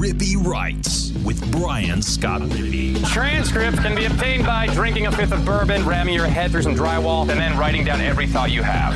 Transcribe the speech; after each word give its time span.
Rippee 0.00 0.34
Writes 0.34 1.12
with 1.26 1.52
Brian 1.52 2.00
Scott 2.00 2.40
Rippee. 2.40 3.06
Transcripts 3.12 3.80
can 3.80 3.94
be 3.94 4.06
obtained 4.06 4.46
by 4.46 4.66
drinking 4.68 5.06
a 5.06 5.12
fifth 5.12 5.32
of 5.32 5.44
bourbon, 5.44 5.84
ramming 5.84 6.14
your 6.14 6.26
head 6.26 6.50
through 6.50 6.62
some 6.62 6.74
drywall, 6.74 7.28
and 7.28 7.38
then 7.38 7.58
writing 7.58 7.84
down 7.84 8.00
every 8.00 8.26
thought 8.26 8.50
you 8.50 8.62
have. 8.62 8.94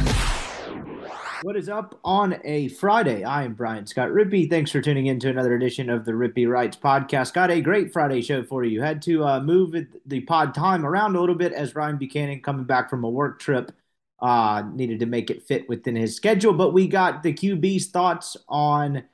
What 1.43 1.57
is 1.57 1.69
up 1.69 2.01
on 2.05 2.41
a 2.43 2.69
Friday? 2.69 3.23
I 3.23 3.43
am 3.43 3.53
Brian 3.53 3.87
Scott 3.87 4.13
Rippee. 4.13 4.49
Thanks 4.49 4.71
for 4.71 4.81
tuning 4.81 5.05
in 5.05 5.21
to 5.21 5.29
another 5.29 5.55
edition 5.55 5.91
of 5.91 6.07
the 6.07 6.13
Rippee 6.13 6.49
Writes 6.49 6.79
podcast. 6.79 7.35
Got 7.35 7.51
a 7.51 7.61
great 7.61 7.93
Friday 7.93 8.23
show 8.23 8.43
for 8.43 8.65
you. 8.65 8.81
Had 8.81 9.03
to 9.03 9.27
uh, 9.27 9.41
move 9.41 9.77
the 10.07 10.21
pod 10.21 10.55
time 10.55 10.87
around 10.87 11.17
a 11.17 11.21
little 11.21 11.35
bit 11.35 11.53
as 11.53 11.75
Ryan 11.75 11.99
Buchanan 11.99 12.41
coming 12.41 12.65
back 12.65 12.89
from 12.89 13.05
a 13.05 13.11
work 13.11 13.41
trip 13.41 13.73
uh, 14.21 14.63
needed 14.73 15.01
to 15.01 15.07
make 15.07 15.29
it 15.29 15.43
fit 15.43 15.69
within 15.69 15.97
his 15.97 16.17
schedule. 16.17 16.55
But 16.55 16.73
we 16.73 16.89
got 16.89 17.23
the 17.23 17.35
QB's 17.35 17.89
thoughts 17.89 18.39
on 18.49 19.05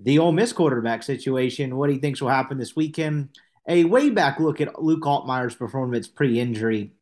the 0.00 0.18
Ole 0.18 0.32
Miss 0.32 0.52
quarterback 0.52 1.02
situation, 1.02 1.76
what 1.76 1.90
he 1.90 1.98
thinks 1.98 2.20
will 2.20 2.28
happen 2.28 2.58
this 2.58 2.76
weekend. 2.76 3.30
A 3.68 3.84
way 3.84 4.10
back 4.10 4.40
look 4.40 4.60
at 4.60 4.80
Luke 4.82 5.02
Altmyer's 5.02 5.54
performance 5.54 6.08
pre-injury 6.08 6.92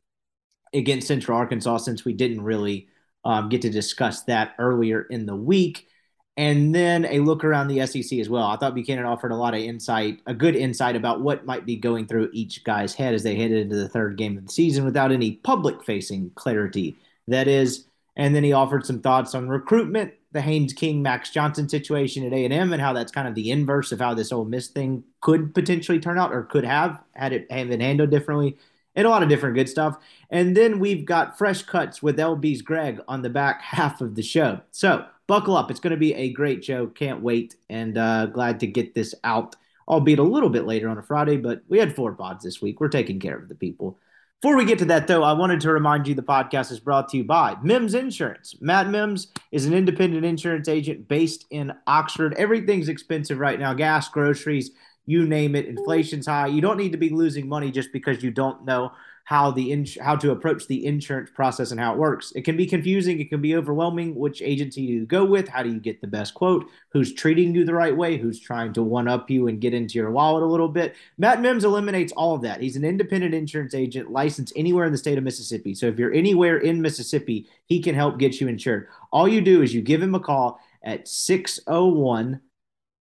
against 0.73 1.07
Central 1.07 1.37
Arkansas, 1.37 1.77
since 1.77 2.03
we 2.03 2.13
didn't 2.13 2.41
really 2.41 2.87
um, 3.23 3.49
get 3.49 3.61
to 3.61 3.69
discuss 3.69 4.23
that 4.23 4.55
earlier 4.59 5.01
in 5.03 5.25
the 5.25 5.35
week. 5.35 5.87
And 6.35 6.73
then 6.73 7.05
a 7.05 7.19
look 7.19 7.43
around 7.43 7.67
the 7.67 7.85
SEC 7.87 8.19
as 8.19 8.29
well. 8.29 8.43
I 8.43 8.57
thought 8.57 8.75
Buchanan 8.75 9.05
offered 9.05 9.31
a 9.31 9.35
lot 9.35 9.55
of 9.55 9.59
insight, 9.59 10.19
a 10.27 10.35
good 10.35 10.55
insight 10.55 10.95
about 10.95 11.21
what 11.21 11.47
might 11.47 11.65
be 11.65 11.77
going 11.77 12.05
through 12.05 12.29
each 12.31 12.63
guy's 12.63 12.93
head 12.93 13.15
as 13.15 13.23
they 13.23 13.35
headed 13.35 13.57
into 13.57 13.75
the 13.75 13.89
third 13.89 14.17
game 14.17 14.37
of 14.37 14.45
the 14.45 14.51
season 14.51 14.85
without 14.85 15.11
any 15.11 15.31
public 15.31 15.83
facing 15.83 16.31
clarity 16.35 16.95
that 17.27 17.47
is. 17.47 17.85
And 18.15 18.35
then 18.35 18.43
he 18.43 18.53
offered 18.53 18.85
some 18.85 19.01
thoughts 19.01 19.35
on 19.35 19.49
recruitment, 19.49 20.13
the 20.31 20.41
Haynes 20.41 20.73
King 20.73 21.01
Max 21.01 21.29
Johnson 21.29 21.69
situation 21.69 22.25
at 22.25 22.33
A&M, 22.33 22.73
and 22.73 22.81
how 22.81 22.93
that's 22.93 23.11
kind 23.11 23.27
of 23.27 23.35
the 23.35 23.51
inverse 23.51 23.91
of 23.91 23.99
how 23.99 24.13
this 24.13 24.31
Ole 24.31 24.45
Miss 24.45 24.67
thing 24.67 25.03
could 25.21 25.53
potentially 25.53 25.99
turn 25.99 26.19
out 26.19 26.33
or 26.33 26.43
could 26.43 26.65
have 26.65 26.99
had 27.13 27.33
it 27.33 27.51
have 27.51 27.69
been 27.69 27.79
handled 27.79 28.09
differently, 28.09 28.57
and 28.95 29.07
a 29.07 29.09
lot 29.09 29.23
of 29.23 29.29
different 29.29 29.55
good 29.55 29.69
stuff. 29.69 29.97
And 30.29 30.55
then 30.55 30.79
we've 30.79 31.05
got 31.05 31.37
fresh 31.37 31.63
cuts 31.63 32.03
with 32.03 32.17
LB's 32.17 32.61
Greg 32.61 32.99
on 33.07 33.21
the 33.21 33.29
back 33.29 33.61
half 33.63 34.01
of 34.01 34.15
the 34.15 34.23
show. 34.23 34.61
So 34.71 35.05
buckle 35.27 35.55
up. 35.55 35.71
It's 35.71 35.79
going 35.79 35.91
to 35.91 35.97
be 35.97 36.13
a 36.13 36.31
great 36.33 36.63
show. 36.63 36.87
Can't 36.87 37.21
wait, 37.21 37.55
and 37.69 37.97
uh, 37.97 38.25
glad 38.27 38.59
to 38.61 38.67
get 38.67 38.95
this 38.95 39.15
out, 39.23 39.55
albeit 39.87 40.19
a 40.19 40.23
little 40.23 40.49
bit 40.49 40.65
later 40.65 40.89
on 40.89 40.97
a 40.97 41.03
Friday, 41.03 41.37
but 41.37 41.61
we 41.69 41.79
had 41.79 41.95
four 41.95 42.13
pods 42.13 42.43
this 42.43 42.61
week. 42.61 42.79
We're 42.81 42.89
taking 42.89 43.19
care 43.19 43.37
of 43.37 43.47
the 43.47 43.55
people. 43.55 43.97
Before 44.39 44.55
we 44.55 44.65
get 44.65 44.77
to 44.79 44.85
that, 44.85 45.07
though, 45.07 45.23
I 45.23 45.33
wanted 45.33 45.61
to 45.61 45.71
remind 45.71 46.07
you 46.07 46.13
the 46.13 46.21
podcast 46.21 46.71
is 46.71 46.79
brought 46.79 47.09
to 47.09 47.17
you 47.17 47.23
by 47.23 47.55
Mims 47.63 47.95
Insurance. 47.95 48.53
Matt 48.61 48.87
Mims 48.87 49.29
is 49.51 49.65
an 49.65 49.73
independent 49.73 50.25
insurance 50.25 50.67
agent 50.67 51.07
based 51.07 51.45
in 51.49 51.73
Oxford. 51.87 52.35
Everything's 52.35 52.87
expensive 52.87 53.39
right 53.39 53.59
now 53.59 53.73
gas, 53.73 54.09
groceries, 54.09 54.69
you 55.07 55.25
name 55.25 55.55
it. 55.55 55.65
Inflation's 55.65 56.27
high. 56.27 56.45
You 56.45 56.61
don't 56.61 56.77
need 56.77 56.91
to 56.91 56.99
be 56.99 57.09
losing 57.09 57.49
money 57.49 57.71
just 57.71 57.91
because 57.91 58.21
you 58.21 58.29
don't 58.29 58.63
know 58.63 58.91
how 59.27 59.51
the 59.51 59.73
ins- 59.73 59.97
how 59.99 60.15
to 60.15 60.31
approach 60.31 60.67
the 60.67 60.85
insurance 60.85 61.29
process 61.29 61.71
and 61.71 61.79
how 61.81 61.91
it 61.91 61.99
works. 61.99 62.31
It 62.33 62.43
can 62.43 62.55
be 62.55 62.65
confusing, 62.65 63.19
it 63.19 63.29
can 63.29 63.41
be 63.41 63.57
overwhelming. 63.57 64.15
Which 64.15 64.41
agency 64.41 64.87
do 64.87 64.93
you 64.93 65.05
go 65.05 65.25
with? 65.25 65.49
How 65.49 65.63
do 65.63 65.69
you 65.69 65.81
get 65.81 65.99
the 65.99 66.07
best 66.07 66.33
quote? 66.33 66.69
Who's 66.93 67.13
treating 67.13 67.53
you 67.53 67.65
the 67.65 67.73
right 67.73 67.95
way? 67.95 68.15
Who's 68.15 68.39
trying 68.39 68.71
to 68.71 68.83
one 68.83 69.09
up 69.09 69.29
you 69.29 69.49
and 69.49 69.59
get 69.59 69.73
into 69.73 69.99
your 69.99 70.11
wallet 70.11 70.43
a 70.43 70.45
little 70.45 70.69
bit? 70.69 70.95
Matt 71.17 71.41
Mims 71.41 71.65
eliminates 71.65 72.13
all 72.13 72.35
of 72.35 72.41
that. 72.43 72.61
He's 72.61 72.77
an 72.77 72.85
independent 72.85 73.33
insurance 73.33 73.75
agent 73.75 74.09
licensed 74.09 74.53
anywhere 74.55 74.85
in 74.85 74.93
the 74.93 74.97
state 74.97 75.17
of 75.17 75.25
Mississippi. 75.25 75.75
So 75.75 75.87
if 75.87 75.99
you're 75.99 76.13
anywhere 76.13 76.59
in 76.59 76.81
Mississippi, 76.81 77.49
he 77.65 77.81
can 77.81 77.95
help 77.95 78.19
get 78.19 78.39
you 78.39 78.47
insured. 78.47 78.87
All 79.11 79.27
you 79.27 79.41
do 79.41 79.61
is 79.61 79.73
you 79.73 79.81
give 79.81 80.01
him 80.01 80.15
a 80.15 80.21
call 80.21 80.61
at 80.81 81.05
601 81.05 82.39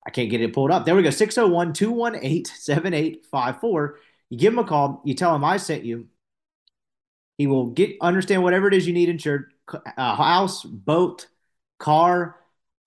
I 0.05 0.09
can't 0.09 0.29
get 0.29 0.41
it 0.41 0.53
pulled 0.53 0.71
up. 0.71 0.85
There 0.85 0.95
we 0.95 1.03
go 1.03 1.09
601 1.09 1.73
218 1.73 2.45
7854. 2.45 3.99
You 4.29 4.37
give 4.37 4.53
him 4.53 4.59
a 4.59 4.63
call, 4.63 5.01
you 5.05 5.13
tell 5.13 5.35
him 5.35 5.43
I 5.43 5.57
sent 5.57 5.83
you 5.83 6.07
he 7.37 7.47
will 7.47 7.67
get 7.67 7.97
understand 8.01 8.43
whatever 8.43 8.67
it 8.67 8.73
is 8.73 8.87
you 8.87 8.93
need 8.93 9.09
insured: 9.09 9.53
a 9.71 9.77
uh, 9.97 10.15
house, 10.15 10.63
boat, 10.63 11.27
car, 11.79 12.37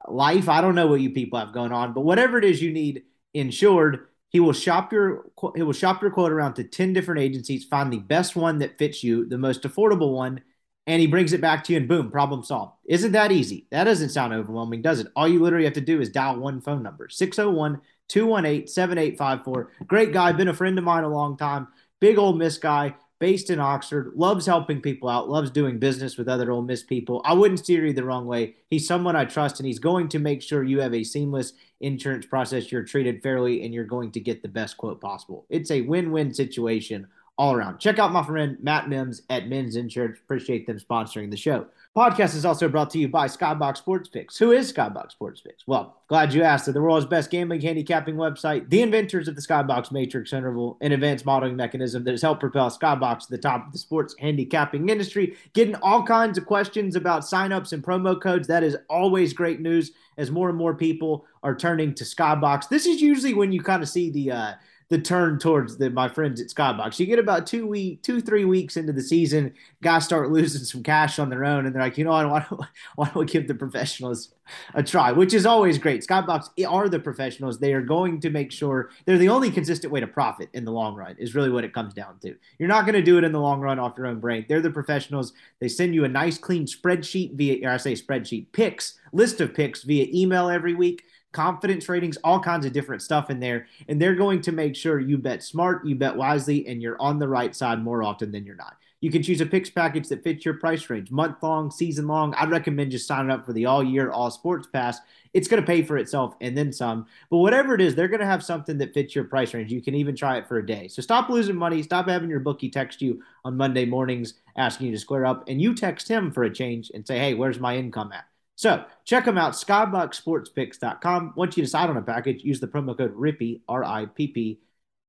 life. 0.09 0.49
I 0.49 0.61
don't 0.61 0.75
know 0.75 0.87
what 0.87 1.01
you 1.01 1.11
people 1.11 1.39
have 1.39 1.53
going 1.53 1.73
on, 1.73 1.93
but 1.93 2.03
whatever 2.03 2.39
it 2.39 2.45
is 2.45 2.63
you 2.63 2.73
need 2.73 3.05
insured, 3.35 4.07
he 4.29 4.41
will 4.41 4.53
shop 4.53 4.93
your 4.93 5.31
he 5.55 5.63
will 5.63 5.73
shop 5.73 6.03
your 6.03 6.11
quote 6.11 6.33
around 6.33 6.55
to 6.55 6.65
ten 6.65 6.93
different 6.93 7.21
agencies, 7.21 7.65
find 7.65 7.93
the 7.93 7.99
best 7.99 8.37
one 8.37 8.59
that 8.59 8.79
fits 8.79 9.03
you, 9.03 9.29
the 9.29 9.39
most 9.39 9.63
affordable 9.63 10.13
one, 10.13 10.43
and 10.87 11.01
he 11.01 11.07
brings 11.07 11.33
it 11.33 11.41
back 11.41 11.65
to 11.65 11.73
you, 11.73 11.79
and 11.79 11.89
boom, 11.89 12.11
problem 12.11 12.45
solved. 12.45 12.75
Isn't 12.85 13.13
that 13.13 13.33
easy? 13.33 13.67
That 13.71 13.85
doesn't 13.85 14.11
sound 14.11 14.33
overwhelming, 14.33 14.83
does 14.83 15.01
it? 15.01 15.09
All 15.17 15.27
you 15.29 15.43
literally 15.43 15.65
have 15.65 15.75
to 15.75 15.81
do 15.81 16.01
is 16.01 16.11
dial 16.11 16.39
one 16.39 16.61
phone 16.61 16.83
number 16.83 17.09
601 17.09 17.81
218 18.09 18.69
7854. 18.69 19.73
Great 19.87 20.13
guy, 20.13 20.31
been 20.33 20.49
a 20.49 20.55
friend 20.55 20.79
of 20.79 20.85
mine 20.85 21.05
a 21.05 21.09
long 21.09 21.37
time. 21.37 21.67
Big 22.01 22.19
Ole 22.19 22.35
Miss 22.35 22.59
guy 22.59 22.95
based 23.19 23.51
in 23.51 23.61
Oxford, 23.61 24.13
loves 24.15 24.47
helping 24.47 24.81
people 24.81 25.09
out, 25.09 25.29
loves 25.29 25.51
doing 25.51 25.79
business 25.79 26.17
with 26.17 26.29
other 26.29 26.51
Ole 26.51 26.63
Miss 26.63 26.83
people. 26.83 27.23
I 27.25 27.33
wouldn't 27.33 27.61
steer 27.61 27.87
you 27.87 27.93
the 27.93 28.05
wrong 28.05 28.27
way. 28.27 28.57
He's 28.69 28.87
someone 28.87 29.17
I 29.17 29.25
trust, 29.25 29.59
and 29.59 29.67
he's 29.67 29.79
going 29.79 30.09
to 30.09 30.19
make 30.19 30.43
sure 30.43 30.63
you 30.63 30.81
have 30.81 30.95
a 30.95 31.05
seamless 31.05 31.55
insurance 31.81 32.27
process. 32.27 32.71
You're 32.71 32.83
treated 32.83 33.23
fairly, 33.23 33.65
and 33.65 33.73
you're 33.73 33.85
going 33.85 34.13
to 34.13 34.21
get 34.21 34.43
the 34.43 34.49
best 34.49 34.77
quote 34.77 35.01
possible. 35.01 35.47
It's 35.49 35.71
a 35.71 35.83
win 35.83 36.11
win 36.13 36.33
situation 36.35 37.07
all 37.39 37.55
around. 37.55 37.79
Check 37.79 37.99
out 37.99 38.13
my 38.13 38.25
friend 38.25 38.57
Matt 38.63 38.89
Mims 38.89 39.23
at 39.31 39.49
Mims 39.49 39.77
Insurance. 39.77 40.19
Appreciate 40.19 40.67
them 40.67 40.79
sponsoring 40.79 41.31
the 41.31 41.37
show. 41.37 41.67
Podcast 41.97 42.37
is 42.37 42.45
also 42.45 42.69
brought 42.69 42.91
to 42.91 42.99
you 42.99 43.09
by 43.09 43.27
Skybox 43.27 43.79
Sports 43.79 44.11
Picks. 44.11 44.37
Who 44.37 44.53
is 44.53 44.71
Skybox 44.71 45.13
Sports 45.13 45.41
Picks? 45.41 45.67
Well, 45.67 46.03
glad 46.09 46.35
you 46.35 46.43
asked. 46.43 46.67
They're 46.67 46.75
the 46.75 46.83
world's 46.83 47.07
best 47.07 47.31
gambling 47.31 47.63
handicapping 47.63 48.17
website, 48.17 48.69
the 48.69 48.83
inventors 48.83 49.29
of 49.29 49.35
the 49.35 49.41
Skybox 49.41 49.91
Matrix 49.91 50.35
interval, 50.35 50.77
an 50.83 50.93
advanced 50.93 51.25
modeling 51.25 51.57
mechanism 51.57 52.05
that 52.05 52.11
has 52.11 52.21
helped 52.21 52.41
propel 52.41 52.69
Skybox 52.69 53.21
to 53.21 53.31
the 53.31 53.39
top 53.39 53.67
of 53.67 53.73
the 53.73 53.79
sports 53.79 54.15
handicapping 54.19 54.91
industry. 54.91 55.39
Getting 55.55 55.75
all 55.77 56.03
kinds 56.03 56.37
of 56.37 56.45
questions 56.45 56.97
about 56.97 57.23
signups 57.23 57.73
and 57.73 57.83
promo 57.83 58.21
codes. 58.21 58.47
That 58.47 58.63
is 58.63 58.77
always 58.91 59.33
great 59.33 59.63
news 59.63 59.93
as 60.19 60.31
more 60.31 60.51
and 60.51 60.59
more 60.59 60.75
people 60.75 61.25
are 61.43 61.57
turning 61.57 61.95
to 61.95 62.05
Skybox. 62.05 62.69
This 62.69 62.85
is 62.85 63.01
usually 63.01 63.33
when 63.33 63.53
you 63.53 63.63
kind 63.63 63.83
of 63.83 63.89
see 63.89 64.11
the 64.11 64.33
uh, 64.33 64.53
the 64.89 64.99
turn 64.99 65.39
towards 65.39 65.77
the 65.79 65.91
my 65.91 66.09
friends 66.09 66.41
at 66.41 66.49
Skybox. 66.49 66.99
You 66.99 67.07
get 67.07 67.19
about 67.19 67.47
two 67.47 67.67
week, 67.67 68.03
two 68.03 68.21
three 68.21 68.45
weeks 68.45 68.77
into 68.77 68.93
the 68.93 69.03
season, 69.03 69.53
guys 69.83 70.05
start 70.05 70.31
losing 70.31 70.63
some 70.63 70.83
cash 70.83 71.19
on 71.19 71.29
their 71.29 71.45
own, 71.45 71.67
and 71.67 71.75
they're 71.75 71.83
like, 71.83 71.99
you 71.99 72.05
know 72.05 72.13
what, 72.13 72.31
why 72.31 72.47
don't, 72.49 72.61
why 72.95 73.07
don't 73.07 73.17
we 73.17 73.27
give 73.27 73.49
the 73.49 73.55
professionals 73.55 74.33
a 74.75 74.83
try? 74.83 75.11
Which 75.11 75.35
is 75.35 75.45
always 75.45 75.79
great. 75.79 76.07
Skybox 76.07 76.51
are 76.69 76.89
the 76.89 77.01
professionals. 77.01 77.59
They 77.59 77.73
are 77.73 77.83
going 77.83 78.21
to 78.21 78.31
make 78.31 78.53
sure 78.53 78.91
they're 79.05 79.19
the 79.19 79.29
only 79.29 79.51
consistent 79.51 79.93
way 79.93 80.01
to 80.01 80.07
profit 80.07 80.51
in 80.53 80.65
the 80.65 80.73
long 80.73 80.95
run. 80.95 81.17
Is 81.19 81.35
really 81.35 81.51
what 81.51 81.65
it 81.65 81.75
comes 81.75 81.93
down 81.93 82.19
to. 82.21 82.35
You're 82.59 82.69
not 82.69 82.87
going 82.87 82.95
to 82.95 83.03
do 83.03 83.19
it 83.19 83.25
in 83.25 83.33
the 83.33 83.41
long 83.41 83.61
run 83.61 83.81
off 83.81 83.95
your 83.97 84.07
own 84.07 84.21
brain. 84.21 84.47
They're 84.49 84.61
the 84.61 84.71
professionals. 84.71 85.33
They 85.61 85.69
send 85.69 85.95
you 85.95 86.05
a 86.05 86.09
nice 86.09 86.39
clean 86.39 86.67
spreadsheet 86.67 87.35
via, 87.35 87.67
or 87.69 87.73
I 87.73 87.77
say 87.79 87.95
spreadsheet 87.95 88.53
picks 88.53 88.99
list 89.13 89.41
of 89.41 89.55
picks 89.55 89.83
via 89.83 90.07
email 90.13 90.49
every 90.49 90.75
week 90.75 91.03
confidence 91.37 91.89
ratings, 91.89 92.17
all 92.25 92.41
kinds 92.41 92.65
of 92.65 92.73
different 92.73 93.03
stuff 93.03 93.29
in 93.29 93.39
there. 93.39 93.67
And 93.89 94.01
they're 94.01 94.15
going 94.15 94.41
to 94.41 94.53
make 94.53 94.75
sure 94.75 94.99
you 94.99 95.19
bet 95.19 95.43
smart, 95.43 95.87
you 95.87 95.95
bet 95.95 96.17
wisely, 96.17 96.67
and 96.67 96.81
you're 96.81 97.01
on 97.01 97.19
the 97.19 97.29
right 97.29 97.55
side 97.55 97.85
more 97.85 98.03
often 98.03 98.33
than 98.33 98.47
you're 98.47 98.57
not. 98.57 98.77
You 99.03 99.11
can 99.11 99.23
choose 99.23 99.43
a 99.43 99.47
picks 99.47 99.69
package 99.69 100.09
that 100.09 100.25
fits 100.25 100.47
your 100.47 100.55
price 100.55 100.89
range, 100.89 101.11
month 101.11 101.43
long, 101.43 101.71
season 101.71 102.07
long. 102.07 102.35
I'd 102.35 102.51
recommend 102.51 102.91
just 102.91 103.07
signing 103.07 103.31
up 103.31 103.45
for 103.45 103.53
the 103.53 103.67
all 103.67 103.85
year, 103.85 104.11
all 104.11 104.31
sports 104.31 104.67
pass. 104.73 104.99
It's 105.35 105.49
going 105.49 105.63
to 105.63 105.67
pay 105.67 105.83
for 105.83 105.99
itself 105.99 106.35
and 106.41 106.57
then 106.57 106.73
some. 106.73 107.07
But 107.31 107.37
whatever 107.37 107.75
it 107.75 107.83
is, 107.83 107.95
they're 107.95 108.09
going 108.09 108.21
to 108.21 108.27
have 108.27 108.43
something 108.43 108.79
that 108.79 108.95
fits 108.95 109.15
your 109.15 109.25
price 109.25 109.53
range. 109.53 109.71
You 109.71 109.83
can 109.83 109.95
even 109.95 110.17
try 110.17 110.39
it 110.39 110.49
for 110.49 110.57
a 110.57 110.67
day. 110.67 110.89
So 110.89 111.03
stop 111.03 111.29
losing 111.29 111.57
money. 111.57 111.83
Stop 111.83 112.09
having 112.09 112.31
your 112.31 112.41
bookie 112.41 112.71
text 112.71 113.03
you 113.03 113.23
on 113.45 113.55
Monday 113.55 113.85
mornings 113.85 114.35
asking 114.57 114.87
you 114.87 114.93
to 114.95 114.99
square 114.99 115.27
up, 115.27 115.47
and 115.47 115.61
you 115.61 115.75
text 115.75 116.09
him 116.09 116.33
for 116.33 116.45
a 116.45 116.53
change 116.53 116.91
and 116.95 117.07
say, 117.07 117.19
hey, 117.19 117.35
where's 117.35 117.61
my 117.61 117.77
income 117.77 118.13
at? 118.13 118.25
So 118.57 118.85
check 119.05 119.27
them 119.27 119.39
out, 119.39 119.53
skyboxsportspicks.com. 119.53 121.35
Once 121.37 121.57
you 121.57 121.63
decide 121.63 121.91
on 121.91 121.99
a 121.99 122.03
package, 122.03 122.43
use 122.43 122.59
the 122.59 122.67
promo 122.67 122.97
code 122.97 123.15
RIPPEE, 123.15 123.61
R 123.69 123.85
I 123.85 124.07
P 124.07 124.29
P 124.29 124.61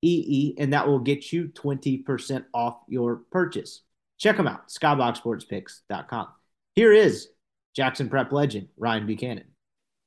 E 0.02 0.24
E, 0.26 0.54
and 0.58 0.72
that 0.72 0.86
will 0.86 1.00
get 1.00 1.32
you 1.32 1.48
20% 1.48 2.44
off 2.52 2.80
your 2.88 3.16
purchase. 3.30 3.80
Check 4.18 4.36
them 4.36 4.46
out, 4.46 4.68
skyboxsportspicks.com. 4.68 6.28
Here 6.74 6.92
is 6.92 7.28
Jackson 7.74 8.08
Prep 8.08 8.32
legend, 8.32 8.68
Ryan 8.76 9.06
Buchanan. 9.06 9.44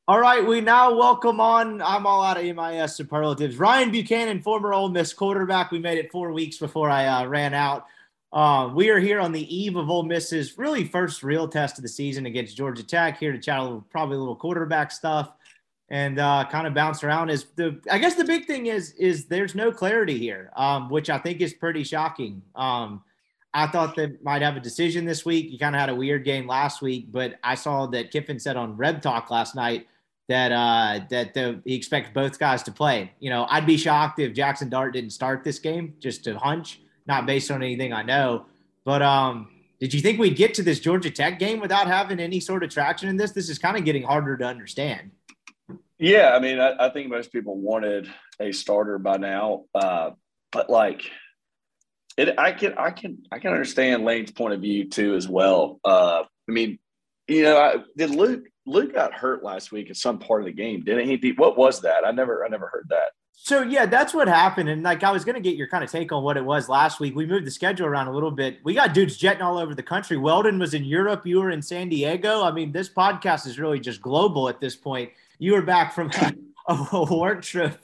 All 0.08 0.20
right, 0.20 0.46
we 0.46 0.62
now 0.62 0.96
welcome 0.96 1.40
on. 1.40 1.82
I'm 1.82 2.06
all 2.06 2.22
out 2.22 2.38
of 2.38 2.44
MIS 2.44 2.96
superlatives. 2.96 3.58
Ryan 3.58 3.92
Buchanan, 3.92 4.42
former 4.42 4.74
Ole 4.74 4.90
Miss 4.90 5.14
quarterback. 5.14 5.72
We 5.72 5.80
made 5.80 5.98
it 5.98 6.12
four 6.12 6.32
weeks 6.32 6.58
before 6.58 6.90
I 6.90 7.06
uh, 7.06 7.26
ran 7.28 7.54
out. 7.54 7.86
Uh, 8.34 8.72
we 8.74 8.90
are 8.90 9.00
here 9.00 9.20
on 9.20 9.32
the 9.32 9.56
eve 9.56 9.76
of 9.76 9.90
Ole 9.90 10.04
Miss's 10.04 10.58
really 10.58 10.86
first 10.86 11.22
real 11.22 11.48
test 11.48 11.78
of 11.78 11.82
the 11.82 11.90
season 11.90 12.26
against 12.26 12.56
Georgia 12.56 12.84
Tech. 12.84 13.18
Here 13.18 13.34
to 13.34 13.40
chat 13.40 13.60
a 13.60 13.64
little, 13.64 13.86
probably 13.90 14.16
a 14.16 14.20
little 14.20 14.38
quarterback 14.38 14.92
stuff, 14.92 15.34
and 15.90 16.18
uh, 16.18 16.46
kind 16.50 16.66
of 16.66 16.74
bounce 16.74 17.04
around. 17.04 17.30
Is 17.30 17.46
the 17.56 17.82
I 17.92 17.98
guess 17.98 18.16
the 18.16 18.24
big 18.24 18.46
thing 18.46 18.68
is 18.68 18.94
is 18.94 19.26
there's 19.26 19.54
no 19.54 19.72
clarity 19.72 20.18
here, 20.18 20.52
um, 20.56 20.90
which 20.90 21.10
I 21.10 21.18
think 21.18 21.42
is 21.42 21.54
pretty 21.54 21.84
shocking. 21.84 22.42
Um, 22.56 23.04
I 23.54 23.68
thought 23.68 23.98
they 23.98 24.14
might 24.24 24.42
have 24.42 24.56
a 24.56 24.62
decision 24.62 25.04
this 25.04 25.26
week. 25.26 25.52
You 25.52 25.60
kind 25.60 25.76
of 25.76 25.82
had 25.82 25.90
a 25.90 25.96
weird 25.96 26.24
game 26.24 26.48
last 26.48 26.82
week, 26.82 27.12
but 27.12 27.36
I 27.44 27.56
saw 27.56 27.86
that 27.88 28.12
Kiffin 28.12 28.40
said 28.40 28.56
on 28.56 28.78
Reb 28.78 29.02
Talk 29.02 29.30
last 29.30 29.56
night 29.56 29.88
that 30.30 30.54
uh, 30.54 31.02
that 31.10 31.34
the, 31.34 31.62
he 31.66 31.76
expects 31.76 32.12
both 32.14 32.40
guys 32.40 32.64
to 32.64 32.72
play. 32.72 33.12
You 33.20 33.30
know, 33.30 33.46
I'd 33.50 33.66
be 33.66 33.76
shocked 33.76 34.20
if 34.20 34.34
Jaxson 34.34 34.70
Dart 34.70 34.94
didn't 34.94 35.10
start 35.10 35.44
this 35.44 35.60
game, 35.60 35.96
just 36.00 36.26
a 36.28 36.40
hunch, 36.40 36.80
not 37.12 37.26
based 37.26 37.52
on 37.52 37.62
anything 37.62 37.94
I 37.94 38.04
know. 38.04 38.46
But 38.86 39.02
um, 39.02 39.50
did 39.80 39.94
you 39.94 40.02
think 40.02 40.18
we'd 40.18 40.38
get 40.38 40.54
to 40.56 40.64
this 40.64 40.80
Georgia 40.80 41.12
Tech 41.12 41.38
game 41.38 41.60
without 41.60 41.88
having 41.88 42.20
any 42.20 42.40
sort 42.40 42.64
of 42.64 42.70
traction 42.70 43.10
in 43.10 43.18
this? 43.18 43.32
This 43.32 43.50
is 43.50 43.60
kind 43.60 43.78
of 43.78 43.86
getting 43.86 44.04
harder 44.04 44.38
to 44.38 44.46
understand. 44.46 45.12
Yeah, 46.00 46.32
I 46.34 46.40
mean, 46.40 46.60
I, 46.60 46.74
I 46.80 46.90
think 46.90 47.10
most 47.10 47.32
people 47.32 47.58
wanted 47.58 48.10
a 48.40 48.52
starter 48.52 48.98
by 48.98 49.18
now, 49.18 49.66
uh, 49.76 50.12
but 50.52 50.70
like, 50.70 51.04
it, 52.18 52.40
I 52.40 52.54
can, 52.54 52.74
I 52.78 52.92
can, 52.92 53.20
I 53.32 53.40
can 53.40 53.52
understand 53.52 54.04
Lane's 54.04 54.32
point 54.32 54.54
of 54.54 54.62
view 54.62 54.90
too 54.90 55.16
as 55.16 55.28
well. 55.28 55.80
Uh, 55.84 56.24
I 56.50 56.52
mean, 56.52 56.80
you 57.28 57.44
know, 57.44 57.58
I, 57.58 57.76
did 57.96 58.10
Luke 58.10 58.46
Luke 58.66 58.94
got 58.94 59.14
hurt 59.14 59.44
last 59.44 59.72
week 59.72 59.90
at 59.90 59.98
some 59.98 60.20
part 60.20 60.42
of 60.42 60.46
the 60.46 60.54
game, 60.54 60.84
didn't 60.84 61.08
he? 61.08 61.34
What 61.36 61.58
was 61.58 61.82
that? 61.82 62.06
I 62.06 62.12
never, 62.12 62.46
I 62.46 62.50
never 62.50 62.68
heard 62.68 62.88
that. 62.90 63.12
So 63.44 63.64
yeah, 63.64 63.88
that's 63.88 64.14
what 64.14 64.28
happened. 64.28 64.70
And 64.70 64.84
like 64.84 65.04
I 65.04 65.12
was 65.12 65.26
gonna 65.26 65.40
get 65.40 65.56
your 65.56 65.68
kind 65.68 65.84
of 65.84 65.90
take 65.90 66.12
on 66.12 66.24
what 66.24 66.38
it 66.38 66.46
was 66.46 66.70
last 66.70 67.00
week. 67.00 67.16
We 67.16 67.26
moved 67.26 67.48
the 67.48 67.52
schedule 67.52 67.88
around 67.88 68.08
a 68.08 68.14
little 68.14 68.30
bit. 68.30 68.60
We 68.64 68.76
got 68.76 68.94
dudes 68.94 69.18
jetting 69.18 69.42
all 69.42 69.58
over 69.58 69.74
the 69.74 69.82
country. 69.82 70.16
Weldon 70.16 70.60
was 70.60 70.76
in 70.76 70.84
Europe. 70.84 71.26
You 71.26 71.40
were 71.40 71.50
in 71.50 71.64
San 71.64 71.90
Diego. 71.90 72.44
I 72.44 72.52
mean, 72.52 72.72
this 72.72 72.88
podcast 72.88 73.48
is 73.48 73.58
really 73.58 73.80
just 73.80 74.00
global 74.00 74.48
at 74.48 74.62
this 74.62 74.76
point. 74.76 75.10
You 75.40 75.54
were 75.54 75.64
back 75.64 75.92
from 75.92 76.12
a, 76.68 76.88
a 76.92 77.16
work 77.16 77.42
trip, 77.42 77.80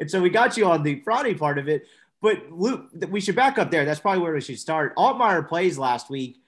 and 0.00 0.10
so 0.10 0.20
we 0.20 0.28
got 0.28 0.56
you 0.56 0.66
on 0.66 0.82
the 0.82 1.00
Friday 1.04 1.34
part 1.34 1.58
of 1.58 1.68
it. 1.68 1.86
But 2.20 2.50
Luke, 2.50 2.88
we 3.08 3.20
should 3.20 3.36
back 3.36 3.58
up 3.58 3.70
there. 3.70 3.84
That's 3.84 4.00
probably 4.00 4.22
where 4.22 4.34
we 4.34 4.40
should 4.40 4.58
start. 4.58 4.96
Altmyer 4.96 5.46
plays 5.46 5.78
last 5.78 6.10
week 6.10 6.40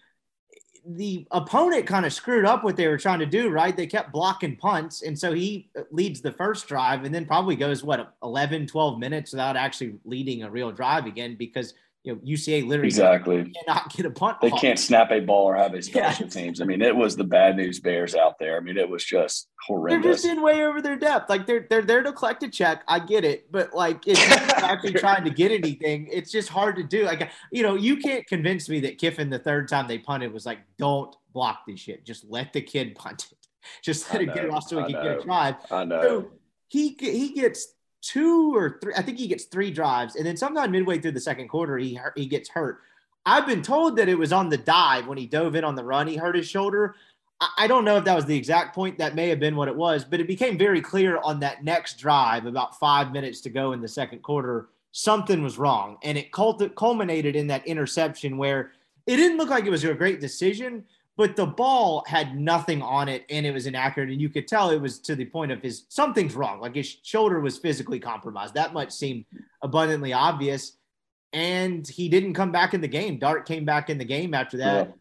the 0.96 1.26
opponent 1.30 1.86
kind 1.86 2.06
of 2.06 2.12
screwed 2.12 2.44
up 2.44 2.64
what 2.64 2.76
they 2.76 2.88
were 2.88 2.98
trying 2.98 3.18
to 3.18 3.26
do, 3.26 3.50
right? 3.50 3.76
They 3.76 3.86
kept 3.86 4.12
blocking 4.12 4.56
punts. 4.56 5.02
And 5.02 5.18
so 5.18 5.32
he 5.32 5.68
uh, 5.76 5.82
leads 5.90 6.20
the 6.20 6.32
first 6.32 6.66
drive 6.66 7.04
and 7.04 7.14
then 7.14 7.26
probably 7.26 7.56
goes, 7.56 7.84
what, 7.84 8.14
11, 8.22 8.66
12 8.66 8.98
minutes 8.98 9.32
without 9.32 9.56
actually 9.56 9.96
leading 10.04 10.42
a 10.42 10.50
real 10.50 10.72
drive 10.72 11.06
again 11.06 11.36
because– 11.36 11.74
you 12.08 12.14
know, 12.14 12.20
UCA 12.20 12.66
literally 12.66 12.88
exactly 12.88 13.52
cannot 13.66 13.92
get 13.92 14.06
a 14.06 14.10
punt. 14.10 14.40
They 14.40 14.50
off. 14.50 14.60
can't 14.60 14.78
snap 14.78 15.10
a 15.10 15.20
ball 15.20 15.44
or 15.44 15.56
have 15.56 15.74
a 15.74 15.82
special 15.82 16.24
yeah. 16.24 16.30
teams. 16.30 16.60
I 16.62 16.64
mean, 16.64 16.80
it 16.80 16.96
was 16.96 17.16
the 17.16 17.24
bad 17.24 17.56
news 17.56 17.80
bears 17.80 18.14
out 18.14 18.38
there. 18.38 18.56
I 18.56 18.60
mean, 18.60 18.78
it 18.78 18.88
was 18.88 19.04
just 19.04 19.48
horrendous. 19.66 20.02
They're 20.02 20.12
just 20.14 20.24
in 20.24 20.42
way 20.42 20.64
over 20.64 20.80
their 20.80 20.96
depth. 20.96 21.28
Like 21.28 21.46
they're 21.46 21.66
they're 21.68 21.82
there 21.82 22.02
to 22.02 22.12
collect 22.12 22.42
a 22.42 22.48
check. 22.48 22.82
I 22.88 22.98
get 22.98 23.24
it, 23.24 23.52
but 23.52 23.74
like 23.74 24.06
it's 24.06 24.20
actually 24.30 24.94
trying 24.94 25.24
to 25.24 25.30
get 25.30 25.52
anything. 25.52 26.08
It's 26.10 26.30
just 26.30 26.48
hard 26.48 26.76
to 26.76 26.82
do. 26.82 27.04
Like 27.04 27.30
you 27.52 27.62
know, 27.62 27.74
you 27.74 27.98
can't 27.98 28.26
convince 28.26 28.68
me 28.70 28.80
that 28.80 28.96
Kiffin 28.96 29.28
the 29.28 29.38
third 29.38 29.68
time 29.68 29.86
they 29.86 29.98
punted 29.98 30.32
was 30.32 30.46
like, 30.46 30.60
don't 30.78 31.14
block 31.34 31.66
this 31.66 31.80
shit. 31.80 32.06
Just 32.06 32.24
let 32.24 32.54
the 32.54 32.62
kid 32.62 32.94
punt 32.94 33.26
it. 33.30 33.38
Just 33.82 34.10
let 34.12 34.22
it 34.22 34.32
get 34.32 34.46
it 34.46 34.50
off 34.50 34.66
so 34.66 34.82
he 34.82 34.94
can 34.94 35.02
get 35.02 35.18
a 35.18 35.22
drive. 35.22 35.56
I 35.70 35.84
know. 35.84 36.02
So 36.02 36.30
he 36.68 36.96
he 36.98 37.34
gets 37.34 37.74
two 38.08 38.56
or 38.56 38.78
three. 38.80 38.94
I 38.96 39.02
think 39.02 39.18
he 39.18 39.28
gets 39.28 39.44
three 39.44 39.70
drives, 39.70 40.16
and 40.16 40.24
then 40.24 40.36
sometime 40.36 40.70
midway 40.70 40.98
through 40.98 41.12
the 41.12 41.20
second 41.20 41.48
quarter, 41.48 41.76
he 41.76 41.98
he 42.16 42.26
gets 42.26 42.48
hurt. 42.48 42.80
I've 43.26 43.46
been 43.46 43.62
told 43.62 43.96
that 43.96 44.08
it 44.08 44.18
was 44.18 44.32
on 44.32 44.48
the 44.48 44.56
dive 44.56 45.06
when 45.06 45.18
he 45.18 45.26
dove 45.26 45.54
in 45.54 45.64
on 45.64 45.74
the 45.74 45.84
run. 45.84 46.06
He 46.06 46.16
hurt 46.16 46.34
his 46.34 46.48
shoulder. 46.48 46.94
I 47.56 47.66
don't 47.66 47.84
know 47.84 47.98
if 47.98 48.04
that 48.04 48.16
was 48.16 48.24
the 48.24 48.36
exact 48.36 48.74
point. 48.74 48.98
That 48.98 49.14
may 49.14 49.28
have 49.28 49.38
been 49.38 49.54
what 49.54 49.68
it 49.68 49.76
was, 49.76 50.04
but 50.04 50.20
it 50.20 50.26
became 50.26 50.56
very 50.56 50.80
clear 50.80 51.18
on 51.18 51.38
that 51.40 51.62
next 51.62 51.98
drive, 51.98 52.46
about 52.46 52.78
five 52.78 53.12
minutes 53.12 53.42
to 53.42 53.50
go 53.50 53.72
in 53.72 53.80
the 53.80 53.86
second 53.86 54.22
quarter, 54.22 54.70
something 54.92 55.42
was 55.42 55.58
wrong, 55.58 55.98
and 56.02 56.16
it 56.16 56.32
culminated 56.32 57.36
in 57.36 57.46
that 57.48 57.66
interception 57.66 58.38
where 58.38 58.72
it 59.06 59.16
didn't 59.16 59.36
look 59.36 59.50
like 59.50 59.66
it 59.66 59.70
was 59.70 59.84
a 59.84 59.94
great 59.94 60.20
decision, 60.20 60.84
but 61.18 61.34
the 61.34 61.44
ball 61.44 62.04
had 62.06 62.38
nothing 62.38 62.80
on 62.80 63.08
it 63.08 63.26
and 63.28 63.44
it 63.44 63.52
was 63.52 63.66
inaccurate. 63.66 64.08
And 64.08 64.20
you 64.20 64.28
could 64.28 64.46
tell 64.46 64.70
it 64.70 64.80
was 64.80 65.00
to 65.00 65.16
the 65.16 65.24
point 65.24 65.50
of 65.50 65.60
his 65.60 65.82
something's 65.88 66.36
wrong. 66.36 66.60
Like 66.60 66.76
his 66.76 66.96
shoulder 67.02 67.40
was 67.40 67.58
physically 67.58 67.98
compromised. 67.98 68.54
That 68.54 68.72
much 68.72 68.92
seemed 68.92 69.24
abundantly 69.60 70.12
obvious. 70.12 70.76
And 71.32 71.86
he 71.86 72.08
didn't 72.08 72.34
come 72.34 72.52
back 72.52 72.72
in 72.72 72.80
the 72.80 72.88
game. 72.88 73.18
Dart 73.18 73.46
came 73.46 73.64
back 73.64 73.90
in 73.90 73.98
the 73.98 74.04
game 74.04 74.32
after 74.32 74.58
that. 74.58 74.86
Yeah. 74.86 74.92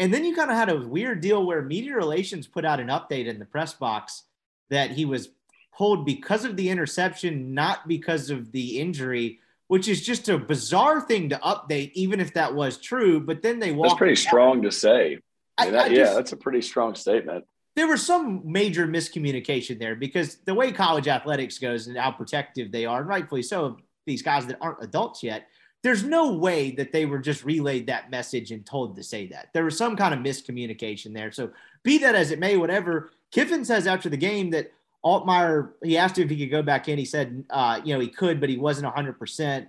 And 0.00 0.12
then 0.12 0.24
you 0.24 0.34
kind 0.34 0.50
of 0.50 0.56
had 0.56 0.70
a 0.70 0.76
weird 0.76 1.20
deal 1.20 1.46
where 1.46 1.62
media 1.62 1.94
relations 1.94 2.48
put 2.48 2.64
out 2.64 2.80
an 2.80 2.88
update 2.88 3.26
in 3.26 3.38
the 3.38 3.44
press 3.44 3.72
box 3.72 4.24
that 4.70 4.90
he 4.90 5.04
was 5.04 5.28
pulled 5.72 6.04
because 6.04 6.44
of 6.44 6.56
the 6.56 6.68
interception, 6.68 7.54
not 7.54 7.86
because 7.86 8.28
of 8.28 8.50
the 8.50 8.80
injury, 8.80 9.38
which 9.68 9.86
is 9.86 10.04
just 10.04 10.28
a 10.28 10.36
bizarre 10.36 11.00
thing 11.00 11.28
to 11.28 11.36
update, 11.36 11.92
even 11.94 12.18
if 12.18 12.34
that 12.34 12.56
was 12.56 12.76
true. 12.76 13.20
But 13.20 13.40
then 13.42 13.60
they 13.60 13.70
walked. 13.70 13.90
That's 13.90 13.98
pretty 13.98 14.16
strong 14.16 14.62
to 14.62 14.72
say. 14.72 15.20
I, 15.60 15.70
that, 15.70 15.90
I 15.90 15.94
yeah, 15.94 16.14
that's 16.14 16.32
a 16.32 16.36
pretty 16.36 16.62
strong 16.62 16.94
statement. 16.94 17.44
There 17.76 17.86
was 17.86 18.04
some 18.04 18.42
major 18.44 18.86
miscommunication 18.86 19.78
there 19.78 19.94
because 19.94 20.36
the 20.44 20.54
way 20.54 20.72
college 20.72 21.08
athletics 21.08 21.58
goes 21.58 21.86
and 21.86 21.96
how 21.96 22.10
protective 22.10 22.72
they 22.72 22.84
are, 22.84 23.00
and 23.00 23.08
rightfully 23.08 23.42
so, 23.42 23.78
these 24.06 24.22
guys 24.22 24.46
that 24.46 24.58
aren't 24.60 24.82
adults 24.82 25.22
yet, 25.22 25.46
there's 25.82 26.04
no 26.04 26.34
way 26.34 26.72
that 26.72 26.92
they 26.92 27.06
were 27.06 27.18
just 27.18 27.44
relayed 27.44 27.86
that 27.86 28.10
message 28.10 28.50
and 28.50 28.66
told 28.66 28.96
to 28.96 29.02
say 29.02 29.26
that. 29.28 29.48
There 29.54 29.64
was 29.64 29.78
some 29.78 29.96
kind 29.96 30.12
of 30.12 30.20
miscommunication 30.20 31.14
there. 31.14 31.32
So 31.32 31.50
be 31.82 31.98
that 31.98 32.14
as 32.14 32.30
it 32.30 32.38
may, 32.38 32.56
whatever. 32.56 33.10
Kiffin 33.30 33.64
says 33.64 33.86
after 33.86 34.08
the 34.08 34.16
game 34.16 34.50
that 34.50 34.72
Altmyer, 35.04 35.70
he 35.82 35.96
asked 35.96 36.18
him 36.18 36.24
if 36.24 36.30
he 36.30 36.36
could 36.36 36.50
go 36.50 36.62
back 36.62 36.88
in. 36.88 36.98
He 36.98 37.06
said, 37.06 37.44
uh, 37.48 37.80
you 37.82 37.94
know, 37.94 38.00
he 38.00 38.08
could, 38.08 38.40
but 38.40 38.50
he 38.50 38.58
wasn't 38.58 38.94
100%. 38.94 39.66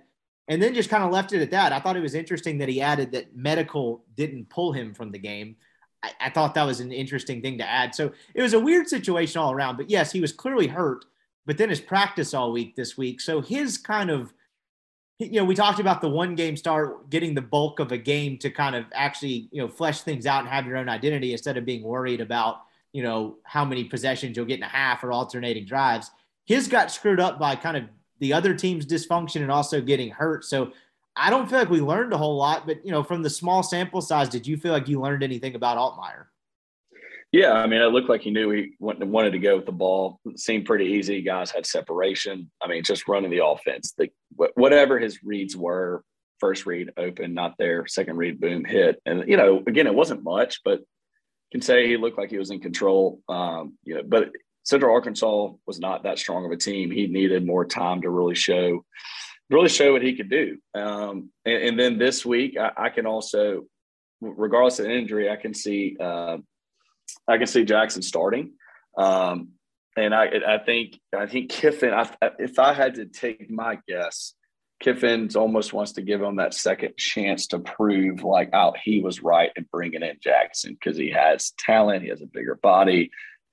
And 0.48 0.62
then 0.62 0.74
just 0.74 0.90
kind 0.90 1.04
of 1.04 1.10
left 1.10 1.32
it 1.32 1.40
at 1.40 1.50
that. 1.52 1.72
I 1.72 1.80
thought 1.80 1.96
it 1.96 2.00
was 2.00 2.14
interesting 2.14 2.58
that 2.58 2.68
he 2.68 2.82
added 2.82 3.12
that 3.12 3.34
medical 3.34 4.04
didn't 4.14 4.50
pull 4.50 4.72
him 4.72 4.92
from 4.92 5.12
the 5.12 5.18
game. 5.18 5.56
I, 6.02 6.10
I 6.20 6.30
thought 6.30 6.54
that 6.54 6.64
was 6.64 6.80
an 6.80 6.92
interesting 6.92 7.42
thing 7.42 7.58
to 7.58 7.68
add. 7.68 7.94
So 7.94 8.12
it 8.34 8.42
was 8.42 8.54
a 8.54 8.60
weird 8.60 8.88
situation 8.88 9.40
all 9.40 9.52
around. 9.52 9.76
But 9.76 9.90
yes, 9.90 10.12
he 10.12 10.20
was 10.20 10.32
clearly 10.32 10.66
hurt, 10.66 11.04
but 11.46 11.58
then 11.58 11.70
his 11.70 11.80
practice 11.80 12.34
all 12.34 12.52
week 12.52 12.76
this 12.76 12.96
week. 12.96 13.20
So 13.20 13.40
his 13.40 13.78
kind 13.78 14.10
of 14.10 14.32
you 15.30 15.40
know, 15.40 15.44
we 15.44 15.54
talked 15.54 15.78
about 15.78 16.00
the 16.00 16.08
one 16.08 16.34
game 16.34 16.56
start 16.56 17.08
getting 17.10 17.34
the 17.34 17.42
bulk 17.42 17.78
of 17.78 17.92
a 17.92 17.98
game 17.98 18.38
to 18.38 18.50
kind 18.50 18.74
of 18.74 18.86
actually, 18.92 19.48
you 19.52 19.62
know, 19.62 19.68
flesh 19.68 20.00
things 20.00 20.26
out 20.26 20.40
and 20.40 20.48
have 20.48 20.66
your 20.66 20.76
own 20.76 20.88
identity 20.88 21.32
instead 21.32 21.56
of 21.56 21.64
being 21.64 21.82
worried 21.82 22.20
about, 22.20 22.62
you 22.92 23.02
know, 23.02 23.36
how 23.44 23.64
many 23.64 23.84
possessions 23.84 24.36
you'll 24.36 24.46
get 24.46 24.58
in 24.58 24.64
a 24.64 24.68
half 24.68 25.04
or 25.04 25.12
alternating 25.12 25.64
drives. 25.64 26.10
His 26.44 26.66
got 26.66 26.90
screwed 26.90 27.20
up 27.20 27.38
by 27.38 27.54
kind 27.56 27.76
of 27.76 27.84
the 28.18 28.32
other 28.32 28.54
team's 28.54 28.86
dysfunction 28.86 29.42
and 29.42 29.50
also 29.50 29.80
getting 29.80 30.10
hurt. 30.10 30.44
So 30.44 30.72
I 31.14 31.30
don't 31.30 31.48
feel 31.48 31.58
like 31.58 31.70
we 31.70 31.80
learned 31.80 32.12
a 32.12 32.18
whole 32.18 32.36
lot, 32.36 32.66
but 32.66 32.84
you 32.84 32.90
know, 32.90 33.02
from 33.02 33.22
the 33.22 33.30
small 33.30 33.62
sample 33.62 34.00
size, 34.00 34.28
did 34.28 34.46
you 34.46 34.56
feel 34.56 34.72
like 34.72 34.88
you 34.88 35.00
learned 35.00 35.22
anything 35.22 35.54
about 35.54 35.76
Altmyer? 35.76 36.26
Yeah, 37.32 37.52
I 37.52 37.66
mean, 37.66 37.80
it 37.80 37.86
looked 37.86 38.10
like 38.10 38.20
he 38.20 38.30
knew 38.30 38.50
he 38.50 38.74
wanted 38.78 39.30
to 39.30 39.38
go 39.38 39.56
with 39.56 39.64
the 39.64 39.72
ball. 39.72 40.20
It 40.26 40.38
seemed 40.38 40.66
pretty 40.66 40.84
easy. 40.84 41.22
Guys 41.22 41.50
had 41.50 41.64
separation. 41.64 42.50
I 42.62 42.68
mean, 42.68 42.84
just 42.84 43.08
running 43.08 43.30
the 43.30 43.44
offense. 43.44 43.94
The, 43.96 44.10
whatever 44.54 44.98
his 44.98 45.22
reads 45.22 45.56
were, 45.56 46.04
first 46.40 46.66
read 46.66 46.90
open, 46.98 47.32
not 47.32 47.54
there. 47.58 47.86
Second 47.86 48.16
read, 48.16 48.38
boom, 48.38 48.64
hit. 48.64 49.00
And 49.06 49.26
you 49.28 49.38
know, 49.38 49.62
again, 49.66 49.86
it 49.86 49.94
wasn't 49.94 50.24
much, 50.24 50.60
but 50.62 50.80
can 51.52 51.62
say 51.62 51.86
he 51.86 51.96
looked 51.96 52.18
like 52.18 52.30
he 52.30 52.38
was 52.38 52.50
in 52.50 52.60
control. 52.60 53.20
Um, 53.28 53.78
you 53.84 53.94
know, 53.94 54.02
but 54.06 54.30
Central 54.64 54.94
Arkansas 54.94 55.52
was 55.66 55.78
not 55.78 56.02
that 56.02 56.18
strong 56.18 56.44
of 56.44 56.50
a 56.50 56.56
team. 56.56 56.90
He 56.90 57.06
needed 57.06 57.46
more 57.46 57.64
time 57.64 58.02
to 58.02 58.10
really 58.10 58.34
show 58.34 58.84
really 59.52 59.68
show 59.68 59.92
what 59.92 60.02
he 60.02 60.14
could 60.14 60.30
do. 60.30 60.58
Um, 60.74 61.30
and, 61.44 61.62
and, 61.62 61.80
then 61.80 61.98
this 61.98 62.24
week, 62.24 62.56
I, 62.58 62.70
I, 62.76 62.88
can 62.90 63.06
also, 63.06 63.64
regardless 64.20 64.78
of 64.78 64.86
injury, 64.86 65.30
I 65.30 65.36
can 65.36 65.54
see 65.54 65.96
uh, 66.00 66.38
I 67.28 67.38
can 67.38 67.46
see 67.46 67.64
Jaxson 67.64 68.02
starting. 68.02 68.52
Um, 68.96 69.50
and 69.96 70.14
I, 70.14 70.30
I 70.46 70.58
think 70.58 70.98
I 71.16 71.26
think 71.26 71.50
Kiffin. 71.50 71.92
I, 71.92 72.08
if 72.38 72.58
I 72.58 72.72
had 72.72 72.94
to 72.94 73.06
take 73.06 73.50
my 73.50 73.78
guess, 73.86 74.34
Kiffin's 74.82 75.36
almost 75.36 75.72
wants 75.72 75.92
to 75.92 76.02
give 76.02 76.22
him 76.22 76.36
that 76.36 76.54
second 76.54 76.96
chance 76.96 77.46
to 77.48 77.58
prove 77.58 78.24
like 78.24 78.50
out 78.52 78.76
he 78.82 79.00
was 79.00 79.22
right 79.22 79.50
in 79.56 79.66
bringing 79.70 80.02
in 80.02 80.16
Jaxson 80.16 80.70
because 80.70 80.96
he 80.96 81.10
has 81.10 81.52
talent, 81.58 82.02
he 82.02 82.08
has 82.08 82.22
a 82.22 82.26
bigger 82.26 82.56
body, 82.56 83.10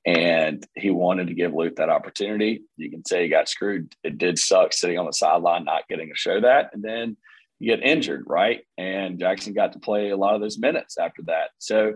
and 0.09 0.65
he 0.75 0.89
wanted 0.89 1.27
to 1.27 1.35
give 1.35 1.53
Luke 1.53 1.75
that 1.75 1.89
opportunity. 1.89 2.63
You 2.77 2.89
can 2.89 3.05
say 3.05 3.23
he 3.23 3.29
got 3.29 3.47
screwed. 3.47 3.93
It 4.03 4.17
did 4.17 4.39
suck 4.39 4.73
sitting 4.73 4.97
on 4.97 5.05
the 5.05 5.13
sideline, 5.13 5.65
not 5.65 5.87
getting 5.87 6.09
to 6.09 6.15
show 6.15 6.41
that. 6.41 6.71
And 6.73 6.81
then 6.81 7.15
you 7.59 7.75
get 7.75 7.85
injured, 7.85 8.23
right? 8.25 8.61
And 8.75 9.19
Jaxson 9.19 9.53
got 9.53 9.73
to 9.73 9.79
play 9.79 10.09
a 10.09 10.17
lot 10.17 10.33
of 10.33 10.41
those 10.41 10.57
minutes 10.57 10.97
after 10.97 11.21
that. 11.23 11.51
So 11.59 11.93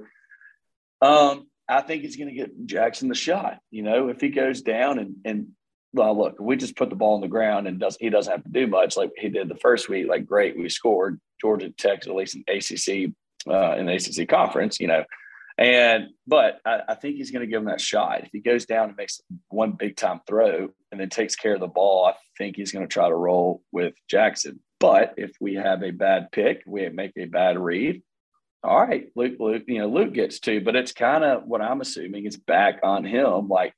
um, 1.02 1.48
I 1.68 1.82
think 1.82 2.04
he's 2.04 2.16
going 2.16 2.30
to 2.30 2.36
get 2.36 2.68
Jaxson 2.68 3.08
the 3.10 3.16
shot. 3.16 3.58
You 3.72 3.82
know, 3.82 4.10
if 4.10 4.22
he 4.22 4.30
goes 4.30 4.62
down 4.62 5.00
and, 5.00 5.16
and 5.26 5.48
well, 5.92 6.16
look, 6.16 6.36
we 6.40 6.56
just 6.56 6.76
put 6.76 6.92
the 6.92 6.96
ball 6.96 7.16
on 7.16 7.22
the 7.22 7.28
ground 7.28 7.68
and 7.68 7.80
does 7.80 7.98
he 8.00 8.12
doesn't 8.12 8.32
have 8.32 8.44
to 8.44 8.50
do 8.50 8.68
much 8.68 8.96
like 8.96 9.10
he 9.18 9.30
did 9.30 9.50
the 9.50 9.56
first 9.56 9.90
week. 9.90 10.08
Like, 10.08 10.28
great, 10.28 10.56
we 10.56 10.70
scored. 10.70 11.20
Georgia 11.42 11.72
Tech, 11.72 12.06
at 12.06 12.14
least 12.14 12.36
in 12.36 12.44
ACC, 12.48 13.12
uh, 13.52 13.76
in 13.76 13.88
the 13.88 13.96
ACC 13.96 14.30
conference, 14.30 14.80
you 14.80 14.88
know, 14.88 15.04
and 15.58 16.10
but 16.26 16.60
I, 16.66 16.82
I 16.90 16.96
think 16.96 17.16
he's 17.16 17.32
going 17.32 17.42
to 17.42 17.48
give 17.48 17.62
him 17.62 17.68
that 17.68 17.82
shot. 17.82 18.24
If 18.24 18.30
he 18.32 18.40
goes 18.40 18.66
down 18.66 18.90
and 18.90 18.98
makes 18.98 19.22
one 19.50 19.74
big 19.74 19.96
time 19.96 20.22
throw 20.28 20.70
and 20.92 21.00
then 21.00 21.10
takes 21.10 21.36
care 21.36 21.54
of 21.54 21.60
the 21.60 21.68
ball, 21.68 22.06
I 22.06 22.14
think 22.38 22.56
he's 22.56 22.72
going 22.72 22.88
to 22.88 22.92
try 22.92 23.08
to 23.08 23.16
roll 23.16 23.62
with 23.72 23.94
Jaxson. 24.12 24.60
But 24.80 25.14
if 25.18 25.32
we 25.40 25.56
have 25.56 25.84
a 25.84 25.92
bad 25.92 26.32
pick, 26.32 26.64
we 26.66 26.88
make 26.90 27.14
a 27.18 27.26
bad 27.26 27.60
read. 27.60 28.02
All 28.64 28.82
right, 28.82 29.10
Luke, 29.16 29.36
Luke, 29.40 29.64
you 29.68 29.80
know, 29.80 29.88
Luke 29.88 30.14
gets 30.14 30.40
two, 30.40 30.62
but 30.62 30.76
it's 30.76 30.94
kind 30.94 31.24
of 31.24 31.46
what 31.46 31.62
I'm 31.62 31.82
assuming 31.82 32.26
is 32.26 32.38
back 32.38 32.80
on 32.82 33.04
him. 33.04 33.50
Like, 33.50 33.74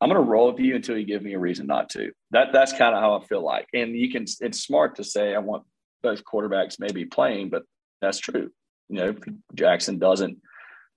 I'm 0.00 0.08
going 0.08 0.20
to 0.20 0.30
roll 0.30 0.50
with 0.50 0.60
you 0.60 0.76
until 0.76 0.96
you 0.96 1.04
give 1.04 1.22
me 1.22 1.34
a 1.34 1.38
reason 1.38 1.66
not 1.66 1.90
to. 1.90 2.12
That 2.30 2.52
that's 2.52 2.72
kind 2.72 2.94
of 2.94 3.00
how 3.00 3.18
I 3.18 3.24
feel 3.24 3.42
like. 3.42 3.68
And 3.72 3.96
you 3.96 4.10
can. 4.10 4.26
It's 4.40 4.60
smart 4.60 4.96
to 4.96 5.04
say 5.04 5.34
I 5.34 5.38
want 5.38 5.64
both 6.02 6.24
quarterbacks 6.24 6.80
maybe 6.80 7.04
playing, 7.04 7.50
but 7.50 7.62
that's 8.00 8.18
true. 8.18 8.50
You 8.88 8.96
know, 8.96 9.14
Jaxson 9.54 10.00
doesn't 10.00 10.38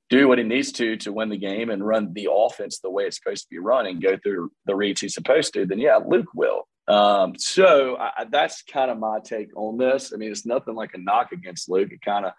do 0.09 0.27
what 0.27 0.38
he 0.38 0.43
needs 0.43 0.71
to 0.74 0.97
to 0.97 1.12
win 1.12 1.29
the 1.29 1.38
game 1.38 1.69
and 1.69 1.85
run 1.85 2.13
the 2.13 2.29
offense 2.31 2.79
the 2.79 2.89
way 2.89 3.03
it's 3.03 3.17
supposed 3.17 3.43
to 3.43 3.50
be 3.50 3.57
run 3.57 3.88
and 3.88 4.01
go 4.01 4.17
through 4.17 4.51
the 4.65 4.75
reads 4.75 5.01
he's 5.01 5.13
supposed 5.13 5.53
to, 5.53 5.65
then 5.65 5.79
yeah, 5.79 6.00
Luke 6.05 6.27
will. 6.35 6.67
Um, 6.88 7.33
so 7.38 7.97
I, 7.97 8.25
that's 8.29 8.62
kind 8.62 8.91
of 8.91 9.00
my 9.00 9.19
take 9.24 9.50
on 9.55 9.77
this. 9.77 10.13
I 10.13 10.17
mean, 10.17 10.31
it's 10.31 10.45
nothing 10.45 10.75
like 10.75 10.91
a 10.93 11.00
knock 11.00 11.31
against 11.31 11.69
Luke. 11.69 11.91
It 11.91 12.01
kind 12.01 12.25
of 12.25 12.33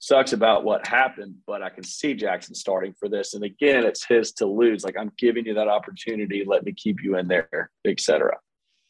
sucks 0.00 0.32
about 0.32 0.64
what 0.64 0.84
happened, 0.84 1.36
but 1.46 1.62
I 1.62 1.70
can 1.70 1.84
see 1.84 2.14
Jaxson 2.14 2.56
starting 2.56 2.94
for 2.98 3.08
this. 3.08 3.34
And 3.34 3.44
again, 3.44 3.84
it's 3.84 4.04
his 4.04 4.32
to 4.34 4.46
lose. 4.46 4.82
Like 4.82 4.96
I'm 4.98 5.12
giving 5.16 5.46
you 5.46 5.54
that 5.54 5.68
opportunity. 5.68 6.44
Let 6.44 6.64
me 6.64 6.72
keep 6.72 7.02
you 7.04 7.16
in 7.16 7.28
there, 7.28 7.70
etc. 7.86 8.36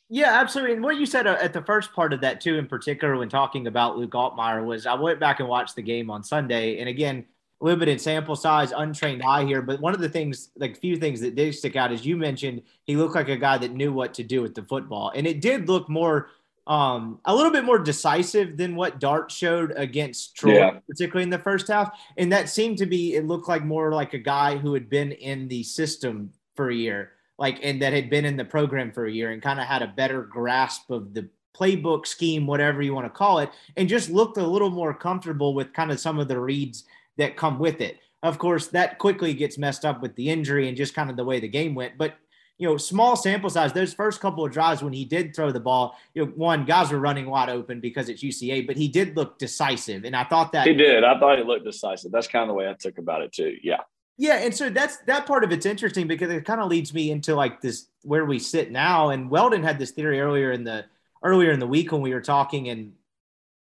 Yeah, 0.08 0.40
absolutely. 0.40 0.74
And 0.74 0.82
what 0.82 0.96
you 0.96 1.04
said 1.04 1.26
uh, 1.26 1.36
at 1.40 1.52
the 1.52 1.62
first 1.62 1.92
part 1.92 2.14
of 2.14 2.22
that 2.22 2.40
too, 2.40 2.56
in 2.56 2.66
particular, 2.66 3.16
when 3.18 3.28
talking 3.28 3.66
about 3.66 3.98
Luke 3.98 4.12
Altmyer, 4.12 4.64
was 4.64 4.86
I 4.86 4.94
went 4.94 5.20
back 5.20 5.40
and 5.40 5.48
watched 5.48 5.76
the 5.76 5.82
game 5.82 6.10
on 6.10 6.22
Sunday, 6.22 6.78
and 6.80 6.88
again, 6.88 7.26
limited 7.62 8.00
sample 8.00 8.34
size, 8.34 8.72
untrained 8.76 9.22
eye 9.22 9.44
here. 9.44 9.62
But 9.62 9.80
one 9.80 9.94
of 9.94 10.00
the 10.00 10.08
things, 10.08 10.50
like 10.56 10.80
few 10.80 10.96
things 10.96 11.20
that 11.20 11.36
did 11.36 11.54
stick 11.54 11.76
out, 11.76 11.92
is 11.92 12.04
you 12.04 12.16
mentioned 12.16 12.62
he 12.84 12.96
looked 12.96 13.14
like 13.14 13.28
a 13.28 13.36
guy 13.36 13.56
that 13.58 13.72
knew 13.72 13.92
what 13.92 14.14
to 14.14 14.24
do 14.24 14.42
with 14.42 14.54
the 14.54 14.64
football, 14.64 15.12
and 15.14 15.26
it 15.26 15.40
did 15.40 15.68
look 15.68 15.88
more, 15.88 16.28
um, 16.66 17.20
a 17.24 17.34
little 17.34 17.52
bit 17.52 17.64
more 17.64 17.78
decisive 17.78 18.56
than 18.56 18.74
what 18.74 18.98
Dart 18.98 19.30
showed 19.30 19.72
against 19.76 20.36
Troy, 20.36 20.54
yeah. 20.54 20.70
particularly 20.88 21.22
in 21.22 21.30
the 21.30 21.38
first 21.38 21.68
half. 21.68 21.96
And 22.16 22.32
that 22.32 22.48
seemed 22.48 22.78
to 22.78 22.86
be, 22.86 23.14
it 23.14 23.26
looked 23.26 23.48
like 23.48 23.64
more 23.64 23.92
like 23.92 24.12
a 24.12 24.18
guy 24.18 24.56
who 24.56 24.74
had 24.74 24.90
been 24.90 25.12
in 25.12 25.48
the 25.48 25.62
system 25.62 26.32
for 26.54 26.68
a 26.68 26.74
year, 26.74 27.12
like, 27.38 27.58
and 27.62 27.80
that 27.82 27.92
had 27.92 28.10
been 28.10 28.24
in 28.24 28.36
the 28.36 28.44
program 28.44 28.92
for 28.92 29.06
a 29.06 29.12
year 29.12 29.30
and 29.30 29.40
kind 29.40 29.60
of 29.60 29.66
had 29.66 29.82
a 29.82 29.88
better 29.96 30.22
grasp 30.22 30.90
of 30.90 31.14
the 31.14 31.28
playbook 31.56 32.06
scheme, 32.06 32.46
whatever 32.46 32.80
you 32.82 32.94
want 32.94 33.06
to 33.06 33.10
call 33.10 33.38
it, 33.38 33.50
and 33.76 33.88
just 33.88 34.10
looked 34.10 34.36
a 34.36 34.46
little 34.46 34.70
more 34.70 34.94
comfortable 34.94 35.54
with 35.54 35.72
kind 35.72 35.90
of 35.92 36.00
some 36.00 36.18
of 36.18 36.28
the 36.28 36.38
reads 36.38 36.84
that 37.18 37.36
come 37.36 37.58
with 37.58 37.80
it. 37.80 37.98
Of 38.22 38.38
course, 38.38 38.68
that 38.68 38.98
quickly 38.98 39.34
gets 39.34 39.58
messed 39.58 39.84
up 39.84 40.00
with 40.00 40.14
the 40.14 40.30
injury 40.30 40.68
and 40.68 40.76
just 40.76 40.94
kind 40.94 41.10
of 41.10 41.16
the 41.16 41.24
way 41.24 41.40
the 41.40 41.48
game 41.48 41.74
went. 41.74 41.98
But 41.98 42.14
you 42.58 42.68
know, 42.68 42.76
small 42.76 43.16
sample 43.16 43.50
size. 43.50 43.72
Those 43.72 43.92
first 43.92 44.20
couple 44.20 44.44
of 44.44 44.52
drives 44.52 44.84
when 44.84 44.92
he 44.92 45.04
did 45.04 45.34
throw 45.34 45.50
the 45.50 45.58
ball, 45.58 45.98
you 46.14 46.24
know, 46.24 46.32
one 46.36 46.64
guys 46.64 46.92
were 46.92 47.00
running 47.00 47.26
wide 47.26 47.48
open 47.48 47.80
because 47.80 48.08
it's 48.08 48.22
UCA, 48.22 48.64
but 48.66 48.76
he 48.76 48.86
did 48.86 49.16
look 49.16 49.38
decisive, 49.38 50.04
and 50.04 50.14
I 50.14 50.22
thought 50.22 50.52
that 50.52 50.66
he 50.66 50.74
did. 50.74 51.02
I 51.02 51.18
thought 51.18 51.38
he 51.38 51.44
looked 51.44 51.64
decisive. 51.64 52.12
That's 52.12 52.28
kind 52.28 52.42
of 52.42 52.48
the 52.48 52.54
way 52.54 52.68
I 52.68 52.74
took 52.74 52.98
about 52.98 53.22
it 53.22 53.32
too. 53.32 53.56
Yeah. 53.62 53.80
Yeah, 54.18 54.36
and 54.36 54.54
so 54.54 54.70
that's 54.70 54.98
that 55.06 55.26
part 55.26 55.42
of 55.42 55.50
it's 55.50 55.66
interesting 55.66 56.06
because 56.06 56.30
it 56.30 56.44
kind 56.44 56.60
of 56.60 56.68
leads 56.68 56.94
me 56.94 57.10
into 57.10 57.34
like 57.34 57.60
this 57.60 57.88
where 58.02 58.24
we 58.24 58.38
sit 58.38 58.70
now. 58.70 59.08
And 59.10 59.28
Weldon 59.30 59.64
had 59.64 59.78
this 59.78 59.90
theory 59.90 60.20
earlier 60.20 60.52
in 60.52 60.62
the 60.62 60.84
earlier 61.24 61.50
in 61.50 61.58
the 61.58 61.66
week 61.66 61.90
when 61.90 62.02
we 62.02 62.14
were 62.14 62.20
talking, 62.20 62.68
and 62.68 62.92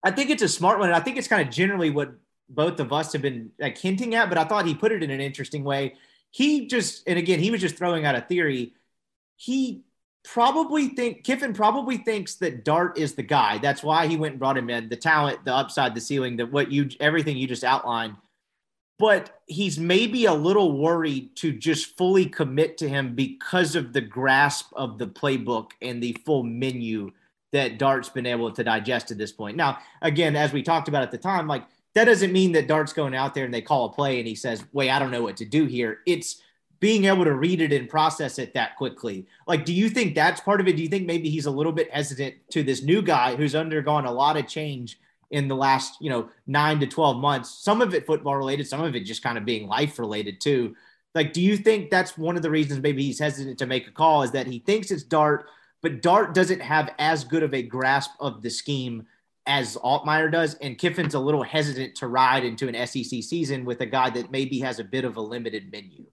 I 0.04 0.12
think 0.12 0.30
it's 0.30 0.44
a 0.44 0.50
smart 0.50 0.78
one. 0.80 0.90
And 0.90 0.96
I 0.96 1.00
think 1.00 1.18
it's 1.18 1.28
kind 1.28 1.48
of 1.48 1.52
generally 1.52 1.90
what 1.90 2.14
both 2.50 2.80
of 2.80 2.94
us 2.94 3.14
have 3.14 3.22
been 3.22 3.52
like 3.60 3.78
hinting 3.78 4.16
at, 4.16 4.30
but 4.30 4.38
I 4.38 4.44
thought 4.44 4.66
he 4.66 4.76
put 4.76 4.92
it 4.92 5.04
in 5.04 5.10
an 5.10 5.22
interesting 5.22 5.64
way. 5.64 5.96
He 6.32 6.68
just, 6.68 7.08
and 7.08 7.20
again, 7.20 7.40
he 7.40 7.52
was 7.52 7.62
just 7.62 7.78
throwing 7.78 8.06
out 8.06 8.16
a 8.16 8.22
theory. 8.22 8.74
He 9.36 9.84
probably 10.24 10.90
think 10.90 11.24
Kiffin 11.24 11.54
probably 11.54 11.98
thinks 11.98 12.36
that 12.36 12.64
Dart 12.64 12.98
is 12.98 13.14
the 13.14 13.24
guy. 13.24 13.58
That's 13.58 13.84
why 13.84 14.08
he 14.08 14.18
went 14.18 14.34
and 14.34 14.40
brought 14.40 14.58
him 14.58 14.70
in. 14.70 14.90
The 14.90 14.96
talent, 14.96 15.46
the 15.46 15.54
upside, 15.54 15.96
the 15.96 16.02
ceiling, 16.02 16.38
that 16.38 16.52
what 16.52 16.72
you 16.72 16.90
everything 17.00 17.38
you 17.38 17.48
just 17.48 17.64
outlined. 17.64 18.16
But 19.00 19.42
he's 19.48 19.80
maybe 19.80 20.26
a 20.26 20.34
little 20.34 20.78
worried 20.78 21.36
to 21.38 21.52
just 21.52 21.98
fully 21.98 22.26
commit 22.26 22.78
to 22.78 22.88
him 22.88 23.16
because 23.16 23.76
of 23.76 23.92
the 23.92 24.02
grasp 24.02 24.72
of 24.76 24.98
the 24.98 25.08
playbook 25.08 25.72
and 25.82 26.02
the 26.02 26.16
full 26.26 26.44
menu 26.44 27.12
that 27.52 27.78
Dart's 27.78 28.10
been 28.10 28.26
able 28.26 28.52
to 28.52 28.64
digest 28.64 29.12
at 29.12 29.18
this 29.18 29.32
point. 29.32 29.58
Now, 29.58 29.80
again, 30.02 30.36
as 30.36 30.54
we 30.54 30.64
talked 30.64 30.88
about 30.88 31.04
at 31.04 31.12
the 31.12 31.18
time, 31.18 31.48
like 31.48 31.64
that 31.94 32.06
doesn't 32.06 32.32
mean 32.32 32.52
that 32.54 32.68
Dart's 32.68 32.94
going 32.94 33.16
out 33.16 33.34
there 33.34 33.46
and 33.46 33.54
they 33.54 33.62
call 33.62 33.86
a 33.86 33.94
play 33.94 34.20
and 34.20 34.28
he 34.28 34.36
says, 34.36 34.64
wait, 34.74 34.90
I 34.90 35.00
don't 35.00 35.12
know 35.12 35.24
what 35.24 35.38
to 35.38 35.46
do 35.46 35.66
here. 35.66 36.00
It's 36.06 36.42
being 36.80 37.06
able 37.06 37.24
to 37.24 37.34
read 37.34 37.62
it 37.62 37.72
and 37.72 37.88
process 37.88 38.40
it 38.40 38.54
that 38.54 38.76
quickly. 38.76 39.26
Like, 39.48 39.64
do 39.64 39.74
you 39.74 39.90
think 39.90 40.16
that's 40.16 40.42
part 40.42 40.60
of 40.60 40.68
it? 40.68 40.76
Do 40.76 40.82
you 40.82 40.90
think 40.90 41.06
maybe 41.06 41.30
he's 41.30 41.46
a 41.46 41.52
little 41.52 41.72
bit 41.72 41.90
hesitant 41.94 42.36
to 42.50 42.62
this 42.62 42.84
new 42.84 43.02
guy 43.02 43.36
who's 43.36 43.56
undergone 43.56 44.06
a 44.06 44.12
lot 44.12 44.36
of 44.36 44.48
change 44.48 45.00
in 45.32 45.48
the 45.48 45.56
last, 45.56 45.96
you 46.02 46.10
know, 46.10 46.30
nine 46.46 46.80
to 46.82 46.88
12 46.88 47.18
months? 47.18 47.50
Some 47.50 47.82
of 47.82 47.94
it 47.94 48.06
football 48.06 48.36
related, 48.36 48.68
some 48.68 48.84
of 48.84 48.96
it 48.96 49.06
just 49.06 49.24
kind 49.24 49.38
of 49.38 49.46
being 49.46 49.68
life 49.68 49.98
related 49.98 50.42
too. 50.42 50.76
Like, 51.16 51.32
do 51.32 51.42
you 51.42 51.56
think 51.56 51.90
that's 51.90 52.18
one 52.18 52.36
of 52.36 52.42
the 52.42 52.50
reasons 52.50 52.82
maybe 52.82 53.04
he's 53.04 53.20
hesitant 53.20 53.60
to 53.60 53.66
make 53.66 53.88
a 53.88 53.92
call 53.92 54.24
is 54.24 54.32
that 54.32 54.48
he 54.48 54.60
thinks 54.60 54.92
it's 54.92 55.04
Dart, 55.04 55.46
but 55.82 56.02
Dart 56.02 56.34
doesn't 56.34 56.62
have 56.62 56.94
as 56.98 57.24
good 57.24 57.44
of 57.44 57.54
a 57.54 57.62
grasp 57.62 58.12
of 58.20 58.42
the 58.42 58.50
scheme 58.50 59.06
as 59.46 59.76
Altmyer 59.78 60.32
does, 60.32 60.56
and 60.56 60.78
Kiffin's 60.78 61.14
a 61.14 61.20
little 61.20 61.44
hesitant 61.44 61.96
to 61.96 62.08
ride 62.08 62.46
into 62.46 62.68
an 62.68 62.88
SEC 62.88 63.24
season 63.24 63.66
with 63.66 63.82
a 63.82 63.86
guy 63.86 64.10
that 64.10 64.32
maybe 64.32 64.60
has 64.60 64.80
a 64.80 64.84
bit 64.84 65.06
of 65.06 65.18
a 65.18 65.22
limited 65.22 65.72
menu. 65.72 66.06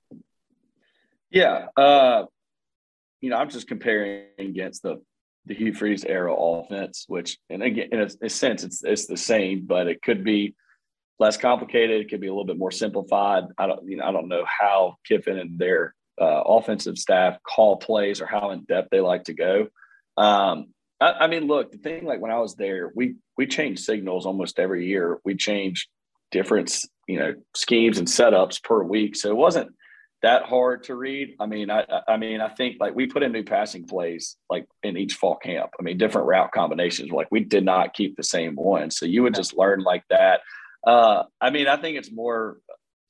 Yeah, 1.31 1.67
uh, 1.77 2.25
you 3.21 3.31
know, 3.31 3.37
I'm 3.37 3.51
just 3.51 3.69
comparing 3.69 4.27
against 4.39 4.83
the 4.83 5.01
the 5.47 5.55
Hugh 5.55 5.73
Freeze 5.73 6.05
era 6.05 6.35
offense, 6.35 7.07
which, 7.09 7.39
and 7.49 7.63
again, 7.63 7.89
in 7.93 8.01
a, 8.01 8.09
a, 8.23 8.29
sense, 8.29 8.63
it's 8.63 8.85
it's 8.85 9.07
the 9.07 9.17
same, 9.17 9.65
but 9.67 9.87
it 9.87 10.03
could 10.03 10.23
be 10.23 10.55
less 11.19 11.37
complicated. 11.37 12.01
It 12.01 12.11
could 12.11 12.21
be 12.21 12.27
a 12.27 12.31
little 12.31 12.45
bit 12.45 12.59
more 12.59 12.71
simplified. 12.71 13.45
I 13.57 13.67
don't, 13.67 13.89
you 13.89 13.97
know, 13.97 14.05
I 14.05 14.13
don't 14.13 14.29
know 14.29 14.45
how 14.47 14.97
Kiffin 15.07 15.39
and 15.39 15.59
their 15.59 15.95
uh, 16.21 16.43
offensive 16.45 16.99
staff 16.99 17.39
call 17.43 17.77
plays 17.77 18.21
or 18.21 18.27
how 18.27 18.51
in 18.51 18.65
depth 18.65 18.89
they 18.91 19.01
like 19.01 19.25
to 19.25 19.35
go. 19.35 19.69
Um, 20.17 20.75
I, 21.01 21.13
I, 21.21 21.27
mean, 21.27 21.47
look, 21.47 21.73
the 21.73 21.79
thing 21.79 22.05
like 22.05 22.21
when 22.21 22.31
I 22.31 22.39
was 22.39 22.55
there, 22.55 22.93
we 22.95 23.15
we 23.37 23.47
changed 23.47 23.85
signals 23.85 24.27
almost 24.27 24.59
every 24.59 24.87
year. 24.87 25.19
We 25.25 25.35
changed 25.35 25.89
different, 26.31 26.77
you 27.07 27.19
know, 27.19 27.35
schemes 27.57 27.99
and 27.99 28.07
setups 28.07 28.63
per 28.63 28.83
week, 28.83 29.17
so 29.17 29.31
it 29.31 29.37
wasn't 29.37 29.71
that 30.23 30.45
hard 30.45 30.85
to 30.85 30.95
read. 30.95 31.35
I 31.41 31.47
mean, 31.47 31.71
I 31.71 31.85
I 32.07 32.17
mean, 32.17 32.41
I 32.41 32.49
think 32.49 32.77
like 32.81 32.95
we 32.95 33.07
put 33.07 33.23
in 33.23 33.33
new 33.33 33.45
passing 33.45 33.87
plays 33.87 34.37
like 34.51 34.67
in 34.83 34.97
each 34.97 35.15
fall 35.15 35.37
camp. 35.37 35.71
I 35.79 35.83
mean, 35.83 35.99
different 35.99 36.27
route 36.27 36.53
combinations. 36.53 37.11
Like 37.11 37.29
we 37.31 37.41
did 37.41 37.65
not 37.65 37.95
keep 37.95 38.17
the 38.17 38.23
same 38.23 38.55
one, 38.55 38.91
so 38.91 39.07
you 39.07 39.23
would 39.23 39.35
just 39.35 39.57
learn 39.57 39.81
like 39.81 40.05
that. 40.11 40.41
Uh, 40.87 41.25
I 41.41 41.51
mean, 41.51 41.67
I 41.67 41.77
think 41.77 41.97
it's 41.97 42.13
more 42.13 42.59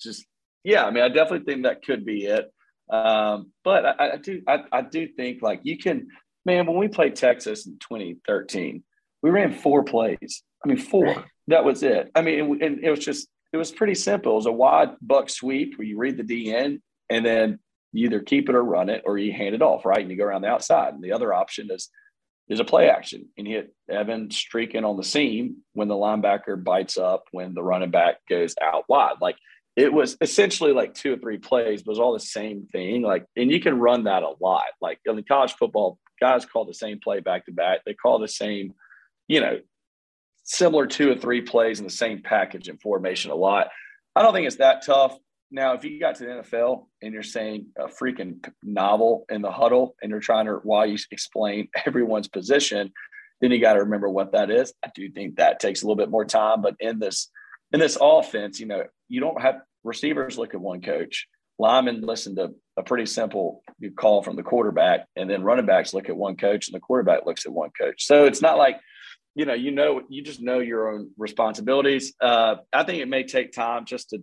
just 0.00 0.24
yeah. 0.62 0.84
I 0.84 0.90
mean, 0.90 1.02
I 1.02 1.08
definitely 1.08 1.52
think 1.52 1.64
that 1.64 1.84
could 1.84 2.04
be 2.04 2.26
it. 2.26 2.52
Um, 2.88 3.52
but 3.64 3.84
I, 3.84 4.12
I 4.12 4.16
do 4.16 4.42
I, 4.46 4.64
I 4.70 4.82
do 4.82 5.08
think 5.08 5.42
like 5.42 5.60
you 5.64 5.78
can 5.78 6.08
man, 6.50 6.66
when 6.66 6.76
we 6.76 6.88
played 6.88 7.14
Texas 7.14 7.66
in 7.66 7.74
2013, 7.78 8.82
we 9.22 9.30
ran 9.30 9.52
four 9.52 9.84
plays. 9.84 10.42
I 10.64 10.68
mean, 10.68 10.78
four. 10.78 11.24
That 11.46 11.64
was 11.64 11.82
it. 11.82 12.10
I 12.14 12.22
mean, 12.22 12.62
and 12.62 12.82
it 12.82 12.90
was 12.90 13.04
just, 13.04 13.28
it 13.52 13.56
was 13.56 13.70
pretty 13.70 13.94
simple. 13.94 14.32
It 14.32 14.36
was 14.36 14.46
a 14.46 14.52
wide 14.52 14.90
buck 15.00 15.30
sweep 15.30 15.76
where 15.76 15.86
you 15.86 15.98
read 15.98 16.16
the 16.16 16.22
DN 16.22 16.80
and 17.08 17.26
then 17.26 17.58
you 17.92 18.06
either 18.06 18.20
keep 18.20 18.48
it 18.48 18.54
or 18.54 18.62
run 18.62 18.88
it 18.88 19.02
or 19.04 19.18
you 19.18 19.32
hand 19.32 19.54
it 19.54 19.62
off, 19.62 19.84
right? 19.84 20.00
And 20.00 20.10
you 20.10 20.16
go 20.16 20.24
around 20.24 20.42
the 20.42 20.48
outside. 20.48 20.94
And 20.94 21.02
the 21.02 21.12
other 21.12 21.32
option 21.32 21.68
is 21.70 21.88
is 22.48 22.60
a 22.60 22.64
play 22.64 22.88
action. 22.88 23.28
And 23.38 23.46
hit 23.46 23.72
Evan 23.88 24.30
streaking 24.30 24.84
on 24.84 24.96
the 24.96 25.04
seam 25.04 25.58
when 25.72 25.88
the 25.88 25.94
linebacker 25.94 26.62
bites 26.62 26.98
up, 26.98 27.24
when 27.30 27.54
the 27.54 27.62
running 27.62 27.92
back 27.92 28.16
goes 28.28 28.54
out 28.60 28.84
wide. 28.88 29.16
Like 29.20 29.36
it 29.76 29.92
was 29.92 30.16
essentially 30.20 30.72
like 30.72 30.94
two 30.94 31.14
or 31.14 31.16
three 31.16 31.38
plays, 31.38 31.82
but 31.82 31.90
it 31.90 31.92
was 31.92 32.00
all 32.00 32.12
the 32.12 32.20
same 32.20 32.66
thing. 32.72 33.02
Like, 33.02 33.24
and 33.36 33.50
you 33.50 33.60
can 33.60 33.78
run 33.78 34.04
that 34.04 34.22
a 34.22 34.32
lot. 34.40 34.64
Like 34.80 34.98
in 35.04 35.22
college 35.24 35.54
football, 35.54 35.98
guys 36.20 36.44
call 36.44 36.64
the 36.64 36.74
same 36.74 37.00
play 37.02 37.20
back 37.20 37.46
to 37.46 37.52
back. 37.52 37.80
They 37.84 37.94
call 37.94 38.18
the 38.18 38.28
same, 38.28 38.74
you 39.28 39.40
know, 39.40 39.60
similar 40.44 40.86
two 40.86 41.10
or 41.10 41.14
three 41.14 41.40
plays 41.40 41.78
in 41.78 41.86
the 41.86 41.92
same 41.92 42.22
package 42.22 42.68
and 42.68 42.80
formation 42.80 43.30
a 43.30 43.36
lot. 43.36 43.68
I 44.16 44.22
don't 44.22 44.34
think 44.34 44.46
it's 44.46 44.56
that 44.56 44.84
tough. 44.84 45.16
Now, 45.52 45.74
if 45.74 45.84
you 45.84 45.98
got 45.98 46.16
to 46.16 46.24
the 46.24 46.30
NFL 46.30 46.86
and 47.02 47.12
you're 47.12 47.22
saying 47.22 47.66
a 47.76 47.86
freaking 47.86 48.44
novel 48.62 49.24
in 49.30 49.42
the 49.42 49.50
huddle 49.50 49.96
and 50.00 50.10
you're 50.10 50.20
trying 50.20 50.46
to, 50.46 50.54
while 50.62 50.86
you 50.86 50.96
explain 51.10 51.68
everyone's 51.86 52.28
position, 52.28 52.92
then 53.40 53.50
you 53.50 53.60
got 53.60 53.74
to 53.74 53.80
remember 53.80 54.08
what 54.08 54.32
that 54.32 54.50
is. 54.50 54.72
I 54.84 54.90
do 54.94 55.10
think 55.10 55.36
that 55.36 55.60
takes 55.60 55.82
a 55.82 55.86
little 55.86 55.96
bit 55.96 56.10
more 56.10 56.24
time, 56.24 56.60
but 56.60 56.74
in 56.78 56.98
this, 56.98 57.30
in 57.72 57.80
this 57.80 57.96
offense, 58.00 58.60
you 58.60 58.66
know, 58.66 58.84
you 59.10 59.20
don't 59.20 59.40
have 59.40 59.60
receivers 59.84 60.38
look 60.38 60.54
at 60.54 60.60
one 60.60 60.80
coach, 60.80 61.26
linemen 61.58 62.00
listen 62.00 62.36
to 62.36 62.54
a 62.76 62.82
pretty 62.82 63.06
simple 63.06 63.62
call 63.96 64.22
from 64.22 64.36
the 64.36 64.42
quarterback, 64.42 65.06
and 65.16 65.28
then 65.28 65.42
running 65.42 65.66
backs 65.66 65.92
look 65.92 66.08
at 66.08 66.16
one 66.16 66.36
coach, 66.36 66.68
and 66.68 66.74
the 66.74 66.80
quarterback 66.80 67.26
looks 67.26 67.44
at 67.44 67.52
one 67.52 67.70
coach. 67.78 68.06
So 68.06 68.24
it's 68.24 68.40
not 68.40 68.56
like 68.56 68.80
you 69.34 69.44
know, 69.44 69.54
you 69.54 69.70
know, 69.70 70.02
you 70.08 70.22
just 70.22 70.40
know 70.40 70.58
your 70.58 70.92
own 70.92 71.10
responsibilities. 71.16 72.14
Uh, 72.20 72.56
I 72.72 72.82
think 72.82 73.00
it 73.00 73.08
may 73.08 73.22
take 73.22 73.52
time 73.52 73.84
just 73.84 74.10
to 74.10 74.22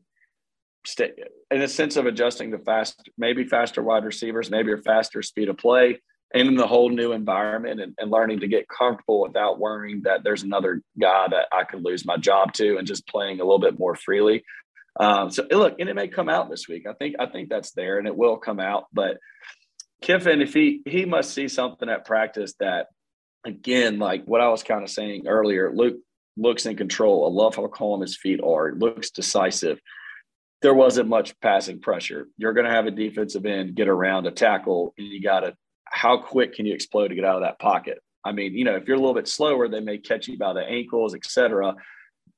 stay 0.85 1.11
in 1.51 1.61
a 1.61 1.67
sense 1.67 1.95
of 1.95 2.05
adjusting 2.05 2.51
the 2.51 2.59
fast, 2.59 3.09
maybe 3.17 3.45
faster 3.45 3.81
wide 3.81 4.03
receivers, 4.03 4.49
maybe 4.51 4.73
a 4.73 4.77
faster 4.77 5.21
speed 5.21 5.49
of 5.49 5.57
play, 5.57 6.01
and 6.33 6.47
in 6.47 6.55
the 6.55 6.67
whole 6.67 6.89
new 6.89 7.13
environment 7.13 7.79
and, 7.79 7.93
and 7.97 8.11
learning 8.11 8.41
to 8.41 8.47
get 8.47 8.67
comfortable 8.67 9.21
without 9.21 9.59
worrying 9.59 10.01
that 10.03 10.23
there's 10.23 10.43
another 10.43 10.81
guy 10.99 11.27
that 11.29 11.47
I 11.51 11.63
could 11.63 11.83
lose 11.83 12.05
my 12.05 12.17
job 12.17 12.53
to 12.53 12.77
and 12.77 12.87
just 12.87 13.07
playing 13.07 13.39
a 13.39 13.43
little 13.43 13.59
bit 13.59 13.79
more 13.79 13.95
freely. 13.95 14.43
Um, 14.99 15.29
so 15.29 15.45
look, 15.51 15.75
and 15.79 15.89
it 15.89 15.95
may 15.95 16.07
come 16.07 16.29
out 16.29 16.49
this 16.49 16.67
week. 16.67 16.87
I 16.87 16.93
think 16.93 17.15
I 17.19 17.27
think 17.27 17.49
that's 17.49 17.71
there, 17.71 17.99
and 17.99 18.07
it 18.07 18.15
will 18.15 18.37
come 18.37 18.59
out. 18.59 18.85
But 18.91 19.17
Kiffin, 20.01 20.41
if 20.41 20.53
he 20.53 20.81
he 20.85 21.05
must 21.05 21.33
see 21.33 21.47
something 21.47 21.89
at 21.89 22.05
practice 22.05 22.53
that, 22.59 22.87
again, 23.45 23.99
like 23.99 24.25
what 24.25 24.41
I 24.41 24.49
was 24.49 24.63
kind 24.63 24.83
of 24.83 24.89
saying 24.89 25.27
earlier, 25.27 25.71
Luke 25.73 25.97
looks 26.35 26.65
in 26.65 26.75
control. 26.75 27.25
I 27.25 27.29
love 27.29 27.55
how 27.55 27.67
calm 27.67 28.01
his 28.01 28.17
feet 28.17 28.41
are. 28.41 28.69
It 28.69 28.79
looks 28.79 29.11
decisive. 29.11 29.79
There 30.61 30.73
wasn't 30.73 31.09
much 31.09 31.39
passing 31.39 31.79
pressure. 31.79 32.27
You're 32.37 32.53
going 32.53 32.65
to 32.65 32.71
have 32.71 32.87
a 32.87 32.91
defensive 32.91 33.45
end 33.45 33.75
get 33.75 33.87
around 33.87 34.25
a 34.25 34.31
tackle, 34.31 34.93
and 34.97 35.07
you 35.07 35.21
got 35.21 35.41
to. 35.41 35.55
How 35.89 36.17
quick 36.17 36.53
can 36.53 36.65
you 36.65 36.73
explode 36.73 37.09
to 37.09 37.15
get 37.15 37.23
out 37.23 37.37
of 37.37 37.43
that 37.43 37.59
pocket? 37.59 37.99
I 38.25 38.33
mean, 38.33 38.53
you 38.53 38.65
know, 38.65 38.75
if 38.75 38.87
you're 38.87 38.97
a 38.97 38.99
little 38.99 39.13
bit 39.13 39.27
slower, 39.27 39.69
they 39.69 39.79
may 39.79 39.99
catch 39.99 40.27
you 40.27 40.37
by 40.37 40.51
the 40.51 40.59
ankles, 40.59 41.15
etc. 41.15 41.75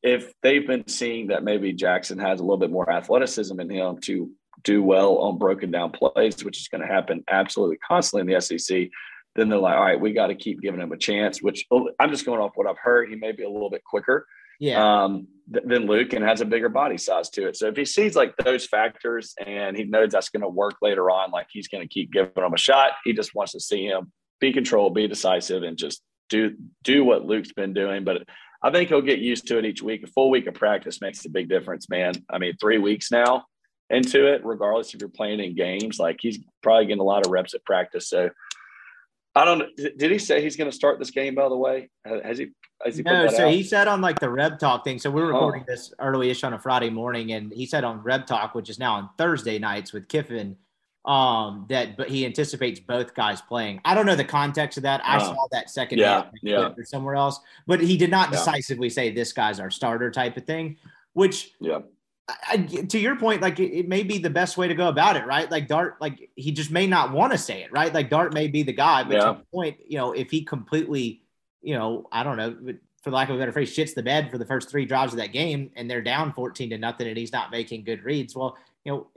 If 0.02 0.34
they've 0.42 0.66
been 0.66 0.88
seeing 0.88 1.28
that 1.28 1.44
maybe 1.44 1.74
Jaxson 1.74 2.22
has 2.22 2.40
a 2.40 2.44
little 2.44 2.58
bit 2.58 2.72
more 2.72 2.90
athleticism 2.90 3.60
in 3.60 3.70
him 3.70 3.98
to 4.02 4.32
do 4.64 4.84
well 4.84 5.18
on 5.20 5.38
broken 5.38 5.72
down 5.72 5.92
plays, 5.92 6.44
which 6.44 6.60
is 6.60 6.68
going 6.68 6.82
to 6.82 6.88
happen 6.88 7.24
absolutely 7.30 7.78
constantly 7.78 8.22
in 8.22 8.34
the 8.34 8.42
SEC, 8.42 8.90
then 9.36 9.50
they're 9.50 9.60
like, 9.60 9.76
all 9.76 9.84
right, 9.84 10.00
we 10.00 10.14
got 10.14 10.28
to 10.28 10.36
keep 10.36 10.62
giving 10.62 10.82
him 10.82 10.92
a 10.92 10.98
chance. 10.98 11.42
Which 11.42 11.66
oh, 11.72 11.90
I'm 12.00 12.10
just 12.10 12.26
going 12.26 12.42
off 12.42 12.52
what 12.56 12.68
I've 12.68 12.78
heard. 12.78 13.10
He 13.10 13.16
may 13.16 13.32
be 13.32 13.44
a 13.44 13.50
little 13.50 13.70
bit 13.70 13.84
quicker, 13.84 14.26
yeah, 14.60 15.04
um, 15.04 15.28
th- 15.52 15.66
than 15.66 15.86
Luke, 15.86 16.14
and 16.14 16.24
has 16.26 16.42
a 16.42 16.46
bigger 16.46 16.70
body 16.70 16.98
size 16.98 17.30
to 17.32 17.48
it. 17.48 17.56
So 17.56 17.68
if 17.68 17.76
he 17.76 17.86
sees 17.86 18.16
like 18.16 18.36
those 18.38 18.66
factors 18.66 19.34
and 19.46 19.78
he 19.78 19.84
knows 19.84 20.12
that's 20.12 20.30
going 20.30 20.42
to 20.42 20.50
work 20.50 20.76
later 20.82 21.10
on, 21.10 21.32
like 21.32 21.48
he's 21.52 21.68
going 21.68 21.88
to 21.88 21.94
keep 21.94 22.12
giving 22.12 22.32
him 22.36 22.54
a 22.54 22.58
shot. 22.58 22.94
He 23.04 23.14
just 23.14 23.36
wants 23.36 23.54
to 23.54 23.60
see 23.60 23.86
him 23.86 24.12
be 24.40 24.52
controlled, 24.52 24.96
be 24.96 25.08
decisive, 25.08 25.64
and 25.64 25.78
just 25.78 26.02
do 26.30 26.56
do 26.84 27.04
what 27.04 27.26
Luke's 27.26 27.54
been 27.54 27.74
doing. 27.74 28.04
But 28.04 28.24
I 28.62 28.72
think 28.72 28.90
he'll 28.90 29.02
get 29.02 29.20
used 29.20 29.48
to 29.48 29.58
it 29.58 29.66
each 29.66 29.82
week. 29.82 30.04
A 30.04 30.08
full 30.08 30.30
week 30.30 30.48
of 30.48 30.54
practice 30.54 31.02
makes 31.02 31.24
a 31.26 31.30
big 31.30 31.48
difference, 31.48 31.90
man. 31.90 32.14
I 32.30 32.40
mean, 32.40 32.56
three 32.60 32.78
weeks 32.78 33.12
now 33.12 33.46
into 33.90 34.28
it, 34.28 34.46
regardless 34.46 34.94
if 34.94 35.00
you're 35.00 35.10
playing 35.10 35.40
in 35.40 35.56
games. 35.56 36.00
Like 36.00 36.18
he's 36.20 36.40
probably 36.62 36.86
getting 36.86 37.00
a 37.00 37.04
lot 37.04 37.26
of 37.26 37.32
reps 37.32 37.54
at 37.54 37.64
practice. 37.66 38.10
So 38.10 38.30
I 39.36 39.46
don't. 39.46 39.64
Did 39.78 40.12
he 40.12 40.20
say 40.20 40.42
he's 40.42 40.58
going 40.58 40.70
to 40.70 40.76
start 40.76 41.00
this 41.00 41.12
game? 41.12 41.36
By 41.36 41.48
the 41.50 41.58
way, 41.58 41.90
has 42.06 42.38
he? 42.38 42.50
Has 42.84 42.98
he 42.98 43.04
no. 43.04 43.28
so 43.28 43.46
out? 43.46 43.52
he 43.52 43.64
said 43.64 43.88
on 43.88 44.02
like 44.02 44.20
the 44.20 44.30
Reb 44.30 44.60
Talk 44.60 44.84
thing. 44.84 45.00
So 45.00 45.12
we're 45.12 45.26
oh. 45.26 45.34
recording 45.34 45.64
oh. 45.64 45.72
this 45.72 45.94
early-ish 46.00 46.44
on 46.44 46.54
a 46.54 46.60
Friday 46.60 46.90
morning, 46.90 47.34
and 47.34 47.52
he 47.54 47.66
said 47.66 47.84
on 47.84 48.02
Reb 48.02 48.26
Talk, 48.26 48.56
which 48.56 48.70
is 48.70 48.80
now 48.80 48.96
on 48.96 49.10
Thursday 49.18 49.60
nights 49.60 49.94
with 49.94 50.08
Kiffin, 50.08 50.56
um, 51.06 51.66
that 51.70 51.98
but 51.98 52.10
he 52.10 52.26
anticipates 52.26 52.80
both 52.80 53.14
guys 53.16 53.42
playing. 53.42 53.82
I 53.86 53.96
don't 53.96 54.06
know 54.06 54.16
the 54.16 54.24
context 54.24 54.78
of 54.78 54.84
that. 54.84 55.02
I 55.04 55.18
uh, 55.18 55.20
saw 55.20 55.48
that 55.52 55.70
second 55.70 56.00
yeah, 56.00 56.26
yeah. 56.42 56.74
or 56.78 56.84
somewhere 56.86 57.16
else, 57.16 57.40
but 57.68 57.82
he 57.82 57.98
did 57.98 58.12
not 58.12 58.32
decisively 58.32 58.88
yeah. 58.88 58.94
say 58.94 59.12
this 59.12 59.34
guy's 59.34 59.60
our 59.60 59.72
starter 59.72 60.12
type 60.12 60.38
of 60.38 60.46
thing. 60.46 60.78
Which 61.14 61.52
yeah 61.60 61.80
I, 62.48 62.58
to 62.58 63.00
your 63.00 63.16
point, 63.16 63.42
like 63.42 63.60
it, 63.60 63.72
it, 63.72 63.88
may 63.88 64.04
be 64.04 64.18
the 64.18 64.30
best 64.30 64.58
way 64.58 64.68
to 64.68 64.76
go 64.76 64.88
about 64.88 65.16
it, 65.16 65.26
right? 65.26 65.50
Like 65.50 65.68
Dart, 65.68 65.96
like 66.00 66.30
he 66.36 66.52
just 66.52 66.72
may 66.72 66.88
not 66.88 67.12
want 67.12 67.32
to 67.32 67.38
say 67.38 67.64
it, 67.64 67.72
right? 67.72 67.94
Like 67.94 68.10
Dart 68.10 68.34
may 68.34 68.48
be 68.48 68.64
the 68.64 68.74
guy, 68.74 69.04
but 69.04 69.14
yeah. 69.14 69.26
to 69.26 69.38
the 69.40 69.46
point, 69.54 69.78
you 69.88 69.98
know, 69.98 70.12
if 70.12 70.30
he 70.30 70.44
completely, 70.44 71.24
you 71.62 71.76
know, 71.76 72.08
I 72.12 72.24
don't 72.24 72.38
know, 72.38 72.74
for 73.04 73.12
lack 73.12 73.30
of 73.30 73.36
a 73.36 73.40
better 73.40 73.52
phrase, 73.52 73.76
shits 73.76 73.96
the 73.96 74.04
bed 74.04 74.30
for 74.30 74.38
the 74.38 74.46
first 74.46 74.70
three 74.70 74.86
drives 74.86 75.14
of 75.14 75.20
that 75.20 75.32
game, 75.32 75.72
and 75.76 75.90
they're 75.90 76.02
down 76.02 76.34
fourteen 76.34 76.70
to 76.72 76.78
nothing, 76.78 77.08
and 77.08 77.18
he's 77.18 77.34
not 77.34 77.52
making 77.52 77.84
good 77.84 78.04
reads. 78.04 78.36
Well, 78.36 78.58
you 78.84 78.92
know, 78.92 79.08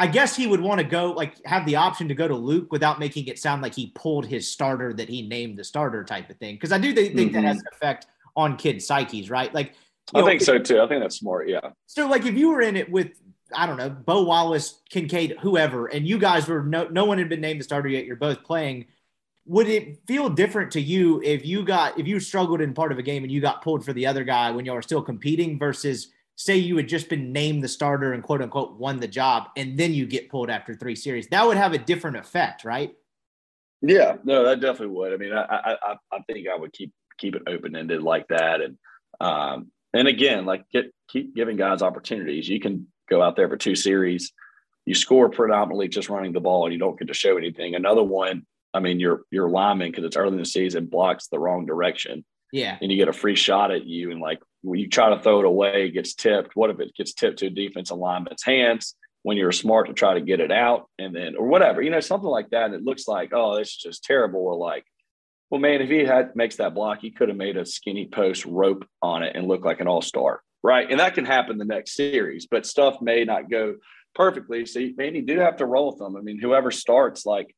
I 0.00 0.06
guess 0.06 0.34
he 0.34 0.46
would 0.46 0.62
want 0.62 0.80
to 0.80 0.86
go 0.86 1.12
like 1.12 1.44
have 1.44 1.66
the 1.66 1.76
option 1.76 2.08
to 2.08 2.14
go 2.14 2.26
to 2.26 2.34
Luke 2.34 2.72
without 2.72 2.98
making 2.98 3.26
it 3.26 3.38
sound 3.38 3.60
like 3.60 3.74
he 3.74 3.92
pulled 3.94 4.24
his 4.24 4.50
starter 4.50 4.94
that 4.94 5.10
he 5.10 5.28
named 5.28 5.58
the 5.58 5.64
starter 5.64 6.04
type 6.04 6.30
of 6.30 6.38
thing. 6.38 6.54
Because 6.54 6.72
I 6.72 6.78
do 6.78 6.94
think, 6.94 7.14
mm-hmm. 7.14 7.34
that 7.34 7.44
has 7.44 7.58
an 7.58 7.64
effect 7.70 8.06
on 8.34 8.56
kids' 8.56 8.86
psyches, 8.86 9.28
right? 9.28 9.52
Like 9.52 9.74
I 10.14 10.20
know, 10.20 10.26
think 10.26 10.40
so 10.40 10.58
too. 10.58 10.80
I 10.80 10.88
think 10.88 11.02
that's 11.02 11.16
smart. 11.16 11.50
Yeah. 11.50 11.72
So 11.84 12.08
like 12.08 12.24
if 12.24 12.34
you 12.34 12.48
were 12.48 12.62
in 12.62 12.76
it 12.76 12.90
with 12.90 13.10
I 13.54 13.66
don't 13.66 13.76
know 13.76 13.90
Bo 13.90 14.22
Wallace, 14.22 14.80
Kincaid, 14.88 15.36
whoever, 15.42 15.88
and 15.88 16.08
you 16.08 16.18
guys 16.18 16.48
were 16.48 16.62
no 16.62 16.88
no 16.88 17.04
one 17.04 17.18
had 17.18 17.28
been 17.28 17.42
named 17.42 17.60
the 17.60 17.64
starter 17.64 17.90
yet. 17.90 18.06
You're 18.06 18.16
both 18.16 18.42
playing. 18.42 18.86
Would 19.44 19.68
it 19.68 19.98
feel 20.06 20.30
different 20.30 20.70
to 20.72 20.80
you 20.80 21.20
if 21.22 21.44
you 21.44 21.62
got 21.62 22.00
if 22.00 22.06
you 22.06 22.20
struggled 22.20 22.62
in 22.62 22.72
part 22.72 22.90
of 22.90 22.98
a 22.98 23.02
game 23.02 23.22
and 23.22 23.30
you 23.30 23.42
got 23.42 23.62
pulled 23.62 23.84
for 23.84 23.92
the 23.92 24.06
other 24.06 24.24
guy 24.24 24.50
when 24.50 24.64
you 24.64 24.72
were 24.72 24.80
still 24.80 25.02
competing 25.02 25.58
versus 25.58 26.08
say 26.40 26.56
you 26.56 26.74
had 26.78 26.88
just 26.88 27.10
been 27.10 27.32
named 27.32 27.62
the 27.62 27.68
starter 27.68 28.14
and 28.14 28.22
quote 28.22 28.40
unquote 28.40 28.78
won 28.78 28.98
the 28.98 29.06
job 29.06 29.48
and 29.56 29.78
then 29.78 29.92
you 29.92 30.06
get 30.06 30.30
pulled 30.30 30.48
after 30.48 30.74
three 30.74 30.96
series? 30.96 31.28
That 31.28 31.46
would 31.46 31.58
have 31.58 31.74
a 31.74 31.78
different 31.78 32.16
effect, 32.16 32.64
right? 32.64 32.94
Yeah, 33.82 34.16
no, 34.24 34.44
that 34.44 34.60
definitely 34.60 34.94
would. 34.96 35.12
I 35.12 35.16
mean, 35.16 35.32
I 35.32 35.76
I 35.82 35.96
I 36.12 36.18
think 36.26 36.48
I 36.48 36.56
would 36.56 36.72
keep 36.72 36.92
keep 37.18 37.34
it 37.34 37.42
open 37.46 37.76
ended 37.76 38.02
like 38.02 38.28
that, 38.28 38.60
and 38.60 38.78
um, 39.20 39.70
and 39.94 40.08
again, 40.08 40.44
like 40.46 40.64
get 40.70 40.92
keep 41.08 41.34
giving 41.34 41.56
guys 41.56 41.82
opportunities. 41.82 42.48
You 42.48 42.60
can 42.60 42.88
go 43.08 43.22
out 43.22 43.36
there 43.36 43.48
for 43.48 43.56
two 43.56 43.74
series, 43.74 44.32
you 44.86 44.94
score 44.94 45.28
predominantly 45.28 45.88
just 45.88 46.08
running 46.08 46.32
the 46.32 46.40
ball, 46.40 46.64
and 46.64 46.72
you 46.72 46.78
don't 46.78 46.98
get 46.98 47.08
to 47.08 47.14
show 47.14 47.36
anything. 47.36 47.74
Another 47.74 48.02
one, 48.02 48.46
I 48.74 48.80
mean, 48.80 49.00
your 49.00 49.22
your 49.30 49.48
lineman 49.48 49.90
because 49.90 50.04
it's 50.04 50.16
early 50.16 50.32
in 50.32 50.38
the 50.38 50.44
season 50.44 50.86
blocks 50.86 51.28
the 51.28 51.38
wrong 51.38 51.64
direction. 51.64 52.24
Yeah, 52.52 52.76
and 52.80 52.90
you 52.90 52.98
get 52.98 53.08
a 53.08 53.12
free 53.12 53.36
shot 53.36 53.70
at 53.70 53.86
you, 53.86 54.10
and 54.10 54.20
like 54.20 54.40
when 54.62 54.78
you 54.78 54.88
try 54.88 55.10
to 55.10 55.22
throw 55.22 55.40
it 55.40 55.46
away, 55.46 55.86
it 55.86 55.90
gets 55.90 56.14
tipped. 56.14 56.54
What 56.54 56.70
if 56.70 56.80
it 56.80 56.94
gets 56.94 57.14
tipped 57.14 57.38
to 57.38 57.46
a 57.46 57.50
defensive 57.50 57.96
lineman's 57.96 58.42
hands? 58.42 58.94
When 59.22 59.36
you're 59.36 59.52
smart 59.52 59.88
to 59.88 59.92
try 59.92 60.14
to 60.14 60.20
get 60.22 60.40
it 60.40 60.50
out, 60.50 60.88
and 60.98 61.14
then 61.14 61.36
or 61.36 61.46
whatever, 61.46 61.82
you 61.82 61.90
know, 61.90 62.00
something 62.00 62.28
like 62.28 62.48
that. 62.50 62.66
And 62.66 62.74
it 62.74 62.82
looks 62.82 63.06
like, 63.06 63.32
oh, 63.34 63.58
this 63.58 63.68
is 63.68 63.76
just 63.76 64.02
terrible. 64.02 64.40
Or 64.40 64.54
like, 64.54 64.86
well, 65.50 65.60
man, 65.60 65.82
if 65.82 65.90
he 65.90 66.04
had 66.04 66.34
makes 66.34 66.56
that 66.56 66.74
block, 66.74 67.00
he 67.00 67.10
could 67.10 67.28
have 67.28 67.36
made 67.36 67.58
a 67.58 67.66
skinny 67.66 68.06
post 68.06 68.46
rope 68.46 68.86
on 69.02 69.22
it 69.22 69.36
and 69.36 69.46
look 69.46 69.62
like 69.62 69.80
an 69.80 69.88
all 69.88 70.00
star, 70.00 70.40
right? 70.62 70.90
And 70.90 71.00
that 71.00 71.14
can 71.14 71.26
happen 71.26 71.58
the 71.58 71.66
next 71.66 71.96
series, 71.96 72.46
but 72.50 72.64
stuff 72.64 73.02
may 73.02 73.24
not 73.24 73.50
go 73.50 73.74
perfectly. 74.14 74.64
So, 74.64 74.80
man, 74.96 75.14
you 75.14 75.22
do 75.22 75.38
have 75.38 75.56
to 75.56 75.66
roll 75.66 75.90
with 75.90 75.98
them. 75.98 76.16
I 76.16 76.20
mean, 76.20 76.38
whoever 76.38 76.70
starts, 76.70 77.26
like 77.26 77.54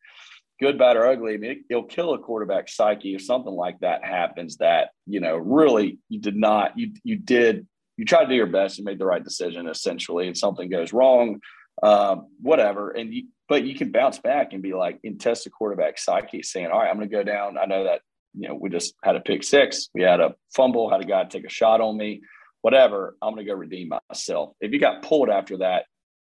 good, 0.61 0.79
bad, 0.79 0.97
or 0.97 1.07
ugly, 1.07 1.35
I 1.35 1.37
mean, 1.37 1.65
it, 1.69 1.75
will 1.75 1.85
kill 1.85 2.15
a 2.15 2.19
quarterback 2.19 2.69
psyche 2.69 3.15
if 3.15 3.23
something 3.23 3.55
like 3.55 3.79
that 3.81 4.05
happens. 4.05 4.57
That 4.59 4.91
you 5.07 5.21
know, 5.21 5.37
really, 5.37 5.99
you 6.09 6.21
did 6.21 6.37
not, 6.37 6.79
you 6.79 6.93
you 7.05 7.17
did, 7.17 7.67
you 7.97 8.05
tried 8.05 8.25
to 8.25 8.29
do 8.29 8.35
your 8.35 8.47
best 8.47 8.79
you 8.79 8.85
made 8.85 8.99
the 8.99 9.07
right 9.07 9.25
decision, 9.25 9.69
essentially, 9.69 10.27
and 10.27 10.37
something 10.37 10.69
goes 10.69 10.93
wrong, 10.93 11.41
um, 11.83 12.29
whatever, 12.41 12.91
and 12.91 13.13
you 13.13 13.25
but 13.53 13.65
you 13.65 13.75
can 13.75 13.93
bounce 13.93 14.19
back 14.19 14.55
and 14.55 14.63
be 14.63 14.73
like 14.73 14.99
in 15.05 15.19
test 15.19 15.45
the 15.45 15.51
quarterback 15.51 15.99
psyche 15.99 16.43
saying, 16.43 16.69
all 16.69 16.79
right, 16.79 16.89
I'm 16.89 16.97
going 16.97 17.07
to 17.07 17.15
go 17.15 17.23
down. 17.23 17.59
I 17.59 17.67
know 17.67 17.85
that, 17.85 18.01
you 18.33 18.49
know, 18.49 18.55
we 18.55 18.71
just 18.71 18.95
had 19.05 19.15
a 19.15 19.21
pick 19.21 19.45
six. 19.45 19.91
We 19.93 20.01
had 20.01 20.21
a 20.21 20.35
fumble, 20.57 20.89
had 20.89 21.03
a 21.03 21.05
guy 21.05 21.25
take 21.25 21.45
a 21.45 21.51
shot 21.51 21.83
on 21.83 21.99
me, 21.99 22.23
whatever. 22.63 23.15
I'm 23.21 23.35
going 23.35 23.45
to 23.45 23.53
go 23.53 23.59
redeem 23.59 23.91
myself. 24.09 24.55
If 24.63 24.73
you 24.73 24.81
got 24.81 25.03
pulled 25.03 25.29
after 25.29 25.59
that, 25.59 25.85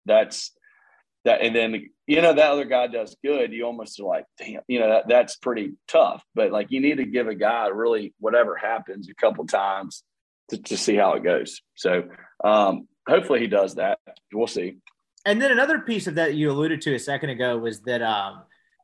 that's 0.05 0.51
that. 1.27 1.41
And 1.41 1.55
then, 1.55 1.89
you 2.05 2.21
know, 2.21 2.33
that 2.33 2.51
other 2.51 2.65
guy 2.65 2.87
does 2.87 3.15
good. 3.23 3.53
You 3.53 3.65
almost 3.65 3.99
are 3.99 4.03
like, 4.03 4.25
damn, 4.37 4.61
you 4.67 4.79
know, 4.79 4.89
that, 4.89 5.07
that's 5.07 5.37
pretty 5.37 5.73
tough, 5.87 6.23
but 6.35 6.51
like 6.51 6.71
you 6.71 6.81
need 6.81 6.97
to 6.97 7.05
give 7.05 7.27
a 7.27 7.35
guy 7.35 7.67
really 7.67 8.13
whatever 8.19 8.55
happens 8.55 9.09
a 9.09 9.15
couple 9.15 9.45
times 9.45 10.03
to, 10.49 10.57
to 10.57 10.77
see 10.77 10.95
how 10.95 11.13
it 11.13 11.23
goes. 11.23 11.61
So 11.75 12.03
um, 12.43 12.87
hopefully 13.07 13.39
he 13.39 13.47
does 13.47 13.75
that. 13.75 13.99
We'll 14.33 14.47
see 14.47 14.77
and 15.27 15.41
then 15.41 15.51
another 15.51 15.79
piece 15.79 16.07
of 16.07 16.15
that 16.15 16.35
you 16.35 16.49
alluded 16.49 16.81
to 16.81 16.95
a 16.95 16.99
second 16.99 17.29
ago 17.29 17.57
was 17.57 17.81
that 17.81 18.01
um 18.01 18.41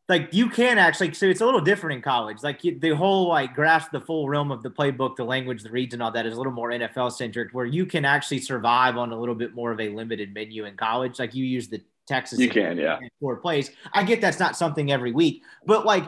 like 0.09 0.33
you 0.33 0.49
can 0.49 0.77
actually 0.77 1.13
so 1.13 1.25
it's 1.25 1.41
a 1.41 1.45
little 1.45 1.61
different 1.61 1.95
in 1.95 2.01
college 2.01 2.43
like 2.43 2.61
the 2.61 2.89
whole 2.89 3.29
like 3.29 3.55
grasp 3.55 3.91
the 3.91 4.01
full 4.01 4.27
realm 4.27 4.51
of 4.51 4.61
the 4.61 4.69
playbook 4.69 5.15
the 5.15 5.23
language 5.23 5.63
the 5.63 5.71
reads 5.71 5.93
and 5.93 6.03
all 6.03 6.11
that 6.11 6.25
is 6.25 6.33
a 6.33 6.37
little 6.37 6.51
more 6.51 6.69
nfl 6.69 7.11
centric 7.11 7.49
where 7.53 7.65
you 7.65 7.85
can 7.85 8.03
actually 8.03 8.39
survive 8.39 8.97
on 8.97 9.11
a 9.13 9.19
little 9.19 9.35
bit 9.35 9.55
more 9.55 9.71
of 9.71 9.79
a 9.79 9.89
limited 9.89 10.33
menu 10.33 10.65
in 10.65 10.75
college 10.75 11.17
like 11.17 11.33
you 11.33 11.45
use 11.45 11.69
the 11.69 11.81
texas 12.07 12.39
you 12.39 12.49
can 12.49 12.77
yeah 12.77 12.99
four 13.19 13.37
plays 13.37 13.71
i 13.93 14.03
get 14.03 14.19
that's 14.21 14.39
not 14.39 14.57
something 14.57 14.91
every 14.91 15.11
week 15.11 15.43
but 15.65 15.85
like 15.85 16.03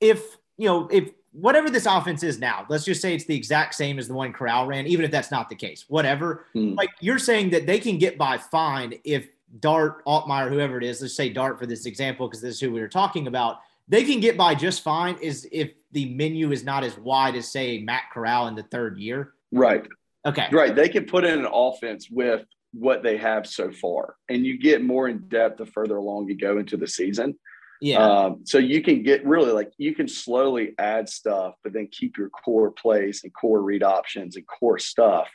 if 0.00 0.36
you 0.58 0.66
know 0.66 0.88
if 0.88 1.10
whatever 1.32 1.70
this 1.70 1.86
offense 1.86 2.22
is 2.22 2.38
now, 2.38 2.66
let's 2.68 2.84
just 2.84 3.00
say 3.00 3.14
it's 3.14 3.24
the 3.24 3.34
exact 3.34 3.74
same 3.74 3.98
as 3.98 4.06
the 4.06 4.14
one 4.14 4.32
Corral 4.32 4.66
ran, 4.66 4.86
even 4.86 5.04
if 5.04 5.10
that's 5.10 5.30
not 5.30 5.48
the 5.48 5.54
case, 5.54 5.86
whatever. 5.88 6.46
Mm. 6.54 6.76
Like 6.76 6.90
you're 7.00 7.18
saying 7.18 7.50
that 7.50 7.66
they 7.66 7.78
can 7.78 7.98
get 7.98 8.18
by 8.18 8.38
fine 8.38 8.94
if 9.04 9.28
Dart, 9.58 10.04
Altmyer, 10.06 10.48
whoever 10.48 10.78
it 10.78 10.84
is, 10.84 11.00
let's 11.00 11.16
say 11.16 11.28
Dart 11.28 11.58
for 11.58 11.66
this 11.66 11.86
example, 11.86 12.28
because 12.28 12.40
this 12.40 12.54
is 12.54 12.60
who 12.60 12.70
we 12.70 12.80
were 12.80 12.88
talking 12.88 13.26
about, 13.26 13.60
they 13.88 14.04
can 14.04 14.20
get 14.20 14.36
by 14.36 14.54
just 14.54 14.82
fine 14.82 15.16
is 15.20 15.48
if 15.50 15.72
the 15.92 16.14
menu 16.14 16.52
is 16.52 16.64
not 16.64 16.84
as 16.84 16.96
wide 16.98 17.34
as 17.34 17.50
say 17.50 17.78
Matt 17.78 18.04
Corral 18.12 18.46
in 18.48 18.54
the 18.54 18.62
third 18.64 18.98
year. 18.98 19.32
Right. 19.50 19.86
Okay. 20.24 20.48
Right. 20.52 20.74
They 20.74 20.88
can 20.88 21.04
put 21.04 21.24
in 21.24 21.40
an 21.40 21.48
offense 21.52 22.08
with 22.10 22.44
what 22.72 23.02
they 23.02 23.16
have 23.18 23.46
so 23.46 23.70
far. 23.70 24.16
And 24.28 24.44
you 24.46 24.58
get 24.58 24.82
more 24.82 25.08
in 25.08 25.28
depth 25.28 25.58
the 25.58 25.66
further 25.66 25.96
along 25.96 26.28
you 26.28 26.36
go 26.36 26.58
into 26.58 26.76
the 26.76 26.88
season. 26.88 27.38
Yeah. 27.80 27.98
Um, 27.98 28.42
so 28.44 28.58
you 28.58 28.80
can 28.80 29.02
get 29.02 29.26
really 29.26 29.50
like 29.50 29.72
you 29.76 29.94
can 29.94 30.06
slowly 30.06 30.72
add 30.78 31.08
stuff, 31.08 31.54
but 31.64 31.72
then 31.72 31.88
keep 31.90 32.16
your 32.16 32.30
core 32.30 32.70
plays 32.70 33.22
and 33.24 33.32
core 33.34 33.60
read 33.60 33.82
options 33.82 34.36
and 34.36 34.46
core 34.46 34.78
stuff. 34.78 35.28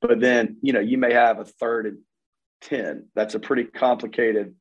But 0.00 0.20
then, 0.20 0.58
you 0.62 0.72
know, 0.72 0.80
you 0.80 0.96
may 0.96 1.12
have 1.12 1.40
a 1.40 1.44
third 1.44 1.86
and 1.86 1.98
10. 2.62 3.08
That's 3.14 3.34
a 3.34 3.40
pretty 3.40 3.64
complicated 3.64 4.54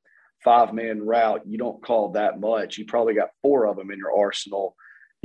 five 0.44 0.74
man 0.74 1.06
route. 1.06 1.42
You 1.46 1.58
don't 1.58 1.84
call 1.84 2.14
that 2.14 2.40
much. 2.40 2.78
You 2.78 2.86
probably 2.86 3.14
got 3.14 3.30
four 3.42 3.68
of 3.68 3.78
them 3.78 3.92
in 3.92 4.00
your 4.00 4.18
arsenal. 4.18 4.76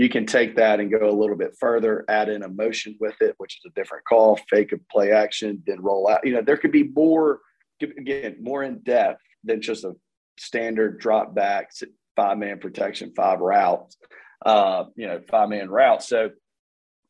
You 0.02 0.08
can 0.08 0.26
take 0.26 0.56
that 0.56 0.80
and 0.80 0.90
go 0.90 1.08
a 1.08 1.14
little 1.14 1.36
bit 1.36 1.54
further, 1.60 2.04
add 2.08 2.28
in 2.28 2.42
a 2.42 2.48
motion 2.48 2.96
with 2.98 3.14
it, 3.20 3.36
which 3.38 3.54
is 3.58 3.70
a 3.70 3.80
different 3.80 4.04
call, 4.04 4.36
fake 4.50 4.72
a 4.72 4.78
play 4.90 5.12
action, 5.12 5.62
then 5.64 5.80
roll 5.80 6.08
out. 6.08 6.26
You 6.26 6.32
know, 6.32 6.42
there 6.42 6.56
could 6.56 6.72
be 6.72 6.88
more, 6.88 7.38
again, 7.80 8.38
more 8.40 8.64
in 8.64 8.80
depth 8.80 9.20
than 9.44 9.62
just 9.62 9.84
a 9.84 9.94
standard 10.40 10.98
drop 10.98 11.36
back, 11.36 11.70
five 12.16 12.36
man 12.36 12.58
protection, 12.58 13.12
five 13.14 13.38
routes, 13.38 13.96
uh, 14.44 14.86
you 14.96 15.06
know, 15.06 15.20
five 15.30 15.50
man 15.50 15.70
routes. 15.70 16.08
So 16.08 16.30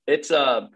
it's 0.06 0.30
uh 0.30 0.66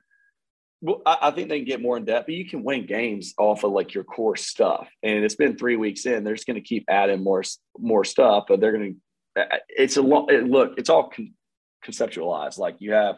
I, 1.05 1.33
think 1.33 1.51
they 1.51 1.59
can 1.59 1.67
get 1.67 1.83
more 1.83 1.99
in 1.99 2.07
depth, 2.07 2.27
but 2.27 2.35
you 2.35 2.49
can 2.49 2.63
win 2.63 2.87
games 2.87 3.35
off 3.37 3.63
of 3.63 3.73
like 3.73 3.93
your 3.93 4.05
core 4.05 4.37
stuff. 4.37 4.89
And 5.03 5.23
it's 5.23 5.35
been 5.35 5.59
three 5.59 5.77
weeks 5.77 6.07
in; 6.07 6.25
they're 6.25 6.35
just 6.35 6.47
going 6.47 6.63
to 6.63 6.67
keep 6.67 6.87
adding 6.89 7.23
more 7.23 7.43
more 7.79 8.05
stuff. 8.05 8.45
But 8.49 8.61
they're 8.61 8.73
going 8.73 8.95
to. 9.37 9.47
It's 9.69 9.99
a 9.99 10.03
look. 10.03 10.31
It's 10.31 10.89
all 10.89 11.11
con- 11.85 11.93
conceptualized. 11.93 12.59
Like 12.59 12.77
you 12.79 12.93
have, 12.93 13.17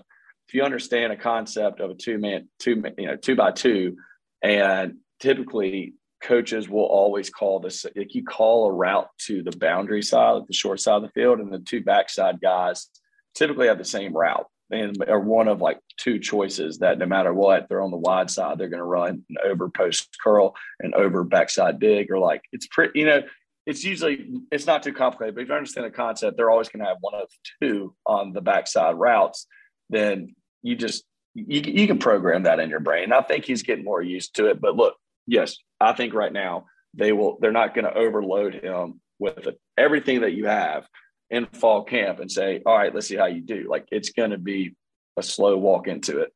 if 0.48 0.54
you 0.54 0.62
understand 0.62 1.12
a 1.12 1.16
concept 1.16 1.80
of 1.80 1.90
a 1.90 1.94
two 1.94 2.18
man, 2.18 2.48
two 2.58 2.82
you 2.96 3.06
know, 3.06 3.16
two 3.16 3.36
by 3.36 3.50
two, 3.50 3.96
and 4.42 4.96
typically 5.20 5.94
coaches 6.22 6.68
will 6.68 6.84
always 6.84 7.30
call 7.30 7.60
this 7.60 7.86
like 7.96 8.14
you 8.14 8.24
call 8.24 8.66
a 8.66 8.72
route 8.72 9.08
to 9.26 9.42
the 9.42 9.56
boundary 9.56 10.02
side, 10.02 10.32
like 10.32 10.46
the 10.46 10.54
short 10.54 10.80
side 10.80 10.96
of 10.96 11.02
the 11.02 11.10
field, 11.10 11.40
and 11.40 11.52
the 11.52 11.60
two 11.60 11.82
backside 11.82 12.40
guys 12.40 12.88
typically 13.34 13.68
have 13.68 13.78
the 13.78 13.84
same 13.84 14.16
route 14.16 14.46
and 14.70 15.02
are 15.08 15.20
one 15.20 15.48
of 15.48 15.60
like 15.60 15.78
two 15.96 16.18
choices 16.18 16.78
that 16.78 16.98
no 16.98 17.06
matter 17.06 17.32
what, 17.32 17.68
they're 17.68 17.82
on 17.82 17.90
the 17.90 17.96
wide 17.96 18.30
side, 18.30 18.58
they're 18.58 18.68
going 18.68 18.78
to 18.78 18.84
run 18.84 19.24
an 19.30 19.36
over 19.44 19.68
post 19.70 20.08
curl 20.22 20.54
and 20.80 20.94
over 20.94 21.24
backside 21.24 21.78
dig, 21.78 22.10
or 22.10 22.18
like 22.18 22.42
it's 22.52 22.66
pretty, 22.66 22.98
you 22.98 23.06
know, 23.06 23.22
it's 23.68 23.84
usually 23.84 24.30
it's 24.50 24.66
not 24.66 24.82
too 24.82 24.94
complicated. 24.94 25.34
But 25.34 25.42
if 25.42 25.48
you 25.48 25.54
understand 25.54 25.86
the 25.86 25.90
concept, 25.90 26.38
they're 26.38 26.50
always 26.50 26.70
going 26.70 26.80
to 26.80 26.88
have 26.88 26.96
one 27.00 27.14
of 27.14 27.28
two 27.62 27.94
on 28.06 28.32
the 28.32 28.40
backside 28.40 28.96
routes. 28.96 29.46
Then 29.90 30.34
you 30.62 30.74
just 30.74 31.04
you, 31.34 31.60
you 31.60 31.86
can 31.86 31.98
program 31.98 32.44
that 32.44 32.60
in 32.60 32.70
your 32.70 32.80
brain. 32.80 33.12
I 33.12 33.20
think 33.20 33.44
he's 33.44 33.62
getting 33.62 33.84
more 33.84 34.00
used 34.00 34.36
to 34.36 34.46
it. 34.46 34.58
But 34.58 34.74
look, 34.74 34.96
yes, 35.26 35.58
I 35.78 35.92
think 35.92 36.14
right 36.14 36.32
now 36.32 36.64
they 36.94 37.12
will. 37.12 37.36
They're 37.40 37.52
not 37.52 37.74
going 37.74 37.84
to 37.84 37.94
overload 37.94 38.54
him 38.54 39.02
with 39.18 39.46
everything 39.76 40.22
that 40.22 40.32
you 40.32 40.46
have 40.46 40.86
in 41.28 41.44
fall 41.44 41.84
camp 41.84 42.20
and 42.20 42.32
say, 42.32 42.62
all 42.64 42.76
right, 42.76 42.94
let's 42.94 43.06
see 43.06 43.16
how 43.16 43.26
you 43.26 43.42
do. 43.42 43.66
Like 43.68 43.86
it's 43.92 44.10
going 44.10 44.30
to 44.30 44.38
be 44.38 44.76
a 45.18 45.22
slow 45.22 45.58
walk 45.58 45.88
into 45.88 46.20
it. 46.20 46.32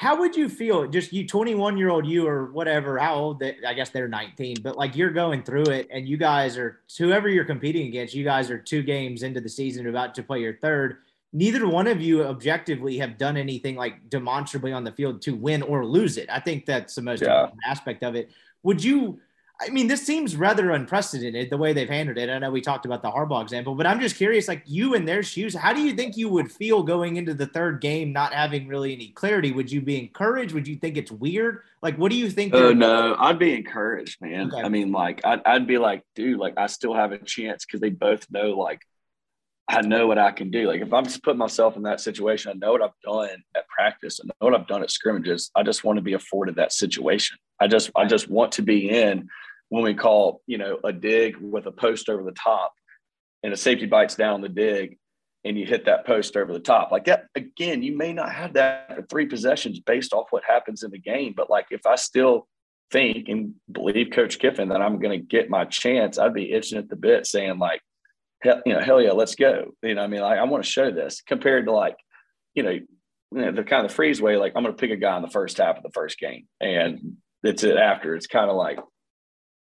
How 0.00 0.16
would 0.18 0.34
you 0.34 0.48
feel 0.48 0.86
just 0.86 1.12
you 1.12 1.26
21 1.26 1.76
year 1.76 1.90
old 1.90 2.06
you 2.06 2.26
or 2.26 2.50
whatever, 2.52 2.96
how 2.96 3.16
old 3.16 3.38
they, 3.38 3.56
I 3.68 3.74
guess 3.74 3.90
they're 3.90 4.08
19, 4.08 4.62
but 4.62 4.78
like 4.78 4.96
you're 4.96 5.10
going 5.10 5.42
through 5.42 5.64
it 5.64 5.88
and 5.90 6.08
you 6.08 6.16
guys 6.16 6.56
are 6.56 6.80
whoever 6.96 7.28
you're 7.28 7.44
competing 7.44 7.86
against, 7.86 8.14
you 8.14 8.24
guys 8.24 8.50
are 8.50 8.56
two 8.56 8.82
games 8.82 9.22
into 9.22 9.42
the 9.42 9.48
season 9.50 9.86
about 9.86 10.14
to 10.14 10.22
play 10.22 10.40
your 10.40 10.56
third. 10.56 11.00
Neither 11.34 11.68
one 11.68 11.86
of 11.86 12.00
you 12.00 12.24
objectively 12.24 12.96
have 12.96 13.18
done 13.18 13.36
anything 13.36 13.76
like 13.76 14.08
demonstrably 14.08 14.72
on 14.72 14.84
the 14.84 14.92
field 14.92 15.20
to 15.20 15.34
win 15.34 15.60
or 15.60 15.84
lose 15.84 16.16
it. 16.16 16.30
I 16.32 16.40
think 16.40 16.64
that's 16.64 16.94
the 16.94 17.02
most 17.02 17.20
yeah. 17.20 17.34
important 17.34 17.60
aspect 17.66 18.02
of 18.02 18.14
it. 18.14 18.30
Would 18.62 18.82
you 18.82 19.20
I 19.62 19.68
mean, 19.68 19.88
this 19.88 20.06
seems 20.06 20.36
rather 20.36 20.70
unprecedented 20.70 21.50
the 21.50 21.58
way 21.58 21.74
they've 21.74 21.88
handled 21.88 22.16
it. 22.16 22.30
I 22.30 22.38
know 22.38 22.50
we 22.50 22.62
talked 22.62 22.86
about 22.86 23.02
the 23.02 23.10
Harbaugh 23.10 23.42
example, 23.42 23.74
but 23.74 23.86
I'm 23.86 24.00
just 24.00 24.16
curious, 24.16 24.48
like 24.48 24.62
you 24.64 24.94
in 24.94 25.04
their 25.04 25.22
shoes, 25.22 25.54
how 25.54 25.74
do 25.74 25.82
you 25.82 25.92
think 25.92 26.16
you 26.16 26.30
would 26.30 26.50
feel 26.50 26.82
going 26.82 27.16
into 27.16 27.34
the 27.34 27.46
third 27.46 27.82
game, 27.82 28.10
not 28.10 28.32
having 28.32 28.68
really 28.68 28.94
any 28.94 29.08
clarity? 29.08 29.52
Would 29.52 29.70
you 29.70 29.82
be 29.82 29.98
encouraged? 29.98 30.54
Would 30.54 30.66
you 30.66 30.76
think 30.76 30.96
it's 30.96 31.12
weird? 31.12 31.60
Like, 31.82 31.96
what 31.96 32.10
do 32.10 32.16
you 32.16 32.30
think? 32.30 32.54
Oh 32.54 32.72
no, 32.72 33.14
I'd 33.18 33.38
be 33.38 33.54
encouraged, 33.54 34.22
man. 34.22 34.50
Okay. 34.52 34.62
I 34.62 34.70
mean, 34.70 34.92
like, 34.92 35.20
I'd, 35.26 35.42
I'd 35.44 35.66
be 35.66 35.76
like, 35.76 36.04
dude, 36.14 36.38
like, 36.38 36.54
I 36.56 36.66
still 36.66 36.94
have 36.94 37.12
a 37.12 37.18
chance 37.18 37.66
because 37.66 37.80
they 37.80 37.90
both 37.90 38.30
know, 38.30 38.52
like, 38.52 38.80
I 39.68 39.82
know 39.82 40.06
what 40.06 40.18
I 40.18 40.32
can 40.32 40.50
do. 40.50 40.66
Like, 40.66 40.80
if 40.80 40.92
I'm 40.92 41.04
just 41.04 41.22
putting 41.22 41.38
myself 41.38 41.76
in 41.76 41.82
that 41.82 42.00
situation, 42.00 42.50
I 42.50 42.54
know 42.54 42.72
what 42.72 42.82
I've 42.82 42.98
done 43.04 43.42
at 43.54 43.68
practice, 43.68 44.20
I 44.22 44.26
know 44.26 44.50
what 44.50 44.58
I've 44.58 44.66
done 44.66 44.82
at 44.82 44.90
scrimmages. 44.90 45.50
I 45.54 45.62
just 45.62 45.84
want 45.84 45.98
to 45.98 46.02
be 46.02 46.14
afforded 46.14 46.56
that 46.56 46.72
situation. 46.72 47.36
I 47.60 47.66
just, 47.66 47.90
I 47.94 48.06
just 48.06 48.30
want 48.30 48.52
to 48.52 48.62
be 48.62 48.88
in 48.88 49.28
when 49.70 49.84
we 49.84 49.94
call, 49.94 50.42
you 50.46 50.58
know, 50.58 50.78
a 50.84 50.92
dig 50.92 51.36
with 51.38 51.66
a 51.66 51.72
post 51.72 52.08
over 52.08 52.22
the 52.22 52.32
top 52.32 52.72
and 53.42 53.52
a 53.52 53.56
safety 53.56 53.86
bites 53.86 54.16
down 54.16 54.42
the 54.42 54.48
dig 54.48 54.98
and 55.44 55.58
you 55.58 55.64
hit 55.64 55.86
that 55.86 56.04
post 56.04 56.36
over 56.36 56.52
the 56.52 56.60
top. 56.60 56.92
Like 56.92 57.06
that, 57.06 57.26
again, 57.34 57.82
you 57.82 57.96
may 57.96 58.12
not 58.12 58.32
have 58.32 58.52
that 58.54 58.94
for 58.94 59.02
three 59.02 59.26
possessions 59.26 59.80
based 59.80 60.12
off 60.12 60.26
what 60.30 60.42
happens 60.46 60.82
in 60.82 60.90
the 60.90 60.98
game. 60.98 61.32
But 61.34 61.48
like 61.48 61.66
if 61.70 61.86
I 61.86 61.94
still 61.94 62.46
think 62.90 63.28
and 63.28 63.54
believe 63.70 64.10
Coach 64.12 64.38
Kiffin 64.38 64.68
that 64.68 64.82
I'm 64.82 64.98
going 64.98 65.18
to 65.18 65.24
get 65.24 65.48
my 65.48 65.64
chance, 65.64 66.18
I'd 66.18 66.34
be 66.34 66.52
itching 66.52 66.78
at 66.78 66.88
the 66.88 66.96
bit 66.96 67.26
saying, 67.26 67.58
like, 67.58 67.80
hell, 68.42 68.60
you 68.66 68.74
know, 68.74 68.80
hell 68.80 69.00
yeah, 69.00 69.12
let's 69.12 69.36
go. 69.36 69.70
You 69.82 69.94
know, 69.94 70.02
I 70.02 70.08
mean, 70.08 70.20
like, 70.20 70.38
I 70.38 70.44
want 70.44 70.64
to 70.64 70.70
show 70.70 70.90
this 70.90 71.22
compared 71.22 71.66
to 71.66 71.72
like, 71.72 71.96
you 72.54 72.64
know, 72.64 72.70
you 72.70 72.86
know, 73.32 73.52
the 73.52 73.62
kind 73.62 73.86
of 73.86 73.92
freeze 73.92 74.20
way, 74.20 74.36
like 74.36 74.54
I'm 74.56 74.64
going 74.64 74.74
to 74.74 74.80
pick 74.80 74.90
a 74.90 74.96
guy 74.96 75.16
in 75.16 75.22
the 75.22 75.30
first 75.30 75.58
half 75.58 75.76
of 75.76 75.84
the 75.84 75.90
first 75.90 76.18
game 76.18 76.48
and 76.60 77.18
it's 77.44 77.62
it 77.62 77.76
after. 77.76 78.16
It's 78.16 78.26
kind 78.26 78.50
of 78.50 78.56
like, 78.56 78.80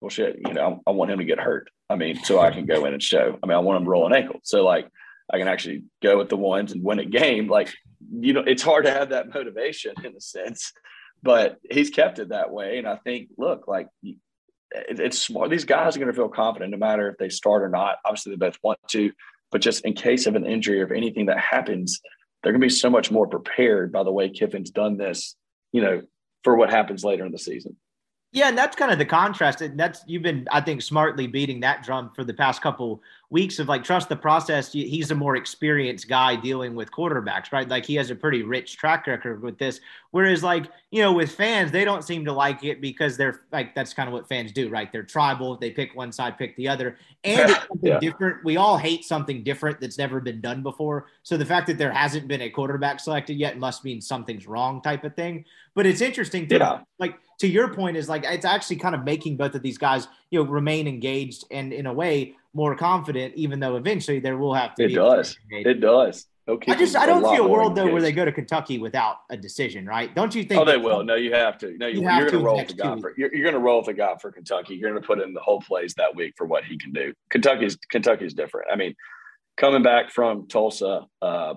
well, 0.01 0.09
shit, 0.09 0.39
you 0.45 0.53
know, 0.53 0.81
I 0.85 0.91
want 0.91 1.11
him 1.11 1.19
to 1.19 1.25
get 1.25 1.39
hurt. 1.39 1.69
I 1.89 1.95
mean, 1.95 2.23
so 2.23 2.39
I 2.39 2.51
can 2.51 2.65
go 2.65 2.85
in 2.85 2.93
and 2.93 3.01
show. 3.01 3.39
I 3.41 3.47
mean, 3.47 3.55
I 3.55 3.59
want 3.59 3.77
him 3.77 3.85
to 3.85 3.89
roll 3.89 4.05
an 4.05 4.13
ankle. 4.13 4.39
So 4.43 4.63
like 4.63 4.87
I 5.31 5.37
can 5.37 5.47
actually 5.47 5.83
go 6.01 6.17
with 6.17 6.29
the 6.29 6.37
ones 6.37 6.71
and 6.71 6.83
win 6.83 6.99
a 6.99 7.05
game. 7.05 7.47
Like, 7.47 7.73
you 8.11 8.33
know, 8.33 8.43
it's 8.45 8.63
hard 8.63 8.85
to 8.85 8.91
have 8.91 9.09
that 9.09 9.33
motivation 9.33 9.93
in 10.03 10.15
a 10.15 10.21
sense, 10.21 10.71
but 11.23 11.57
he's 11.69 11.89
kept 11.89 12.19
it 12.19 12.29
that 12.29 12.51
way. 12.51 12.77
And 12.77 12.87
I 12.87 12.97
think, 12.97 13.29
look, 13.37 13.67
like 13.67 13.87
it's 14.71 15.19
smart. 15.19 15.49
These 15.49 15.65
guys 15.65 15.95
are 15.95 15.99
going 15.99 16.11
to 16.11 16.17
feel 16.17 16.29
confident 16.29 16.71
no 16.71 16.77
matter 16.77 17.09
if 17.09 17.17
they 17.17 17.29
start 17.29 17.63
or 17.63 17.69
not. 17.69 17.97
Obviously, 18.05 18.31
they 18.31 18.37
both 18.37 18.57
want 18.61 18.79
to, 18.89 19.11
but 19.51 19.61
just 19.61 19.85
in 19.85 19.93
case 19.93 20.27
of 20.27 20.35
an 20.35 20.45
injury 20.45 20.81
or 20.81 20.93
anything 20.93 21.27
that 21.27 21.39
happens, 21.39 21.99
they're 22.43 22.51
going 22.51 22.61
to 22.61 22.65
be 22.65 22.69
so 22.69 22.89
much 22.89 23.09
more 23.09 23.27
prepared 23.27 23.91
by 23.91 24.03
the 24.03 24.11
way 24.11 24.29
Kiffin's 24.29 24.69
done 24.69 24.97
this, 24.97 25.35
you 25.71 25.81
know, 25.81 26.01
for 26.43 26.55
what 26.55 26.69
happens 26.69 27.03
later 27.03 27.25
in 27.25 27.31
the 27.31 27.39
season. 27.39 27.75
Yeah, 28.33 28.49
and 28.49 28.57
that's 28.57 28.75
kind 28.75 28.91
of 28.91 28.97
the 28.97 29.05
contrast. 29.05 29.61
And 29.61 29.79
that's 29.79 30.03
you've 30.05 30.21
been, 30.21 30.47
I 30.51 30.59
think, 30.59 30.81
smartly 30.81 31.27
beating 31.27 31.61
that 31.61 31.83
drum 31.83 32.11
for 32.13 32.25
the 32.25 32.33
past 32.33 32.61
couple 32.61 33.01
weeks 33.29 33.57
of 33.57 33.69
like 33.69 33.85
trust 33.85 34.09
the 34.09 34.17
process. 34.17 34.71
He's 34.73 35.11
a 35.11 35.15
more 35.15 35.37
experienced 35.37 36.09
guy 36.09 36.35
dealing 36.35 36.75
with 36.75 36.91
quarterbacks, 36.91 37.53
right? 37.53 37.67
Like 37.67 37.85
he 37.85 37.95
has 37.95 38.09
a 38.09 38.15
pretty 38.15 38.43
rich 38.43 38.77
track 38.77 39.07
record 39.07 39.41
with 39.41 39.57
this. 39.57 39.79
Whereas, 40.11 40.43
like 40.43 40.65
you 40.91 41.01
know, 41.01 41.13
with 41.13 41.31
fans, 41.31 41.71
they 41.71 41.85
don't 41.85 42.03
seem 42.03 42.25
to 42.25 42.33
like 42.33 42.65
it 42.65 42.81
because 42.81 43.15
they're 43.15 43.41
like 43.53 43.73
that's 43.73 43.93
kind 43.93 44.09
of 44.09 44.13
what 44.13 44.27
fans 44.27 44.51
do, 44.51 44.67
right? 44.67 44.91
They're 44.91 45.03
tribal. 45.03 45.55
They 45.55 45.71
pick 45.71 45.95
one 45.95 46.11
side, 46.11 46.37
pick 46.37 46.53
the 46.57 46.67
other, 46.67 46.97
and 47.23 47.49
it's 47.49 47.59
something 47.67 47.91
yeah. 47.91 47.99
different. 47.99 48.43
We 48.43 48.57
all 48.57 48.77
hate 48.77 49.05
something 49.05 49.41
different 49.41 49.79
that's 49.79 49.97
never 49.97 50.19
been 50.19 50.41
done 50.41 50.63
before. 50.63 51.07
So 51.23 51.37
the 51.37 51.45
fact 51.45 51.67
that 51.67 51.77
there 51.77 51.93
hasn't 51.93 52.27
been 52.27 52.41
a 52.41 52.49
quarterback 52.49 52.99
selected 52.99 53.37
yet 53.37 53.57
must 53.57 53.85
mean 53.85 54.01
something's 54.01 54.47
wrong, 54.47 54.81
type 54.81 55.05
of 55.05 55.15
thing. 55.15 55.45
But 55.75 55.85
it's 55.85 56.01
interesting 56.01 56.47
to 56.49 56.57
yeah. 56.57 56.79
like 56.99 57.15
to 57.39 57.47
your 57.47 57.73
point 57.73 57.97
is 57.97 58.09
like 58.09 58.23
it's 58.25 58.45
actually 58.45 58.77
kind 58.77 58.95
of 58.95 59.03
making 59.03 59.37
both 59.37 59.55
of 59.55 59.61
these 59.61 59.77
guys 59.77 60.07
you 60.31 60.43
know 60.43 60.49
remain 60.49 60.87
engaged 60.87 61.45
and 61.51 61.73
in 61.73 61.85
a 61.85 61.93
way 61.93 62.35
more 62.53 62.75
confident, 62.75 63.35
even 63.35 63.59
though 63.59 63.75
eventually 63.75 64.19
there 64.19 64.37
will 64.37 64.53
have 64.53 64.75
to 64.75 64.85
it 64.85 64.87
be. 64.87 64.95
Does. 64.95 65.37
It 65.51 65.79
does. 65.79 66.25
Okay. 66.49 66.71
I 66.71 66.75
just 66.75 66.95
I 66.95 67.05
don't 67.05 67.25
see 67.25 67.35
a 67.35 67.45
world 67.45 67.75
though 67.75 67.91
where 67.91 68.01
they 68.01 68.13
go 68.13 68.23
to 68.23 68.31
Kentucky 68.31 68.79
without 68.79 69.17
a 69.29 69.35
decision, 69.35 69.85
right? 69.85 70.13
Don't 70.15 70.33
you 70.33 70.43
think? 70.43 70.61
Oh, 70.61 70.65
they 70.65 70.77
will. 70.77 71.03
No, 71.03 71.15
you 71.15 71.33
have 71.33 71.57
to. 71.59 71.77
No, 71.77 71.87
you, 71.87 72.01
you 72.01 72.07
are 72.07 72.21
going 72.21 72.31
to 72.31 72.39
roll 72.39 72.57
with 72.57 72.69
the 72.69 72.73
guy 72.73 72.97
for 72.99 73.13
you're, 73.17 73.33
you're 73.33 73.43
going 73.43 73.53
to 73.53 73.59
roll 73.59 73.79
with 73.79 73.87
the 73.87 73.93
guy 73.93 74.15
for 74.21 74.31
Kentucky. 74.31 74.75
You're 74.75 74.89
going 74.89 75.01
to 75.01 75.05
put 75.05 75.19
in 75.19 75.33
the 75.33 75.41
whole 75.41 75.59
plays 75.59 75.93
that 75.95 76.15
week 76.15 76.35
for 76.37 76.47
what 76.47 76.63
he 76.63 76.77
can 76.77 76.93
do. 76.93 77.13
Kentucky's 77.29 77.77
Kentucky's 77.91 78.33
different. 78.33 78.67
I 78.71 78.77
mean, 78.77 78.95
coming 79.57 79.83
back 79.83 80.09
from 80.09 80.47
Tulsa, 80.47 81.05
uh, 81.21 81.55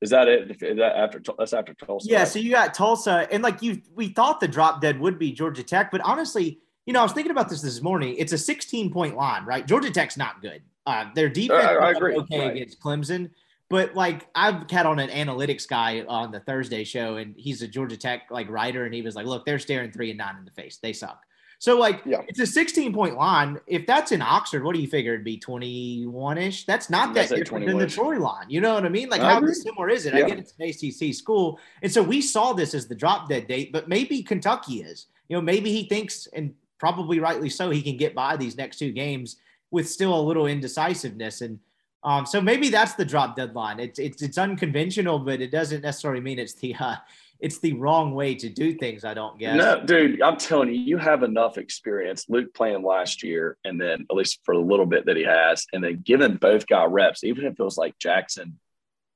is 0.00 0.10
that 0.10 0.28
it? 0.28 0.62
Is 0.62 0.78
that 0.78 0.96
after 0.96 1.20
that's 1.38 1.52
after 1.52 1.74
Tulsa? 1.74 2.08
Yeah. 2.08 2.20
Right? 2.20 2.28
So 2.28 2.38
you 2.38 2.50
got 2.50 2.72
Tulsa, 2.74 3.28
and 3.30 3.42
like 3.42 3.62
you, 3.62 3.82
we 3.94 4.08
thought 4.08 4.40
the 4.40 4.48
drop 4.48 4.80
dead 4.80 4.98
would 4.98 5.18
be 5.18 5.32
Georgia 5.32 5.62
Tech, 5.62 5.90
but 5.90 6.00
honestly, 6.02 6.58
you 6.86 6.92
know, 6.92 7.00
I 7.00 7.02
was 7.02 7.12
thinking 7.12 7.30
about 7.30 7.48
this 7.48 7.60
this 7.60 7.82
morning. 7.82 8.14
It's 8.18 8.32
a 8.32 8.38
16 8.38 8.90
point 8.92 9.16
line, 9.16 9.44
right? 9.44 9.66
Georgia 9.66 9.90
Tech's 9.90 10.16
not 10.16 10.40
good. 10.40 10.62
Uh, 10.86 11.06
their 11.14 11.28
defense 11.28 11.64
I, 11.64 11.74
I 11.74 11.90
agree. 11.90 12.16
okay 12.16 12.40
right. 12.40 12.56
against 12.56 12.80
Clemson, 12.80 13.30
but 13.68 13.94
like 13.94 14.26
I've 14.34 14.68
had 14.70 14.86
on 14.86 14.98
an 14.98 15.10
analytics 15.10 15.68
guy 15.68 16.02
on 16.08 16.32
the 16.32 16.40
Thursday 16.40 16.84
show, 16.84 17.16
and 17.16 17.34
he's 17.36 17.60
a 17.60 17.68
Georgia 17.68 17.96
Tech 17.96 18.22
like 18.30 18.48
writer, 18.48 18.86
and 18.86 18.94
he 18.94 19.02
was 19.02 19.14
like, 19.14 19.26
"Look, 19.26 19.44
they're 19.44 19.58
staring 19.58 19.92
three 19.92 20.10
and 20.10 20.18
nine 20.18 20.36
in 20.38 20.46
the 20.46 20.50
face. 20.50 20.78
They 20.82 20.94
suck." 20.94 21.22
So 21.60 21.78
like, 21.78 22.00
yeah. 22.06 22.22
it's 22.26 22.40
a 22.40 22.46
16 22.46 22.94
point 22.94 23.16
line. 23.16 23.60
If 23.66 23.86
that's 23.86 24.12
in 24.12 24.22
Oxford, 24.22 24.64
what 24.64 24.74
do 24.74 24.80
you 24.80 24.88
figure 24.88 25.12
it'd 25.12 25.24
be 25.24 25.36
21 25.36 26.38
ish? 26.38 26.64
That's 26.64 26.88
not 26.88 27.12
that 27.12 27.28
different 27.28 27.66
than 27.66 27.76
the 27.76 27.86
Troy 27.86 28.18
line. 28.18 28.46
You 28.48 28.62
know 28.62 28.72
what 28.72 28.86
I 28.86 28.88
mean? 28.88 29.10
Like, 29.10 29.20
I 29.20 29.32
how 29.32 29.38
agree. 29.38 29.52
similar 29.52 29.90
is 29.90 30.06
it? 30.06 30.14
Yeah. 30.14 30.24
I 30.24 30.28
get 30.28 30.38
it's 30.38 30.54
an 30.58 31.10
ACC 31.10 31.14
school, 31.14 31.60
and 31.82 31.92
so 31.92 32.02
we 32.02 32.22
saw 32.22 32.54
this 32.54 32.72
as 32.72 32.88
the 32.88 32.94
drop 32.94 33.28
dead 33.28 33.46
date, 33.46 33.72
but 33.72 33.88
maybe 33.88 34.22
Kentucky 34.22 34.80
is. 34.80 35.06
You 35.28 35.36
know, 35.36 35.42
maybe 35.42 35.70
he 35.70 35.86
thinks, 35.86 36.26
and 36.28 36.54
probably 36.78 37.20
rightly 37.20 37.50
so, 37.50 37.68
he 37.68 37.82
can 37.82 37.98
get 37.98 38.14
by 38.14 38.38
these 38.38 38.56
next 38.56 38.78
two 38.78 38.90
games 38.90 39.36
with 39.70 39.86
still 39.86 40.18
a 40.18 40.22
little 40.22 40.46
indecisiveness. 40.46 41.42
And 41.42 41.60
um, 42.02 42.24
so 42.24 42.40
maybe 42.40 42.70
that's 42.70 42.94
the 42.94 43.04
drop 43.04 43.36
deadline. 43.36 43.80
It's, 43.80 43.98
it's, 43.98 44.22
it's 44.22 44.38
unconventional, 44.38 45.18
but 45.18 45.42
it 45.42 45.52
doesn't 45.52 45.82
necessarily 45.82 46.22
mean 46.22 46.38
it's 46.38 46.54
the, 46.54 46.74
uh, 46.80 46.96
it's 47.40 47.58
the 47.58 47.72
wrong 47.74 48.14
way 48.14 48.34
to 48.34 48.48
do 48.48 48.74
things. 48.74 49.04
I 49.04 49.14
don't 49.14 49.38
guess. 49.38 49.56
No, 49.56 49.84
dude, 49.84 50.22
I'm 50.22 50.36
telling 50.36 50.68
you, 50.68 50.80
you 50.80 50.98
have 50.98 51.22
enough 51.22 51.58
experience. 51.58 52.26
Luke 52.28 52.52
playing 52.54 52.82
last 52.82 53.22
year, 53.22 53.56
and 53.64 53.80
then 53.80 54.06
at 54.10 54.16
least 54.16 54.40
for 54.44 54.52
a 54.52 54.60
little 54.60 54.86
bit 54.86 55.06
that 55.06 55.16
he 55.16 55.24
has, 55.24 55.66
and 55.72 55.82
then 55.82 56.02
given 56.04 56.36
both 56.36 56.66
guy 56.66 56.84
reps, 56.84 57.24
even 57.24 57.46
if 57.46 57.54
it 57.58 57.62
was 57.62 57.78
like 57.78 57.98
Jaxson 57.98 58.54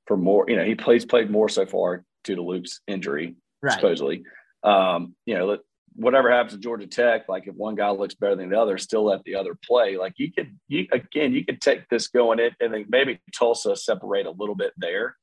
for 0.05 0.17
more, 0.17 0.45
you 0.47 0.55
know, 0.55 0.63
he 0.65 0.75
plays 0.75 1.05
played 1.05 1.29
more 1.29 1.49
so 1.49 1.65
far 1.65 2.03
due 2.23 2.35
to 2.35 2.41
Luke's 2.41 2.81
injury, 2.87 3.35
right. 3.61 3.73
supposedly. 3.73 4.23
Um, 4.63 5.15
you 5.25 5.35
know, 5.35 5.59
whatever 5.95 6.31
happens 6.31 6.53
to 6.53 6.59
Georgia 6.59 6.87
Tech, 6.87 7.29
like 7.29 7.47
if 7.47 7.55
one 7.55 7.75
guy 7.75 7.89
looks 7.91 8.15
better 8.15 8.35
than 8.35 8.49
the 8.49 8.59
other, 8.59 8.77
still 8.77 9.05
let 9.05 9.23
the 9.23 9.35
other 9.35 9.55
play. 9.65 9.97
Like 9.97 10.13
you 10.17 10.31
could, 10.31 10.57
you 10.67 10.87
again, 10.91 11.33
you 11.33 11.45
could 11.45 11.61
take 11.61 11.87
this 11.89 12.07
going 12.07 12.39
in 12.39 12.51
and 12.59 12.73
then 12.73 12.85
maybe 12.89 13.19
Tulsa 13.37 13.75
separate 13.75 14.25
a 14.25 14.31
little 14.31 14.55
bit 14.55 14.73
there. 14.77 15.15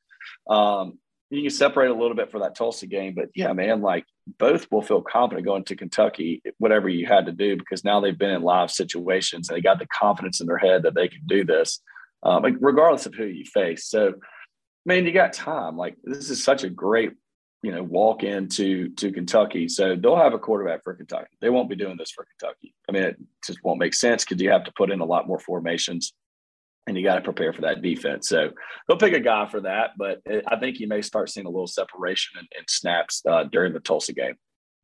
Um, 0.49 0.99
you 1.33 1.43
can 1.43 1.51
separate 1.51 1.91
a 1.91 1.95
little 1.95 2.15
bit 2.15 2.31
for 2.31 2.41
that 2.41 2.55
Tulsa 2.55 2.87
game, 2.87 3.15
but 3.15 3.31
yeah, 3.35 3.53
man, 3.55 3.81
like 3.81 4.05
both 4.39 4.71
will 4.71 4.83
feel 4.83 5.01
confident 5.01 5.47
going 5.47 5.65
to 5.65 5.77
Kentucky, 5.77 6.43
whatever 6.59 6.91
you 6.91 7.07
had 7.07 7.25
to 7.27 7.33
do, 7.33 7.57
because 7.57 7.85
now 7.85 8.01
they've 8.01 8.19
been 8.19 8.31
in 8.31 8.43
live 8.43 8.71
situations 8.71 9.49
and 9.49 9.57
they 9.57 9.63
got 9.63 9.79
the 9.79 9.87
confidence 9.87 10.41
in 10.43 10.47
their 10.47 10.59
head 10.59 10.83
that 10.83 10.95
they 10.95 11.09
can 11.09 11.23
do 11.27 11.43
this, 11.43 11.81
um, 12.23 12.43
regardless 12.61 13.07
of 13.07 13.15
who 13.15 13.25
you 13.25 13.47
face. 13.47 13.87
So, 13.87 14.15
man, 14.85 15.07
you 15.07 15.13
got 15.13 15.33
time. 15.33 15.77
Like 15.77 15.97
this 16.05 16.29
is 16.29 16.45
such 16.45 16.65
a 16.65 16.71
great 16.71 17.13
you 17.63 17.71
know, 17.71 17.83
walk 17.83 18.25
into 18.25 18.89
to 18.97 19.13
Kentucky. 19.13 19.69
So 19.69 19.95
they'll 19.95 20.17
have 20.17 20.35
a 20.35 20.39
quarterback 20.39 20.83
for 20.83 20.95
Kentucky. 20.95 21.31
They 21.41 21.49
won't 21.49 21.71
be 21.71 21.77
doing 21.77 21.97
this 21.97 22.11
for 22.11 22.27
Kentucky. 22.27 22.75
I 22.89 22.93
mean, 22.93 23.05
it 23.05 23.17
just 23.47 23.61
won't 23.63 23.79
make 23.79 23.95
sense 23.95 24.25
because 24.25 24.43
you 24.43 24.51
have 24.51 24.65
to 24.65 24.73
put 24.77 24.91
in 24.91 24.99
a 24.99 25.05
lot 25.05 25.29
more 25.29 25.39
formations 25.39 26.13
and 26.87 26.97
you 26.97 27.05
got 27.05 27.17
to 27.17 27.21
prepare 27.21 27.53
for 27.53 27.63
that 27.63 27.83
defense. 27.83 28.29
So 28.29 28.51
they'll 28.87 28.99
pick 28.99 29.13
a 29.13 29.21
guy 29.21 29.47
for 29.47 29.61
that, 29.61 29.91
but 29.97 30.21
I 30.47 30.57
think 30.57 30.81
you 30.81 30.89
may 30.89 31.03
start 31.03 31.31
seeing 31.31 31.47
a 31.47 31.51
little 31.51 31.67
separation 31.67 32.39
and, 32.39 32.49
snaps 32.69 33.23
uh, 33.29 33.45
during 33.45 33.73
the 33.73 33.81
Tulsa 33.81 34.13
game. 34.13 34.35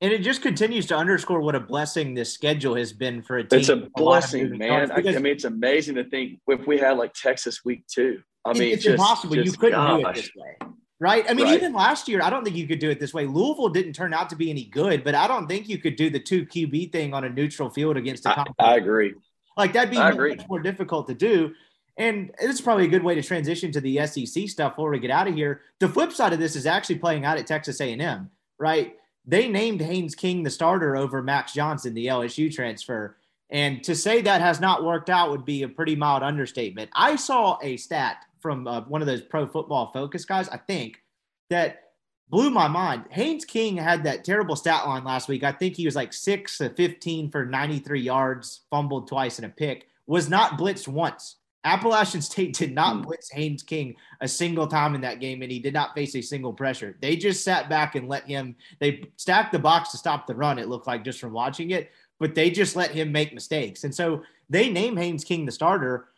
And 0.01 0.13
it 0.13 0.23
just 0.23 0.43
continues 0.43 0.87
to 0.87 0.97
underscore 0.97 1.41
what 1.41 1.57
a 1.57 1.61
blessing 1.61 2.15
this 2.15 2.33
schedule 2.33 2.77
has 2.77 2.93
been 2.93 3.23
for 3.23 3.39
a 3.39 3.45
team. 3.45 3.59
It's 3.59 3.69
a 3.69 3.89
blessing, 3.97 4.57
man. 4.57 4.93
I, 4.93 4.97
I, 4.97 5.01
mean, 5.01 5.27
it's 5.27 5.45
amazing 5.45 5.97
to 5.97 6.05
think 6.05 6.39
if 6.47 6.67
we 6.69 6.79
had 6.79 6.99
like 6.99 7.15
Texas 7.15 7.65
week 7.65 7.85
two. 7.89 8.21
I 8.45 8.53
mean, 8.53 8.73
it's 8.73 8.85
just, 8.85 8.93
impossible. 8.93 9.35
Just, 9.35 9.47
you 9.47 9.53
couldn't 9.59 9.75
gosh. 9.75 10.01
do 10.01 10.09
it 10.09 10.15
this 10.15 10.31
way 10.37 10.69
right? 11.01 11.25
I 11.29 11.35
mean, 11.35 11.47
right. 11.47 11.55
even 11.55 11.73
last 11.73 12.09
year, 12.09 12.21
I 12.23 12.31
don't 12.31 12.45
think 12.45 12.57
you 12.57 12.67
could 12.67 12.79
do 12.79 12.91
it 12.91 12.99
this 13.01 13.15
way. 13.15 13.27
Louisville 13.27 13.69
didn't 13.69 13.93
turn 13.93 14.13
out 14.13 14.31
to 14.31 14.37
be 14.37 14.51
any 14.51 14.65
good, 14.65 15.05
but 15.05 15.15
I 15.15 15.29
don't 15.29 15.47
think 15.47 15.69
you 15.69 15.79
could 15.79 15.97
do 15.97 16.11
the 16.11 16.21
two 16.21 16.45
QB 16.47 16.93
thing 16.93 17.15
on 17.15 17.25
a 17.25 17.29
neutral 17.29 17.71
field 17.71 17.97
against 17.97 18.27
a 18.27 18.39
I, 18.39 18.45
I 18.59 18.77
agree. 18.77 19.15
Like 19.57 19.73
that'd 19.73 19.91
be 19.91 19.99
much 19.99 20.49
more 20.49 20.61
difficult 20.61 21.09
to 21.09 21.15
do. 21.15 21.53
And 21.99 22.31
it's 22.39 22.61
probably 22.61 22.85
a 22.85 22.89
good 22.89 23.03
way 23.03 23.17
to 23.17 23.23
transition 23.23 23.73
to 23.73 23.81
the 23.81 24.07
SEC 24.07 24.49
stuff 24.49 24.77
before 24.77 24.91
we 24.91 25.01
get 25.01 25.11
out 25.11 25.27
of 25.27 25.35
here. 25.35 25.63
The 25.81 25.89
flip 25.89 26.13
side 26.13 26.33
of 26.33 26.39
this 26.39 26.55
is 26.55 26.65
actually 26.65 26.99
playing 26.99 27.25
out 27.25 27.39
at 27.39 27.47
Texas 27.47 27.81
A&M, 27.81 28.31
right? 28.59 28.95
They 29.27 29.49
named 29.49 29.83
Haynes 29.83 30.15
King 30.15 30.45
the 30.45 30.51
starter 30.51 30.97
over 30.97 31.23
Max 31.23 31.53
Johnson, 31.53 31.95
the 31.95 32.07
LSU 32.07 32.55
transfer. 32.55 33.17
And 33.51 33.83
to 33.83 33.97
say 33.97 34.23
that 34.23 34.41
has 34.41 34.61
not 34.61 34.85
worked 34.85 35.11
out 35.11 35.31
would 35.31 35.45
be 35.45 35.65
a 35.65 35.69
pretty 35.69 35.97
mild 35.97 36.23
understatement. 36.23 36.89
I 36.95 37.17
saw 37.17 37.59
a 37.63 37.77
stat 37.77 38.25
from 38.41 38.69
uh, 38.69 38.83
one 38.83 39.01
of 39.01 39.09
those 39.09 39.23
pro 39.23 39.47
football 39.47 39.91
focus 39.93 40.25
guys, 40.25 40.49
I 40.49 40.59
think, 40.59 41.03
that 41.51 41.89
blew 42.31 42.51
my 42.51 42.69
mind. 42.69 43.07
Haynes 43.11 43.45
King 43.45 43.77
had 43.77 44.05
that 44.05 44.25
terrible 44.25 44.55
stat 44.55 44.87
line 44.87 45.03
last 45.03 45.29
week. 45.29 45.43
I 45.43 45.53
think 45.53 45.75
he 45.75 45.87
was 45.87 45.97
like 45.97 46.13
6 46.13 46.59
to 46.59 46.71
15 46.71 47.31
for 47.31 47.45
93 47.45 48.01
yards, 48.01 48.61
fumbled 48.71 49.09
twice 49.09 49.39
and 49.39 49.47
a 49.47 49.49
pick, 49.49 49.89
was 50.07 50.29
not 50.29 50.59
blitzed 50.59 50.87
once. 50.87 51.37
Appalachian 51.65 52.23
State 52.23 52.55
did 52.55 52.75
not 52.75 52.97
hmm. 52.97 53.03
blitz 53.03 53.31
Haynes 53.31 53.63
King 53.63 53.97
a 54.21 54.29
single 54.29 54.67
time 54.67 54.95
in 54.95 55.01
that 55.03 55.21
game, 55.21 55.43
and 55.43 55.51
he 55.51 55.59
did 55.59 55.75
not 55.75 55.95
face 55.95 56.15
a 56.15 56.23
single 56.23 56.53
pressure. 56.53 56.97
They 57.01 57.17
just 57.17 57.45
sat 57.45 57.69
back 57.69 57.95
and 57.95 58.09
let 58.09 58.25
him, 58.25 58.57
they 58.79 59.05
stacked 59.17 59.53
the 59.53 59.59
box 59.59 59.91
to 59.91 59.97
stop 59.97 60.27
the 60.27 60.35
run, 60.35 60.59
it 60.59 60.69
looked 60.69 60.87
like 60.87 61.05
just 61.05 61.21
from 61.21 61.33
watching 61.33 61.71
it, 61.71 61.91
but 62.19 62.35
they 62.35 62.51
just 62.51 62.77
let 62.77 62.91
him 62.91 63.13
make 63.13 63.35
mistakes. 63.35 63.85
And 63.85 63.95
so 63.95 64.23
they 64.49 64.71
name 64.71 64.97
Haynes 64.97 65.25
King 65.25 65.45
the 65.45 65.53
starter 65.53 66.09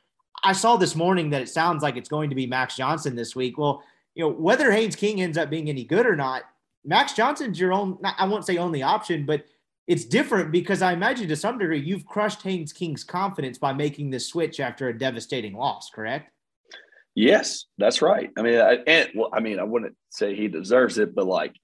I 0.42 0.52
saw 0.52 0.76
this 0.76 0.96
morning 0.96 1.30
that 1.30 1.42
it 1.42 1.48
sounds 1.48 1.82
like 1.82 1.96
it's 1.96 2.08
going 2.08 2.30
to 2.30 2.36
be 2.36 2.46
Max 2.46 2.76
Johnson 2.76 3.14
this 3.14 3.36
week. 3.36 3.58
Well, 3.58 3.82
you 4.14 4.24
know, 4.24 4.30
whether 4.30 4.72
Haynes 4.72 4.96
King 4.96 5.20
ends 5.20 5.38
up 5.38 5.50
being 5.50 5.68
any 5.68 5.84
good 5.84 6.06
or 6.06 6.16
not, 6.16 6.44
Max 6.84 7.12
Johnson's 7.12 7.60
your 7.60 7.72
own, 7.72 7.98
I 8.04 8.26
won't 8.26 8.46
say 8.46 8.56
only 8.56 8.82
option, 8.82 9.26
but 9.26 9.44
it's 9.90 10.04
different 10.04 10.52
because 10.52 10.82
I 10.82 10.92
imagine 10.92 11.26
to 11.26 11.36
some 11.36 11.58
degree 11.58 11.80
you've 11.80 12.06
crushed 12.06 12.42
Haynes 12.42 12.72
King's 12.72 13.02
confidence 13.02 13.58
by 13.58 13.72
making 13.72 14.10
this 14.10 14.28
switch 14.28 14.60
after 14.60 14.88
a 14.88 14.96
devastating 14.96 15.52
loss, 15.52 15.90
correct? 15.92 16.30
Yes, 17.16 17.64
that's 17.76 18.00
right. 18.00 18.30
I 18.38 18.42
mean, 18.42 18.60
I, 18.60 18.78
and 18.86 19.08
well, 19.16 19.30
I 19.32 19.40
mean, 19.40 19.58
I 19.58 19.64
wouldn't 19.64 19.96
say 20.10 20.36
he 20.36 20.46
deserves 20.46 20.96
it, 20.98 21.12
but 21.12 21.26
like 21.26 21.56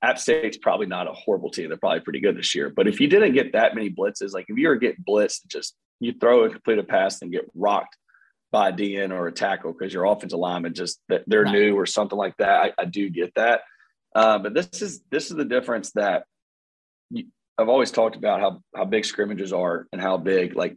App 0.00 0.18
State's 0.18 0.56
probably 0.56 0.86
not 0.86 1.08
a 1.08 1.12
horrible 1.12 1.50
team. 1.50 1.68
They're 1.68 1.76
probably 1.76 2.00
pretty 2.00 2.20
good 2.20 2.38
this 2.38 2.54
year. 2.54 2.72
But 2.74 2.88
if 2.88 3.00
you 3.00 3.06
didn't 3.06 3.34
get 3.34 3.52
that 3.52 3.74
many 3.74 3.90
blitzes, 3.90 4.32
like 4.32 4.46
if 4.48 4.56
you 4.56 4.68
were 4.68 4.76
getting 4.76 5.04
blitzed, 5.06 5.46
just 5.48 5.76
you 6.00 6.14
throw 6.18 6.44
a 6.44 6.50
complete 6.50 6.88
pass 6.88 7.20
and 7.20 7.30
get 7.30 7.50
rocked 7.54 7.98
by 8.50 8.70
a 8.70 8.72
DN 8.72 9.10
or 9.10 9.26
a 9.26 9.32
tackle 9.32 9.74
because 9.74 9.92
your 9.92 10.06
offensive 10.06 10.38
lineman 10.38 10.72
just 10.72 11.02
they're 11.26 11.42
right. 11.42 11.52
new 11.52 11.74
or 11.74 11.84
something 11.84 12.16
like 12.16 12.38
that. 12.38 12.60
I, 12.62 12.72
I 12.78 12.84
do 12.86 13.10
get 13.10 13.34
that, 13.34 13.60
uh, 14.14 14.38
but 14.38 14.54
this 14.54 14.80
is 14.80 15.02
this 15.10 15.30
is 15.30 15.36
the 15.36 15.44
difference 15.44 15.90
that 15.92 16.24
you, 17.10 17.26
I've 17.58 17.68
always 17.68 17.90
talked 17.90 18.16
about 18.16 18.40
how 18.40 18.60
how 18.74 18.84
big 18.84 19.04
scrimmages 19.04 19.52
are 19.52 19.86
and 19.92 20.00
how 20.00 20.16
big 20.16 20.56
like 20.56 20.76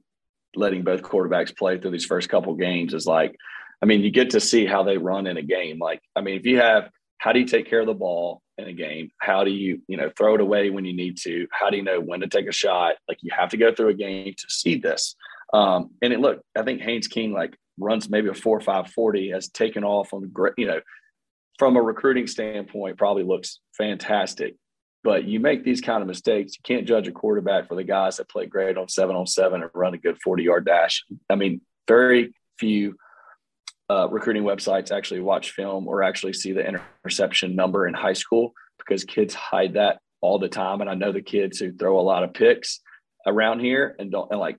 letting 0.55 0.83
both 0.83 1.01
quarterbacks 1.01 1.55
play 1.55 1.77
through 1.77 1.91
these 1.91 2.05
first 2.05 2.29
couple 2.29 2.53
games 2.55 2.93
is 2.93 3.05
like. 3.05 3.35
I 3.79 3.85
mean, 3.85 4.01
you 4.01 4.09
get 4.09 4.31
to 4.31 4.39
see 4.39 4.65
how 4.65 4.81
they 4.81 4.97
run 4.97 5.27
in 5.27 5.37
a 5.37 5.43
game. 5.43 5.77
Like, 5.77 6.01
I 6.15 6.21
mean, 6.21 6.35
if 6.35 6.47
you 6.47 6.57
have 6.57 6.89
how 7.19 7.31
do 7.31 7.39
you 7.39 7.45
take 7.45 7.69
care 7.69 7.81
of 7.81 7.87
the 7.87 7.93
ball 7.93 8.41
in 8.57 8.67
a 8.67 8.73
game? 8.73 9.09
How 9.19 9.43
do 9.43 9.51
you, 9.51 9.81
you 9.87 9.97
know, 9.97 10.11
throw 10.17 10.35
it 10.35 10.41
away 10.41 10.69
when 10.69 10.85
you 10.85 10.93
need 10.93 11.17
to? 11.23 11.47
How 11.51 11.69
do 11.69 11.77
you 11.77 11.83
know 11.83 11.99
when 11.99 12.19
to 12.21 12.27
take 12.27 12.47
a 12.47 12.51
shot? 12.51 12.95
Like 13.07 13.17
you 13.21 13.31
have 13.37 13.49
to 13.49 13.57
go 13.57 13.73
through 13.73 13.89
a 13.89 13.93
game 13.93 14.33
to 14.37 14.45
see 14.49 14.75
this. 14.75 15.15
Um, 15.53 15.91
and 16.01 16.13
it 16.13 16.19
look, 16.19 16.41
I 16.55 16.63
think 16.63 16.81
Haynes 16.81 17.07
King 17.07 17.33
like 17.33 17.57
runs 17.79 18.09
maybe 18.09 18.29
a 18.29 18.33
four 18.33 18.59
five 18.59 18.89
forty 18.91 19.31
has 19.31 19.49
taken 19.49 19.83
off 19.83 20.13
on 20.13 20.29
great, 20.29 20.53
you 20.57 20.67
know, 20.67 20.81
from 21.57 21.75
a 21.75 21.81
recruiting 21.81 22.27
standpoint, 22.27 22.97
probably 22.97 23.23
looks 23.23 23.59
fantastic. 23.75 24.55
But 25.07 25.23
you 25.23 25.39
make 25.39 25.63
these 25.63 25.79
kind 25.79 26.01
of 26.01 26.07
mistakes, 26.09 26.57
you 26.57 26.63
can't 26.63 26.85
judge 26.85 27.07
a 27.07 27.13
quarterback 27.13 27.69
for 27.69 27.75
the 27.75 27.85
guys 27.85 28.17
that 28.17 28.27
play 28.27 28.45
great 28.45 28.75
on 28.75 28.89
seven 28.89 29.15
on 29.15 29.25
seven 29.25 29.61
and 29.61 29.71
run 29.73 29.93
a 29.93 29.97
good 29.97 30.17
40 30.21 30.43
yard 30.43 30.65
dash. 30.65 31.05
I 31.29 31.35
mean, 31.35 31.61
very 31.87 32.33
few 32.59 32.97
uh, 33.89 34.09
recruiting 34.09 34.43
websites 34.43 34.91
actually 34.91 35.21
watch 35.21 35.51
film 35.51 35.87
or 35.87 36.03
actually 36.03 36.33
see 36.33 36.51
the 36.51 36.67
interception 36.67 37.55
number 37.55 37.87
in 37.87 37.93
high 37.93 38.11
school 38.11 38.51
because 38.79 39.05
kids 39.05 39.33
hide 39.33 39.75
that 39.75 39.99
all 40.19 40.39
the 40.39 40.49
time. 40.49 40.81
And 40.81 40.89
I 40.89 40.93
know 40.93 41.13
the 41.13 41.21
kids 41.21 41.57
who 41.57 41.71
throw 41.71 41.97
a 41.97 42.01
lot 42.01 42.25
of 42.25 42.33
picks 42.33 42.81
around 43.25 43.61
here 43.61 43.95
and 43.99 44.11
don't 44.11 44.29
and 44.29 44.41
like 44.41 44.57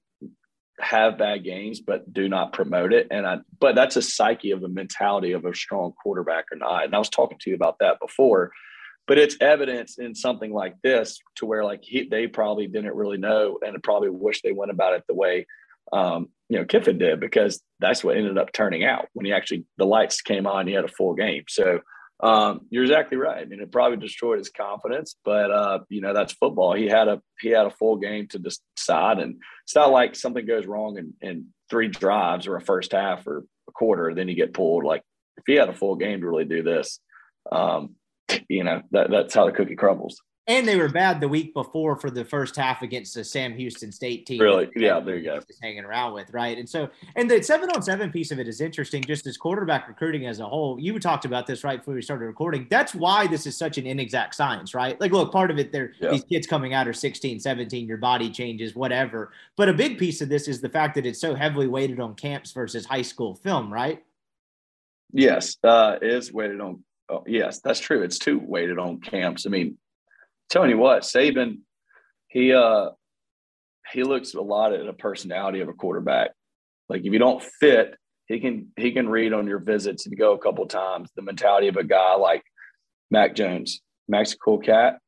have 0.81 1.19
bad 1.19 1.45
games 1.45 1.81
but 1.81 2.11
do 2.11 2.29
not 2.29 2.53
promote 2.53 2.93
it 2.93 3.09
and 3.11 3.27
i 3.27 3.39
but 3.59 3.75
that's 3.75 3.97
a 3.97 4.03
psyche 4.03 4.53
of 4.53 4.63
a 4.63 4.69
mentality 4.69 5.33
of 5.33 5.45
a 5.45 5.53
strong 5.53 5.93
quarterback 6.01 6.45
or 6.53 6.57
not 6.57 6.85
and 6.85 6.95
i 6.95 6.99
was 6.99 7.09
talking 7.09 7.37
to 7.41 7.51
you 7.51 7.57
about 7.57 7.81
that 7.81 7.99
before 7.99 8.53
but 9.09 9.19
it's 9.19 9.37
evidence 9.41 9.99
in 9.99 10.15
something 10.15 10.53
like 10.53 10.77
this 10.83 11.19
to 11.37 11.47
where 11.47 11.65
like 11.65 11.81
he, 11.83 12.07
they 12.09 12.29
probably 12.29 12.69
didn't 12.69 12.95
really 12.95 13.19
know 13.19 13.59
and 13.67 13.83
probably 13.83 14.11
wish 14.11 14.43
they 14.43 14.53
went 14.53 14.71
about 14.71 14.95
it 14.95 15.03
the 15.09 15.15
way 15.15 15.47
um, 15.93 16.29
you 16.49 16.59
know 16.59 16.65
kiffin 16.65 16.99
did 16.99 17.19
because 17.19 17.61
that's 17.81 18.05
what 18.05 18.17
ended 18.17 18.39
up 18.39 18.53
turning 18.53 18.85
out 18.85 19.09
when 19.15 19.27
he 19.27 19.33
actually 19.33 19.65
the 19.79 19.87
lights 19.87 20.21
came 20.21 20.47
on 20.47 20.67
he 20.67 20.75
had 20.75 20.85
a 20.85 20.89
full 20.89 21.15
game 21.15 21.43
so 21.49 21.81
um, 22.21 22.63
you're 22.71 22.83
exactly 22.83 23.17
right. 23.17 23.43
I 23.43 23.45
mean, 23.45 23.61
it 23.61 23.71
probably 23.71 23.97
destroyed 23.97 24.39
his 24.39 24.51
confidence, 24.51 25.15
but 25.25 25.53
uh, 25.53 25.79
you 25.89 26.01
know 26.01 26.13
that's 26.13 26.33
football. 26.33 26.75
He 26.75 26.87
had 26.87 27.07
a 27.07 27.23
he 27.41 27.51
had 27.51 27.67
a 27.67 27.71
full 27.71 27.97
game 27.97 28.27
to 28.29 28.41
decide, 28.41 29.21
and 29.21 29.37
it's 29.65 29.77
not 29.77 29.93
like 29.93 30.17
something 30.17 30.45
goes 30.45 30.67
wrong 30.67 30.99
in, 30.99 31.15
in 31.21 31.47
three 31.71 31.87
drives 31.87 32.49
or 32.49 32.57
a 32.57 32.61
first 32.61 32.91
half 32.91 33.25
or 33.27 33.45
a 33.69 33.73
quarter, 33.73 34.15
then 34.15 34.29
you 34.29 34.35
get 34.35 34.55
pulled. 34.55 34.85
Like 34.85 35.03
if 35.37 35.45
he 35.47 35.55
had 35.55 35.69
a 35.69 35.75
full 35.75 35.95
game 35.95 36.21
to 36.21 36.29
really 36.29 36.45
do 36.45 36.63
this, 36.63 36.99
um, 37.53 37.95
you 38.49 38.65
know 38.65 38.83
that 38.91 39.11
that's 39.11 39.35
how 39.35 39.47
the 39.47 39.53
cookie 39.53 39.77
crumbles 39.77 40.23
and 40.49 40.67
they 40.67 40.77
were 40.77 40.89
bad 40.89 41.21
the 41.21 41.29
week 41.29 41.53
before 41.53 41.95
for 41.95 42.11
the 42.11 42.25
first 42.25 42.57
half 42.57 42.81
against 42.81 43.15
the 43.15 43.23
Sam 43.23 43.55
Houston 43.55 43.93
State 43.93 44.25
team. 44.25 44.41
Really? 44.41 44.71
Yeah, 44.75 44.99
there 44.99 45.19
you 45.19 45.25
go. 45.25 45.37
Just 45.47 45.63
hanging 45.63 45.85
around 45.85 46.15
with, 46.15 46.33
right? 46.33 46.57
And 46.57 46.67
so, 46.67 46.89
and 47.17 47.31
the 47.31 47.43
seven 47.43 47.69
on 47.77 47.83
seven 47.83 48.11
piece 48.11 48.31
of 48.31 48.39
it 48.39 48.49
is 48.49 48.63
interesting, 48.63 49.05
just 49.05 49.27
as 49.27 49.37
quarterback 49.37 49.87
recruiting 49.89 50.27
as 50.27 50.41
a 50.41 50.47
whole. 50.47 50.81
You 50.81 50.99
talked 50.99 51.27
about 51.27 51.47
this 51.47 51.65
right 51.65 51.79
before 51.79 51.95
we 51.95 52.01
started 52.01 52.25
recording. 52.25 52.67
That's 52.71 52.95
why 52.95 53.27
this 53.27 53.47
is 53.47 53.59
such 53.59 53.77
an 53.77 53.87
inexact 53.87 54.35
science, 54.35 54.73
right? 54.73 54.99
Like, 54.99 55.13
look, 55.13 55.33
part 55.33 55.51
of 55.51 55.59
it, 55.59 55.71
there, 55.71 55.93
yeah. 56.01 56.13
these 56.13 56.25
kids 56.25 56.47
coming 56.47 56.73
out 56.73 56.89
are 56.89 56.95
16, 56.95 57.41
17, 57.41 57.87
your 57.87 57.99
body 57.99 58.31
changes, 58.31 58.75
whatever. 58.75 59.33
But 59.55 59.69
a 59.69 59.75
big 59.75 59.99
piece 59.99 60.23
of 60.23 60.31
this 60.31 60.49
is 60.49 60.63
the 60.63 60.71
fact 60.71 60.95
that 60.95 61.05
it's 61.05 61.21
so 61.21 61.35
heavily 61.35 61.67
weighted 61.67 62.01
on 62.01 62.15
camps 62.15 62.53
versus 62.53 62.87
high 62.87 63.03
school 63.03 63.35
film, 63.35 63.71
right? 63.71 64.03
Yes, 65.13 65.59
uh, 65.63 65.97
it 66.01 66.11
is 66.11 66.33
weighted 66.33 66.63
on. 66.63 66.85
Oh, 67.11 67.25
yes, 67.27 67.61
that's 67.61 67.81
true. 67.81 68.03
It's 68.03 68.19
too 68.19 68.39
weighted 68.39 68.79
on 68.79 69.01
camps. 69.01 69.47
I 69.47 69.51
mean, 69.51 69.79
telling 70.51 70.71
you 70.71 70.79
what, 70.79 71.03
Saban, 71.03 71.61
he 72.29 72.53
uh 72.53 72.91
he 73.93 74.03
looks 74.03 74.35
a 74.35 74.41
lot 74.41 74.75
at 74.75 74.87
a 74.87 74.93
personality 74.93 75.61
of 75.61 75.69
a 75.69 75.73
quarterback. 75.73 76.33
Like 76.89 77.01
if 77.05 77.13
you 77.13 77.19
don't 77.19 77.43
fit, 77.43 77.97
he 78.27 78.41
can 78.41 78.73
he 78.77 78.93
can 78.93 79.09
read 79.09 79.33
on 79.33 79.47
your 79.47 79.59
visits 79.59 80.07
you 80.07 80.17
go 80.17 80.35
a 80.35 80.39
couple 80.39 80.67
times 80.67 81.11
the 81.17 81.23
mentality 81.23 81.69
of 81.69 81.77
a 81.77 81.85
guy 81.85 82.15
like 82.15 82.43
Mac 83.11 83.35
Jones. 83.35 83.81
Mac's 84.07 84.35
a 84.35 84.39
cool 84.39 84.59
cat. 84.59 84.99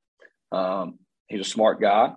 Um, 0.52 0.98
he's 1.28 1.40
a 1.40 1.44
smart 1.44 1.80
guy. 1.80 2.12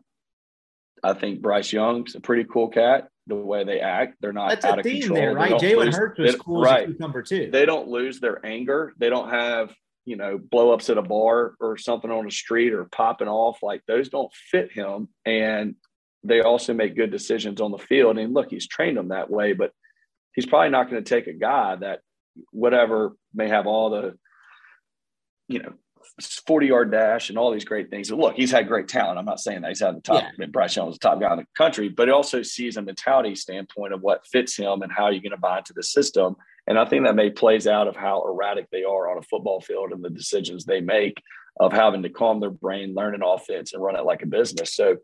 I 1.04 1.14
think 1.14 1.42
Bryce 1.42 1.74
Young's 1.74 2.16
a 2.16 2.22
pretty 2.22 2.46
cool 2.46 2.70
cat. 2.70 3.10
The 3.28 3.36
way 3.36 3.64
they 3.64 3.80
act, 3.80 4.18
they're 4.20 4.34
not 4.34 4.50
That's 4.50 4.66
out 4.66 4.80
of 4.80 4.86
control. 4.86 5.16
There, 5.16 5.34
right? 5.34 5.54
Jalen 5.54 5.94
Hurts 5.94 6.20
was 6.20 6.36
cool 6.36 6.62
right. 6.62 7.00
number 7.00 7.22
two. 7.22 7.50
They 7.52 7.66
don't 7.66 7.88
lose 7.88 8.20
their 8.20 8.46
anger. 8.46 8.94
They 8.98 9.10
don't 9.10 9.30
have 9.30 9.74
you 10.06 10.16
know, 10.18 10.38
blow 10.38 10.72
ups 10.72 10.90
at 10.90 10.98
a 10.98 11.02
bar 11.02 11.54
or 11.60 11.78
something 11.78 12.12
on 12.12 12.26
the 12.26 12.32
street 12.32 12.74
or 12.74 12.86
popping 12.86 13.28
off. 13.28 13.60
Like 13.64 13.82
those 13.88 14.10
don't 14.10 14.32
fit 14.34 14.72
him. 14.72 15.08
And 15.26 15.76
they 16.24 16.42
also 16.42 16.74
make 16.74 16.96
good 16.96 17.12
decisions 17.12 17.62
on 17.62 17.72
the 17.72 17.78
field. 17.78 18.18
And 18.18 18.34
look, 18.34 18.50
he's 18.50 18.68
trained 18.68 18.98
them 18.98 19.10
that 19.10 19.30
way, 19.30 19.54
but 19.54 19.72
he's 20.34 20.46
probably 20.46 20.70
not 20.70 20.90
going 20.90 21.04
to 21.04 21.10
take 21.10 21.28
a 21.28 21.34
guy 21.34 21.76
that 21.78 22.00
whatever 22.52 23.16
may 23.34 23.48
have 23.48 23.68
all 23.68 23.90
the, 23.90 24.18
you 25.48 25.60
know, 25.60 25.74
40 26.22 26.68
yard 26.68 26.92
dash 26.92 27.30
and 27.30 27.38
all 27.38 27.52
these 27.52 27.66
great 27.66 27.90
things. 27.90 28.12
And 28.12 28.20
look, 28.20 28.36
he's 28.36 28.52
had 28.52 28.68
great 28.68 28.88
talent. 28.88 29.18
I'm 29.18 29.26
not 29.26 29.40
saying 29.40 29.62
that 29.62 29.70
he's 29.70 29.80
had 29.80 29.96
the 29.96 30.02
top. 30.02 30.22
Yeah. 30.22 30.28
I 30.28 30.32
mean, 30.38 30.52
Bryce 30.52 30.76
Young 30.76 30.88
was 30.88 30.98
the 30.98 31.10
top 31.10 31.20
guy 31.20 31.32
in 31.32 31.40
the 31.40 31.48
country, 31.58 31.90
but 31.90 32.08
he 32.08 32.12
also 32.12 32.44
sees 32.44 32.78
a 32.78 32.82
mentality 32.82 33.36
standpoint 33.36 33.94
of 33.94 34.02
what 34.02 34.26
fits 34.28 34.56
him 34.56 34.84
and 34.84 34.92
how 34.92 35.10
you're 35.10 35.22
going 35.22 35.32
to 35.32 35.38
buy 35.38 35.58
into 35.58 35.74
the 35.74 35.84
system. 35.84 36.36
And 36.68 36.78
I 36.78 36.86
think 36.86 37.06
that 37.06 37.16
may 37.16 37.30
plays 37.30 37.68
out 37.68 37.88
of 37.88 37.96
how 37.96 38.24
erratic 38.26 38.70
they 38.70 38.84
are 38.84 39.10
on 39.10 39.18
a 39.18 39.24
football 39.24 39.60
field 39.60 39.92
and 39.92 40.04
the 40.04 40.10
decisions 40.10 40.66
they 40.66 40.82
make 40.82 41.22
of 41.60 41.74
having 41.74 42.04
to 42.04 42.10
calm 42.10 42.40
their 42.40 42.52
brain, 42.52 42.94
learn 42.94 43.16
an 43.16 43.24
offense, 43.24 43.74
and 43.74 43.84
run 43.84 43.96
it 43.96 44.06
like 44.06 44.22
a 44.22 44.28
business. 44.28 44.76
So 44.76 44.98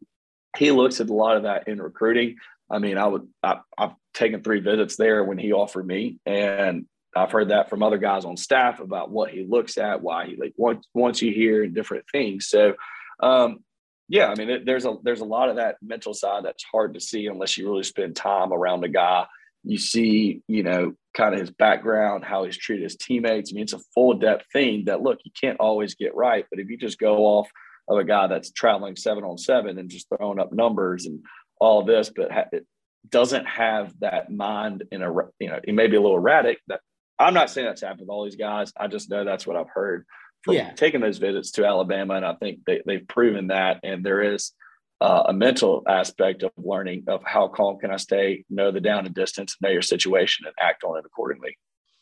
he 0.58 0.72
looks 0.72 1.02
at 1.02 1.10
a 1.10 1.13
lot 1.13 1.38
of 1.38 1.43
that 1.43 1.67
in 1.67 1.82
recruiting. 1.82 2.38
I 2.69 2.80
mean, 2.80 2.98
I 2.98 3.08
would 3.08 3.28
I, 3.43 3.60
I've 3.78 3.93
taken 4.13 4.43
three 4.43 4.60
visits 4.60 4.95
there 4.95 5.24
when 5.24 5.38
he 5.38 5.54
offered 5.54 5.86
me, 5.86 6.19
and 6.26 6.86
I've 7.15 7.32
heard 7.32 7.50
that 7.50 7.69
from 7.69 7.84
other 7.84 7.98
guys 7.98 8.26
on 8.26 8.38
staff 8.38 8.80
about 8.80 9.10
what 9.10 9.32
he 9.32 9.45
looks 9.48 9.78
at, 9.78 10.02
why 10.02 10.28
he 10.28 10.36
like 10.36 10.54
wants 10.58 10.88
wants 10.93 11.22
you 11.22 11.34
here, 11.34 11.63
and 11.63 11.74
different 11.74 12.06
things. 12.12 12.48
So, 12.48 12.76
um, 13.19 13.60
yeah, 14.08 14.28
I 14.28 14.36
mean, 14.36 14.63
there's 14.65 14.86
a 14.86 14.95
there's 15.04 15.22
a 15.22 15.26
lot 15.26 15.50
of 15.50 15.56
that 15.56 15.78
mental 15.82 16.13
side 16.13 16.45
that's 16.45 16.63
hard 16.63 16.93
to 16.93 17.00
see 17.00 17.28
unless 17.28 17.58
you 17.58 17.69
really 17.69 17.84
spend 17.84 18.15
time 18.15 18.54
around 18.54 18.84
a 18.84 18.89
guy. 18.89 19.26
You 19.63 19.78
see, 19.78 20.41
you 20.48 20.63
know, 20.63 20.93
kind 21.15 21.34
of 21.34 21.41
his 21.41 21.52
background, 21.52 22.24
how 22.24 22.43
he's 22.45 22.58
treated 22.58 22.84
his 22.84 22.95
teammates. 22.95 23.52
I 23.52 23.56
mean, 23.56 23.63
it's 23.63 23.74
a 23.74 23.80
full 23.93 24.13
depth 24.13 24.45
thing 24.54 24.86
that 24.86 25.02
look 25.02 25.19
you 25.24 25.32
can't 25.39 25.60
always 25.60 25.95
get 25.95 26.15
right, 26.15 26.45
but 26.50 26.60
if 26.60 26.69
you 26.69 26.78
just 26.78 27.00
go 27.00 27.26
off 27.26 27.50
of 27.88 27.98
a 27.98 28.04
guy 28.04 28.28
that's 28.28 28.52
traveling 28.52 28.95
seven 28.95 29.24
on 29.24 29.38
seven 29.38 29.80
and 29.80 29.89
just 29.89 30.08
throwing 30.10 30.39
up 30.39 30.54
numbers 30.54 31.06
and 31.06 31.22
all 31.60 31.84
this, 31.84 32.12
but 32.15 32.32
ha- 32.32 32.45
it 32.52 32.65
doesn't 33.10 33.45
have 33.45 33.93
that 34.00 34.32
mind 34.32 34.84
in 34.91 35.02
a 35.02 35.12
you 35.39 35.50
know 35.50 35.60
he 35.63 35.72
may 35.72 35.88
be 35.88 35.95
a 35.95 36.02
little 36.02 36.17
erratic. 36.17 36.60
That 36.67 36.82
I'm 37.19 37.34
not 37.34 37.49
saying 37.49 37.67
that's 37.67 37.82
happened 37.82 38.01
with 38.01 38.10
all 38.10 38.23
these 38.23 38.36
guys. 38.36 38.71
I 38.79 38.88
just 38.88 39.10
know 39.10 39.25
that's 39.25 39.45
what 39.45 39.58
I've 39.58 39.69
heard 39.69 40.05
from 40.43 40.55
yeah. 40.55 40.71
taking 40.71 41.01
those 41.01 41.17
visits 41.17 41.51
to 41.51 41.65
Alabama, 41.65 42.15
and 42.15 42.25
I 42.25 42.34
think 42.36 42.60
they 42.65 42.82
they've 42.86 43.08
proven 43.08 43.47
that. 43.47 43.82
And 43.84 44.05
there 44.05 44.21
is 44.21 44.53
uh, 45.01 45.23
a 45.27 45.34
mental 45.34 45.84
aspect 45.88 46.43
of 46.43 46.51
learning 46.58 47.03
of 47.08 47.21
how 47.23 47.47
calm 47.47 47.77
can 47.79 47.91
I 47.91 47.97
stay, 47.97 48.45
know 48.49 48.71
the 48.71 48.82
down 48.82 49.05
and 49.05 49.15
distance, 49.15 49.55
know 49.62 49.69
your 49.69 49.82
situation, 49.82 50.45
and 50.45 50.55
act 50.60 50.84
on 50.84 50.97
it 50.97 51.05
accordingly. 51.05 51.58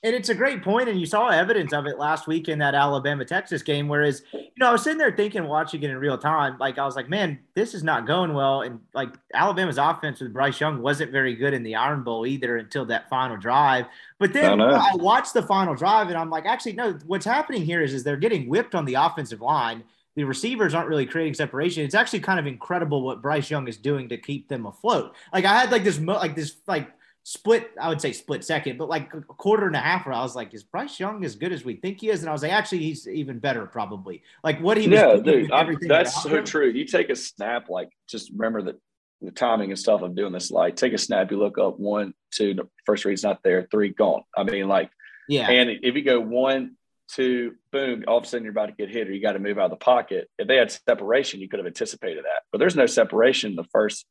And 0.08 0.16
it's 0.16 0.30
a 0.30 0.36
great 0.36 0.64
point, 0.64 0.88
and 0.88 0.98
you 0.98 1.06
saw 1.06 1.28
evidence 1.28 1.74
of 1.74 1.86
it 1.86 2.00
last 2.00 2.28
week 2.28 2.48
in 2.48 2.60
that 2.60 2.74
Alabama 2.74 3.26
Texas 3.26 3.62
game. 3.62 3.90
Whereas, 3.90 4.24
you 4.32 4.40
know, 4.58 4.70
I 4.70 4.72
was 4.72 4.82
sitting 4.82 4.98
there 4.98 5.12
thinking, 5.12 5.44
watching 5.44 5.84
it 5.84 5.90
in 5.90 5.98
real 5.98 6.18
time, 6.18 6.58
like 6.62 6.78
I 6.78 6.86
was 6.86 6.96
like, 6.96 7.10
man, 7.10 7.40
this 7.56 7.74
is 7.74 7.84
not 7.84 8.08
going 8.08 8.34
well. 8.34 8.62
And 8.62 8.80
like 8.94 9.10
Alabama's 9.34 9.78
offense 9.78 10.22
with 10.22 10.32
Bryce 10.32 10.62
Young 10.62 10.82
wasn't 10.82 11.12
very 11.12 11.36
good 11.36 11.54
in 11.54 11.62
the 11.62 11.76
Iron 11.76 12.04
Bowl 12.04 12.26
either 12.26 12.56
until 12.56 12.86
that 12.86 13.10
final 13.10 13.36
drive. 13.36 13.88
But 14.18 14.32
then 14.32 14.62
I, 14.62 14.92
I 14.94 14.96
watched 14.96 15.34
the 15.34 15.44
final 15.44 15.76
drive, 15.76 16.08
and 16.08 16.16
I'm 16.16 16.30
like, 16.30 16.46
actually, 16.46 16.74
no, 16.74 16.94
what's 17.06 17.26
happening 17.26 17.66
here 17.66 17.82
is 17.82 17.94
is 17.94 18.06
they're 18.06 18.16
getting 18.16 18.48
whipped 18.48 18.76
on 18.76 18.86
the 18.86 18.94
offensive 18.94 19.42
line. 19.42 19.84
The 20.16 20.24
receivers 20.24 20.74
aren't 20.74 20.88
really 20.88 21.06
creating 21.06 21.34
separation. 21.34 21.84
It's 21.84 21.96
actually 21.96 22.22
kind 22.22 22.40
of 22.40 22.48
incredible 22.48 23.02
what 23.02 23.22
Bryce 23.22 23.52
Young 23.52 23.68
is 23.68 23.76
doing 23.76 24.08
to 24.08 24.18
keep 24.18 24.48
them 24.48 24.68
afloat. 24.68 25.16
Like 25.34 25.44
I 25.44 25.60
had 25.60 25.70
like 25.70 25.84
this, 25.84 26.00
like 26.00 26.34
this, 26.34 26.56
like 26.66 26.92
split, 27.28 27.72
I 27.78 27.90
would 27.90 28.00
say 28.00 28.14
split 28.14 28.46
second, 28.46 28.78
but 28.78 28.88
like 28.88 29.14
a 29.14 29.20
quarter 29.20 29.68
and 29.68 29.76
a 29.76 29.80
half 29.80 30.06
where 30.06 30.16
I 30.16 30.22
was 30.22 30.34
like, 30.34 30.54
is 30.54 30.64
Bryce 30.64 30.98
Young 30.98 31.26
as 31.26 31.36
good 31.36 31.52
as 31.52 31.66
we 31.66 31.76
think 31.76 32.00
he 32.00 32.10
is? 32.10 32.22
And 32.22 32.30
I 32.30 32.32
was 32.32 32.42
like, 32.42 32.54
actually, 32.54 32.78
he's 32.78 33.06
even 33.06 33.40
better, 33.40 33.66
probably. 33.66 34.24
Like 34.46 34.62
what 34.62 34.78
he 34.78 34.88
was 34.88 34.98
yeah, 34.98 35.18
dude, 35.18 35.50
that's 35.90 36.24
so 36.24 36.38
him. 36.38 36.46
true. 36.46 36.70
You 36.70 36.86
take 36.86 37.10
a 37.10 37.18
snap, 37.18 37.70
like 37.70 37.90
just 38.08 38.32
remember 38.32 38.62
that 38.62 38.76
the 39.20 39.32
timing 39.32 39.72
and 39.72 39.78
stuff 39.78 40.04
of 40.04 40.16
doing 40.16 40.32
this. 40.32 40.52
Like 40.52 40.78
take 40.78 40.94
a 40.94 40.98
snap, 40.98 41.30
you 41.30 41.38
look 41.38 41.58
up 41.58 41.78
one, 41.78 42.14
two, 42.32 42.54
the 42.54 42.70
first 42.86 43.04
read's 43.04 43.24
not 43.24 43.44
there, 43.44 43.68
three 43.70 43.90
gone. 43.90 44.22
I 44.34 44.44
mean, 44.44 44.70
like, 44.70 44.90
yeah. 45.28 45.50
And 45.50 45.70
if 45.84 45.96
you 45.96 46.04
go 46.04 46.22
one, 46.22 46.78
two, 47.10 47.56
boom, 47.74 48.06
all 48.08 48.20
of 48.20 48.24
a 48.24 48.28
sudden 48.28 48.46
you're 48.46 48.52
about 48.52 48.68
to 48.68 48.72
get 48.72 48.90
hit 48.90 49.10
or 49.10 49.12
you 49.12 49.22
got 49.22 49.34
to 49.34 49.40
move 49.40 49.58
out 49.58 49.66
of 49.66 49.72
the 49.72 49.76
pocket. 49.76 50.30
If 50.40 50.48
they 50.48 50.56
had 50.56 50.72
separation, 50.72 51.42
you 51.42 51.50
could 51.50 51.60
have 51.60 51.68
anticipated 51.68 52.24
that. 52.24 52.44
But 52.54 52.60
there's 52.60 52.78
no 52.78 52.86
separation 52.86 53.58
the 53.58 53.66
first 53.66 54.06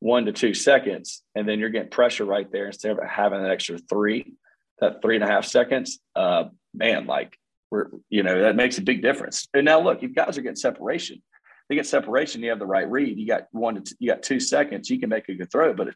one 0.00 0.26
to 0.26 0.32
two 0.32 0.54
seconds, 0.54 1.22
and 1.34 1.48
then 1.48 1.58
you're 1.58 1.70
getting 1.70 1.90
pressure 1.90 2.24
right 2.24 2.50
there 2.52 2.66
instead 2.66 2.92
of 2.92 2.98
having 3.08 3.40
an 3.40 3.50
extra 3.50 3.78
three, 3.78 4.34
that 4.80 5.02
three 5.02 5.16
and 5.16 5.24
a 5.24 5.26
half 5.26 5.44
seconds. 5.44 5.98
Uh, 6.14 6.44
man, 6.74 7.06
like 7.06 7.36
we're 7.70 7.88
you 8.08 8.22
know 8.22 8.42
that 8.42 8.56
makes 8.56 8.78
a 8.78 8.82
big 8.82 9.02
difference. 9.02 9.46
And 9.54 9.64
now 9.64 9.80
look, 9.80 10.02
you 10.02 10.08
guys 10.08 10.38
are 10.38 10.42
getting 10.42 10.56
separation. 10.56 11.22
They 11.68 11.74
get 11.74 11.86
separation. 11.86 12.42
You 12.42 12.50
have 12.50 12.58
the 12.58 12.66
right 12.66 12.90
read. 12.90 13.18
You 13.18 13.26
got 13.26 13.48
one 13.52 13.82
to 13.82 13.96
you 13.98 14.10
got 14.10 14.22
two 14.22 14.40
seconds. 14.40 14.88
You 14.88 15.00
can 15.00 15.08
make 15.08 15.28
a 15.28 15.34
good 15.34 15.50
throw, 15.50 15.74
but 15.74 15.88
if 15.88 15.94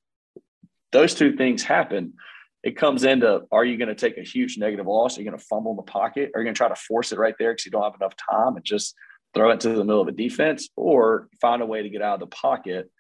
those 0.91 1.15
two 1.15 1.37
things 1.37 1.62
happen, 1.62 2.15
it 2.62 2.77
comes 2.77 3.05
into 3.05 3.43
are 3.51 3.65
you 3.65 3.79
going 3.79 3.88
to 3.88 3.95
take 3.95 4.19
a 4.19 4.23
huge 4.23 4.59
negative 4.59 4.87
loss? 4.87 5.17
Are 5.17 5.23
you 5.23 5.29
going 5.29 5.38
to 5.38 5.45
fumble 5.45 5.73
in 5.73 5.77
the 5.77 5.83
pocket? 5.83 6.31
Are 6.35 6.41
you 6.41 6.45
going 6.45 6.55
to 6.55 6.59
try 6.59 6.69
to 6.69 6.75
force 6.75 7.12
it 7.12 7.19
right 7.19 7.35
there 7.38 7.53
because 7.53 7.65
you 7.65 7.73
don't 7.73 7.83
have 7.83 7.95
enough 8.01 8.15
time 8.31 8.57
and 8.57 8.65
just 8.65 8.95
throw 9.35 9.51
it 9.51 9.61
to 9.61 9.71
the 9.71 9.85
middle 9.85 10.03
of 10.03 10.09
a 10.09 10.12
defense, 10.12 10.69
or 10.77 11.29
find 11.41 11.62
a 11.62 11.67
way 11.67 11.83
to 11.83 11.88
get 11.88 12.03
out 12.03 12.15
of 12.15 12.21
the 12.21 12.27
pocket? 12.27 12.91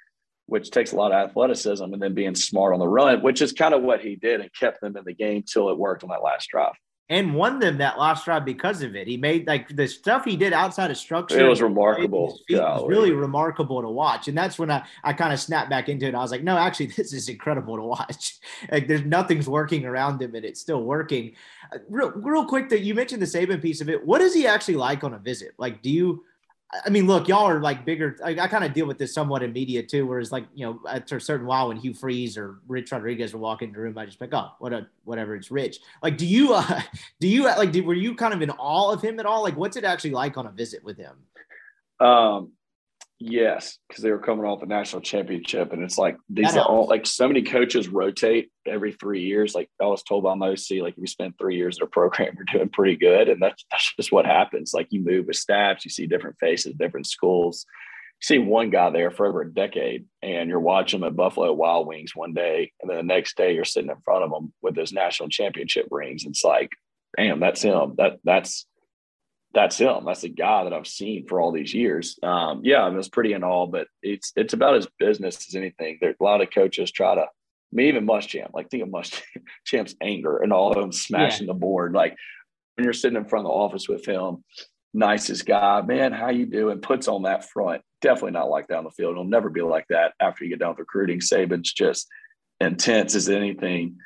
Which 0.52 0.70
takes 0.70 0.92
a 0.92 0.96
lot 0.96 1.12
of 1.12 1.30
athleticism 1.30 1.82
and 1.82 2.02
then 2.02 2.12
being 2.12 2.34
smart 2.34 2.74
on 2.74 2.78
the 2.78 2.86
run, 2.86 3.22
which 3.22 3.40
is 3.40 3.54
kind 3.54 3.72
of 3.72 3.82
what 3.82 4.02
he 4.02 4.16
did 4.16 4.42
and 4.42 4.50
kept 4.52 4.82
them 4.82 4.98
in 4.98 5.04
the 5.04 5.14
game 5.14 5.42
till 5.42 5.70
it 5.70 5.78
worked 5.78 6.04
on 6.04 6.10
that 6.10 6.22
last 6.22 6.50
drive. 6.50 6.74
And 7.08 7.34
won 7.34 7.58
them 7.58 7.78
that 7.78 7.98
last 7.98 8.26
drive 8.26 8.44
because 8.44 8.82
of 8.82 8.94
it. 8.94 9.08
He 9.08 9.16
made 9.16 9.46
like 9.46 9.74
the 9.74 9.88
stuff 9.88 10.26
he 10.26 10.36
did 10.36 10.52
outside 10.52 10.90
of 10.90 10.98
structure. 10.98 11.40
It 11.40 11.48
was 11.48 11.62
remarkable. 11.62 12.38
It 12.50 12.58
was 12.58 12.86
really 12.86 13.12
remarkable 13.12 13.80
to 13.80 13.88
watch. 13.88 14.28
And 14.28 14.36
that's 14.36 14.58
when 14.58 14.70
I, 14.70 14.84
I 15.02 15.14
kind 15.14 15.32
of 15.32 15.40
snapped 15.40 15.70
back 15.70 15.88
into 15.88 16.06
it. 16.06 16.14
I 16.14 16.18
was 16.18 16.30
like, 16.30 16.42
no, 16.42 16.58
actually, 16.58 16.86
this 16.96 17.14
is 17.14 17.30
incredible 17.30 17.76
to 17.76 17.82
watch. 17.82 18.38
like 18.70 18.86
there's 18.86 19.06
nothing's 19.06 19.48
working 19.48 19.86
around 19.86 20.20
him 20.20 20.34
and 20.34 20.44
it's 20.44 20.60
still 20.60 20.82
working. 20.82 21.34
Uh, 21.72 21.78
real, 21.88 22.10
real 22.10 22.44
quick 22.44 22.68
that 22.68 22.80
you 22.80 22.94
mentioned 22.94 23.22
the 23.22 23.26
Saban 23.26 23.62
piece 23.62 23.80
of 23.80 23.88
it. 23.88 24.04
What 24.04 24.20
is 24.20 24.34
he 24.34 24.46
actually 24.46 24.76
like 24.76 25.02
on 25.02 25.14
a 25.14 25.18
visit? 25.18 25.52
Like, 25.56 25.80
do 25.80 25.88
you 25.88 26.24
I 26.72 26.88
mean, 26.88 27.06
look, 27.06 27.28
y'all 27.28 27.46
are 27.48 27.60
like 27.60 27.84
bigger. 27.84 28.16
I, 28.24 28.30
I 28.30 28.48
kind 28.48 28.64
of 28.64 28.72
deal 28.72 28.86
with 28.86 28.96
this 28.96 29.12
somewhat 29.12 29.42
in 29.42 29.52
media 29.52 29.82
too, 29.82 30.06
whereas 30.06 30.32
like 30.32 30.46
you 30.54 30.64
know, 30.64 30.80
after 30.88 31.16
a 31.16 31.20
certain 31.20 31.46
while 31.46 31.68
when 31.68 31.76
Hugh 31.76 31.92
Freeze 31.92 32.38
or 32.38 32.60
Rich 32.66 32.92
Rodriguez 32.92 33.34
will 33.34 33.40
walk 33.40 33.60
into 33.60 33.74
the 33.74 33.80
room, 33.80 33.98
I 33.98 34.06
just 34.06 34.20
like, 34.20 34.32
oh, 34.32 34.52
what 34.58 34.72
a 34.72 34.86
whatever, 35.04 35.34
it's 35.34 35.50
Rich. 35.50 35.80
Like, 36.02 36.16
do 36.16 36.26
you, 36.26 36.54
uh, 36.54 36.80
do 37.20 37.28
you 37.28 37.44
like, 37.44 37.74
were 37.84 37.94
you 37.94 38.14
kind 38.14 38.32
of 38.32 38.40
in 38.40 38.50
awe 38.50 38.90
of 38.90 39.02
him 39.02 39.20
at 39.20 39.26
all? 39.26 39.42
Like, 39.42 39.56
what's 39.56 39.76
it 39.76 39.84
actually 39.84 40.12
like 40.12 40.38
on 40.38 40.46
a 40.46 40.50
visit 40.50 40.82
with 40.82 40.96
him? 40.96 41.16
Um, 42.00 42.52
Yes, 43.24 43.78
because 43.86 44.02
they 44.02 44.10
were 44.10 44.18
coming 44.18 44.44
off 44.44 44.58
the 44.58 44.66
national 44.66 45.00
championship, 45.00 45.72
and 45.72 45.80
it's 45.84 45.96
like 45.96 46.16
these 46.28 46.56
are 46.56 46.64
all 46.64 46.88
like 46.88 47.06
so 47.06 47.28
many 47.28 47.42
coaches 47.42 47.86
rotate 47.86 48.50
every 48.66 48.92
three 48.92 49.22
years. 49.22 49.54
Like 49.54 49.70
I 49.80 49.86
was 49.86 50.02
told 50.02 50.24
by 50.24 50.34
my 50.34 50.48
OC, 50.48 50.80
like 50.80 50.94
if 50.94 50.98
you 50.98 51.06
spend 51.06 51.38
three 51.38 51.56
years 51.56 51.76
in 51.76 51.84
a 51.84 51.86
program, 51.86 52.34
you're 52.36 52.58
doing 52.58 52.68
pretty 52.70 52.96
good, 52.96 53.28
and 53.28 53.40
that's 53.40 53.64
that's 53.70 53.94
just 53.94 54.10
what 54.10 54.26
happens. 54.26 54.74
Like 54.74 54.88
you 54.90 55.04
move 55.04 55.26
with 55.26 55.36
staffs, 55.36 55.84
you 55.84 55.90
see 55.92 56.08
different 56.08 56.36
faces, 56.40 56.74
different 56.74 57.06
schools. 57.06 57.64
You 58.22 58.24
see 58.24 58.38
one 58.38 58.70
guy 58.70 58.90
there 58.90 59.12
for 59.12 59.26
over 59.26 59.42
a 59.42 59.54
decade, 59.54 60.06
and 60.20 60.48
you're 60.48 60.58
watching 60.58 60.98
him 60.98 61.06
at 61.06 61.14
Buffalo 61.14 61.52
Wild 61.52 61.86
Wings 61.86 62.16
one 62.16 62.34
day, 62.34 62.72
and 62.80 62.90
then 62.90 62.96
the 62.96 63.04
next 63.04 63.36
day 63.36 63.54
you're 63.54 63.64
sitting 63.64 63.90
in 63.90 64.00
front 64.04 64.24
of 64.24 64.32
him 64.32 64.52
with 64.62 64.74
those 64.74 64.92
national 64.92 65.28
championship 65.28 65.86
rings. 65.92 66.24
It's 66.24 66.42
like, 66.42 66.70
damn, 67.16 67.38
that's 67.38 67.62
him. 67.62 67.94
That 67.98 68.18
that's 68.24 68.66
that's 69.54 69.78
him. 69.78 70.04
That's 70.06 70.22
the 70.22 70.28
guy 70.28 70.64
that 70.64 70.72
I've 70.72 70.86
seen 70.86 71.26
for 71.26 71.40
all 71.40 71.52
these 71.52 71.74
years. 71.74 72.18
Um, 72.22 72.62
yeah, 72.64 72.82
I 72.82 72.90
mean, 72.90 72.98
it's 72.98 73.08
pretty 73.08 73.32
in 73.32 73.44
all, 73.44 73.66
but 73.66 73.86
it's 74.02 74.32
it's 74.36 74.54
about 74.54 74.76
as 74.76 74.88
business 74.98 75.46
as 75.48 75.54
anything. 75.54 75.98
There 76.00 76.14
a 76.18 76.24
lot 76.24 76.40
of 76.40 76.50
coaches 76.50 76.90
try 76.90 77.14
to, 77.14 77.22
I 77.22 77.26
mean, 77.70 77.88
even 77.88 78.06
Muschamp, 78.06 78.54
like 78.54 78.70
think 78.70 78.82
of 78.82 78.88
Muschamp's 78.88 79.94
anger 80.00 80.38
and 80.38 80.52
all 80.52 80.70
of 80.70 80.76
them 80.76 80.92
smashing 80.92 81.46
yeah. 81.46 81.52
the 81.52 81.58
board. 81.58 81.92
Like 81.92 82.16
when 82.76 82.84
you're 82.84 82.92
sitting 82.92 83.16
in 83.16 83.26
front 83.26 83.46
of 83.46 83.50
the 83.50 83.54
office 83.54 83.88
with 83.88 84.06
him, 84.06 84.44
nicest 84.94 85.44
guy, 85.44 85.82
man, 85.82 86.12
how 86.12 86.30
you 86.30 86.46
doing? 86.46 86.80
Puts 86.80 87.08
on 87.08 87.22
that 87.22 87.48
front. 87.48 87.82
Definitely 88.00 88.32
not 88.32 88.50
like 88.50 88.68
that 88.68 88.78
on 88.78 88.84
the 88.84 88.90
field. 88.90 89.12
It'll 89.12 89.24
never 89.24 89.50
be 89.50 89.62
like 89.62 89.86
that 89.90 90.14
after 90.18 90.44
you 90.44 90.50
get 90.50 90.60
done 90.60 90.70
with 90.70 90.78
recruiting. 90.78 91.20
Saban's 91.20 91.72
just 91.72 92.08
intense 92.60 93.14
as 93.14 93.28
anything, 93.28 93.98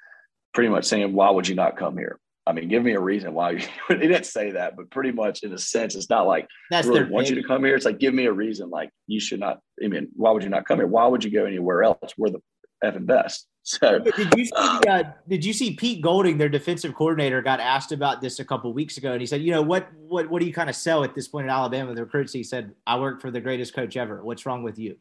pretty 0.52 0.70
much 0.70 0.84
saying, 0.84 1.12
why 1.12 1.30
would 1.30 1.46
you 1.46 1.54
not 1.54 1.76
come 1.76 1.96
here? 1.96 2.18
I 2.46 2.52
mean, 2.52 2.68
give 2.68 2.84
me 2.84 2.92
a 2.92 3.00
reason 3.00 3.34
why 3.34 3.52
you, 3.52 3.58
he 3.88 3.94
didn't 3.96 4.26
say 4.26 4.52
that, 4.52 4.76
but 4.76 4.90
pretty 4.90 5.12
much 5.12 5.42
in 5.42 5.52
a 5.52 5.58
sense, 5.58 5.94
it's 5.94 6.08
not 6.08 6.26
like 6.26 6.48
That's 6.70 6.86
really 6.86 7.04
want 7.04 7.28
you 7.28 7.34
to 7.34 7.42
come 7.42 7.64
here. 7.64 7.74
It's 7.74 7.84
like, 7.84 7.98
give 7.98 8.14
me 8.14 8.26
a 8.26 8.32
reason. 8.32 8.70
Like 8.70 8.90
you 9.06 9.20
should 9.20 9.40
not, 9.40 9.60
I 9.82 9.88
mean, 9.88 10.08
why 10.14 10.30
would 10.30 10.42
you 10.42 10.48
not 10.48 10.64
come 10.66 10.78
here? 10.78 10.86
Why 10.86 11.06
would 11.06 11.24
you 11.24 11.30
go 11.30 11.44
anywhere 11.44 11.82
else? 11.82 12.12
We're 12.16 12.30
the 12.30 12.42
effing 12.84 13.06
best. 13.06 13.46
So 13.68 13.98
did 13.98 14.32
you 14.36 14.44
see, 14.44 14.52
uh, 14.54 15.02
did 15.26 15.44
you 15.44 15.52
see 15.52 15.74
Pete 15.74 16.00
Golding, 16.00 16.38
their 16.38 16.48
defensive 16.48 16.94
coordinator 16.94 17.42
got 17.42 17.58
asked 17.58 17.90
about 17.90 18.20
this 18.20 18.38
a 18.38 18.44
couple 18.44 18.72
weeks 18.72 18.96
ago. 18.96 19.10
And 19.10 19.20
he 19.20 19.26
said, 19.26 19.42
you 19.42 19.50
know, 19.50 19.60
what, 19.60 19.88
what, 19.94 20.30
what 20.30 20.38
do 20.38 20.46
you 20.46 20.52
kind 20.52 20.70
of 20.70 20.76
sell 20.76 21.02
at 21.02 21.16
this 21.16 21.26
point 21.26 21.46
in 21.46 21.50
Alabama? 21.50 21.92
The 21.92 22.04
recruits, 22.04 22.32
he 22.32 22.44
said, 22.44 22.76
I 22.86 22.96
work 22.96 23.20
for 23.20 23.32
the 23.32 23.40
greatest 23.40 23.74
coach 23.74 23.96
ever. 23.96 24.22
What's 24.22 24.46
wrong 24.46 24.62
with 24.62 24.78
you? 24.78 24.98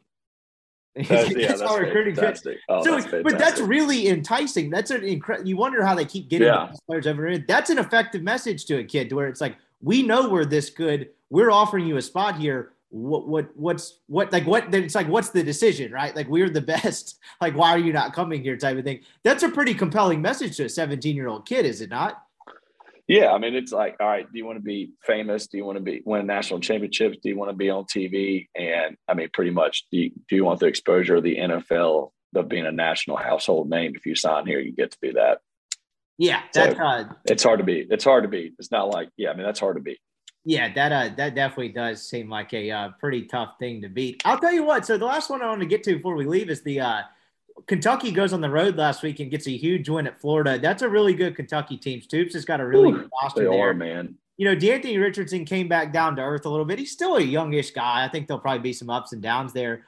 That's, 0.95 1.35
yeah, 1.35 1.47
that's, 1.47 1.61
recruiting 1.61 2.17
oh, 2.69 2.83
so, 2.83 2.97
that's 2.97 3.11
but 3.11 3.37
that's 3.37 3.59
really 3.59 4.07
enticing. 4.07 4.69
That's 4.69 4.91
an 4.91 5.03
incredible. 5.03 5.47
You 5.47 5.57
wonder 5.57 5.85
how 5.85 5.93
they 5.93 6.05
keep 6.05 6.29
getting 6.29 6.47
yeah. 6.47 6.71
players 6.87 7.05
over 7.05 7.27
in. 7.27 7.43
That's 7.47 7.69
an 7.69 7.79
effective 7.79 8.23
message 8.23 8.65
to 8.65 8.77
a 8.77 8.83
kid, 8.83 9.09
to 9.09 9.15
where 9.15 9.27
it's 9.27 9.41
like, 9.41 9.57
we 9.81 10.03
know 10.03 10.29
we're 10.29 10.45
this 10.45 10.69
good. 10.69 11.09
We're 11.29 11.51
offering 11.51 11.85
you 11.85 11.97
a 11.97 12.01
spot 12.01 12.37
here. 12.37 12.71
What 12.89 13.27
what 13.27 13.49
what's 13.57 13.99
what 14.07 14.31
like 14.31 14.47
what 14.47 14.73
it's 14.73 14.95
like 14.95 15.09
what's 15.09 15.29
the 15.29 15.43
decision, 15.43 15.91
right? 15.91 16.15
Like 16.15 16.29
we're 16.29 16.49
the 16.49 16.61
best. 16.75 17.19
Like 17.41 17.55
why 17.55 17.71
are 17.71 17.79
you 17.79 17.91
not 17.91 18.13
coming 18.13 18.41
here 18.41 18.55
type 18.55 18.77
of 18.77 18.85
thing. 18.85 19.01
That's 19.23 19.43
a 19.43 19.49
pretty 19.49 19.73
compelling 19.73 20.21
message 20.21 20.55
to 20.57 20.63
a 20.63 20.67
17-year-old 20.67 21.45
kid, 21.45 21.65
is 21.65 21.81
it 21.81 21.89
not? 21.89 22.24
Yeah, 23.07 23.31
I 23.31 23.37
mean, 23.37 23.53
it's 23.53 23.71
like, 23.71 23.97
all 23.99 24.07
right, 24.07 24.25
do 24.31 24.37
you 24.37 24.45
want 24.45 24.57
to 24.57 24.63
be 24.63 24.91
famous? 25.03 25.47
Do 25.47 25.57
you 25.57 25.65
want 25.65 25.77
to 25.77 25.83
be 25.83 26.01
win 26.05 26.25
national 26.25 26.59
championships? 26.59 27.17
Do 27.21 27.29
you 27.29 27.37
want 27.37 27.51
to 27.51 27.55
be 27.55 27.69
on 27.69 27.83
TV? 27.85 28.47
And 28.55 28.97
I 29.07 29.13
mean, 29.13 29.29
pretty 29.31 29.51
much, 29.51 29.85
do 29.91 29.99
you, 29.99 30.11
do 30.27 30.35
you 30.35 30.43
want 30.43 30.59
the 30.59 30.65
exposure 30.65 31.15
of 31.15 31.23
the 31.23 31.37
NFL 31.37 32.11
of 32.33 32.49
being 32.49 32.65
a 32.65 32.71
national 32.71 33.17
household 33.17 33.69
name? 33.69 33.93
If 33.95 34.07
you 34.07 34.15
sign 34.15 34.47
here, 34.47 34.59
you 34.59 34.71
get 34.71 34.91
to 34.91 34.97
be 35.01 35.11
that. 35.11 35.39
Yeah, 36.17 36.41
that's 36.53 36.75
So, 36.75 36.83
uh, 36.83 37.03
It's 37.25 37.43
hard 37.43 37.59
to 37.59 37.65
beat. 37.65 37.87
It's 37.91 38.03
hard 38.03 38.23
to 38.23 38.29
be. 38.29 38.53
It's 38.57 38.71
not 38.71 38.89
like, 38.89 39.09
yeah, 39.17 39.29
I 39.31 39.35
mean, 39.35 39.45
that's 39.45 39.59
hard 39.59 39.75
to 39.75 39.83
be. 39.83 39.99
yeah, 40.43 40.73
that 40.73 40.91
uh, 40.91 41.09
that 41.17 41.35
definitely 41.35 41.69
does 41.69 42.07
seem 42.07 42.29
like 42.29 42.53
a 42.53 42.71
uh, 42.71 42.89
pretty 42.99 43.25
tough 43.25 43.55
thing 43.59 43.81
to 43.81 43.89
beat. 43.89 44.21
I'll 44.25 44.39
tell 44.39 44.53
you 44.53 44.63
what. 44.63 44.85
So 44.85 44.97
the 44.97 45.05
last 45.05 45.29
one 45.29 45.41
I 45.43 45.47
want 45.47 45.61
to 45.61 45.67
get 45.67 45.83
to 45.83 45.95
before 45.95 46.15
we 46.15 46.25
leave 46.25 46.49
is 46.49 46.63
the 46.63 46.79
uh, 46.79 47.01
Kentucky 47.67 48.11
goes 48.11 48.33
on 48.33 48.41
the 48.41 48.49
road 48.49 48.75
last 48.75 49.01
week 49.01 49.19
and 49.19 49.31
gets 49.31 49.47
a 49.47 49.55
huge 49.57 49.87
win 49.89 50.07
at 50.07 50.19
Florida. 50.19 50.59
That's 50.59 50.81
a 50.81 50.89
really 50.89 51.13
good 51.13 51.35
Kentucky 51.35 51.77
team. 51.77 52.01
Stoops 52.01 52.33
has 52.33 52.45
got 52.45 52.59
a 52.59 52.65
really 52.67 52.89
Ooh, 52.89 52.97
good 52.99 53.09
roster 53.21 53.43
They 53.45 53.49
there. 53.49 53.69
are, 53.69 53.73
man. 53.73 54.15
you 54.37 54.45
know, 54.45 54.55
D'Anthony 54.55 54.97
Richardson 54.97 55.45
came 55.45 55.67
back 55.67 55.93
down 55.93 56.15
to 56.17 56.21
earth 56.21 56.45
a 56.45 56.49
little 56.49 56.65
bit. 56.65 56.79
He's 56.79 56.91
still 56.91 57.15
a 57.15 57.21
youngish 57.21 57.71
guy. 57.71 58.03
I 58.05 58.09
think 58.09 58.27
there'll 58.27 58.41
probably 58.41 58.59
be 58.61 58.73
some 58.73 58.89
ups 58.89 59.13
and 59.13 59.21
downs 59.21 59.53
there. 59.53 59.85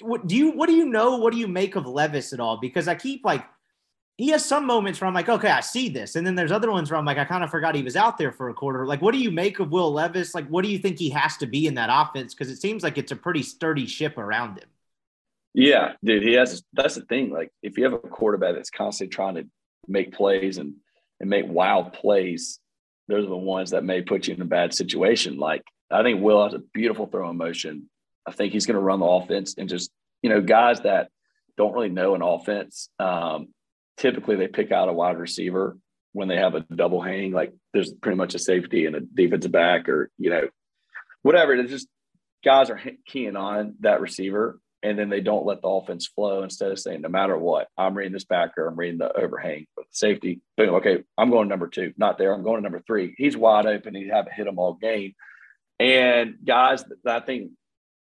What 0.00 0.26
do 0.26 0.36
you 0.36 0.52
what 0.52 0.68
do 0.68 0.74
you 0.74 0.86
know? 0.86 1.16
What 1.16 1.32
do 1.32 1.38
you 1.38 1.48
make 1.48 1.74
of 1.76 1.86
Levis 1.86 2.32
at 2.32 2.40
all? 2.40 2.56
Because 2.56 2.86
I 2.88 2.94
keep 2.94 3.24
like 3.24 3.44
he 4.16 4.28
has 4.28 4.44
some 4.44 4.66
moments 4.66 5.00
where 5.00 5.08
I'm 5.08 5.14
like, 5.14 5.28
okay, 5.28 5.48
I 5.50 5.60
see 5.60 5.88
this. 5.88 6.16
And 6.16 6.24
then 6.26 6.34
there's 6.34 6.52
other 6.52 6.70
ones 6.70 6.90
where 6.90 6.98
I'm 6.98 7.04
like, 7.04 7.18
I 7.18 7.24
kind 7.24 7.42
of 7.42 7.50
forgot 7.50 7.74
he 7.74 7.82
was 7.82 7.96
out 7.96 8.16
there 8.18 8.30
for 8.30 8.50
a 8.50 8.54
quarter. 8.54 8.86
Like, 8.86 9.02
what 9.02 9.12
do 9.12 9.18
you 9.18 9.30
make 9.30 9.58
of 9.58 9.72
Will 9.72 9.92
Levis? 9.92 10.34
Like, 10.34 10.46
what 10.48 10.64
do 10.64 10.70
you 10.70 10.78
think 10.78 10.98
he 10.98 11.10
has 11.10 11.36
to 11.38 11.46
be 11.46 11.66
in 11.66 11.74
that 11.74 11.88
offense? 11.90 12.32
Because 12.34 12.50
it 12.50 12.60
seems 12.60 12.82
like 12.82 12.98
it's 12.98 13.10
a 13.10 13.16
pretty 13.16 13.42
sturdy 13.42 13.86
ship 13.86 14.18
around 14.18 14.58
him. 14.58 14.68
Yeah, 15.54 15.92
dude, 16.02 16.22
he 16.22 16.34
has. 16.34 16.62
That's 16.72 16.94
the 16.94 17.02
thing. 17.02 17.30
Like, 17.30 17.50
if 17.62 17.76
you 17.76 17.84
have 17.84 17.92
a 17.92 17.98
quarterback 17.98 18.54
that's 18.54 18.70
constantly 18.70 19.14
trying 19.14 19.34
to 19.34 19.46
make 19.86 20.12
plays 20.12 20.58
and 20.58 20.74
and 21.20 21.28
make 21.28 21.44
wild 21.46 21.92
plays, 21.92 22.58
those 23.08 23.26
are 23.26 23.30
the 23.30 23.36
ones 23.36 23.70
that 23.70 23.84
may 23.84 24.02
put 24.02 24.26
you 24.26 24.34
in 24.34 24.42
a 24.42 24.46
bad 24.46 24.72
situation. 24.72 25.36
Like, 25.36 25.62
I 25.90 26.02
think 26.02 26.22
Will 26.22 26.42
has 26.42 26.54
a 26.54 26.62
beautiful 26.72 27.06
throwing 27.06 27.36
motion. 27.36 27.90
I 28.26 28.32
think 28.32 28.52
he's 28.52 28.66
going 28.66 28.76
to 28.76 28.80
run 28.80 29.00
the 29.00 29.06
offense 29.06 29.54
and 29.58 29.68
just 29.68 29.90
you 30.22 30.30
know 30.30 30.40
guys 30.40 30.80
that 30.82 31.10
don't 31.58 31.74
really 31.74 31.90
know 31.90 32.14
an 32.14 32.22
offense. 32.22 32.88
Um, 32.98 33.48
typically, 33.98 34.36
they 34.36 34.48
pick 34.48 34.72
out 34.72 34.88
a 34.88 34.92
wide 34.92 35.18
receiver 35.18 35.76
when 36.12 36.28
they 36.28 36.36
have 36.36 36.54
a 36.54 36.60
double 36.60 37.02
hang. 37.02 37.32
Like, 37.32 37.52
there's 37.74 37.92
pretty 37.92 38.16
much 38.16 38.34
a 38.34 38.38
safety 38.38 38.86
and 38.86 38.96
a 38.96 39.00
defensive 39.00 39.52
back, 39.52 39.90
or 39.90 40.10
you 40.16 40.30
know, 40.30 40.48
whatever. 41.20 41.52
It's 41.54 41.70
just 41.70 41.88
guys 42.42 42.70
are 42.70 42.80
keying 43.06 43.36
on 43.36 43.74
that 43.80 44.00
receiver 44.00 44.58
and 44.82 44.98
then 44.98 45.08
they 45.08 45.20
don't 45.20 45.46
let 45.46 45.62
the 45.62 45.68
offense 45.68 46.06
flow 46.06 46.42
instead 46.42 46.72
of 46.72 46.78
saying, 46.78 47.02
no 47.02 47.08
matter 47.08 47.36
what, 47.36 47.68
I'm 47.78 47.94
reading 47.94 48.12
this 48.12 48.24
backer, 48.24 48.66
I'm 48.66 48.76
reading 48.76 48.98
the 48.98 49.12
overhang 49.12 49.66
with 49.76 49.86
the 49.86 49.94
safety. 49.94 50.40
Boom, 50.56 50.74
okay, 50.76 51.04
I'm 51.16 51.30
going 51.30 51.48
number 51.48 51.68
two, 51.68 51.92
not 51.96 52.18
there. 52.18 52.32
I'm 52.34 52.42
going 52.42 52.56
to 52.56 52.62
number 52.62 52.82
three. 52.86 53.14
He's 53.16 53.36
wide 53.36 53.66
open. 53.66 53.94
He 53.94 54.08
haven't 54.08 54.34
hit 54.34 54.46
him 54.46 54.58
all 54.58 54.74
game. 54.74 55.14
And 55.78 56.36
guys, 56.44 56.84
I 57.06 57.20
think 57.20 57.52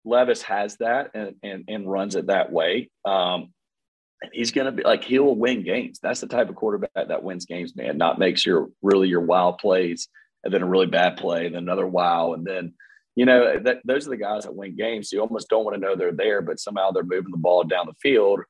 Levis 0.04 0.42
has 0.42 0.76
that 0.78 1.10
and 1.14 1.34
and, 1.42 1.64
and 1.68 1.90
runs 1.90 2.16
it 2.16 2.26
that 2.26 2.50
way. 2.52 2.90
Um, 3.04 3.52
and 4.22 4.30
he's 4.34 4.50
going 4.50 4.66
to 4.66 4.72
be 4.72 4.82
like 4.82 5.04
he'll 5.04 5.34
win 5.34 5.62
games. 5.62 5.98
That's 6.02 6.20
the 6.20 6.26
type 6.26 6.48
of 6.48 6.54
quarterback 6.54 6.90
that 6.94 7.22
wins 7.22 7.46
games, 7.46 7.74
man. 7.76 7.98
Not 7.98 8.18
makes 8.18 8.44
your 8.44 8.68
really 8.82 9.08
your 9.08 9.22
wild 9.22 9.58
plays 9.58 10.08
and 10.44 10.52
then 10.52 10.62
a 10.62 10.66
really 10.66 10.86
bad 10.86 11.16
play, 11.16 11.46
and 11.46 11.54
then 11.54 11.62
another 11.62 11.86
wow, 11.86 12.32
and 12.32 12.46
then 12.46 12.74
you 13.20 13.26
know, 13.26 13.58
that 13.58 13.82
those 13.84 14.06
are 14.06 14.10
the 14.10 14.16
guys 14.16 14.44
that 14.44 14.54
win 14.54 14.74
games. 14.74 15.10
So 15.10 15.16
you 15.16 15.20
almost 15.20 15.50
don't 15.50 15.62
want 15.62 15.74
to 15.74 15.80
know 15.80 15.94
they're 15.94 16.10
there, 16.10 16.40
but 16.40 16.58
somehow 16.58 16.90
they're 16.90 17.02
moving 17.02 17.32
the 17.32 17.36
ball 17.36 17.64
down 17.64 17.84
the 17.84 17.92
field. 18.00 18.40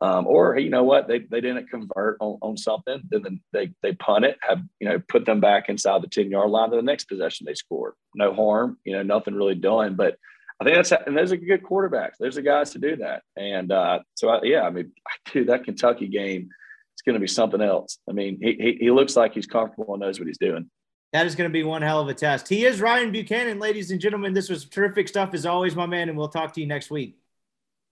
Um, 0.00 0.24
or 0.28 0.56
you 0.56 0.70
know 0.70 0.84
what, 0.84 1.08
they, 1.08 1.18
they 1.18 1.40
didn't 1.40 1.68
convert 1.68 2.16
on, 2.20 2.38
on 2.40 2.56
something, 2.56 3.02
then 3.10 3.40
they 3.52 3.72
they 3.82 3.92
punt 3.94 4.24
it, 4.24 4.38
have 4.40 4.60
you 4.78 4.88
know 4.88 5.02
put 5.08 5.26
them 5.26 5.40
back 5.40 5.68
inside 5.68 6.00
the 6.02 6.06
ten 6.06 6.30
yard 6.30 6.48
line 6.48 6.70
to 6.70 6.76
the 6.76 6.82
next 6.82 7.06
possession 7.06 7.44
they 7.44 7.54
scored. 7.54 7.94
No 8.14 8.32
harm, 8.32 8.78
you 8.84 8.92
know, 8.92 9.02
nothing 9.02 9.34
really 9.34 9.56
done. 9.56 9.96
But 9.96 10.16
I 10.60 10.64
think 10.64 10.76
that's 10.76 10.92
and 10.92 11.18
those 11.18 11.32
are 11.32 11.36
good 11.36 11.64
quarterbacks. 11.64 12.14
There's 12.20 12.36
the 12.36 12.42
guys 12.42 12.70
to 12.70 12.78
do 12.78 12.94
that. 12.98 13.24
And 13.36 13.72
uh, 13.72 13.98
so 14.14 14.28
I, 14.28 14.42
yeah, 14.44 14.62
I 14.62 14.70
mean, 14.70 14.92
dude, 15.32 15.48
that 15.48 15.64
Kentucky 15.64 16.06
game, 16.06 16.50
it's 16.94 17.02
going 17.02 17.14
to 17.14 17.20
be 17.20 17.26
something 17.26 17.60
else. 17.60 17.98
I 18.08 18.12
mean, 18.12 18.38
he, 18.40 18.52
he 18.52 18.78
he 18.80 18.90
looks 18.92 19.16
like 19.16 19.34
he's 19.34 19.48
comfortable 19.48 19.94
and 19.94 20.02
knows 20.02 20.20
what 20.20 20.28
he's 20.28 20.38
doing. 20.38 20.70
That 21.12 21.26
is 21.26 21.34
going 21.34 21.50
to 21.50 21.52
be 21.52 21.64
one 21.64 21.82
hell 21.82 22.00
of 22.00 22.08
a 22.08 22.14
test. 22.14 22.48
He 22.48 22.64
is 22.64 22.80
Ryan 22.80 23.10
Buchanan, 23.10 23.58
ladies 23.58 23.90
and 23.90 24.00
gentlemen. 24.00 24.32
This 24.32 24.48
was 24.48 24.64
terrific 24.64 25.08
stuff 25.08 25.34
as 25.34 25.44
always, 25.44 25.74
my 25.74 25.86
man, 25.86 26.08
and 26.08 26.16
we'll 26.16 26.28
talk 26.28 26.52
to 26.54 26.60
you 26.60 26.66
next 26.66 26.90
week. 26.90 27.18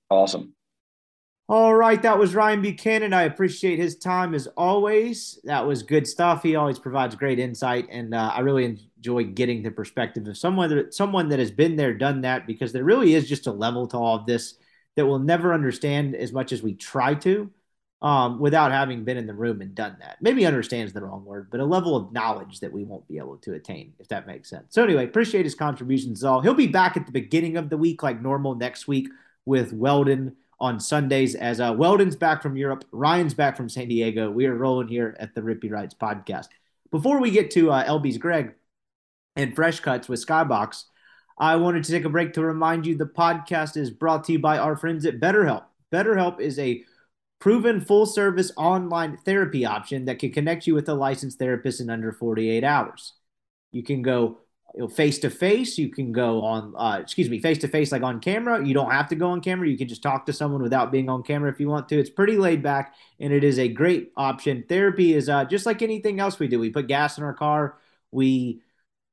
Awesome. 0.09 0.55
All 1.51 1.75
right, 1.75 2.01
that 2.03 2.19
was 2.19 2.35
Ryan 2.35 2.61
Buchanan. 2.61 3.15
I 3.15 3.23
appreciate 3.23 3.79
his 3.79 3.97
time 3.97 4.35
as 4.35 4.47
always. 4.49 5.41
That 5.45 5.67
was 5.67 5.83
good 5.83 6.07
stuff. 6.07 6.43
He 6.43 6.57
always 6.57 6.79
provides 6.79 7.15
great 7.15 7.39
insight, 7.39 7.89
and 7.91 8.15
uh, 8.15 8.33
I 8.35 8.41
really 8.41 8.67
enjoy 8.99 9.25
getting 9.25 9.63
the 9.63 9.71
perspective 9.71 10.27
of 10.29 10.37
someone 10.37 10.69
that 10.69 10.93
someone 10.93 11.31
that 11.31 11.39
has 11.39 11.51
been 11.51 11.75
there, 11.75 11.95
done 11.95 12.21
that, 12.21 12.47
because 12.47 12.73
there 12.73 12.85
really 12.85 13.15
is 13.15 13.29
just 13.29 13.47
a 13.47 13.53
level 13.53 13.87
to 13.89 13.97
all 13.97 14.17
of 14.17 14.27
this 14.27 14.57
that 14.97 15.07
we'll 15.07 15.19
never 15.19 15.55
understand 15.55 16.15
as 16.15 16.33
much 16.33 16.53
as 16.53 16.63
we 16.63 16.75
try 16.75 17.15
to, 17.15 17.51
um, 18.01 18.39
without 18.39 18.71
having 18.71 19.05
been 19.05 19.17
in 19.17 19.27
the 19.27 19.35
room 19.35 19.61
and 19.61 19.75
done 19.75 19.97
that. 20.01 20.19
Maybe 20.21 20.47
understands 20.47 20.93
the 20.93 21.03
wrong 21.03 21.25
word, 21.25 21.49
but 21.51 21.61
a 21.61 21.65
level 21.65 21.97
of 21.97 22.13
knowledge 22.13 22.61
that 22.61 22.73
we 22.73 22.85
won't 22.85 23.09
be 23.09 23.19
able 23.19 23.39
to 23.39 23.55
attain, 23.55 23.93
if 23.99 24.09
that 24.09 24.27
makes 24.27 24.49
sense. 24.49 24.67
So 24.71 24.85
anyway, 24.85 25.05
appreciate 25.05 25.45
his 25.45 25.55
contributions. 25.55 26.23
All 26.23 26.41
he'll 26.41 26.55
be 26.55 26.69
back 26.69 26.97
at 26.97 27.07
the 27.07 27.13
beginning 27.13 27.57
of 27.57 27.71
the 27.71 27.77
week, 27.77 28.03
like 28.03 28.23
normal, 28.23 28.55
next 28.55 28.87
week 28.87 29.09
with 29.45 29.73
Weldon 29.73 30.37
on 30.61 30.81
Sundays 30.81 31.35
as 31.35 31.61
uh, 31.61 31.75
Weldon's 31.77 32.17
back 32.17 32.43
from 32.43 32.57
Europe, 32.57 32.85
Ryan's 32.93 33.35
back 33.35 33.57
from 33.57 33.69
San 33.69 33.89
Diego. 33.89 34.31
We 34.31 34.47
are 34.47 34.55
rolling 34.55 34.89
here 34.89 35.17
at 35.19 35.35
the 35.35 35.41
Rippee 35.41 35.71
Rights 35.71 35.95
podcast. 35.95 36.49
Before 36.91 37.21
we 37.21 37.31
get 37.31 37.51
to 37.53 37.71
uh, 37.71 37.85
LB's 37.87 38.19
Greg 38.19 38.55
and 39.37 39.55
Fresh 39.55 39.81
Cuts 39.81 40.09
with 40.09 40.25
Skybox, 40.25 40.85
I 41.39 41.57
wanted 41.57 41.85
to 41.85 41.93
take 41.93 42.05
a 42.05 42.09
break 42.09 42.33
to 42.33 42.43
remind 42.43 42.87
you 42.87 42.97
the 42.97 43.07
podcast 43.07 43.77
is 43.77 43.91
brought 43.91 44.25
to 44.25 44.33
you 44.33 44.39
by 44.39 44.59
our 44.59 44.77
friends 44.77 45.07
at 45.07 45.21
BetterHelp. 45.21 45.65
BetterHelp 45.93 46.41
is 46.41 46.59
a 46.59 46.85
proven 47.41 47.81
full 47.81 48.07
service 48.07 48.51
online 48.57 49.17
therapy 49.25 49.65
option 49.65 50.05
that 50.07 50.19
can 50.19 50.33
connect 50.33 50.67
you 50.67 50.75
with 50.75 50.89
a 50.89 50.95
licensed 50.95 51.39
therapist 51.39 51.81
in 51.81 51.91
under 51.91 52.13
48 52.13 52.65
hours. 52.65 53.15
You 53.71 53.83
can 53.83 54.03
go 54.03 54.39
face 54.95 55.19
to 55.21 55.31
face. 55.31 55.79
You 55.79 55.89
can 55.89 56.13
go 56.13 56.43
on, 56.43 56.75
uh, 56.77 56.99
excuse 57.01 57.29
me, 57.29 57.41
face 57.41 57.59
to 57.59 57.69
face, 57.69 57.91
like 57.91 58.03
on 58.03 58.21
camera. 58.21 58.65
You 58.65 58.75
don't 58.75 58.91
have 58.91 59.09
to 59.09 59.15
go 59.17 59.29
on 59.31 59.41
camera. 59.41 59.69
You 59.69 59.79
can 59.79 59.89
just 59.89 60.03
talk 60.03 60.27
to 60.27 60.33
someone 60.33 60.63
without 60.63 60.93
being 60.93 61.09
on 61.09 61.23
camera 61.23 61.51
if 61.51 61.59
you 61.59 61.69
want 61.69 61.89
to. 61.89 61.99
It's 61.99 62.11
pretty 62.11 62.37
laid 62.37 62.63
back 62.63 62.95
and 63.19 63.33
it 63.33 63.45
is 63.45 63.59
a 63.59 63.69
great 63.69 64.13
option. 64.17 64.65
Therapy 64.69 65.15
is 65.15 65.29
uh, 65.29 65.45
just 65.45 65.67
like 65.67 65.83
anything 65.83 66.21
else 66.21 66.39
we 66.39 66.49
do. 66.49 66.59
We 66.59 66.71
put 66.71 66.87
gas 66.87 67.19
in 67.19 67.25
our 67.25 67.35
car. 67.35 67.79
We 68.11 68.63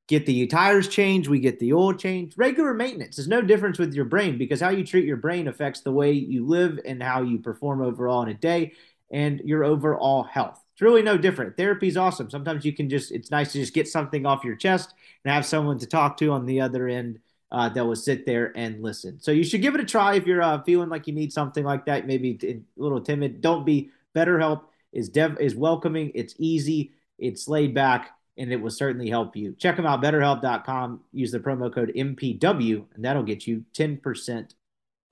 get 0.08 0.26
the 0.26 0.46
tires 0.48 0.88
changed, 0.88 1.30
we 1.30 1.40
get 1.40 1.60
the 1.60 1.74
oil 1.74 1.94
changed. 1.94 2.38
Regular 2.38 2.74
maintenance 2.74 3.18
is 3.18 3.28
no 3.28 3.42
difference 3.42 3.80
with 3.80 3.94
your 3.94 4.06
brain 4.06 4.38
because 4.38 4.62
how 4.62 4.70
you 4.70 4.84
treat 4.84 5.06
your 5.06 5.18
brain 5.18 5.48
affects 5.48 5.82
the 5.82 5.92
way 5.92 6.12
you 6.12 6.46
live 6.46 6.80
and 6.86 7.02
how 7.02 7.22
you 7.22 7.40
perform 7.40 7.82
overall 7.82 8.22
in 8.24 8.30
a 8.30 8.34
day 8.34 8.74
and 9.12 9.42
your 9.46 9.64
overall 9.64 10.24
health. 10.24 10.64
It's 10.74 10.82
really 10.82 11.02
no 11.02 11.18
different. 11.18 11.58
Therapy 11.58 11.88
is 11.88 11.98
awesome. 11.98 12.30
Sometimes 12.30 12.66
you 12.66 12.74
can 12.74 12.90
just, 12.90 13.12
it's 13.12 13.32
nice 13.32 13.54
to 13.54 13.60
just 13.60 13.74
get 13.74 13.88
something 13.88 14.26
off 14.26 14.44
your 14.44 14.56
chest 14.56 14.94
and 15.24 15.34
have 15.34 15.46
someone 15.46 15.80
to 15.80 15.88
talk 15.88 16.18
to 16.18 16.32
on 16.32 16.46
the 16.46 16.62
other 16.62 16.88
end 16.88 17.20
uh, 17.52 17.70
that 17.70 17.86
will 17.86 17.96
sit 17.96 18.26
there 18.26 18.52
and 18.56 18.84
listen. 18.84 19.20
So 19.22 19.32
you 19.32 19.44
should 19.44 19.62
give 19.62 19.74
it 19.74 19.82
a 19.82 19.86
try 19.86 20.16
if 20.16 20.26
you're 20.28 20.42
uh, 20.42 20.62
feeling 20.64 20.90
like 20.90 21.08
you 21.08 21.14
need 21.14 21.32
something 21.32 21.64
like 21.64 21.86
that, 21.86 22.06
maybe 22.06 22.38
a 22.44 22.82
little 22.82 23.02
timid. 23.02 23.42
Don't 23.42 23.66
be. 23.66 23.90
BetterHelp 24.16 24.64
is 24.92 25.10
dev 25.10 25.40
is 25.40 25.56
welcoming. 25.56 26.12
It's 26.16 26.36
easy. 26.38 26.94
It's 27.18 27.48
laid 27.48 27.74
back 27.74 28.15
and 28.38 28.52
it 28.52 28.58
will 28.58 28.72
certainly 28.72 29.10
help 29.10 29.36
you. 29.36 29.56
Check 29.58 29.78
them 29.78 29.86
out, 29.86 30.02
betterhelp.com. 30.02 31.02
Use 31.12 31.32
the 31.32 31.40
promo 31.40 31.74
code 31.74 31.92
MPW, 31.96 32.86
and 32.94 33.06
that'll 33.06 33.24
get 33.24 33.48
you 33.48 33.64
10% 33.74 34.54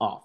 off. 0.00 0.24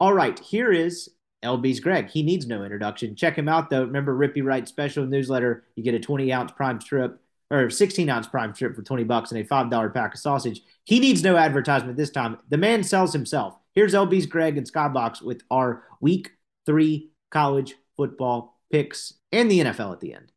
All 0.00 0.12
right, 0.12 0.38
here 0.38 0.72
is 0.72 1.10
LB's 1.44 1.80
Greg. 1.80 2.10
He 2.10 2.22
needs 2.22 2.46
no 2.46 2.62
introduction. 2.62 3.14
Check 3.14 3.36
him 3.36 3.48
out, 3.48 3.70
though. 3.70 3.84
Remember, 3.84 4.16
Rippee 4.16 4.44
Wright 4.44 4.66
special 4.66 5.06
newsletter. 5.06 5.64
You 5.76 5.84
get 5.84 5.94
a 5.94 6.00
20 6.00 6.32
ounce 6.32 6.52
prime 6.52 6.80
strip 6.80 7.20
or 7.50 7.70
16 7.70 8.08
ounce 8.08 8.26
prime 8.26 8.54
strip 8.54 8.74
for 8.74 8.82
20 8.82 9.04
bucks 9.04 9.30
and 9.30 9.40
a 9.40 9.44
$5 9.44 9.94
pack 9.94 10.14
of 10.14 10.20
sausage. 10.20 10.62
He 10.84 10.98
needs 10.98 11.22
no 11.22 11.36
advertisement 11.36 11.96
this 11.96 12.10
time. 12.10 12.38
The 12.48 12.56
man 12.56 12.82
sells 12.82 13.12
himself. 13.12 13.56
Here's 13.72 13.94
LB's 13.94 14.26
Greg 14.26 14.56
and 14.56 14.70
Skybox 14.70 15.22
with 15.22 15.42
our 15.50 15.84
week 16.00 16.30
three 16.66 17.10
college 17.30 17.74
football 17.96 18.60
picks 18.70 19.14
and 19.32 19.50
the 19.50 19.60
NFL 19.60 19.92
at 19.92 20.00
the 20.00 20.14
end. 20.14 20.33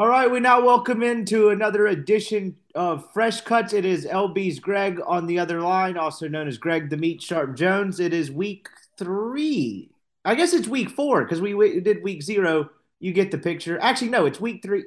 All 0.00 0.06
right, 0.06 0.30
we 0.30 0.38
now 0.38 0.64
welcome 0.64 1.02
into 1.02 1.48
another 1.48 1.88
edition 1.88 2.54
of 2.76 3.12
Fresh 3.12 3.40
Cuts. 3.40 3.72
It 3.72 3.84
is 3.84 4.06
LB's 4.06 4.60
Greg 4.60 5.00
on 5.04 5.26
the 5.26 5.40
other 5.40 5.60
line, 5.60 5.96
also 5.96 6.28
known 6.28 6.46
as 6.46 6.56
Greg 6.56 6.88
the 6.88 6.96
Meat 6.96 7.20
Sharp 7.20 7.56
Jones. 7.56 7.98
It 7.98 8.14
is 8.14 8.30
week 8.30 8.68
three. 8.96 9.90
I 10.24 10.36
guess 10.36 10.54
it's 10.54 10.68
week 10.68 10.90
four 10.90 11.24
because 11.24 11.40
we, 11.40 11.80
did 11.80 12.04
week 12.04 12.22
zero. 12.22 12.70
You 13.00 13.12
get 13.12 13.32
the 13.32 13.38
picture. 13.38 13.76
Actually, 13.80 14.10
no, 14.10 14.24
it's 14.24 14.40
week 14.40 14.62
three. 14.62 14.84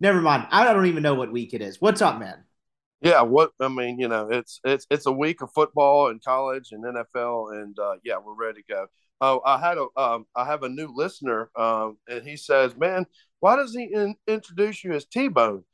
Never 0.00 0.22
mind. 0.22 0.46
I 0.50 0.72
don't 0.72 0.86
even 0.86 1.02
know 1.02 1.14
what 1.14 1.30
week 1.30 1.52
it 1.52 1.60
is. 1.60 1.82
What's 1.82 2.00
up, 2.00 2.18
man? 2.18 2.44
Yeah, 3.02 3.20
what 3.20 3.52
I 3.60 3.68
mean, 3.68 3.98
you 3.98 4.08
know, 4.08 4.30
it's 4.30 4.60
it's 4.64 4.86
it's 4.88 5.04
a 5.04 5.12
week 5.12 5.42
of 5.42 5.52
football 5.52 6.08
and 6.08 6.24
college 6.24 6.72
and 6.72 6.82
NFL, 6.82 7.60
and 7.60 7.78
uh, 7.78 7.96
yeah, 8.02 8.16
we're 8.16 8.32
ready 8.32 8.62
to 8.62 8.72
go. 8.72 8.86
Oh, 9.20 9.42
I 9.44 9.58
had 9.58 9.76
a 9.76 9.86
um, 10.00 10.24
I 10.34 10.46
have 10.46 10.62
a 10.62 10.70
new 10.70 10.88
listener, 10.88 11.50
um, 11.54 11.98
and 12.08 12.26
he 12.26 12.38
says, 12.38 12.74
"Man, 12.76 13.04
why 13.44 13.56
does 13.56 13.74
he 13.74 13.84
in, 13.92 14.14
introduce 14.26 14.82
you 14.82 14.94
as 14.94 15.04
T 15.04 15.28
Bone?" 15.28 15.64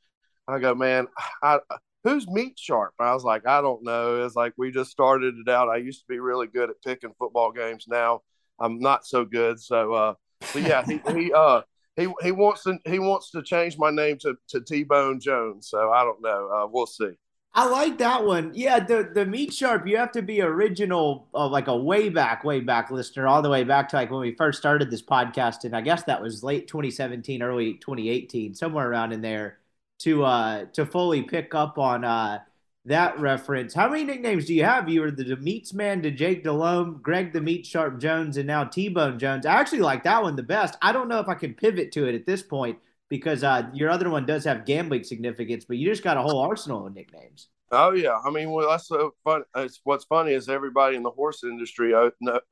I 0.45 0.59
go, 0.59 0.75
"Man, 0.75 1.07
I, 1.41 1.59
who's 2.03 2.27
Meat 2.27 2.59
Sharp?" 2.59 2.93
I 2.99 3.13
was 3.13 3.23
like, 3.23 3.47
"I 3.47 3.61
don't 3.61 3.81
know." 3.81 4.25
It's 4.25 4.35
like 4.35 4.51
we 4.57 4.71
just 4.71 4.91
started 4.91 5.35
it 5.37 5.49
out. 5.49 5.69
I 5.69 5.77
used 5.77 6.01
to 6.01 6.07
be 6.09 6.19
really 6.19 6.47
good 6.47 6.69
at 6.69 6.81
picking 6.85 7.13
football 7.17 7.53
games. 7.53 7.85
Now 7.87 8.23
I'm 8.59 8.79
not 8.79 9.05
so 9.05 9.23
good. 9.23 9.57
So, 9.57 9.93
uh, 9.93 10.13
but 10.53 10.63
yeah, 10.63 10.83
he 10.85 11.01
he 11.13 11.31
uh 11.35 11.61
he 11.95 12.07
he 12.21 12.33
wants 12.33 12.63
to 12.63 12.77
he 12.85 12.99
wants 12.99 13.31
to 13.31 13.41
change 13.41 13.77
my 13.77 13.89
name 13.89 14.17
to 14.19 14.35
to 14.49 14.59
T 14.59 14.83
Bone 14.83 15.21
Jones. 15.21 15.69
So 15.69 15.91
I 15.91 16.03
don't 16.03 16.21
know. 16.21 16.49
Uh, 16.49 16.67
we'll 16.67 16.87
see. 16.87 17.13
I 17.53 17.67
like 17.67 17.97
that 17.97 18.23
one. 18.25 18.51
Yeah, 18.53 18.79
the 18.79 19.11
the 19.13 19.25
meat 19.25 19.53
sharp. 19.53 19.85
You 19.85 19.97
have 19.97 20.13
to 20.13 20.21
be 20.21 20.41
original, 20.41 21.27
uh, 21.33 21.47
like 21.49 21.67
a 21.67 21.75
way 21.75 22.07
back, 22.07 22.45
way 22.45 22.61
back 22.61 22.91
listener, 22.91 23.27
all 23.27 23.41
the 23.41 23.49
way 23.49 23.65
back 23.65 23.89
to 23.89 23.97
like 23.97 24.09
when 24.09 24.21
we 24.21 24.33
first 24.35 24.57
started 24.59 24.89
this 24.89 25.01
podcast, 25.01 25.65
and 25.65 25.75
I 25.75 25.81
guess 25.81 26.03
that 26.03 26.21
was 26.21 26.43
late 26.43 26.69
2017, 26.69 27.41
early 27.41 27.73
2018, 27.73 28.55
somewhere 28.55 28.89
around 28.89 29.11
in 29.11 29.21
there, 29.21 29.59
to 29.99 30.23
uh 30.23 30.65
to 30.73 30.85
fully 30.85 31.23
pick 31.23 31.53
up 31.53 31.77
on 31.77 32.05
uh 32.05 32.39
that 32.85 33.19
reference. 33.19 33.73
How 33.73 33.89
many 33.89 34.05
nicknames 34.05 34.45
do 34.45 34.53
you 34.53 34.63
have? 34.63 34.89
You 34.89 35.01
were 35.01 35.11
the, 35.11 35.25
the 35.25 35.35
Meats 35.37 35.73
Man 35.73 36.01
to 36.03 36.11
Jake 36.11 36.43
Delhomme, 36.45 37.01
Greg 37.03 37.33
the 37.33 37.41
Meat 37.41 37.65
Sharp 37.65 37.99
Jones, 37.99 38.37
and 38.37 38.47
now 38.47 38.63
T 38.63 38.87
Bone 38.87 39.19
Jones. 39.19 39.45
I 39.45 39.55
actually 39.55 39.81
like 39.81 40.03
that 40.05 40.23
one 40.23 40.37
the 40.37 40.43
best. 40.43 40.77
I 40.81 40.93
don't 40.93 41.09
know 41.09 41.19
if 41.19 41.27
I 41.27 41.35
can 41.35 41.53
pivot 41.53 41.91
to 41.93 42.07
it 42.07 42.15
at 42.15 42.25
this 42.25 42.41
point 42.43 42.79
because 43.11 43.43
uh, 43.43 43.63
your 43.73 43.89
other 43.89 44.09
one 44.09 44.25
does 44.25 44.45
have 44.45 44.63
gambling 44.65 45.03
significance, 45.03 45.65
but 45.65 45.75
you 45.75 45.85
just 45.85 46.01
got 46.01 46.15
a 46.15 46.21
whole 46.21 46.39
arsenal 46.39 46.87
of 46.87 46.95
nicknames. 46.95 47.49
Oh 47.69 47.91
yeah, 47.91 48.17
I 48.25 48.31
mean, 48.31 48.51
well, 48.51 48.69
that's 48.69 48.87
so 48.87 49.13
fun. 49.25 49.43
It's, 49.57 49.81
what's 49.83 50.05
funny 50.05 50.31
is 50.31 50.47
everybody 50.47 50.95
in 50.95 51.03
the 51.03 51.11
horse 51.11 51.43
industry 51.43 51.93
uh, 51.93 52.09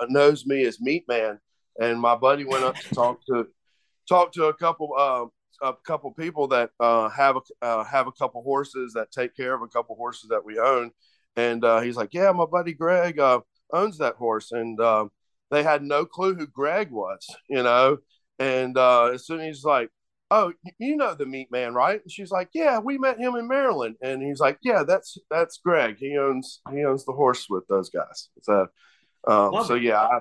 knows 0.09 0.45
me 0.45 0.65
as 0.65 0.81
Meat 0.81 1.05
Man, 1.07 1.39
and 1.79 1.99
my 1.99 2.17
buddy 2.17 2.43
went 2.43 2.65
up 2.65 2.75
to 2.75 2.89
talk 2.93 3.25
to 3.27 3.47
talk 4.07 4.33
to 4.33 4.45
a 4.47 4.53
couple 4.53 4.93
uh, 4.97 5.25
a 5.65 5.73
couple 5.87 6.11
people 6.11 6.49
that 6.49 6.71
uh, 6.81 7.07
have 7.07 7.37
a 7.37 7.65
uh, 7.65 7.85
have 7.85 8.07
a 8.07 8.11
couple 8.11 8.43
horses 8.43 8.91
that 8.93 9.11
take 9.11 9.37
care 9.37 9.55
of 9.55 9.61
a 9.61 9.67
couple 9.67 9.95
horses 9.95 10.29
that 10.29 10.43
we 10.43 10.59
own, 10.59 10.91
and 11.37 11.63
uh, 11.63 11.79
he's 11.79 11.95
like, 11.95 12.13
"Yeah, 12.13 12.33
my 12.33 12.45
buddy 12.45 12.73
Greg 12.73 13.17
uh, 13.17 13.39
owns 13.71 13.97
that 13.99 14.15
horse," 14.15 14.51
and 14.51 14.77
uh, 14.77 15.05
they 15.51 15.63
had 15.63 15.83
no 15.83 16.05
clue 16.05 16.35
who 16.35 16.47
Greg 16.47 16.91
was, 16.91 17.25
you 17.49 17.63
know. 17.63 17.99
And 18.39 18.77
uh, 18.77 19.05
as 19.13 19.25
soon 19.25 19.41
as 19.41 19.45
he's 19.47 19.63
like, 19.65 19.89
"Oh, 20.31 20.53
you 20.77 20.95
know 20.95 21.13
the 21.13 21.25
Meat 21.25 21.51
Man, 21.51 21.73
right?" 21.73 22.01
And 22.01 22.11
she's 22.11 22.31
like, 22.31 22.49
"Yeah, 22.53 22.79
we 22.79 22.97
met 22.97 23.19
him 23.19 23.35
in 23.35 23.47
Maryland," 23.47 23.95
and 24.01 24.21
he's 24.21 24.39
like, 24.39 24.57
"Yeah, 24.61 24.83
that's 24.83 25.17
that's 25.29 25.57
Greg. 25.57 25.97
He 25.99 26.17
owns 26.17 26.61
he 26.71 26.83
owns 26.85 27.05
the 27.05 27.13
horse 27.13 27.47
with 27.49 27.67
those 27.67 27.89
guys." 27.89 28.29
So, 28.41 28.67
um, 29.27 29.63
so 29.65 29.75
yeah, 29.75 30.01
I, 30.01 30.19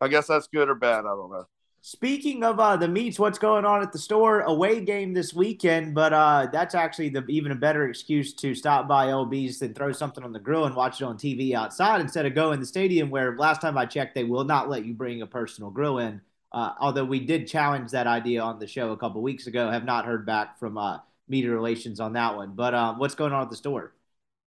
I 0.00 0.08
guess 0.08 0.26
that's 0.26 0.48
good 0.48 0.68
or 0.68 0.74
bad. 0.74 1.00
I 1.00 1.14
don't 1.14 1.30
know. 1.30 1.46
Speaking 1.86 2.42
of 2.42 2.58
uh, 2.58 2.76
the 2.76 2.88
meats, 2.88 3.16
what's 3.16 3.38
going 3.38 3.64
on 3.64 3.80
at 3.80 3.92
the 3.92 3.98
store? 4.00 4.40
Away 4.40 4.80
game 4.80 5.14
this 5.14 5.32
weekend, 5.32 5.94
but 5.94 6.12
uh, 6.12 6.48
that's 6.52 6.74
actually 6.74 7.10
the 7.10 7.24
even 7.28 7.52
a 7.52 7.54
better 7.54 7.88
excuse 7.88 8.34
to 8.34 8.56
stop 8.56 8.88
by 8.88 9.06
LB's 9.06 9.60
than 9.60 9.72
throw 9.72 9.92
something 9.92 10.24
on 10.24 10.32
the 10.32 10.40
grill 10.40 10.64
and 10.64 10.74
watch 10.74 11.00
it 11.00 11.04
on 11.04 11.16
TV 11.16 11.52
outside 11.52 12.00
instead 12.00 12.26
of 12.26 12.34
going 12.34 12.54
in 12.54 12.60
the 12.60 12.66
stadium. 12.66 13.08
Where 13.08 13.36
last 13.36 13.60
time 13.60 13.78
I 13.78 13.86
checked, 13.86 14.16
they 14.16 14.24
will 14.24 14.42
not 14.42 14.68
let 14.68 14.84
you 14.84 14.94
bring 14.94 15.22
a 15.22 15.28
personal 15.28 15.70
grill 15.70 15.98
in. 15.98 16.20
Uh, 16.52 16.72
although 16.80 17.04
we 17.04 17.20
did 17.20 17.46
challenge 17.46 17.90
that 17.90 18.06
idea 18.06 18.40
on 18.40 18.58
the 18.58 18.66
show 18.66 18.92
a 18.92 18.96
couple 18.96 19.22
weeks 19.22 19.46
ago, 19.46 19.70
have 19.70 19.84
not 19.84 20.06
heard 20.06 20.24
back 20.24 20.58
from 20.58 20.78
uh, 20.78 20.98
media 21.28 21.50
relations 21.50 22.00
on 22.00 22.12
that 22.14 22.36
one. 22.36 22.52
But 22.54 22.74
um, 22.74 22.98
what's 22.98 23.14
going 23.14 23.32
on 23.32 23.42
at 23.42 23.50
the 23.50 23.56
store? 23.56 23.92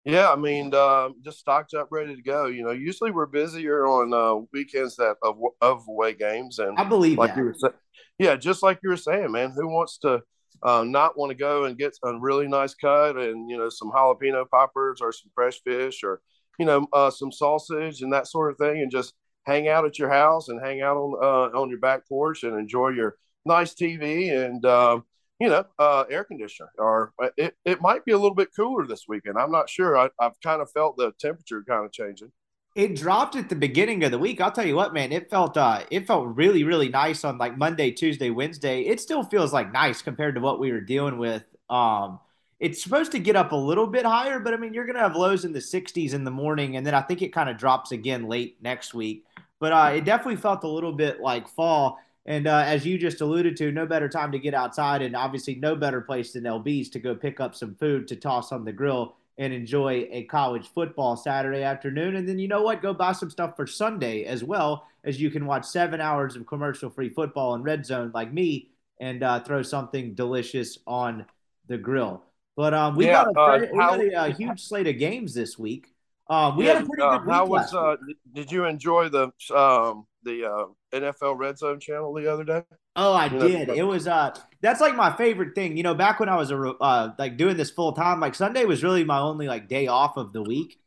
Yeah, 0.06 0.32
I 0.32 0.36
mean, 0.38 0.74
uh, 0.74 1.10
just 1.24 1.40
stocked 1.40 1.74
up, 1.74 1.90
ready 1.92 2.16
to 2.16 2.22
go. 2.22 2.46
You 2.46 2.64
know, 2.64 2.72
usually 2.72 3.12
we're 3.12 3.26
busier 3.26 3.86
on 3.86 4.14
uh, 4.14 4.46
weekends 4.54 4.96
that 4.96 5.18
of, 5.22 5.38
of 5.62 5.84
away 5.88 6.14
games, 6.14 6.60
and 6.60 6.78
I 6.80 6.86
believe 6.86 7.18
like 7.18 7.32
that. 7.32 7.38
you 7.38 7.46
were 7.46 7.54
saying, 7.54 7.74
yeah, 8.18 8.36
just 8.36 8.64
like 8.64 8.80
you 8.82 8.90
were 8.90 8.98
saying, 8.98 9.32
man. 9.32 9.52
Who 9.56 9.68
wants 9.68 9.98
to 10.00 10.22
uh, 10.64 10.84
not 10.86 11.18
want 11.18 11.32
to 11.32 11.36
go 11.36 11.66
and 11.66 11.78
get 11.78 11.98
a 12.04 12.18
really 12.18 12.48
nice 12.48 12.74
cut 12.74 13.18
and 13.18 13.50
you 13.50 13.58
know 13.58 13.70
some 13.70 13.92
jalapeno 13.92 14.48
poppers 14.50 15.00
or 15.02 15.12
some 15.12 15.32
fresh 15.36 15.62
fish 15.62 16.04
or 16.04 16.22
you 16.58 16.66
know 16.66 16.88
uh, 16.94 17.10
some 17.10 17.32
sausage 17.32 18.02
and 18.02 18.14
that 18.14 18.28
sort 18.28 18.52
of 18.52 18.58
thing, 18.58 18.82
and 18.82 18.92
just 18.92 19.14
hang 19.50 19.68
out 19.68 19.86
at 19.86 20.00
your 20.00 20.10
house 20.10 20.50
and 20.50 20.62
hang 20.62 20.82
out 20.82 20.98
on 20.98 21.16
uh, 21.22 21.60
on 21.60 21.70
your 21.70 21.80
back 21.80 22.08
porch 22.08 22.44
and 22.44 22.58
enjoy 22.58 22.90
your 22.90 23.16
nice 23.46 23.74
TV 23.74 24.32
and 24.32 24.66
um, 24.66 25.04
you 25.40 25.48
know, 25.48 25.64
uh, 25.78 26.04
air 26.10 26.24
conditioner, 26.24 26.70
or 26.78 27.14
uh, 27.22 27.30
it, 27.38 27.56
it 27.64 27.82
might 27.82 28.04
be 28.04 28.12
a 28.12 28.18
little 28.18 28.36
bit 28.36 28.50
cooler 28.56 28.86
this 28.86 29.06
weekend. 29.08 29.38
I'm 29.38 29.52
not 29.52 29.70
sure. 29.70 29.98
I, 29.98 30.10
I've 30.20 30.40
kind 30.42 30.62
of 30.62 30.70
felt 30.72 30.98
the 30.98 31.14
temperature 31.20 31.64
kind 31.68 31.86
of 31.86 31.92
changing. 31.92 32.32
It 32.76 32.96
dropped 32.96 33.36
at 33.36 33.50
the 33.50 33.56
beginning 33.56 34.04
of 34.04 34.12
the 34.12 34.20
week. 34.20 34.42
I'll 34.42 34.52
tell 34.52 34.66
you 34.66 34.76
what, 34.76 34.94
man, 34.94 35.12
it 35.12 35.30
felt 35.30 35.58
uh 35.58 35.84
it 35.90 36.06
felt 36.06 36.36
really, 36.36 36.64
really 36.64 36.90
nice 36.90 37.24
on 37.24 37.38
like 37.38 37.58
Monday, 37.58 37.92
Tuesday, 37.92 38.30
Wednesday. 38.30 38.82
It 38.82 39.02
still 39.02 39.24
feels 39.24 39.52
like 39.52 39.72
nice 39.74 40.02
compared 40.02 40.36
to 40.36 40.42
what 40.42 40.60
we 40.60 40.72
were 40.72 40.82
dealing 40.82 41.18
with. 41.18 41.44
Um 41.70 42.20
it's 42.60 42.84
supposed 42.84 43.14
to 43.14 43.20
get 43.20 43.38
up 43.38 43.54
a 43.54 43.56
little 43.56 43.88
bit 43.88 44.06
higher, 44.06 44.40
but 44.40 44.54
I 44.54 44.58
mean 44.58 44.74
you're 44.74 44.86
gonna 44.86 45.00
have 45.00 45.16
lows 45.16 45.46
in 45.46 45.52
the 45.52 45.60
60s 45.60 46.14
in 46.14 46.24
the 46.24 46.32
morning, 46.32 46.78
and 46.78 46.86
then 46.86 46.94
I 46.94 47.02
think 47.02 47.22
it 47.22 47.34
kind 47.34 47.50
of 47.50 47.58
drops 47.58 47.92
again 47.92 48.28
late 48.28 48.58
next 48.62 48.94
week. 48.94 49.26
But 49.60 49.72
uh 49.74 49.92
it 49.96 50.06
definitely 50.06 50.38
felt 50.38 50.64
a 50.64 50.68
little 50.68 50.94
bit 50.94 51.20
like 51.20 51.48
fall. 51.48 52.00
And 52.26 52.48
uh, 52.48 52.64
as 52.66 52.86
you 52.86 52.98
just 53.00 53.22
alluded 53.22 53.58
to, 53.58 53.72
no 53.72 53.86
better 53.88 54.08
time 54.08 54.32
to 54.34 54.40
get 54.40 54.54
outside, 54.54 55.02
and 55.02 55.16
obviously 55.16 55.56
no 55.56 55.76
better 55.76 56.02
place 56.02 56.34
than 56.34 56.44
LB's 56.44 56.90
to 56.90 57.00
go 57.00 57.16
pick 57.16 57.40
up 57.40 57.56
some 57.56 57.74
food 57.76 58.08
to 58.10 58.16
toss 58.16 58.52
on 58.52 58.66
the 58.66 58.72
grill 58.74 59.16
and 59.40 59.52
enjoy 59.54 60.08
a 60.12 60.26
college 60.26 60.68
football 60.68 61.16
Saturday 61.16 61.64
afternoon. 61.64 62.18
And 62.18 62.28
then 62.28 62.38
you 62.38 62.48
know 62.48 62.62
what? 62.62 62.82
Go 62.82 62.94
buy 62.94 63.14
some 63.14 63.30
stuff 63.32 63.56
for 63.56 63.66
Sunday 63.66 64.26
as 64.26 64.44
well, 64.44 64.86
as 65.06 65.20
you 65.20 65.32
can 65.32 65.46
watch 65.46 65.66
seven 65.66 66.02
hours 66.02 66.36
of 66.36 66.46
commercial 66.46 66.90
free 66.90 67.10
football 67.10 67.56
in 67.56 67.64
red 67.64 67.86
zone 67.86 68.12
like 68.14 68.32
me 68.34 68.70
and 69.00 69.24
uh, 69.24 69.40
throw 69.40 69.64
something 69.64 70.14
delicious 70.14 70.78
on 70.86 71.26
the 71.68 71.78
grill. 71.78 72.22
But 72.56 72.74
um, 72.74 72.96
we, 72.96 73.06
Yeah, 73.06 73.24
got 73.34 73.62
a, 73.64 73.64
uh, 73.64 73.72
we 73.72 73.78
how- 73.80 73.90
got 73.92 74.00
a, 74.02 74.14
uh 74.16 74.34
huge 74.34 74.62
slate 74.62 74.88
of 74.88 74.98
games 75.00 75.34
this 75.34 75.58
week. 75.58 75.94
Um, 76.30 76.58
we 76.58 76.66
Yeah, 76.66 76.68
had 76.68 76.78
a 76.78 76.86
pretty 76.86 77.08
uh, 77.08 77.20
good 77.26 77.26
how 77.26 77.46
was? 77.48 77.74
Uh, 77.74 77.96
did 78.34 78.52
you 78.52 78.66
enjoy 78.66 79.10
the 79.10 79.28
um, 79.56 80.06
the 80.24 80.46
uh, 80.46 80.66
NFL 80.92 81.34
Red 81.36 81.58
Zone 81.58 81.80
channel 81.80 82.14
the 82.14 82.32
other 82.32 82.44
day? 82.44 82.64
Oh, 82.96 83.14
I 83.14 83.30
You 83.32 83.40
know, 83.40 83.50
did. 83.50 83.70
It 83.70 83.84
was 83.84 84.08
uh 84.08 84.36
that's 84.62 84.82
like 84.82 84.96
my 84.96 85.16
favorite 85.16 85.56
thing. 85.56 85.78
You 85.78 85.84
know, 85.84 85.94
back 85.96 86.20
when 86.20 86.28
I 86.30 86.36
was 86.36 86.52
a 86.52 86.58
uh 86.60 87.14
like 87.18 87.38
doing 87.38 87.56
this 87.58 87.72
full 87.72 87.94
time, 87.94 88.20
like 88.20 88.36
Sunday 88.36 88.66
was 88.66 88.84
really 88.84 89.04
my 89.04 89.20
only 89.20 89.48
like 89.48 89.70
day 89.70 89.88
off 89.88 90.18
of 90.18 90.34
the 90.34 90.44
week. 90.44 90.78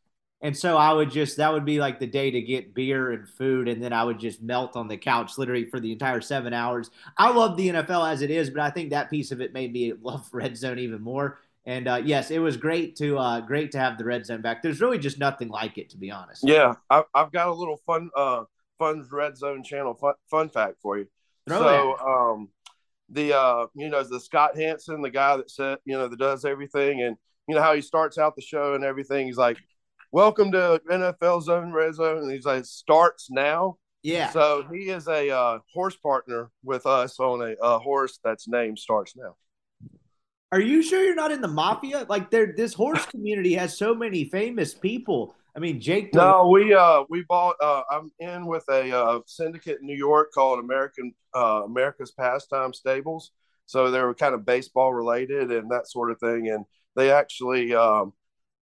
And 0.43 0.57
so 0.57 0.77
I 0.77 0.93
would 0.93 1.11
just 1.11 1.37
that 1.39 1.53
would 1.53 1.65
be 1.65 1.79
like 1.79 2.01
the 2.01 2.07
day 2.07 2.31
to 2.31 2.43
get 2.43 2.75
beer 2.75 3.13
and 3.13 3.29
food 3.29 3.69
and 3.69 3.83
then 3.83 3.93
I 3.93 4.05
would 4.05 4.19
just 4.19 4.43
melt 4.43 4.77
on 4.77 4.89
the 4.89 4.97
couch 4.99 5.39
literally 5.39 5.67
for 5.67 5.81
the 5.81 5.93
entire 5.93 6.21
7 6.21 6.53
hours. 6.53 6.91
I 7.17 7.31
love 7.31 7.57
the 7.57 7.69
NFL 7.69 8.05
as 8.05 8.21
it 8.23 8.31
is, 8.31 8.51
but 8.51 8.61
I 8.61 8.71
think 8.71 8.91
that 8.91 9.09
piece 9.11 9.31
of 9.31 9.41
it 9.41 9.53
made 9.55 9.73
me 9.73 9.93
love 10.03 10.29
red 10.33 10.57
zone 10.57 10.79
even 10.81 11.01
more. 11.01 11.39
And 11.65 11.87
uh, 11.87 12.03
yes, 12.05 12.31
it 12.31 12.41
was 12.41 12.57
great 12.57 12.97
to 12.97 13.19
uh, 13.19 13.41
great 13.41 13.71
to 13.73 13.79
have 13.79 13.97
the 13.97 14.05
red 14.05 14.27
zone 14.27 14.43
back. 14.43 14.63
There's 14.63 14.81
really 14.81 14.99
just 14.99 15.19
nothing 15.19 15.49
like 15.49 15.79
it, 15.79 15.91
to 15.91 15.97
be 15.97 16.11
honest. 16.11 16.43
Yeah, 16.45 16.75
I, 16.91 17.05
I've 17.15 17.31
got 17.31 17.49
a 17.49 17.53
little 17.55 17.77
fun 17.87 18.11
uh, 18.17 18.45
fun 18.79 19.07
Red 19.11 19.37
Zone 19.37 19.63
channel 19.63 19.95
fun, 19.95 20.15
fun 20.29 20.49
fact 20.49 20.77
for 20.83 20.99
you. 20.99 21.07
Throw 21.47 21.61
so 21.61 21.99
um, 21.99 22.49
the 23.09 23.39
uh, 23.39 23.67
you 23.75 23.89
know 23.89 24.03
the 24.03 24.19
Scott 24.19 24.57
Hansen, 24.57 25.03
the 25.03 25.11
guy 25.11 25.37
that 25.37 25.51
said 25.51 25.79
you 25.85 25.97
know 25.97 26.09
that 26.09 26.19
does 26.19 26.45
everything, 26.45 27.03
and 27.03 27.17
you 27.47 27.55
know 27.55 27.63
how 27.63 27.75
he 27.75 27.81
starts 27.81 28.19
out 28.19 28.35
the 28.35 28.43
show 28.43 28.75
and 28.75 28.83
everything. 28.83 29.27
He's 29.27 29.37
like, 29.37 29.59
"Welcome 30.11 30.51
to 30.53 30.81
NFL 30.91 31.43
Zone 31.43 31.73
Red 31.73 31.95
Zone," 31.95 32.19
and 32.19 32.31
he's 32.31 32.45
like, 32.45 32.65
"Starts 32.65 33.31
now." 33.31 33.77
Yeah. 34.03 34.31
So 34.31 34.65
he 34.73 34.91
is 34.91 35.07
a 35.07 35.31
uh, 35.31 35.59
horse 35.73 35.97
partner 35.97 36.51
with 36.65 36.87
us 36.87 37.21
on 37.21 37.41
a, 37.41 37.55
a 37.63 37.79
horse 37.79 38.19
that's 38.25 38.49
named 38.49 38.81
Starts 38.81 39.15
Now. 39.17 39.37
Are 40.53 40.61
you 40.61 40.83
sure 40.83 41.03
you're 41.03 41.15
not 41.15 41.33
in 41.33 41.41
the 41.41 41.49
mafia? 41.49 42.05
Like 42.11 42.31
there 42.31 42.53
this 42.55 42.75
horse 42.75 43.07
community 43.07 43.55
has 43.55 43.77
so 43.77 43.95
many 43.95 44.27
famous 44.27 44.75
people. 44.75 45.35
I 45.57 45.61
mean, 45.61 45.81
Jake 45.81 46.15
No, 46.15 46.49
we 46.49 46.75
uh 46.75 47.05
we 47.09 47.23
bought 47.23 47.57
uh 47.61 47.83
I'm 47.91 48.13
in 48.21 48.47
with 48.47 48.65
a 48.69 48.95
uh, 48.95 49.21
syndicate 49.27 49.79
in 49.81 49.87
New 49.87 49.97
York 49.97 50.31
called 50.33 50.59
American 50.59 51.15
uh 51.35 51.63
America's 51.65 52.11
Pastime 52.11 52.75
Stables. 52.75 53.33
So 53.65 53.91
they 53.91 54.03
were 54.03 54.15
kind 54.15 54.35
of 54.35 54.45
baseball 54.45 54.93
related 54.93 55.51
and 55.51 55.71
that 55.71 55.89
sort 55.89 56.11
of 56.11 56.21
thing. 56.21 56.51
And 56.51 56.67
they 56.97 57.11
actually 57.11 57.75
um 57.75 58.13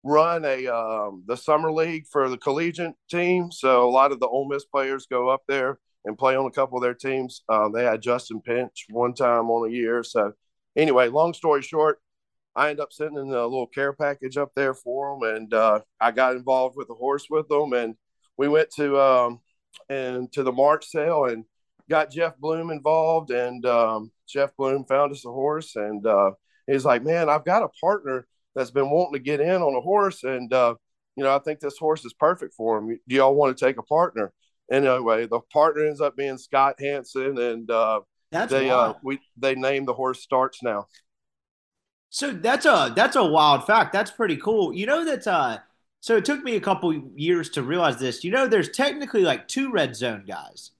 run 0.04 0.46
a 0.46 0.68
um 0.68 1.24
the 1.26 1.38
summer 1.38 1.72
league 1.72 2.06
for 2.12 2.30
the 2.30 2.38
collegiate 2.38 2.94
team. 3.10 3.52
So 3.52 3.88
a 3.88 3.90
lot 3.90 4.12
of 4.12 4.20
the 4.20 4.28
Ole 4.28 4.48
Miss 4.48 4.64
players 4.64 5.08
go 5.08 5.30
up 5.30 5.42
there 5.48 5.80
and 6.06 6.20
play 6.20 6.36
on 6.36 6.46
a 6.46 6.52
couple 6.52 6.78
of 6.78 6.84
their 6.84 6.94
teams. 6.94 7.42
Um, 7.50 7.72
they 7.74 7.84
had 7.84 8.02
Justin 8.04 8.42
Pinch 8.42 8.86
one 8.92 9.16
time 9.16 9.50
on 9.50 9.68
a 9.68 9.72
year. 9.72 10.04
So 10.04 10.34
anyway, 10.76 11.08
long 11.08 11.34
story 11.34 11.62
short, 11.62 12.00
I 12.56 12.70
ended 12.70 12.82
up 12.82 12.92
sending 12.92 13.28
in 13.28 13.34
a 13.34 13.44
little 13.44 13.68
care 13.68 13.94
package 13.94 14.38
up 14.38 14.52
there 14.56 14.74
for 14.74 15.18
them, 15.20 15.36
and 15.36 15.54
uh, 15.54 15.80
I 16.00 16.12
got 16.12 16.36
involved 16.36 16.76
with 16.76 16.88
the 16.88 16.96
horse 16.96 17.28
with 17.30 17.48
them, 17.48 17.74
and 17.74 17.96
we 18.38 18.48
went 18.48 18.70
to 18.72 19.00
um, 19.00 19.40
and 19.90 20.32
to 20.34 20.44
the 20.44 20.52
March 20.52 20.86
sale 20.88 21.26
and 21.26 21.46
got 21.90 22.12
Jeff 22.12 22.38
Bloom 22.38 22.70
involved, 22.70 23.32
and 23.32 23.66
um, 23.66 24.12
Jeff 24.28 24.56
Bloom 24.58 24.86
found 24.86 25.12
us 25.12 25.26
a 25.26 25.32
horse, 25.32 25.76
and 25.76 26.06
uh, 26.06 26.32
he's 26.68 26.86
like, 26.86 27.04
"Man, 27.04 27.30
I've 27.30 27.46
got 27.46 27.64
a 27.64 27.70
partner 27.82 28.28
that's 28.56 28.72
been 28.72 28.90
wanting 28.90 29.14
to 29.14 29.20
get 29.20 29.42
in 29.42 29.62
on 29.62 29.76
a 29.76 29.82
horse, 29.82 30.24
and 30.24 30.52
uh, 30.54 30.76
you 31.16 31.24
know, 31.24 31.36
I 31.36 31.40
think 31.40 31.60
this 31.60 31.78
horse 31.78 32.06
is 32.06 32.14
perfect 32.14 32.54
for 32.54 32.78
him. 32.78 33.00
Do 33.08 33.16
y'all 33.16 33.36
want 33.36 33.58
to 33.58 33.66
take 33.66 33.78
a 33.78 33.84
partner? 33.84 34.32
Anyway, 34.72 35.26
the 35.26 35.40
partner 35.52 35.86
ends 35.86 36.02
up 36.02 36.16
being 36.16 36.38
Scott 36.38 36.76
Hansen, 36.80 37.38
and 37.38 37.70
uh, 37.70 38.02
That's 38.32 38.52
they 38.52 38.70
uh, 38.70 38.94
we 39.04 39.20
they 39.38 39.56
named 39.56 39.88
the 39.88 39.94
horse 39.94 40.22
Starts 40.22 40.62
now. 40.62 40.88
So 42.10 42.32
that's 42.32 42.66
a 42.66 42.92
that's 42.96 43.16
a 43.16 43.24
wild 43.26 43.66
fact. 43.66 43.94
That's 43.94 44.12
pretty 44.12 44.38
cool. 44.38 44.74
You 44.74 44.86
know 44.86 45.06
that 45.06 45.28
uh 45.28 45.60
so 46.02 46.16
it 46.16 46.26
took 46.26 46.44
me 46.44 46.56
a 46.56 46.62
couple 46.62 46.94
years 47.16 47.50
to 47.52 47.64
realize 47.64 47.98
this. 47.98 48.24
You 48.24 48.32
know 48.32 48.48
there's 48.48 48.70
technically 48.70 49.22
like 49.24 49.48
two 49.48 49.72
red 49.72 49.96
zone 49.96 50.26
guys. 50.28 50.72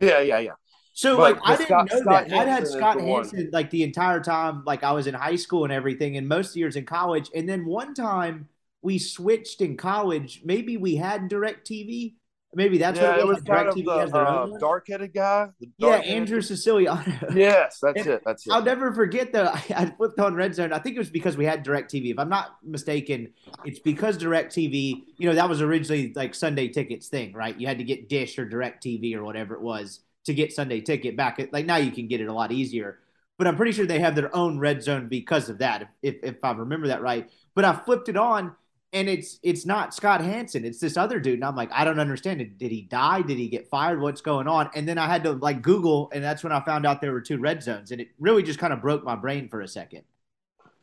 Yeah, 0.00 0.20
yeah, 0.20 0.38
yeah. 0.38 0.52
So 0.94 1.16
But- 1.16 1.36
like 1.36 1.42
I 1.44 1.56
didn't 1.56 1.66
Scott- 1.68 1.90
know 1.90 2.00
Scott 2.00 2.28
that. 2.28 2.38
I'd 2.38 2.48
had 2.48 2.68
Scott 2.68 2.96
one. 3.00 3.22
Hansen 3.24 3.50
like 3.52 3.70
the 3.70 3.82
entire 3.82 4.20
time 4.20 4.62
like 4.66 4.82
I 4.84 4.92
was 4.92 5.06
in 5.06 5.14
high 5.14 5.36
school 5.36 5.64
and 5.64 5.72
everything 5.72 6.16
and 6.16 6.28
most 6.28 6.56
years 6.56 6.76
in 6.76 6.84
college. 6.84 7.30
And 7.34 7.48
then 7.48 7.64
one 7.64 7.94
time 7.94 8.48
we 8.82 8.98
switched 8.98 9.60
in 9.60 9.76
college. 9.76 10.42
Maybe 10.44 10.76
we 10.76 10.96
had 10.96 11.28
direct 11.28 11.68
TV. 11.68 12.14
Maybe 12.54 12.76
that's 12.76 12.98
yeah, 12.98 13.10
what 13.10 13.18
it 13.20 13.26
was 13.26 13.36
kind 13.38 13.46
direct 13.46 13.68
of 13.70 13.74
TV 13.76 13.84
the 13.86 13.98
has 13.98 14.12
their 14.12 14.26
uh, 14.26 14.42
own 14.42 14.58
dark-headed 14.58 15.14
guy. 15.14 15.48
The 15.58 15.70
Yeah, 15.78 15.96
Andrew 15.96 16.42
Siciliano. 16.42 17.02
Yes, 17.34 17.78
that's 17.80 18.00
And 18.00 18.06
it. 18.10 18.22
That's 18.26 18.46
it. 18.46 18.52
I'll 18.52 18.62
never 18.62 18.92
forget 18.92 19.32
though. 19.32 19.46
I, 19.46 19.64
I 19.76 19.86
flipped 19.86 20.18
on 20.20 20.34
Red 20.34 20.54
Zone. 20.54 20.72
I 20.72 20.78
think 20.78 20.96
it 20.96 20.98
was 20.98 21.08
because 21.08 21.36
we 21.36 21.46
had 21.46 21.62
Direct 21.62 21.90
TV. 21.90 22.10
If 22.10 22.18
I'm 22.18 22.28
not 22.28 22.56
mistaken, 22.62 23.32
it's 23.64 23.78
because 23.78 24.18
Direct 24.18 24.54
TV. 24.54 25.02
You 25.16 25.28
know 25.28 25.34
that 25.34 25.48
was 25.48 25.62
originally 25.62 26.12
like 26.14 26.34
Sunday 26.34 26.68
tickets 26.68 27.08
thing, 27.08 27.32
right? 27.32 27.58
You 27.58 27.66
had 27.66 27.78
to 27.78 27.84
get 27.84 28.08
Dish 28.08 28.38
or 28.38 28.44
Direct 28.44 28.84
TV 28.84 29.14
or 29.14 29.24
whatever 29.24 29.54
it 29.54 29.62
was 29.62 30.00
to 30.24 30.34
get 30.34 30.52
Sunday 30.52 30.80
ticket 30.80 31.16
back. 31.16 31.40
At, 31.40 31.52
like 31.52 31.64
now 31.64 31.76
you 31.76 31.90
can 31.90 32.06
get 32.06 32.20
it 32.20 32.26
a 32.26 32.32
lot 32.34 32.52
easier. 32.52 32.98
But 33.38 33.46
I'm 33.46 33.56
pretty 33.56 33.72
sure 33.72 33.86
they 33.86 33.98
have 33.98 34.14
their 34.14 34.34
own 34.36 34.58
Red 34.58 34.82
Zone 34.82 35.08
because 35.08 35.48
of 35.48 35.58
that, 35.58 35.88
if 36.02 36.16
if 36.22 36.36
I 36.42 36.52
remember 36.52 36.88
that 36.88 37.00
right. 37.00 37.30
But 37.54 37.64
I 37.64 37.74
flipped 37.74 38.08
it 38.08 38.16
on. 38.16 38.54
And 38.94 39.08
it's 39.08 39.38
it's 39.42 39.64
not 39.64 39.94
Scott 39.94 40.20
Hansen, 40.20 40.64
it's 40.66 40.78
this 40.78 40.98
other 40.98 41.18
dude. 41.18 41.34
And 41.34 41.44
I'm 41.44 41.56
like, 41.56 41.70
I 41.72 41.84
don't 41.84 41.98
understand 41.98 42.42
it. 42.42 42.58
Did 42.58 42.70
he 42.70 42.82
die? 42.82 43.22
Did 43.22 43.38
he 43.38 43.48
get 43.48 43.68
fired? 43.68 44.00
What's 44.00 44.20
going 44.20 44.46
on? 44.46 44.68
And 44.74 44.86
then 44.86 44.98
I 44.98 45.06
had 45.06 45.24
to 45.24 45.32
like 45.32 45.62
Google, 45.62 46.10
and 46.12 46.22
that's 46.22 46.42
when 46.44 46.52
I 46.52 46.60
found 46.60 46.84
out 46.84 47.00
there 47.00 47.12
were 47.12 47.22
two 47.22 47.38
red 47.38 47.62
zones, 47.62 47.90
and 47.90 48.00
it 48.00 48.08
really 48.18 48.42
just 48.42 48.58
kind 48.58 48.72
of 48.72 48.82
broke 48.82 49.02
my 49.02 49.16
brain 49.16 49.48
for 49.48 49.62
a 49.62 49.68
second. 49.68 50.02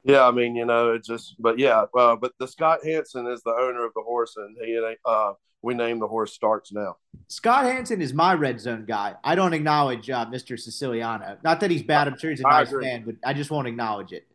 Yeah, 0.03 0.26
I 0.26 0.32
mean, 0.32 0.55
you 0.55 0.66
know, 0.66 0.93
it 0.93 1.03
just, 1.03 1.36
but 1.39 1.60
yeah, 1.60 1.86
uh, 1.95 2.16
but 2.16 2.32
the 2.39 2.47
Scott 2.47 2.80
Hansen 2.84 3.28
is 3.28 3.43
the 3.43 3.51
owner 3.51 3.86
of 3.86 3.93
the 3.93 4.01
horse, 4.01 4.38
and 4.38 4.57
he, 4.64 4.80
uh, 5.05 5.34
we 5.62 5.74
name 5.74 5.99
the 5.99 6.07
horse 6.07 6.34
Starts 6.34 6.72
now. 6.72 6.95
Scott 7.28 7.66
Hansen 7.66 8.01
is 8.01 8.14
my 8.14 8.34
red 8.34 8.60
zone 8.60 8.86
guy. 8.86 9.16
I 9.24 9.36
don't 9.36 9.53
acknowledge 9.53 10.10
uh, 10.10 10.26
Mr. 10.26 10.57
Siciliano. 10.57 11.38
Not 11.43 11.60
that 11.60 11.70
he's 11.70 11.84
bad. 11.84 12.07
I'm 12.07 12.18
sure 12.18 12.32
he's 12.32 12.41
a 12.41 12.47
I 12.47 12.60
nice 12.60 12.70
agree. 12.70 12.86
man, 12.86 13.03
but 13.05 13.16
I 13.24 13.34
just 13.34 13.51
won't 13.51 13.68
acknowledge 13.68 14.14
it. 14.14 14.26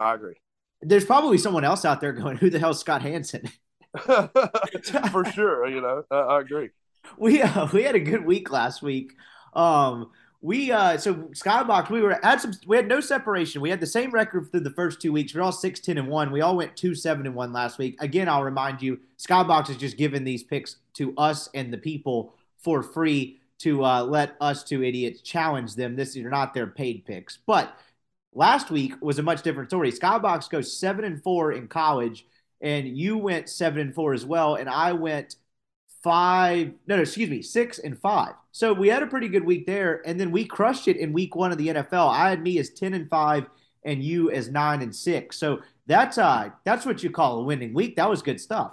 I 0.00 0.14
agree. 0.14 0.39
There's 0.82 1.04
probably 1.04 1.38
someone 1.38 1.64
else 1.64 1.84
out 1.84 2.00
there 2.00 2.12
going, 2.12 2.36
"Who 2.38 2.50
the 2.50 2.58
hell's 2.58 2.80
Scott 2.80 3.02
Hansen?" 3.02 3.50
For 4.06 5.24
sure, 5.32 5.66
you 5.68 5.80
know, 5.80 6.04
I, 6.10 6.16
I 6.16 6.40
agree. 6.40 6.70
we 7.18 7.42
uh, 7.42 7.66
we 7.72 7.82
had 7.82 7.94
a 7.94 8.00
good 8.00 8.24
week 8.24 8.50
last 8.50 8.82
week. 8.82 9.14
Um, 9.54 10.10
we 10.42 10.72
uh, 10.72 10.96
so 10.96 11.14
Skybox 11.14 11.90
we 11.90 12.00
were 12.00 12.18
had 12.22 12.40
some 12.40 12.52
we 12.66 12.76
had 12.76 12.88
no 12.88 13.00
separation. 13.00 13.60
We 13.60 13.70
had 13.70 13.80
the 13.80 13.86
same 13.86 14.10
record 14.10 14.50
through 14.50 14.60
the 14.60 14.70
first 14.70 15.02
two 15.02 15.12
weeks. 15.12 15.34
We're 15.34 15.42
all 15.42 15.52
six 15.52 15.80
ten 15.80 15.98
and 15.98 16.08
one. 16.08 16.30
We 16.30 16.40
all 16.40 16.56
went 16.56 16.76
two 16.76 16.94
seven 16.94 17.26
and 17.26 17.34
one 17.34 17.52
last 17.52 17.78
week. 17.78 17.96
Again, 18.00 18.28
I'll 18.28 18.44
remind 18.44 18.80
you, 18.80 19.00
Skybox 19.18 19.70
is 19.70 19.76
just 19.76 19.96
giving 19.98 20.24
these 20.24 20.42
picks 20.42 20.76
to 20.94 21.14
us 21.16 21.48
and 21.54 21.72
the 21.72 21.78
people 21.78 22.34
for 22.58 22.82
free 22.82 23.38
to 23.58 23.84
uh, 23.84 24.02
let 24.02 24.36
us 24.40 24.64
two 24.64 24.82
idiots 24.82 25.20
challenge 25.20 25.74
them. 25.74 25.94
This 25.94 26.16
are 26.16 26.30
not 26.30 26.54
their 26.54 26.66
paid 26.66 27.04
picks, 27.04 27.38
but 27.46 27.76
last 28.34 28.70
week 28.70 28.94
was 29.00 29.18
a 29.18 29.22
much 29.22 29.42
different 29.42 29.70
story. 29.70 29.92
Skybox 29.92 30.50
goes 30.50 30.78
seven 30.78 31.04
and 31.04 31.22
four 31.22 31.52
in 31.52 31.68
college, 31.68 32.26
and 32.60 32.86
you 32.88 33.18
went 33.18 33.48
seven 33.48 33.80
and 33.80 33.94
four 33.94 34.12
as 34.14 34.24
well, 34.26 34.56
and 34.56 34.68
I 34.68 34.92
went 34.92 35.36
five 36.02 36.72
no 36.86 36.96
no 36.96 37.02
excuse 37.02 37.28
me 37.28 37.42
six 37.42 37.78
and 37.78 37.98
five 37.98 38.32
so 38.52 38.72
we 38.72 38.88
had 38.88 39.02
a 39.02 39.06
pretty 39.06 39.28
good 39.28 39.44
week 39.44 39.66
there 39.66 40.00
and 40.06 40.18
then 40.18 40.30
we 40.30 40.44
crushed 40.46 40.88
it 40.88 40.96
in 40.96 41.12
week 41.12 41.36
one 41.36 41.52
of 41.52 41.58
the 41.58 41.68
nfl 41.68 42.08
i 42.10 42.30
had 42.30 42.42
me 42.42 42.58
as 42.58 42.70
10 42.70 42.94
and 42.94 43.10
five 43.10 43.46
and 43.84 44.02
you 44.02 44.30
as 44.30 44.48
nine 44.48 44.80
and 44.80 44.94
six 44.96 45.36
so 45.36 45.60
that's 45.86 46.16
uh 46.16 46.48
that's 46.64 46.86
what 46.86 47.02
you 47.02 47.10
call 47.10 47.40
a 47.40 47.44
winning 47.44 47.74
week 47.74 47.96
that 47.96 48.08
was 48.08 48.22
good 48.22 48.40
stuff 48.40 48.72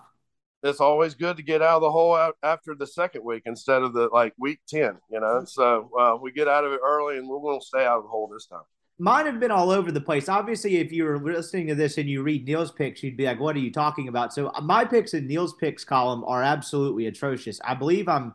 It's 0.63 0.81
always 0.81 1.13
good 1.15 1.37
to 1.37 1.43
get 1.43 1.61
out 1.61 1.77
of 1.77 1.81
the 1.81 1.91
hole 1.91 2.33
after 2.43 2.75
the 2.75 2.87
second 2.87 3.23
week 3.23 3.43
instead 3.45 3.83
of 3.83 3.93
the 3.93 4.09
like 4.11 4.33
week 4.37 4.59
10, 4.67 4.97
you 5.09 5.19
know. 5.19 5.43
So 5.45 5.89
uh, 5.97 6.17
we 6.19 6.31
get 6.31 6.47
out 6.47 6.65
of 6.65 6.73
it 6.73 6.79
early 6.83 7.17
and 7.17 7.27
we're 7.27 7.39
going 7.39 7.59
to 7.59 7.65
stay 7.65 7.85
out 7.85 7.97
of 7.97 8.03
the 8.03 8.09
hole 8.09 8.27
this 8.27 8.47
time. 8.47 8.63
Mine 8.99 9.25
have 9.25 9.39
been 9.39 9.51
all 9.51 9.69
over 9.69 9.91
the 9.91 10.01
place. 10.01 10.29
Obviously 10.29 10.77
if 10.77 10.91
you 10.91 11.03
were 11.03 11.19
listening 11.19 11.67
to 11.67 11.75
this 11.75 11.97
and 11.97 12.09
you 12.09 12.23
read 12.23 12.45
neil's 12.45 12.71
picks 12.71 13.03
you'd 13.03 13.17
be 13.17 13.25
like 13.25 13.39
what 13.39 13.55
are 13.55 13.59
you 13.59 13.71
talking 13.71 14.07
about? 14.07 14.33
So 14.33 14.47
uh, 14.47 14.61
my 14.61 14.85
picks 14.85 15.13
in 15.13 15.27
neil's 15.27 15.53
picks 15.53 15.83
column 15.83 16.23
are 16.25 16.43
absolutely 16.43 17.07
atrocious. 17.07 17.59
I 17.63 17.73
believe 17.73 18.07
i'm 18.07 18.33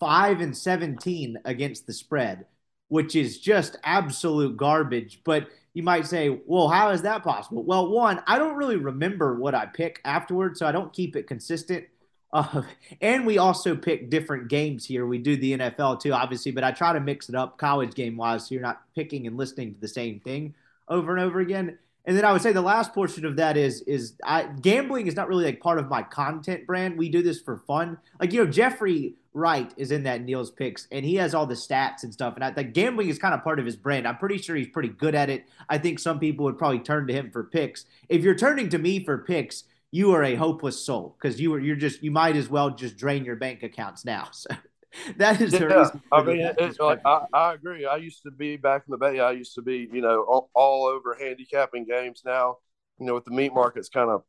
five 0.00 0.40
and 0.40 0.56
17 0.56 1.38
against 1.44 1.86
the 1.86 1.92
spread 1.92 2.46
which 2.88 3.16
is 3.16 3.40
just 3.40 3.76
absolute 3.82 4.56
garbage. 4.56 5.20
But 5.24 5.48
you 5.74 5.82
might 5.82 6.06
say 6.06 6.40
well 6.46 6.68
how 6.68 6.90
is 6.90 7.02
that 7.02 7.24
possible? 7.24 7.64
Well 7.64 7.90
one 7.90 8.22
i 8.26 8.38
don't 8.38 8.56
really 8.56 8.76
remember 8.76 9.36
what 9.38 9.54
i 9.54 9.66
pick 9.66 10.00
afterwards 10.04 10.58
so 10.58 10.66
i 10.66 10.72
don't 10.72 10.92
keep 10.92 11.16
it 11.16 11.26
consistent 11.26 11.84
uh, 12.32 12.62
and 13.00 13.26
we 13.26 13.38
also 13.38 13.74
pick 13.76 14.10
different 14.10 14.48
games 14.48 14.84
here. 14.84 15.06
We 15.06 15.18
do 15.18 15.36
the 15.36 15.58
NFL 15.58 16.00
too, 16.00 16.12
obviously, 16.12 16.52
but 16.52 16.64
I 16.64 16.72
try 16.72 16.92
to 16.92 17.00
mix 17.00 17.28
it 17.28 17.34
up 17.34 17.58
college 17.58 17.94
game 17.94 18.16
wise 18.16 18.46
so 18.46 18.54
you're 18.54 18.62
not 18.62 18.82
picking 18.94 19.26
and 19.26 19.36
listening 19.36 19.74
to 19.74 19.80
the 19.80 19.88
same 19.88 20.20
thing 20.20 20.54
over 20.88 21.12
and 21.12 21.20
over 21.24 21.40
again. 21.40 21.78
And 22.04 22.16
then 22.16 22.24
I 22.24 22.32
would 22.32 22.42
say 22.42 22.52
the 22.52 22.62
last 22.62 22.94
portion 22.94 23.24
of 23.24 23.36
that 23.36 23.56
is 23.56 23.82
is 23.82 24.14
I, 24.24 24.44
gambling 24.44 25.08
is 25.08 25.16
not 25.16 25.28
really 25.28 25.44
like 25.44 25.60
part 25.60 25.78
of 25.78 25.88
my 25.88 26.02
content 26.02 26.66
brand. 26.66 26.96
We 26.96 27.08
do 27.08 27.20
this 27.20 27.40
for 27.40 27.58
fun. 27.66 27.98
Like 28.20 28.32
you 28.32 28.44
know, 28.44 28.50
Jeffrey 28.50 29.14
Wright 29.34 29.72
is 29.76 29.90
in 29.90 30.04
that 30.04 30.22
Neil's 30.22 30.52
picks, 30.52 30.86
and 30.92 31.04
he 31.04 31.16
has 31.16 31.34
all 31.34 31.46
the 31.46 31.54
stats 31.54 32.04
and 32.04 32.12
stuff. 32.12 32.36
And 32.36 32.44
I 32.44 32.52
think 32.52 32.74
gambling 32.74 33.08
is 33.08 33.18
kind 33.18 33.34
of 33.34 33.42
part 33.42 33.58
of 33.58 33.66
his 33.66 33.76
brand. 33.76 34.06
I'm 34.06 34.18
pretty 34.18 34.38
sure 34.38 34.54
he's 34.54 34.68
pretty 34.68 34.88
good 34.88 35.16
at 35.16 35.28
it. 35.28 35.46
I 35.68 35.78
think 35.78 35.98
some 35.98 36.20
people 36.20 36.44
would 36.44 36.58
probably 36.58 36.78
turn 36.78 37.08
to 37.08 37.12
him 37.12 37.30
for 37.30 37.42
picks. 37.42 37.86
If 38.08 38.22
you're 38.22 38.36
turning 38.36 38.68
to 38.68 38.78
me 38.78 39.04
for 39.04 39.18
picks, 39.18 39.64
you 39.96 40.12
are 40.12 40.22
a 40.24 40.34
hopeless 40.34 40.84
soul 40.84 41.16
because 41.18 41.40
you 41.40 41.52
are 41.54 41.60
you're 41.60 41.76
just 41.76 42.02
you 42.02 42.10
might 42.10 42.36
as 42.36 42.48
well 42.50 42.70
just 42.70 42.96
drain 42.96 43.24
your 43.24 43.36
bank 43.36 43.62
accounts 43.62 44.04
now. 44.04 44.28
So 44.96 45.12
that 45.18 45.40
is 45.42 45.58
the 45.58 45.68
Yeah, 45.68 45.76
reason. 45.78 46.00
I 46.12 46.22
mean, 46.22 46.40
it, 46.40 46.56
bad 46.58 46.70
it's 46.70 46.78
like 46.78 47.00
I, 47.04 47.24
I 47.32 47.54
agree. 47.54 47.84
I 47.84 47.96
used 47.96 48.22
to 48.22 48.30
be 48.30 48.56
back 48.56 48.84
in 48.86 48.92
the 48.92 48.96
Bay. 48.96 49.20
I 49.20 49.32
used 49.32 49.54
to 49.56 49.62
be, 49.62 49.88
you 49.92 50.00
know, 50.00 50.22
all, 50.22 50.50
all 50.54 50.86
over 50.86 51.14
handicapping 51.20 51.84
games. 51.84 52.22
Now, 52.24 52.58
you 52.98 53.04
know, 53.06 53.14
with 53.14 53.24
the 53.24 53.30
meat 53.30 53.52
market, 53.52 53.80
it's 53.80 53.88
kind 53.90 54.10
of 54.10 54.22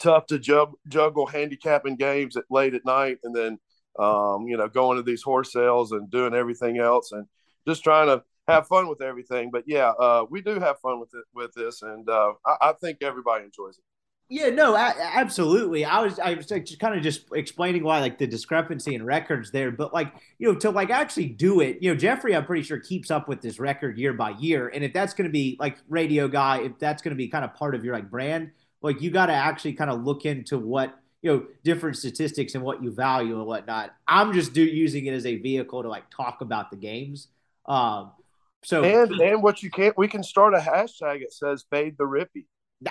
tough 0.00 0.26
to 0.26 0.38
jug, 0.38 0.72
juggle 0.88 1.26
handicapping 1.26 1.96
games 1.96 2.36
at 2.36 2.44
late 2.50 2.74
at 2.74 2.84
night, 2.84 3.18
and 3.24 3.34
then, 3.34 3.58
um, 3.98 4.46
you 4.46 4.56
know, 4.56 4.68
going 4.68 4.96
to 4.96 5.02
these 5.02 5.22
horse 5.22 5.52
sales 5.52 5.92
and 5.92 6.10
doing 6.10 6.34
everything 6.34 6.78
else, 6.78 7.12
and 7.12 7.26
just 7.66 7.82
trying 7.82 8.06
to 8.08 8.22
have 8.46 8.66
fun 8.68 8.88
with 8.88 9.02
everything. 9.02 9.50
But 9.50 9.64
yeah, 9.66 9.90
uh, 9.90 10.24
we 10.30 10.40
do 10.42 10.60
have 10.60 10.78
fun 10.80 11.00
with 11.00 11.10
it 11.14 11.24
with 11.34 11.52
this, 11.54 11.82
and 11.82 12.08
uh, 12.08 12.34
I, 12.46 12.56
I 12.68 12.72
think 12.80 12.98
everybody 13.02 13.44
enjoys 13.44 13.78
it. 13.78 13.84
Yeah, 14.32 14.50
no, 14.50 14.76
absolutely. 14.76 15.84
I 15.84 16.02
was 16.02 16.20
I 16.20 16.34
was 16.34 16.48
like, 16.52 16.64
just 16.64 16.78
kind 16.78 16.96
of 16.96 17.02
just 17.02 17.24
explaining 17.34 17.82
why 17.82 17.98
like 17.98 18.16
the 18.16 18.28
discrepancy 18.28 18.94
in 18.94 19.04
records 19.04 19.50
there, 19.50 19.72
but 19.72 19.92
like 19.92 20.12
you 20.38 20.46
know 20.46 20.56
to 20.60 20.70
like 20.70 20.88
actually 20.90 21.26
do 21.26 21.60
it, 21.60 21.78
you 21.82 21.90
know 21.90 21.96
Jeffrey, 21.98 22.36
I'm 22.36 22.46
pretty 22.46 22.62
sure 22.62 22.78
keeps 22.78 23.10
up 23.10 23.26
with 23.26 23.40
this 23.40 23.58
record 23.58 23.98
year 23.98 24.12
by 24.12 24.30
year, 24.30 24.68
and 24.68 24.84
if 24.84 24.92
that's 24.92 25.14
going 25.14 25.28
to 25.28 25.32
be 25.32 25.56
like 25.58 25.78
radio 25.88 26.28
guy, 26.28 26.60
if 26.60 26.78
that's 26.78 27.02
going 27.02 27.10
to 27.10 27.16
be 27.16 27.26
kind 27.26 27.44
of 27.44 27.54
part 27.54 27.74
of 27.74 27.84
your 27.84 27.92
like 27.92 28.08
brand, 28.08 28.52
like 28.82 29.02
you 29.02 29.10
got 29.10 29.26
to 29.26 29.32
actually 29.32 29.72
kind 29.72 29.90
of 29.90 30.04
look 30.04 30.24
into 30.24 30.58
what 30.58 30.96
you 31.22 31.32
know 31.32 31.46
different 31.64 31.96
statistics 31.96 32.54
and 32.54 32.62
what 32.62 32.80
you 32.84 32.92
value 32.92 33.36
and 33.36 33.46
whatnot. 33.46 33.92
I'm 34.06 34.32
just 34.32 34.52
do 34.52 34.62
using 34.62 35.06
it 35.06 35.12
as 35.12 35.26
a 35.26 35.38
vehicle 35.38 35.82
to 35.82 35.88
like 35.88 36.08
talk 36.08 36.40
about 36.40 36.70
the 36.70 36.76
games. 36.76 37.26
Um, 37.66 38.12
so 38.62 38.84
And 38.84 39.10
and 39.20 39.42
what 39.42 39.60
you 39.64 39.70
can't, 39.72 39.98
we 39.98 40.06
can 40.06 40.22
start 40.22 40.54
a 40.54 40.58
hashtag 40.58 41.22
It 41.22 41.32
says 41.32 41.64
"Fade 41.68 41.96
the 41.98 42.04
Rippee." 42.04 42.46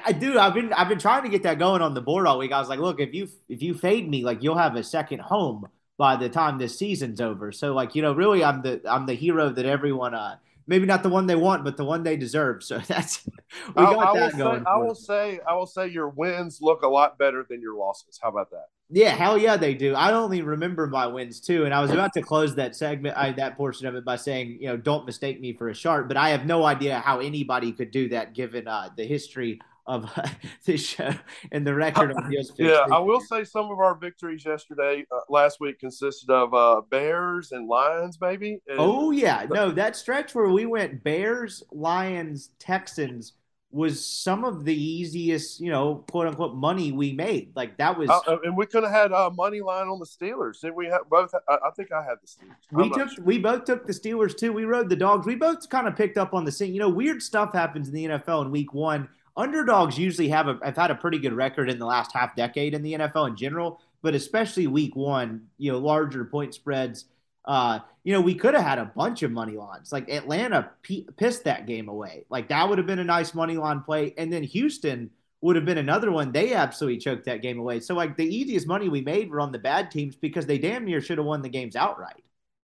I 0.06 0.12
do. 0.12 0.38
I've 0.38 0.54
been 0.54 0.72
I've 0.74 0.90
been 0.90 1.00
trying 1.00 1.24
to 1.24 1.30
get 1.30 1.44
that 1.44 1.58
going 1.58 1.82
on 1.82 1.94
the 1.94 2.02
board 2.02 2.28
all 2.28 2.38
week. 2.38 2.52
I 2.52 2.60
was 2.60 2.70
like, 2.70 2.80
look, 2.80 3.00
if 3.00 3.14
you 3.14 3.28
if 3.48 3.64
you 3.64 3.74
fade 3.74 4.08
me, 4.08 4.24
like 4.24 4.44
you'll 4.44 4.58
have 4.58 4.76
a 4.76 4.84
second 4.84 5.22
home 5.22 5.68
by 5.98 6.16
the 6.16 6.30
time 6.30 6.58
this 6.58 6.78
season's 6.78 7.20
over. 7.20 7.52
So 7.52 7.74
like 7.74 7.96
you 7.96 8.02
know, 8.02 8.14
really, 8.14 8.44
I'm 8.44 8.62
the 8.62 8.82
I'm 8.86 9.08
the 9.08 9.16
hero 9.16 9.50
that 9.50 9.66
everyone 9.66 10.14
uh 10.14 10.38
maybe 10.68 10.86
not 10.86 11.02
the 11.02 11.10
one 11.10 11.26
they 11.26 11.36
want, 11.36 11.64
but 11.64 11.76
the 11.76 11.84
one 11.84 12.04
they 12.04 12.16
deserve. 12.16 12.64
So 12.64 12.78
that's 12.88 13.28
we 13.76 13.84
I, 13.84 13.94
got 13.94 13.98
I 13.98 14.12
will 14.12 14.20
that 14.20 14.32
say, 14.32 14.38
going. 14.38 14.64
I 14.68 14.78
will 14.78 14.96
say, 14.96 15.40
I 15.48 15.54
will 15.56 15.66
say, 15.66 15.88
your 15.88 16.10
wins 16.10 16.60
look 16.62 16.84
a 16.84 16.88
lot 16.88 17.18
better 17.18 17.46
than 17.50 17.60
your 17.60 17.76
losses. 17.76 18.20
How 18.22 18.30
about 18.30 18.52
that? 18.52 18.68
Yeah, 18.92 19.10
hell 19.10 19.38
yeah, 19.38 19.56
they 19.56 19.76
do. 19.76 19.94
I 19.94 20.12
only 20.14 20.42
remember 20.42 20.88
my 20.88 21.06
wins 21.06 21.40
too, 21.40 21.66
and 21.66 21.74
I 21.74 21.82
was 21.82 21.92
about 21.92 22.14
to 22.14 22.24
close 22.24 22.56
that 22.56 22.76
segment, 22.76 23.18
I, 23.18 23.32
that 23.34 23.56
portion 23.56 23.86
of 23.86 23.94
it, 23.94 24.04
by 24.04 24.16
saying, 24.16 24.58
you 24.62 24.68
know, 24.68 24.78
don't 24.78 25.06
mistake 25.06 25.40
me 25.40 25.54
for 25.54 25.70
a 25.70 25.76
shark. 25.76 26.08
But 26.08 26.18
I 26.18 26.30
have 26.30 26.48
no 26.48 26.64
idea 26.64 27.00
how 27.00 27.20
anybody 27.20 27.72
could 27.72 27.92
do 27.92 28.10
that, 28.10 28.34
given 28.34 28.68
uh, 28.68 28.90
the 28.96 29.06
history 29.06 29.60
of 29.90 30.10
this 30.66 30.86
show 30.86 31.14
and 31.52 31.66
the 31.68 31.74
record. 31.74 32.16
Yeah, 32.58 32.86
I 32.92 33.00
will 33.00 33.22
say 33.22 33.44
some 33.44 33.72
of 33.72 33.80
our 33.80 33.96
victories 33.96 34.46
yesterday, 34.46 35.06
uh, 35.12 35.20
last 35.30 35.60
week, 35.60 35.80
consisted 35.80 36.30
of 36.30 36.54
uh, 36.54 36.82
Bears 36.90 37.52
and 37.52 37.68
Lions, 37.68 38.18
baby. 38.18 38.62
And 38.68 38.80
Oh 38.80 39.12
yeah, 39.12 39.46
no, 39.50 39.72
that 39.72 39.96
stretch 39.96 40.36
where 40.36 40.50
we 40.50 40.66
went 40.66 41.04
Bears, 41.04 41.64
Lions, 41.72 42.52
Texans 42.60 43.34
was 43.72 44.04
some 44.04 44.44
of 44.44 44.66
the 44.66 44.74
easiest, 44.74 45.60
you 45.60 45.70
know, 45.70 46.04
quote 46.10 46.28
unquote 46.28 46.56
money 46.56 46.92
we 46.92 47.12
made. 47.12 47.52
Like 47.56 47.78
that 47.78 47.98
was, 47.98 48.10
uh, 48.10 48.38
and 48.44 48.58
we 48.58 48.66
could 48.66 48.84
have 48.84 48.92
had 48.92 49.12
a 49.12 49.30
money 49.32 49.62
line 49.62 49.88
on 49.88 50.00
the 50.00 50.06
Steelers. 50.06 50.62
Did 50.62 50.76
we 50.76 50.88
have 50.88 51.02
both? 51.10 51.34
I, 51.48 51.54
I 51.54 51.70
think 51.76 51.92
I 51.92 52.04
had 52.04 52.18
the 52.22 52.28
Steelers. 52.28 52.56
we 52.72 52.90
took, 52.90 53.10
sure. 53.10 53.24
we 53.24 53.38
both 53.38 53.66
took 53.66 53.86
the 53.86 53.94
Steelers 53.94 54.36
too. 54.36 54.54
We 54.54 54.66
rode 54.66 54.90
the 54.90 54.96
dogs. 54.96 55.28
We 55.28 55.36
both 55.36 55.70
kind 55.70 55.88
of 55.88 55.96
picked 55.96 56.18
up 56.18 56.34
on 56.34 56.46
the 56.46 56.52
scene. 56.52 56.74
You 56.74 56.80
know, 56.80 56.90
weird 56.90 57.22
stuff 57.22 57.54
happens 57.54 57.88
in 57.88 57.94
the 57.94 58.06
NFL 58.06 58.46
in 58.46 58.52
Week 58.52 58.74
One. 58.74 59.08
Underdogs 59.40 59.98
usually 59.98 60.30
have 60.30 60.48
a 60.48 60.60
have 60.64 60.78
had 60.78 60.92
a 60.92 60.96
pretty 60.96 61.18
good 61.18 61.34
record 61.34 61.70
in 61.70 61.80
the 61.80 61.86
last 61.86 62.12
half 62.14 62.36
decade 62.36 62.74
in 62.74 62.84
the 62.84 62.94
NFL 62.94 63.30
in 63.30 63.38
general, 63.38 63.82
but 64.02 64.14
especially 64.14 64.68
Week 64.68 64.96
One. 64.96 65.48
You 65.58 65.72
know, 65.72 65.80
larger 65.80 66.26
point 66.26 66.54
spreads 66.54 67.06
uh, 67.50 67.80
you 68.04 68.14
know, 68.14 68.22
we 68.22 68.36
could 68.36 68.54
have 68.54 68.64
had 68.64 68.78
a 68.78 68.86
bunch 68.86 69.24
of 69.24 69.32
money 69.32 69.58
lines. 69.58 69.92
Like 69.92 70.10
Atlanta 70.10 70.70
p- 70.84 71.08
pissed 71.18 71.46
that 71.46 71.66
game 71.66 71.90
away. 71.90 72.26
Like 72.30 72.50
that 72.50 72.70
would 72.70 72.78
have 72.78 72.88
been 72.88 73.00
a 73.00 73.04
nice 73.04 73.34
money 73.34 73.58
line 73.58 73.82
play. 73.82 74.14
And 74.18 74.32
then 74.32 74.44
Houston 74.44 75.10
would 75.42 75.56
have 75.56 75.66
been 75.66 75.80
another 75.80 76.12
one. 76.12 76.32
They 76.32 76.54
absolutely 76.54 77.00
choked 77.00 77.26
that 77.26 77.42
game 77.42 77.58
away. 77.60 77.80
So 77.80 77.96
like 77.96 78.18
the 78.18 78.24
easiest 78.26 78.68
money 78.68 78.88
we 78.88 79.02
made 79.02 79.32
were 79.32 79.40
on 79.42 79.52
the 79.52 79.60
bad 79.60 79.90
teams 79.90 80.16
because 80.16 80.46
they 80.46 80.60
damn 80.60 80.86
near 80.86 81.02
should 81.02 81.18
have 81.18 81.26
won 81.26 81.42
the 81.42 81.50
games 81.50 81.76
outright. 81.76 82.24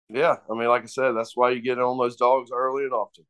Yeah, 0.08 0.36
I 0.48 0.54
mean, 0.54 0.68
like 0.68 0.82
I 0.82 0.86
said, 0.86 1.12
that's 1.12 1.36
why 1.36 1.50
you 1.50 1.60
get 1.60 1.78
on 1.78 1.98
those 1.98 2.16
dogs 2.16 2.50
early 2.52 2.84
and 2.84 2.92
often. 2.92 3.24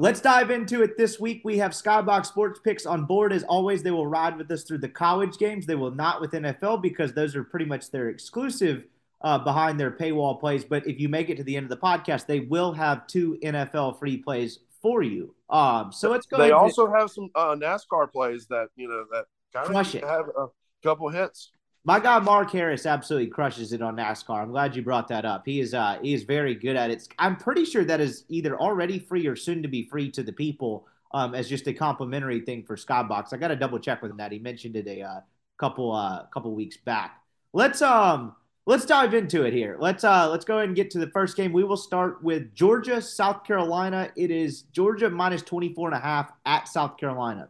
Let's 0.00 0.22
dive 0.22 0.50
into 0.50 0.82
it 0.82 0.96
this 0.96 1.20
week. 1.20 1.42
We 1.44 1.58
have 1.58 1.72
Skybox 1.72 2.24
Sports 2.24 2.58
Picks 2.64 2.86
on 2.86 3.04
board. 3.04 3.34
As 3.34 3.44
always, 3.44 3.82
they 3.82 3.90
will 3.90 4.06
ride 4.06 4.38
with 4.38 4.50
us 4.50 4.64
through 4.64 4.78
the 4.78 4.88
college 4.88 5.36
games. 5.36 5.66
They 5.66 5.74
will 5.74 5.90
not 5.90 6.22
with 6.22 6.32
NFL 6.32 6.80
because 6.80 7.12
those 7.12 7.36
are 7.36 7.44
pretty 7.44 7.66
much 7.66 7.90
their 7.90 8.08
exclusive 8.08 8.84
uh, 9.20 9.36
behind 9.40 9.78
their 9.78 9.90
paywall 9.90 10.40
plays. 10.40 10.64
But 10.64 10.86
if 10.86 10.98
you 10.98 11.10
make 11.10 11.28
it 11.28 11.36
to 11.36 11.44
the 11.44 11.54
end 11.54 11.64
of 11.64 11.70
the 11.70 11.86
podcast, 11.86 12.24
they 12.24 12.40
will 12.40 12.72
have 12.72 13.06
two 13.08 13.38
NFL 13.44 13.98
free 13.98 14.16
plays 14.16 14.60
for 14.80 15.02
you. 15.02 15.34
Um, 15.50 15.92
so 15.92 16.10
let's 16.10 16.24
go. 16.24 16.38
They 16.38 16.52
also 16.52 16.90
have 16.90 17.10
some 17.10 17.28
uh, 17.34 17.54
NASCAR 17.54 18.10
plays 18.10 18.46
that 18.46 18.68
you 18.76 18.88
know 18.88 19.04
that 19.12 19.26
kind 19.52 19.76
of 19.76 19.92
have 20.08 20.28
a 20.34 20.46
couple 20.82 21.10
hits. 21.10 21.52
My 21.84 21.98
guy 21.98 22.18
Mark 22.18 22.50
Harris 22.50 22.84
absolutely 22.84 23.28
crushes 23.28 23.72
it 23.72 23.80
on 23.80 23.96
NASCAR. 23.96 24.42
I'm 24.42 24.50
glad 24.50 24.76
you 24.76 24.82
brought 24.82 25.08
that 25.08 25.24
up. 25.24 25.42
He 25.46 25.60
is 25.60 25.72
uh, 25.72 25.98
he 26.02 26.12
is 26.12 26.24
very 26.24 26.54
good 26.54 26.76
at 26.76 26.90
it. 26.90 27.08
I'm 27.18 27.36
pretty 27.36 27.64
sure 27.64 27.84
that 27.84 28.02
is 28.02 28.24
either 28.28 28.58
already 28.58 28.98
free 28.98 29.26
or 29.26 29.34
soon 29.34 29.62
to 29.62 29.68
be 29.68 29.88
free 29.88 30.10
to 30.10 30.22
the 30.22 30.32
people 30.32 30.86
um, 31.12 31.34
as 31.34 31.48
just 31.48 31.66
a 31.68 31.72
complimentary 31.72 32.40
thing 32.40 32.64
for 32.64 32.76
Skybox. 32.76 33.32
I 33.32 33.38
got 33.38 33.48
to 33.48 33.56
double 33.56 33.78
check 33.78 34.02
with 34.02 34.10
him 34.10 34.18
that 34.18 34.30
he 34.30 34.38
mentioned 34.38 34.76
it 34.76 34.86
a 34.86 35.02
uh, 35.02 35.20
couple 35.58 35.92
uh, 35.92 36.26
couple 36.26 36.54
weeks 36.54 36.76
back. 36.76 37.22
Let's 37.54 37.80
um 37.80 38.36
let's 38.66 38.84
dive 38.84 39.14
into 39.14 39.44
it 39.44 39.54
here. 39.54 39.78
Let's 39.80 40.04
uh 40.04 40.28
let's 40.30 40.44
go 40.44 40.58
ahead 40.58 40.68
and 40.68 40.76
get 40.76 40.90
to 40.90 40.98
the 40.98 41.10
first 41.10 41.34
game. 41.34 41.50
We 41.50 41.64
will 41.64 41.78
start 41.78 42.22
with 42.22 42.54
Georgia, 42.54 43.00
South 43.00 43.42
Carolina. 43.44 44.10
It 44.16 44.30
is 44.30 44.62
Georgia 44.72 45.08
minus 45.08 45.40
24 45.42 45.88
and 45.88 45.96
a 45.96 46.00
half 46.00 46.30
at 46.44 46.68
South 46.68 46.98
Carolina. 46.98 47.48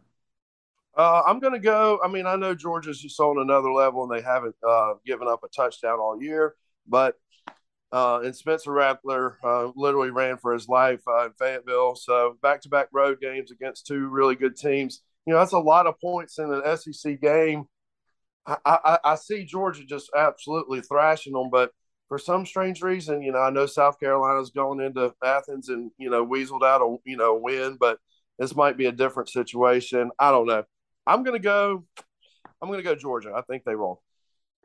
Uh, 0.95 1.21
I'm 1.25 1.39
going 1.39 1.53
to 1.53 1.59
go. 1.59 1.99
I 2.03 2.07
mean, 2.07 2.25
I 2.25 2.35
know 2.35 2.53
Georgia's 2.53 2.99
just 2.99 3.19
on 3.19 3.39
another 3.39 3.71
level 3.71 4.03
and 4.03 4.11
they 4.11 4.23
haven't 4.23 4.55
uh, 4.67 4.93
given 5.05 5.27
up 5.27 5.43
a 5.43 5.47
touchdown 5.47 5.99
all 5.99 6.21
year, 6.21 6.55
but 6.87 7.15
uh, 7.91 8.21
and 8.23 8.35
Spencer 8.35 8.71
Rattler 8.71 9.37
uh, 9.43 9.69
literally 9.75 10.11
ran 10.11 10.37
for 10.37 10.53
his 10.53 10.67
life 10.67 11.01
uh, 11.07 11.25
in 11.25 11.33
Fayetteville. 11.33 11.95
So 11.95 12.37
back 12.41 12.61
to 12.61 12.69
back 12.69 12.87
road 12.93 13.19
games 13.21 13.51
against 13.51 13.85
two 13.85 14.07
really 14.07 14.35
good 14.35 14.55
teams. 14.55 15.01
You 15.25 15.33
know, 15.33 15.39
that's 15.39 15.51
a 15.51 15.59
lot 15.59 15.87
of 15.87 15.99
points 15.99 16.39
in 16.39 16.51
an 16.51 16.77
SEC 16.77 17.21
game. 17.21 17.65
I, 18.45 18.57
I, 18.65 18.99
I 19.03 19.15
see 19.15 19.45
Georgia 19.45 19.83
just 19.85 20.09
absolutely 20.17 20.81
thrashing 20.81 21.33
them, 21.33 21.49
but 21.51 21.71
for 22.07 22.17
some 22.17 22.45
strange 22.45 22.81
reason, 22.81 23.21
you 23.21 23.31
know, 23.31 23.39
I 23.39 23.51
know 23.51 23.67
South 23.67 23.99
Carolina's 23.99 24.49
going 24.49 24.81
into 24.81 25.13
Athens 25.23 25.69
and 25.69 25.91
you 25.97 26.09
know 26.09 26.25
weaseled 26.25 26.63
out 26.63 26.81
a 26.81 26.97
you 27.05 27.17
know 27.17 27.35
win, 27.35 27.77
but 27.79 27.99
this 28.39 28.55
might 28.55 28.77
be 28.77 28.87
a 28.87 28.91
different 28.91 29.29
situation. 29.29 30.11
I 30.19 30.31
don't 30.31 30.47
know. 30.47 30.63
I'm 31.05 31.23
gonna 31.23 31.39
go. 31.39 31.83
I'm 32.61 32.69
gonna 32.69 32.83
go 32.83 32.95
Georgia. 32.95 33.33
I 33.35 33.41
think 33.41 33.63
they 33.63 33.75
roll. 33.75 34.01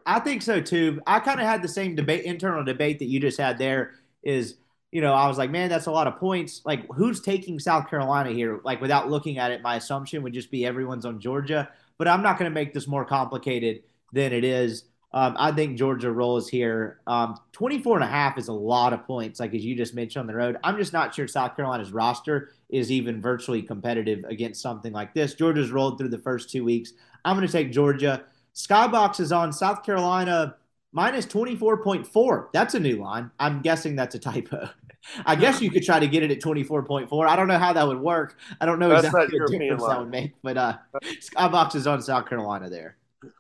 I 0.05 0.20
think 0.20 0.43
so 0.43 0.61
too. 0.61 1.01
I 1.07 1.20
kind 1.20 1.41
of 1.41 1.47
had 1.47 1.62
the 1.62 1.68
same 1.68 1.97
debate, 1.97 2.24
internal 2.24 2.62
debate 2.64 3.01
that 3.01 3.07
you 3.07 3.18
just 3.18 3.39
had. 3.39 3.59
There 3.59 3.93
is, 4.22 4.57
you 4.93 5.01
know, 5.01 5.12
I 5.12 5.26
was 5.26 5.37
like, 5.37 5.51
man, 5.51 5.68
that's 5.68 5.87
a 5.87 5.91
lot 5.91 6.07
of 6.07 6.16
points. 6.16 6.62
Like, 6.64 6.87
who's 6.95 7.20
taking 7.20 7.59
South 7.59 7.91
Carolina 7.91 8.30
here? 8.30 8.61
Like, 8.62 8.80
without 8.80 9.11
looking 9.11 9.39
at 9.39 9.51
it, 9.51 9.62
my 9.62 9.76
assumption 9.76 10.22
would 10.22 10.32
just 10.32 10.51
be 10.51 10.64
everyone's 10.64 11.05
on 11.05 11.20
Georgia 11.20 11.68
but 11.99 12.09
I'm 12.09 12.22
not 12.22 12.39
going 12.39 12.51
to 12.51 12.55
make 12.55 12.74
this 12.74 12.87
more 12.87 13.05
complicated 13.05 13.82
than 14.12 14.32
it 14.32 14.45
is. 14.45 14.84
Um, 15.13 15.35
I 15.39 15.53
think 15.53 15.79
Georgia 15.79 16.11
rolls 16.11 16.49
here. 16.49 17.01
Um, 17.07 17.39
24 17.53 17.97
and 17.97 18.05
a 18.05 18.09
half 18.09 18.39
is 18.39 18.49
a 18.49 18.53
lot 18.53 18.93
of 18.93 19.07
points, 19.07 19.41
like 19.41 19.55
as 19.55 19.65
you 19.65 19.75
just 19.75 19.95
mentioned 19.95 20.21
on 20.21 20.27
the 20.27 20.35
road. 20.35 20.59
I'm 20.63 20.77
just 20.77 20.93
not 20.93 21.15
sure 21.15 21.27
South 21.27 21.57
Carolina's 21.57 21.93
roster 21.93 22.51
is 22.69 22.91
even 22.91 23.23
virtually 23.23 23.63
competitive 23.63 24.25
against 24.25 24.61
something 24.61 24.93
like 24.93 25.15
this. 25.15 25.35
Georgia's 25.35 25.71
rolled 25.71 25.99
through 25.99 26.09
the 26.09 26.19
first 26.19 26.51
two 26.51 26.65
weeks. 26.65 26.93
I'm 27.25 27.37
going 27.37 27.47
to 27.47 27.53
take 27.53 27.73
Georgia. 27.73 28.25
Skybox 28.55 29.21
is 29.21 29.33
on 29.33 29.53
South 29.53 29.85
Carolina 29.85 30.57
minus 30.93 31.27
24.4. 31.27 32.49
That's 32.53 32.75
a 32.75 32.81
new 32.81 32.97
line. 32.97 33.31
I'm 33.39 33.63
guessing 33.63 33.97
that's 33.97 34.15
a 34.15 34.19
typo. 34.19 34.69
I 35.25 35.37
guess 35.37 35.61
you 35.61 35.71
could 35.71 35.85
try 35.85 36.01
to 36.01 36.09
get 36.09 36.23
it 36.23 36.31
at 36.31 36.41
24.4. 36.41 37.29
I 37.29 37.37
don't 37.37 37.49
know 37.49 37.59
how 37.59 37.73
that 37.73 37.87
would 37.87 38.01
work. 38.01 38.37
I 38.61 38.67
don't 38.67 38.79
know 38.79 38.89
That's 38.89 39.07
exactly 39.07 39.41
what 39.41 39.51
difference 39.51 39.83
line. 39.83 39.91
that 39.91 40.01
would 40.01 40.11
make, 40.11 40.33
but 40.43 40.57
uh, 40.57 40.79
Skybox 41.05 41.77
is 41.77 41.87
on 41.87 42.03
South 42.03 42.29
Carolina 42.29 42.69
there. 42.69 42.97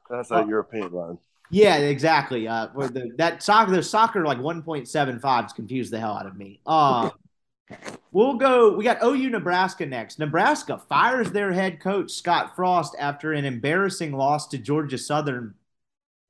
That's 0.08 0.30
a 0.30 0.36
uh, 0.36 0.46
European 0.46 0.92
line. 0.92 1.18
Yeah, 1.50 1.76
exactly. 1.76 2.48
Uh, 2.48 2.68
the 2.74 3.12
that 3.18 3.42
soccer, 3.42 3.72
the 3.72 3.82
soccer 3.82 4.24
like 4.24 4.38
1.75s 4.38 5.54
confused 5.54 5.92
the 5.92 6.00
hell 6.00 6.16
out 6.16 6.26
of 6.26 6.36
me. 6.36 6.60
Uh, 6.66 7.10
we'll 8.12 8.34
go. 8.34 8.76
We 8.76 8.84
got 8.84 9.02
OU 9.02 9.30
Nebraska 9.30 9.86
next. 9.86 10.18
Nebraska 10.18 10.80
fires 10.88 11.30
their 11.30 11.52
head 11.52 11.80
coach 11.80 12.10
Scott 12.10 12.56
Frost 12.56 12.96
after 12.98 13.32
an 13.32 13.44
embarrassing 13.44 14.12
loss 14.12 14.48
to 14.48 14.58
Georgia 14.58 14.98
Southern 14.98 15.54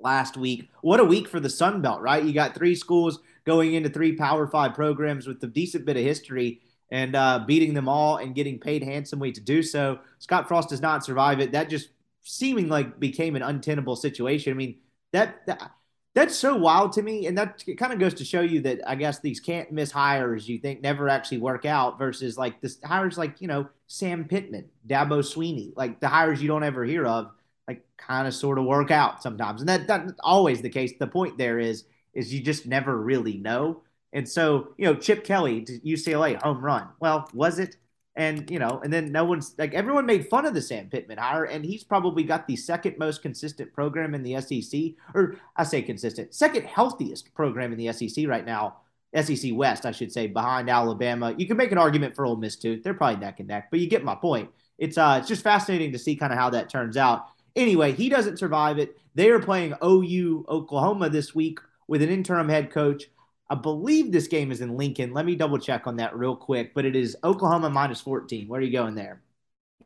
last 0.00 0.36
week. 0.36 0.68
What 0.82 1.00
a 1.00 1.04
week 1.04 1.28
for 1.28 1.40
the 1.40 1.50
Sun 1.50 1.82
Belt, 1.82 2.00
right? 2.00 2.22
You 2.22 2.32
got 2.32 2.54
three 2.54 2.74
schools 2.74 3.20
going 3.44 3.74
into 3.74 3.88
three 3.88 4.14
Power 4.16 4.46
Five 4.46 4.74
programs 4.74 5.26
with 5.26 5.42
a 5.42 5.46
decent 5.46 5.84
bit 5.86 5.96
of 5.96 6.02
history 6.02 6.60
and 6.90 7.16
uh, 7.16 7.40
beating 7.46 7.74
them 7.74 7.88
all 7.88 8.18
and 8.18 8.34
getting 8.34 8.58
paid 8.58 8.82
handsomely 8.82 9.32
to 9.32 9.40
do 9.40 9.62
so. 9.62 9.98
Scott 10.18 10.46
Frost 10.46 10.68
does 10.68 10.80
not 10.80 11.04
survive 11.04 11.40
it. 11.40 11.52
That 11.52 11.70
just 11.70 11.88
seeming 12.22 12.68
like 12.68 13.00
became 13.00 13.36
an 13.36 13.42
untenable 13.42 13.96
situation. 13.96 14.52
I 14.52 14.56
mean, 14.56 14.76
that, 15.16 15.46
that 15.46 15.72
that's 16.14 16.34
so 16.34 16.56
wild 16.56 16.92
to 16.92 17.02
me, 17.02 17.26
and 17.26 17.36
that 17.36 17.62
kind 17.76 17.92
of 17.92 17.98
goes 17.98 18.14
to 18.14 18.24
show 18.24 18.40
you 18.40 18.62
that 18.62 18.80
I 18.86 18.94
guess 18.94 19.20
these 19.20 19.38
can't 19.38 19.70
miss 19.70 19.90
hires 19.90 20.48
you 20.48 20.58
think 20.58 20.80
never 20.80 21.10
actually 21.10 21.38
work 21.38 21.66
out 21.66 21.98
versus 21.98 22.38
like 22.38 22.60
this 22.62 22.78
hires 22.82 23.18
like 23.18 23.42
you 23.42 23.48
know 23.48 23.68
Sam 23.86 24.24
Pittman, 24.24 24.70
Dabo 24.88 25.20
Swinney, 25.20 25.72
like 25.76 26.00
the 26.00 26.08
hires 26.08 26.40
you 26.40 26.48
don't 26.48 26.64
ever 26.64 26.84
hear 26.84 27.04
of, 27.04 27.32
like 27.68 27.84
kind 27.98 28.26
of 28.26 28.34
sort 28.34 28.58
of 28.58 28.64
work 28.64 28.90
out 28.90 29.22
sometimes, 29.22 29.60
and 29.60 29.68
that 29.68 29.86
that's 29.86 30.14
always 30.20 30.62
the 30.62 30.70
case. 30.70 30.92
The 30.98 31.06
point 31.06 31.36
there 31.36 31.58
is 31.58 31.84
is 32.14 32.32
you 32.32 32.42
just 32.42 32.66
never 32.66 32.96
really 32.96 33.36
know. 33.36 33.82
And 34.14 34.26
so, 34.26 34.68
you 34.78 34.86
know, 34.86 34.94
Chip 34.94 35.22
Kelly 35.22 35.66
UCLA 35.84 36.40
home 36.40 36.64
run. 36.64 36.88
Well, 36.98 37.28
was 37.34 37.58
it? 37.58 37.76
And 38.16 38.50
you 38.50 38.58
know, 38.58 38.80
and 38.82 38.90
then 38.90 39.12
no 39.12 39.24
one's 39.24 39.54
like 39.58 39.74
everyone 39.74 40.06
made 40.06 40.26
fun 40.28 40.46
of 40.46 40.54
the 40.54 40.62
Sam 40.62 40.88
Pittman 40.88 41.18
hire, 41.18 41.44
and 41.44 41.64
he's 41.64 41.84
probably 41.84 42.22
got 42.22 42.46
the 42.46 42.56
second 42.56 42.96
most 42.98 43.20
consistent 43.20 43.74
program 43.74 44.14
in 44.14 44.22
the 44.22 44.40
SEC, 44.40 44.94
or 45.14 45.36
I 45.54 45.64
say 45.64 45.82
consistent, 45.82 46.34
second 46.34 46.64
healthiest 46.64 47.34
program 47.34 47.72
in 47.72 47.78
the 47.78 47.92
SEC 47.92 48.26
right 48.26 48.44
now. 48.44 48.78
SEC 49.14 49.52
West, 49.54 49.86
I 49.86 49.92
should 49.92 50.12
say, 50.12 50.26
behind 50.26 50.68
Alabama. 50.68 51.34
You 51.36 51.46
can 51.46 51.56
make 51.56 51.72
an 51.72 51.78
argument 51.78 52.16
for 52.16 52.26
Ole 52.26 52.36
Miss 52.36 52.56
too; 52.56 52.80
they're 52.82 52.94
probably 52.94 53.20
neck 53.20 53.38
and 53.38 53.48
neck, 53.48 53.68
but 53.70 53.80
you 53.80 53.86
get 53.86 54.02
my 54.02 54.14
point. 54.14 54.50
It's 54.78 54.96
uh, 54.96 55.18
it's 55.20 55.28
just 55.28 55.42
fascinating 55.42 55.92
to 55.92 55.98
see 55.98 56.16
kind 56.16 56.32
of 56.32 56.38
how 56.38 56.50
that 56.50 56.70
turns 56.70 56.96
out. 56.96 57.26
Anyway, 57.54 57.92
he 57.92 58.08
doesn't 58.08 58.38
survive 58.38 58.78
it. 58.78 58.96
They 59.14 59.30
are 59.30 59.40
playing 59.40 59.74
OU 59.82 60.46
Oklahoma 60.48 61.08
this 61.10 61.34
week 61.34 61.58
with 61.86 62.02
an 62.02 62.10
interim 62.10 62.48
head 62.48 62.70
coach. 62.70 63.04
I 63.48 63.54
believe 63.54 64.10
this 64.10 64.26
game 64.26 64.50
is 64.50 64.60
in 64.60 64.76
Lincoln. 64.76 65.12
Let 65.12 65.24
me 65.24 65.36
double 65.36 65.58
check 65.58 65.86
on 65.86 65.96
that 65.96 66.16
real 66.16 66.34
quick, 66.34 66.74
but 66.74 66.84
it 66.84 66.96
is 66.96 67.16
Oklahoma 67.22 67.70
minus 67.70 68.00
14. 68.00 68.48
Where 68.48 68.60
are 68.60 68.64
you 68.64 68.72
going 68.72 68.94
there? 68.94 69.22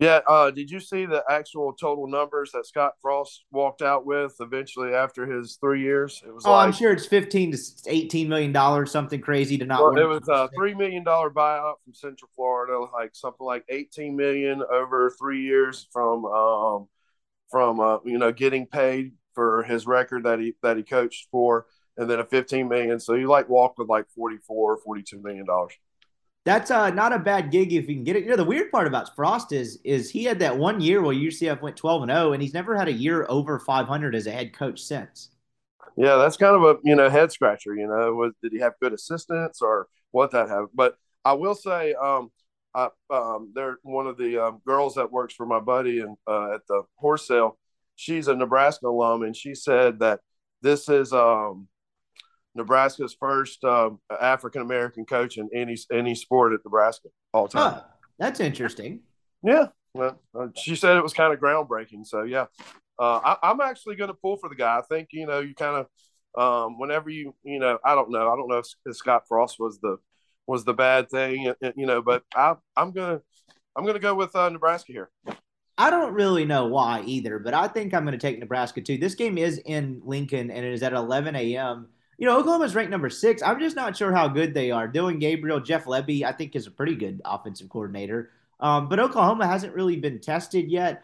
Yeah, 0.00 0.20
uh, 0.26 0.50
did 0.50 0.70
you 0.70 0.80
see 0.80 1.04
the 1.04 1.22
actual 1.28 1.74
total 1.74 2.06
numbers 2.06 2.52
that 2.52 2.66
Scott 2.66 2.94
Frost 3.02 3.44
walked 3.52 3.82
out 3.82 4.06
with 4.06 4.34
eventually 4.40 4.94
after 4.94 5.26
his 5.26 5.58
three 5.60 5.82
years? 5.82 6.22
It 6.26 6.34
was. 6.34 6.46
Oh, 6.46 6.52
like, 6.52 6.68
I'm 6.68 6.72
sure 6.72 6.90
it's 6.90 7.04
15 7.04 7.52
to 7.52 7.58
18 7.86 8.26
million 8.26 8.50
dollars, 8.50 8.90
something 8.90 9.20
crazy 9.20 9.58
to 9.58 9.66
not. 9.66 9.82
Well, 9.82 9.98
it 9.98 10.08
was 10.08 10.26
a 10.28 10.48
three 10.56 10.72
million 10.72 11.04
dollar 11.04 11.28
buyout 11.28 11.74
from 11.84 11.92
Central 11.92 12.30
Florida, 12.34 12.78
like 12.94 13.10
something 13.12 13.46
like 13.46 13.62
18 13.68 14.16
million 14.16 14.62
over 14.72 15.14
three 15.18 15.42
years 15.42 15.86
from 15.92 16.24
um, 16.24 16.88
from 17.50 17.78
uh, 17.78 17.98
you 18.06 18.16
know 18.16 18.32
getting 18.32 18.66
paid 18.66 19.12
for 19.34 19.64
his 19.64 19.86
record 19.86 20.24
that 20.24 20.38
he 20.38 20.54
that 20.62 20.78
he 20.78 20.82
coached 20.82 21.28
for 21.30 21.66
and 22.00 22.08
then 22.08 22.18
a 22.18 22.24
15 22.24 22.66
million. 22.66 22.98
So 22.98 23.14
you 23.14 23.28
like 23.28 23.48
walk 23.48 23.78
with 23.78 23.88
like 23.88 24.06
44, 24.16 24.78
42 24.78 25.20
million 25.20 25.44
dollars. 25.44 25.74
That's 26.46 26.70
uh, 26.70 26.88
not 26.88 27.12
a 27.12 27.18
bad 27.18 27.50
gig 27.50 27.74
if 27.74 27.86
you 27.86 27.94
can 27.94 28.04
get 28.04 28.16
it. 28.16 28.24
You 28.24 28.30
know, 28.30 28.36
the 28.36 28.44
weird 28.44 28.72
part 28.72 28.86
about 28.86 29.14
Frost 29.14 29.52
is 29.52 29.78
is 29.84 30.10
he 30.10 30.24
had 30.24 30.38
that 30.38 30.56
one 30.56 30.80
year 30.80 31.02
where 31.02 31.14
UCF 31.14 31.60
went 31.60 31.76
12 31.76 32.04
and 32.04 32.10
0, 32.10 32.32
and 32.32 32.42
he's 32.42 32.54
never 32.54 32.74
had 32.74 32.88
a 32.88 32.92
year 32.92 33.26
over 33.28 33.58
500 33.58 34.14
as 34.14 34.26
a 34.26 34.32
head 34.32 34.54
coach 34.54 34.80
since. 34.80 35.28
Yeah, 35.96 36.16
that's 36.16 36.38
kind 36.38 36.56
of 36.56 36.62
a 36.62 36.78
you 36.82 36.96
know 36.96 37.10
head 37.10 37.30
scratcher. 37.30 37.74
You 37.74 37.86
know, 37.86 38.14
was 38.14 38.32
did 38.42 38.52
he 38.52 38.58
have 38.60 38.72
good 38.80 38.94
assistants 38.94 39.60
or 39.60 39.88
what 40.12 40.30
that 40.30 40.48
have? 40.48 40.68
But 40.74 40.94
I 41.26 41.34
will 41.34 41.54
say, 41.54 41.92
um, 41.92 42.30
I, 42.74 42.88
um, 43.10 43.52
they're 43.54 43.76
one 43.82 44.06
of 44.06 44.16
the 44.16 44.42
um, 44.42 44.62
girls 44.66 44.94
that 44.94 45.12
works 45.12 45.34
for 45.34 45.44
my 45.44 45.60
buddy 45.60 46.00
and 46.00 46.16
uh, 46.26 46.54
at 46.54 46.66
the 46.66 46.84
horse 46.96 47.28
sale. 47.28 47.58
She's 47.96 48.28
a 48.28 48.34
Nebraska 48.34 48.86
alum, 48.86 49.24
and 49.24 49.36
she 49.36 49.54
said 49.54 49.98
that 49.98 50.20
this 50.62 50.88
is 50.88 51.12
um, 51.12 51.68
Nebraska's 52.54 53.16
first 53.18 53.62
uh, 53.64 53.90
African 54.20 54.62
American 54.62 55.04
coach 55.04 55.38
in 55.38 55.48
any 55.54 55.76
any 55.92 56.14
sport 56.14 56.52
at 56.52 56.60
Nebraska 56.64 57.08
all 57.32 57.48
time. 57.48 57.74
Huh, 57.74 57.82
that's 58.18 58.40
interesting. 58.40 59.00
Yeah, 59.42 59.66
well, 59.94 60.20
uh, 60.38 60.48
she 60.56 60.76
said 60.76 60.96
it 60.96 61.02
was 61.02 61.12
kind 61.12 61.32
of 61.32 61.40
groundbreaking. 61.40 62.06
So 62.06 62.22
yeah, 62.22 62.46
uh, 62.98 63.36
I, 63.42 63.50
am 63.50 63.60
actually 63.60 63.96
going 63.96 64.08
to 64.08 64.14
pull 64.14 64.36
for 64.36 64.48
the 64.48 64.54
guy. 64.54 64.78
I 64.78 64.82
think 64.82 65.08
you 65.12 65.26
know 65.26 65.40
you 65.40 65.54
kind 65.54 65.86
of 65.86 65.86
um, 66.42 66.78
whenever 66.78 67.10
you 67.10 67.34
you 67.42 67.58
know 67.58 67.78
I 67.84 67.94
don't 67.94 68.10
know 68.10 68.32
I 68.32 68.36
don't 68.36 68.48
know 68.48 68.58
if, 68.58 68.66
if 68.84 68.96
Scott 68.96 69.22
Frost 69.28 69.56
was 69.58 69.78
the 69.80 69.98
was 70.46 70.64
the 70.64 70.74
bad 70.74 71.08
thing 71.10 71.52
you 71.76 71.86
know 71.86 72.02
but 72.02 72.24
I 72.34 72.56
I'm 72.76 72.90
gonna 72.90 73.20
I'm 73.76 73.86
gonna 73.86 74.00
go 74.00 74.14
with 74.14 74.34
uh, 74.34 74.48
Nebraska 74.48 74.92
here. 74.92 75.10
I 75.80 75.88
don't 75.88 76.12
really 76.12 76.44
know 76.44 76.66
why 76.66 77.02
either, 77.06 77.38
but 77.38 77.54
I 77.54 77.66
think 77.66 77.94
I'm 77.94 78.04
going 78.04 78.12
to 78.12 78.18
take 78.18 78.38
Nebraska 78.38 78.82
too. 78.82 78.98
This 78.98 79.14
game 79.14 79.38
is 79.38 79.56
in 79.64 80.02
Lincoln 80.04 80.50
and 80.50 80.62
it 80.62 80.74
is 80.74 80.82
at 80.82 80.92
11 80.92 81.34
a.m. 81.34 81.88
You 82.20 82.26
know, 82.26 82.38
Oklahoma's 82.38 82.74
ranked 82.74 82.90
number 82.90 83.08
six. 83.08 83.42
I'm 83.42 83.58
just 83.58 83.74
not 83.74 83.96
sure 83.96 84.12
how 84.12 84.28
good 84.28 84.52
they 84.52 84.70
are. 84.70 84.86
Dillon 84.86 85.18
Gabriel, 85.18 85.58
Jeff 85.58 85.86
Lebby, 85.86 86.22
I 86.22 86.32
think 86.32 86.54
is 86.54 86.66
a 86.66 86.70
pretty 86.70 86.94
good 86.94 87.22
offensive 87.24 87.70
coordinator. 87.70 88.30
Um, 88.60 88.90
but 88.90 89.00
Oklahoma 89.00 89.46
hasn't 89.46 89.74
really 89.74 89.96
been 89.96 90.18
tested 90.18 90.70
yet. 90.70 91.02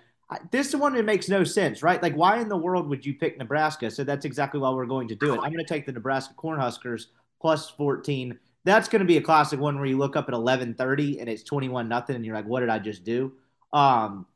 This 0.51 0.75
one 0.75 0.95
it 0.95 1.07
makes 1.07 1.31
no 1.31 1.43
sense, 1.43 1.83
right? 1.83 2.03
Like, 2.03 2.15
why 2.15 2.39
in 2.41 2.51
the 2.51 2.57
world 2.57 2.87
would 2.91 3.07
you 3.07 3.15
pick 3.15 3.39
Nebraska? 3.39 3.91
So 3.91 4.05
that's 4.05 4.27
exactly 4.27 4.61
why 4.61 4.69
we're 4.69 4.85
going 4.85 5.09
to 5.09 5.15
do 5.15 5.33
it. 5.33 5.37
I'm 5.39 5.53
going 5.53 5.65
to 5.65 5.65
take 5.65 5.87
the 5.87 5.93
Nebraska 5.93 6.35
Cornhuskers 6.35 7.07
plus 7.41 7.71
14. 7.71 8.39
That's 8.65 8.87
going 8.87 9.01
to 9.01 9.07
be 9.07 9.17
a 9.17 9.23
classic 9.23 9.59
one 9.59 9.77
where 9.77 9.87
you 9.87 9.97
look 9.97 10.17
up 10.17 10.29
at 10.29 10.35
11:30 10.35 11.21
and 11.21 11.31
it's 11.31 11.45
21 11.45 11.89
nothing, 11.89 12.17
and 12.17 12.27
you're 12.27 12.35
like, 12.35 12.47
"What 12.47 12.61
did 12.61 12.69
I 12.69 12.79
just 12.79 13.05
do?" 13.05 13.33
Um, 13.73 14.27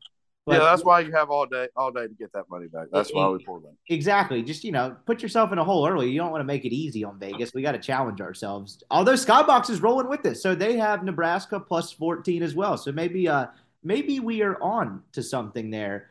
but, 0.50 0.62
yeah, 0.62 0.70
that's 0.70 0.84
why 0.84 1.00
you 1.00 1.12
have 1.12 1.30
all 1.30 1.46
day, 1.46 1.68
all 1.76 1.90
day 1.90 2.06
to 2.06 2.14
get 2.14 2.32
that 2.32 2.44
money 2.50 2.66
back. 2.68 2.88
That's 2.92 3.10
it, 3.10 3.16
why 3.16 3.28
we 3.28 3.44
pull 3.44 3.60
them. 3.60 3.76
Exactly. 3.88 4.42
Just 4.42 4.64
you 4.64 4.72
know, 4.72 4.96
put 5.06 5.22
yourself 5.22 5.52
in 5.52 5.58
a 5.58 5.64
hole 5.64 5.88
early. 5.88 6.10
You 6.10 6.18
don't 6.18 6.30
want 6.30 6.40
to 6.40 6.46
make 6.46 6.64
it 6.64 6.74
easy 6.74 7.04
on 7.04 7.18
Vegas. 7.18 7.54
We 7.54 7.62
got 7.62 7.72
to 7.72 7.78
challenge 7.78 8.20
ourselves. 8.20 8.82
Although 8.90 9.14
Skybox 9.14 9.70
is 9.70 9.80
rolling 9.80 10.08
with 10.08 10.22
this, 10.22 10.42
so 10.42 10.54
they 10.54 10.76
have 10.76 11.02
Nebraska 11.02 11.58
plus 11.60 11.92
fourteen 11.92 12.42
as 12.42 12.54
well. 12.54 12.76
So 12.76 12.92
maybe, 12.92 13.28
uh, 13.28 13.46
maybe 13.82 14.20
we 14.20 14.42
are 14.42 14.60
on 14.62 15.02
to 15.12 15.22
something 15.22 15.70
there. 15.70 16.10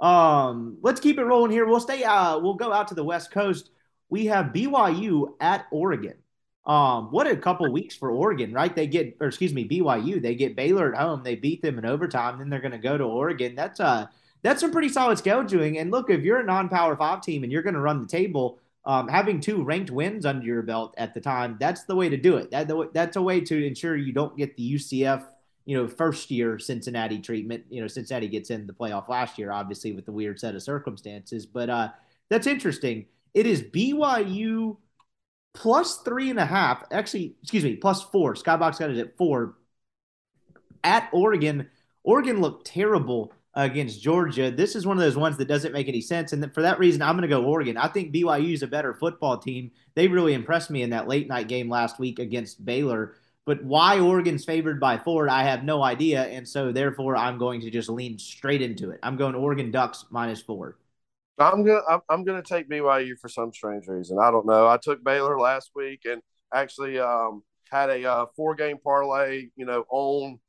Um, 0.00 0.78
let's 0.82 1.00
keep 1.00 1.18
it 1.18 1.24
rolling 1.24 1.50
here. 1.50 1.66
We'll 1.66 1.80
stay. 1.80 2.04
Uh, 2.04 2.38
we'll 2.38 2.54
go 2.54 2.72
out 2.72 2.88
to 2.88 2.94
the 2.94 3.04
West 3.04 3.30
Coast. 3.30 3.70
We 4.10 4.26
have 4.26 4.46
BYU 4.46 5.34
at 5.40 5.66
Oregon. 5.70 6.14
Um, 6.66 7.10
what 7.10 7.26
a 7.26 7.36
couple 7.36 7.70
weeks 7.72 7.96
for 7.96 8.10
Oregon, 8.10 8.52
right? 8.52 8.74
They 8.74 8.86
get, 8.86 9.16
or 9.20 9.28
excuse 9.28 9.54
me, 9.54 9.66
BYU. 9.66 10.20
They 10.20 10.34
get 10.34 10.54
Baylor 10.54 10.94
at 10.94 11.00
home. 11.00 11.22
They 11.22 11.34
beat 11.34 11.62
them 11.62 11.78
in 11.78 11.86
overtime. 11.86 12.38
Then 12.38 12.50
they're 12.50 12.60
going 12.60 12.72
to 12.72 12.78
go 12.78 12.98
to 12.98 13.04
Oregon. 13.04 13.54
That's 13.54 13.80
uh 13.80 14.06
that's 14.42 14.60
some 14.60 14.70
pretty 14.70 14.88
solid 14.88 15.18
scheduling. 15.18 15.80
And 15.80 15.90
look, 15.90 16.10
if 16.10 16.22
you're 16.22 16.40
a 16.40 16.44
non-power 16.44 16.96
five 16.96 17.22
team 17.22 17.42
and 17.42 17.52
you're 17.52 17.62
going 17.62 17.74
to 17.74 17.80
run 17.80 18.00
the 18.00 18.06
table, 18.06 18.60
um, 18.84 19.08
having 19.08 19.40
two 19.40 19.64
ranked 19.64 19.90
wins 19.90 20.24
under 20.24 20.44
your 20.44 20.62
belt 20.62 20.94
at 20.96 21.12
the 21.14 21.20
time, 21.20 21.56
that's 21.58 21.84
the 21.84 21.96
way 21.96 22.08
to 22.08 22.16
do 22.16 22.36
it. 22.36 22.50
That 22.50 22.70
that's 22.92 23.16
a 23.16 23.22
way 23.22 23.40
to 23.40 23.66
ensure 23.66 23.96
you 23.96 24.12
don't 24.12 24.36
get 24.36 24.56
the 24.56 24.74
UCF, 24.74 25.24
you 25.64 25.76
know, 25.76 25.88
first 25.88 26.30
year 26.30 26.58
Cincinnati 26.58 27.18
treatment. 27.18 27.64
You 27.68 27.82
know, 27.82 27.88
Cincinnati 27.88 28.28
gets 28.28 28.50
in 28.50 28.66
the 28.66 28.72
playoff 28.72 29.08
last 29.08 29.38
year, 29.38 29.50
obviously 29.52 29.92
with 29.92 30.06
the 30.06 30.12
weird 30.12 30.38
set 30.38 30.54
of 30.54 30.62
circumstances. 30.62 31.44
But 31.44 31.68
uh, 31.68 31.88
that's 32.30 32.46
interesting. 32.46 33.06
It 33.34 33.46
is 33.46 33.62
BYU 33.62 34.76
plus 35.54 35.98
three 35.98 36.30
and 36.30 36.38
a 36.38 36.46
half. 36.46 36.84
Actually, 36.90 37.34
excuse 37.42 37.64
me, 37.64 37.76
plus 37.76 38.02
four. 38.02 38.34
Skybox 38.34 38.78
got 38.78 38.90
it 38.90 38.98
at 38.98 39.16
four. 39.16 39.54
At 40.84 41.08
Oregon, 41.12 41.68
Oregon 42.04 42.40
looked 42.40 42.66
terrible 42.66 43.32
against 43.54 44.00
Georgia. 44.00 44.50
This 44.50 44.76
is 44.76 44.86
one 44.86 44.96
of 44.96 45.02
those 45.02 45.16
ones 45.16 45.36
that 45.36 45.48
doesn't 45.48 45.72
make 45.72 45.88
any 45.88 46.00
sense. 46.00 46.32
And 46.32 46.54
for 46.54 46.62
that 46.62 46.78
reason, 46.78 47.02
I'm 47.02 47.16
going 47.16 47.22
to 47.22 47.28
go 47.28 47.44
Oregon. 47.44 47.76
I 47.76 47.88
think 47.88 48.14
BYU 48.14 48.52
is 48.52 48.62
a 48.62 48.68
better 48.68 48.94
football 48.94 49.36
team. 49.36 49.72
They 49.94 50.06
really 50.06 50.34
impressed 50.34 50.70
me 50.70 50.82
in 50.82 50.90
that 50.90 51.08
late 51.08 51.28
night 51.28 51.48
game 51.48 51.68
last 51.68 51.98
week 51.98 52.18
against 52.20 52.64
Baylor. 52.64 53.16
But 53.44 53.64
why 53.64 53.98
Oregon's 53.98 54.44
favored 54.44 54.78
by 54.78 54.98
four, 54.98 55.28
I 55.28 55.42
have 55.42 55.64
no 55.64 55.82
idea. 55.82 56.24
And 56.24 56.46
so, 56.46 56.70
therefore, 56.70 57.16
I'm 57.16 57.38
going 57.38 57.60
to 57.62 57.70
just 57.70 57.88
lean 57.88 58.18
straight 58.18 58.62
into 58.62 58.90
it. 58.90 59.00
I'm 59.02 59.16
going 59.16 59.34
Oregon 59.34 59.70
Ducks 59.70 60.04
minus 60.10 60.40
four. 60.40 60.76
I'm 61.38 61.64
gonna 61.64 61.80
I'm, 61.88 62.00
I'm 62.08 62.24
gonna 62.24 62.42
take 62.42 62.68
BYU 62.68 63.18
for 63.20 63.28
some 63.28 63.52
strange 63.52 63.86
reason. 63.86 64.18
I 64.20 64.30
don't 64.30 64.46
know. 64.46 64.66
I 64.66 64.76
took 64.76 65.04
Baylor 65.04 65.38
last 65.38 65.70
week 65.74 66.02
and 66.04 66.20
actually 66.52 66.98
um, 66.98 67.42
had 67.70 67.90
a 67.90 68.04
uh, 68.04 68.26
four 68.36 68.54
game 68.54 68.78
parlay, 68.82 69.48
you 69.56 69.64
know, 69.64 69.84
on 69.90 70.40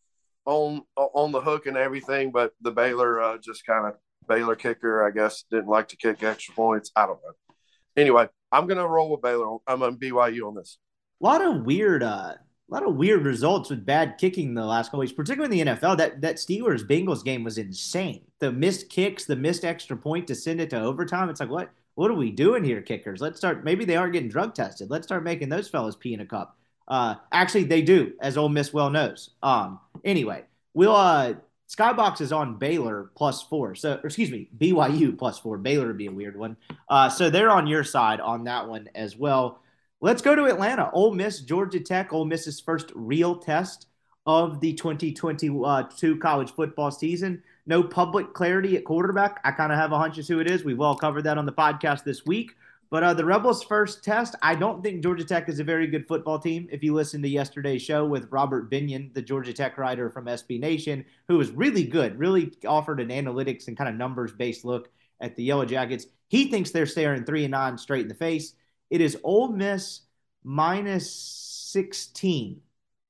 on 0.46 0.82
on 0.96 1.32
the 1.32 1.42
hook 1.42 1.68
and 1.68 1.78
everything, 1.78 2.32
but 2.32 2.54
the 2.62 2.72
Baylor 2.72 3.22
uh, 3.22 3.38
just 3.38 3.66
kind 3.66 3.88
of 3.88 3.94
Baylor 4.28 4.56
kicker, 4.56 5.06
I 5.06 5.12
guess, 5.12 5.44
didn't 5.52 5.68
like 5.68 5.90
to 5.90 5.98
kick 5.98 6.24
extra 6.24 6.54
points. 6.54 6.92
I 6.96 7.06
don't 7.06 7.20
know. 7.24 7.56
Anyway, 7.96 8.28
I'm 8.52 8.68
gonna 8.68 8.88
roll 8.88 9.12
with 9.12 9.22
Baylor. 9.22 9.58
I'm 9.68 9.84
on 9.84 9.98
BYU 9.98 10.48
on 10.48 10.56
this. 10.56 10.78
A 11.22 11.26
lot 11.26 11.42
of 11.42 11.66
weird 11.66 12.02
uh, 12.02 12.36
a 12.70 12.74
lot 12.74 12.86
of 12.86 12.96
weird 12.96 13.26
results 13.26 13.70
with 13.70 13.86
bad 13.86 14.18
kicking 14.18 14.54
the 14.54 14.66
last 14.66 14.88
couple 14.88 15.00
weeks, 15.00 15.12
particularly 15.12 15.60
in 15.60 15.68
the 15.68 15.74
NFL. 15.74 15.98
That 15.98 16.22
that 16.22 16.36
Steelers 16.36 16.86
Bengals 16.86 17.24
game 17.24 17.44
was 17.44 17.58
insane. 17.58 18.22
The 18.40 18.52
missed 18.52 18.90
kicks, 18.90 19.26
the 19.26 19.36
missed 19.36 19.66
extra 19.66 19.98
point 19.98 20.28
to 20.28 20.36
send 20.36 20.62
it 20.62 20.70
to 20.72 20.80
overtime. 20.80 21.30
It's 21.30 21.40
like 21.40 21.50
what 21.50 21.72
what 21.96 22.12
are 22.12 22.16
we 22.16 22.32
doing 22.32 22.64
here, 22.64 22.82
kickers? 22.82 23.22
Let's 23.22 23.38
start. 23.38 23.64
Maybe 23.64 23.86
they 23.86 23.96
aren't 23.96 24.14
getting 24.14 24.30
drug 24.30 24.54
tested. 24.54 24.90
Let's 24.90 25.08
start 25.08 25.24
making 25.24 25.50
those 25.50 25.68
fellas 25.68 25.96
pee 25.96 26.14
in 26.14 26.22
a 26.22 26.26
cup. 26.26 26.56
Uh, 26.88 27.16
actually, 27.32 27.66
they 27.66 27.82
do, 27.82 28.14
as 28.22 28.38
Ole 28.38 28.50
Miss 28.50 28.74
well 28.74 28.90
knows. 28.90 29.32
Um, 29.44 29.80
anyway, 30.04 30.46
we'll 30.74 30.96
uh, 30.96 31.34
Skybox 31.70 32.22
is 32.22 32.32
on 32.32 32.58
Baylor 32.58 33.12
plus 33.16 33.44
four. 33.44 33.76
So, 33.76 34.00
excuse 34.04 34.32
me, 34.32 34.50
BYU 34.58 35.18
plus 35.18 35.38
four. 35.38 35.58
Baylor 35.58 35.88
would 35.88 35.98
be 35.98 36.08
a 36.08 36.12
weird 36.12 36.38
one. 36.38 36.58
Uh, 36.88 37.10
so 37.10 37.30
they're 37.30 37.52
on 37.52 37.68
your 37.68 37.84
side 37.84 38.20
on 38.20 38.46
that 38.46 38.68
one 38.68 38.90
as 38.96 39.16
well. 39.16 39.62
Let's 40.02 40.22
go 40.22 40.34
to 40.34 40.46
Atlanta. 40.46 40.90
Ole 40.94 41.14
Miss, 41.14 41.42
Georgia 41.42 41.82
Tech. 41.82 42.14
Ole 42.14 42.24
Miss's 42.24 42.62
first 42.62 42.90
real 42.96 43.36
test 43.36 43.88
of 44.26 44.62
the 44.62 44.72
2022 44.74 46.18
college 46.20 46.52
football 46.52 46.90
season. 46.90 47.44
No 47.66 47.84
public 47.84 48.34
clarity 48.34 48.78
at 48.78 48.86
quarterback. 48.86 49.42
I 49.44 49.52
kind 49.52 49.74
of 49.74 49.78
have 49.78 49.92
a 49.92 49.98
hunch 49.98 50.18
as 50.18 50.28
who 50.30 50.40
it 50.40 50.50
is. 50.50 50.64
We've 50.64 50.80
all 50.80 50.96
covered 50.96 51.24
that 51.24 51.38
on 51.38 51.46
the 51.46 51.52
podcast 51.52 52.06
this 52.06 52.26
week. 52.26 52.56
But 52.90 53.04
uh, 53.04 53.14
the 53.14 53.26
Rebels' 53.26 53.62
first 53.62 54.02
test, 54.02 54.36
I 54.42 54.56
don't 54.56 54.82
think 54.82 55.04
Georgia 55.04 55.26
Tech 55.26 55.50
is 55.50 55.60
a 55.60 55.66
very 55.66 55.86
good 55.86 56.08
football 56.08 56.40
team. 56.40 56.70
If 56.72 56.82
you 56.82 56.94
listen 56.94 57.22
to 57.22 57.28
yesterday's 57.28 57.82
show 57.82 58.06
with 58.06 58.32
Robert 58.32 58.72
Binion, 58.72 59.14
the 59.14 59.22
Georgia 59.22 59.52
Tech 59.52 59.78
writer 59.78 60.10
from 60.10 60.26
SB 60.26 60.62
Nation, 60.62 61.04
who 61.28 61.38
was 61.38 61.52
really 61.52 61.84
good, 61.84 62.18
really 62.18 62.54
offered 62.66 63.02
an 63.02 63.10
analytics 63.10 63.68
and 63.68 63.78
kind 63.78 63.90
of 63.90 63.96
numbers 63.96 64.32
based 64.32 64.64
look 64.64 64.90
at 65.20 65.36
the 65.36 65.44
Yellow 65.44 65.66
Jackets, 65.66 66.08
he 66.30 66.50
thinks 66.50 66.72
they're 66.72 66.86
staring 66.86 67.26
three 67.26 67.44
and 67.44 67.52
nine 67.52 67.78
straight 67.78 68.04
in 68.04 68.08
the 68.08 68.16
face. 68.16 68.54
It 68.90 69.02
is 69.02 69.18
Ole 69.24 69.50
Miss 69.50 70.02
minus 70.44 71.12
16. 71.12 72.62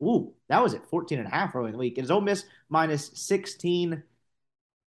Ooh, 0.01 0.33
that 0.47 0.63
was 0.63 0.73
at 0.73 0.85
14 0.89 1.19
and 1.19 1.27
a 1.27 1.31
half 1.31 1.55
early 1.55 1.67
in 1.67 1.73
the 1.73 1.77
week. 1.79 1.97
It 1.97 2.03
is 2.03 2.11
Ole 2.11 2.21
Miss 2.21 2.45
minus 2.69 3.11
16. 3.13 4.03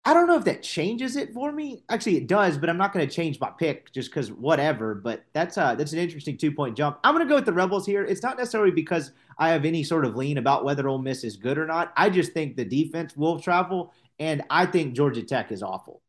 I 0.04 0.14
don't 0.14 0.28
know 0.28 0.36
if 0.36 0.44
that 0.44 0.62
changes 0.62 1.16
it 1.16 1.34
for 1.34 1.50
me. 1.50 1.82
Actually, 1.88 2.16
it 2.16 2.28
does, 2.28 2.58
but 2.58 2.70
I'm 2.70 2.76
not 2.76 2.92
going 2.92 3.06
to 3.06 3.12
change 3.12 3.40
my 3.40 3.50
pick 3.50 3.90
just 3.92 4.08
because 4.10 4.30
whatever. 4.30 4.94
But 4.94 5.24
that's 5.32 5.58
uh 5.58 5.74
that's 5.74 5.92
an 5.92 5.98
interesting 5.98 6.38
two 6.38 6.52
point 6.52 6.76
jump. 6.76 7.00
I'm 7.02 7.12
going 7.12 7.26
to 7.26 7.28
go 7.28 7.34
with 7.34 7.44
the 7.44 7.52
Rebels 7.52 7.84
here. 7.84 8.04
It's 8.04 8.22
not 8.22 8.38
necessarily 8.38 8.70
because 8.70 9.10
I 9.36 9.48
have 9.48 9.64
any 9.64 9.82
sort 9.82 10.04
of 10.04 10.14
lean 10.14 10.38
about 10.38 10.64
whether 10.64 10.86
Ole 10.88 10.98
Miss 10.98 11.24
is 11.24 11.36
good 11.36 11.58
or 11.58 11.66
not. 11.66 11.92
I 11.96 12.08
just 12.08 12.32
think 12.32 12.54
the 12.54 12.64
defense 12.64 13.16
will 13.16 13.40
travel, 13.40 13.92
and 14.20 14.44
I 14.48 14.66
think 14.66 14.94
Georgia 14.94 15.22
Tech 15.24 15.50
is 15.50 15.62
awful. 15.62 16.02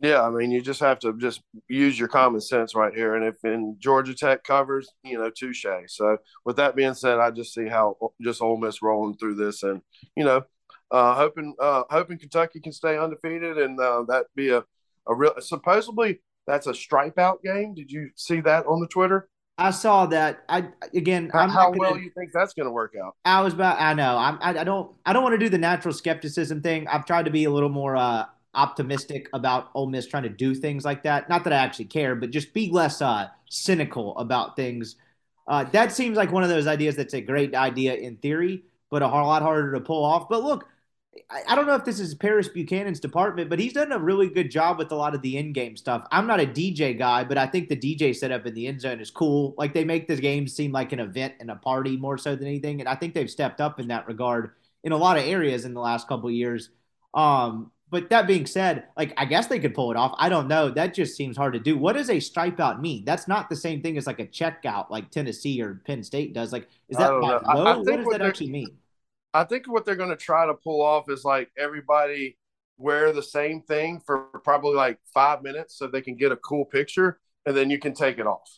Yeah, 0.00 0.22
I 0.22 0.30
mean, 0.30 0.50
you 0.50 0.62
just 0.62 0.80
have 0.80 0.98
to 1.00 1.12
just 1.18 1.42
use 1.68 1.98
your 1.98 2.08
common 2.08 2.40
sense 2.40 2.74
right 2.74 2.94
here. 2.94 3.16
And 3.16 3.24
if 3.24 3.36
in 3.44 3.76
Georgia 3.78 4.14
Tech 4.14 4.44
covers, 4.44 4.90
you 5.04 5.18
know, 5.18 5.30
touche. 5.30 5.66
So 5.88 6.16
with 6.46 6.56
that 6.56 6.74
being 6.74 6.94
said, 6.94 7.18
I 7.18 7.30
just 7.30 7.52
see 7.52 7.68
how 7.68 7.96
just 8.22 8.40
Ole 8.40 8.56
Miss 8.56 8.80
rolling 8.80 9.18
through 9.18 9.34
this, 9.34 9.62
and 9.62 9.82
you 10.16 10.24
know, 10.24 10.42
uh, 10.90 11.14
hoping 11.14 11.54
uh, 11.60 11.82
hoping 11.90 12.18
Kentucky 12.18 12.60
can 12.60 12.72
stay 12.72 12.96
undefeated, 12.98 13.58
and 13.58 13.78
uh, 13.78 14.04
that 14.08 14.26
be 14.34 14.50
a 14.50 14.64
a 15.06 15.14
real 15.14 15.34
supposedly 15.40 16.20
that's 16.46 16.66
a 16.66 16.74
stripe 16.74 17.18
out 17.18 17.42
game. 17.42 17.74
Did 17.74 17.92
you 17.92 18.10
see 18.16 18.40
that 18.40 18.66
on 18.66 18.80
the 18.80 18.88
Twitter? 18.88 19.28
I 19.58 19.70
saw 19.70 20.06
that. 20.06 20.42
I 20.48 20.68
again. 20.94 21.30
How, 21.30 21.46
how 21.46 21.72
well 21.72 21.98
you 21.98 22.10
think 22.16 22.30
that's 22.32 22.54
going 22.54 22.66
to 22.66 22.72
work 22.72 22.94
out? 23.02 23.16
I 23.26 23.42
was 23.42 23.52
about. 23.52 23.78
I 23.78 23.92
know. 23.92 24.16
I'm, 24.16 24.38
I, 24.40 24.60
I 24.60 24.64
don't. 24.64 24.92
I 25.04 25.12
don't 25.12 25.22
want 25.22 25.34
to 25.34 25.38
do 25.38 25.50
the 25.50 25.58
natural 25.58 25.92
skepticism 25.92 26.62
thing. 26.62 26.88
I've 26.88 27.04
tried 27.04 27.26
to 27.26 27.30
be 27.30 27.44
a 27.44 27.50
little 27.50 27.68
more 27.68 27.94
uh, 27.94 28.24
optimistic 28.54 29.28
about 29.32 29.70
Ole 29.74 29.86
Miss 29.86 30.06
trying 30.06 30.24
to 30.24 30.28
do 30.28 30.54
things 30.54 30.84
like 30.84 31.02
that. 31.04 31.28
Not 31.28 31.44
that 31.44 31.52
I 31.52 31.56
actually 31.56 31.86
care, 31.86 32.14
but 32.14 32.30
just 32.30 32.52
be 32.52 32.70
less 32.70 33.00
uh, 33.00 33.28
cynical 33.48 34.16
about 34.18 34.56
things. 34.56 34.96
Uh, 35.46 35.64
that 35.64 35.92
seems 35.92 36.16
like 36.16 36.32
one 36.32 36.42
of 36.42 36.48
those 36.48 36.66
ideas 36.66 36.96
that's 36.96 37.14
a 37.14 37.20
great 37.20 37.54
idea 37.54 37.94
in 37.94 38.16
theory, 38.16 38.62
but 38.90 39.02
a 39.02 39.06
lot 39.06 39.42
harder 39.42 39.72
to 39.72 39.80
pull 39.80 40.04
off. 40.04 40.28
But 40.28 40.44
look, 40.44 40.68
I, 41.30 41.42
I 41.48 41.54
don't 41.54 41.66
know 41.66 41.74
if 41.74 41.84
this 41.84 42.00
is 42.00 42.14
Paris 42.14 42.48
Buchanan's 42.48 43.00
department, 43.00 43.50
but 43.50 43.58
he's 43.58 43.72
done 43.72 43.92
a 43.92 43.98
really 43.98 44.28
good 44.28 44.50
job 44.50 44.78
with 44.78 44.92
a 44.92 44.96
lot 44.96 45.14
of 45.14 45.22
the 45.22 45.36
in-game 45.36 45.76
stuff. 45.76 46.06
I'm 46.12 46.26
not 46.26 46.40
a 46.40 46.46
DJ 46.46 46.96
guy, 46.96 47.24
but 47.24 47.38
I 47.38 47.46
think 47.46 47.68
the 47.68 47.76
DJ 47.76 48.14
setup 48.14 48.46
in 48.46 48.54
the 48.54 48.66
end 48.66 48.80
zone 48.80 49.00
is 49.00 49.10
cool. 49.10 49.54
Like 49.56 49.74
they 49.74 49.84
make 49.84 50.08
the 50.08 50.16
game 50.16 50.46
seem 50.46 50.72
like 50.72 50.92
an 50.92 51.00
event 51.00 51.34
and 51.40 51.50
a 51.50 51.56
party 51.56 51.96
more 51.96 52.18
so 52.18 52.36
than 52.36 52.46
anything, 52.46 52.80
and 52.80 52.88
I 52.88 52.94
think 52.94 53.14
they've 53.14 53.30
stepped 53.30 53.60
up 53.60 53.80
in 53.80 53.88
that 53.88 54.06
regard 54.06 54.52
in 54.82 54.92
a 54.92 54.96
lot 54.96 55.18
of 55.18 55.24
areas 55.24 55.64
in 55.64 55.74
the 55.74 55.80
last 55.80 56.08
couple 56.08 56.30
years. 56.30 56.70
Um, 57.12 57.70
but 57.90 58.08
that 58.10 58.26
being 58.26 58.46
said, 58.46 58.84
like 58.96 59.12
I 59.16 59.24
guess 59.24 59.48
they 59.48 59.58
could 59.58 59.74
pull 59.74 59.90
it 59.90 59.96
off. 59.96 60.14
I 60.18 60.28
don't 60.28 60.46
know. 60.46 60.70
That 60.70 60.94
just 60.94 61.16
seems 61.16 61.36
hard 61.36 61.54
to 61.54 61.60
do. 61.60 61.76
What 61.76 61.94
does 61.94 62.08
a 62.08 62.20
stripe 62.20 62.60
out 62.60 62.80
mean? 62.80 63.04
That's 63.04 63.26
not 63.26 63.50
the 63.50 63.56
same 63.56 63.82
thing 63.82 63.98
as 63.98 64.06
like 64.06 64.20
a 64.20 64.26
check 64.26 64.64
out 64.64 64.90
like 64.90 65.10
Tennessee 65.10 65.60
or 65.60 65.82
Penn 65.86 66.02
State 66.02 66.32
does. 66.32 66.52
Like, 66.52 66.68
is 66.88 66.96
that 66.98 67.10
oh, 67.10 67.18
low? 67.18 67.40
I, 67.44 67.52
I 67.52 67.76
what 67.76 67.84
does 67.84 68.06
what 68.06 68.18
that 68.18 68.22
actually 68.22 68.50
mean? 68.50 68.76
I 69.34 69.44
think 69.44 69.66
what 69.66 69.84
they're 69.84 69.96
going 69.96 70.10
to 70.10 70.16
try 70.16 70.46
to 70.46 70.54
pull 70.54 70.82
off 70.82 71.10
is 71.10 71.24
like 71.24 71.50
everybody 71.58 72.36
wear 72.78 73.12
the 73.12 73.22
same 73.22 73.62
thing 73.62 74.00
for 74.04 74.26
probably 74.42 74.74
like 74.74 74.98
five 75.12 75.42
minutes 75.42 75.76
so 75.76 75.86
they 75.86 76.00
can 76.00 76.16
get 76.16 76.32
a 76.32 76.36
cool 76.36 76.64
picture 76.64 77.20
and 77.46 77.56
then 77.56 77.70
you 77.70 77.78
can 77.78 77.92
take 77.92 78.18
it 78.18 78.26
off. 78.26 78.48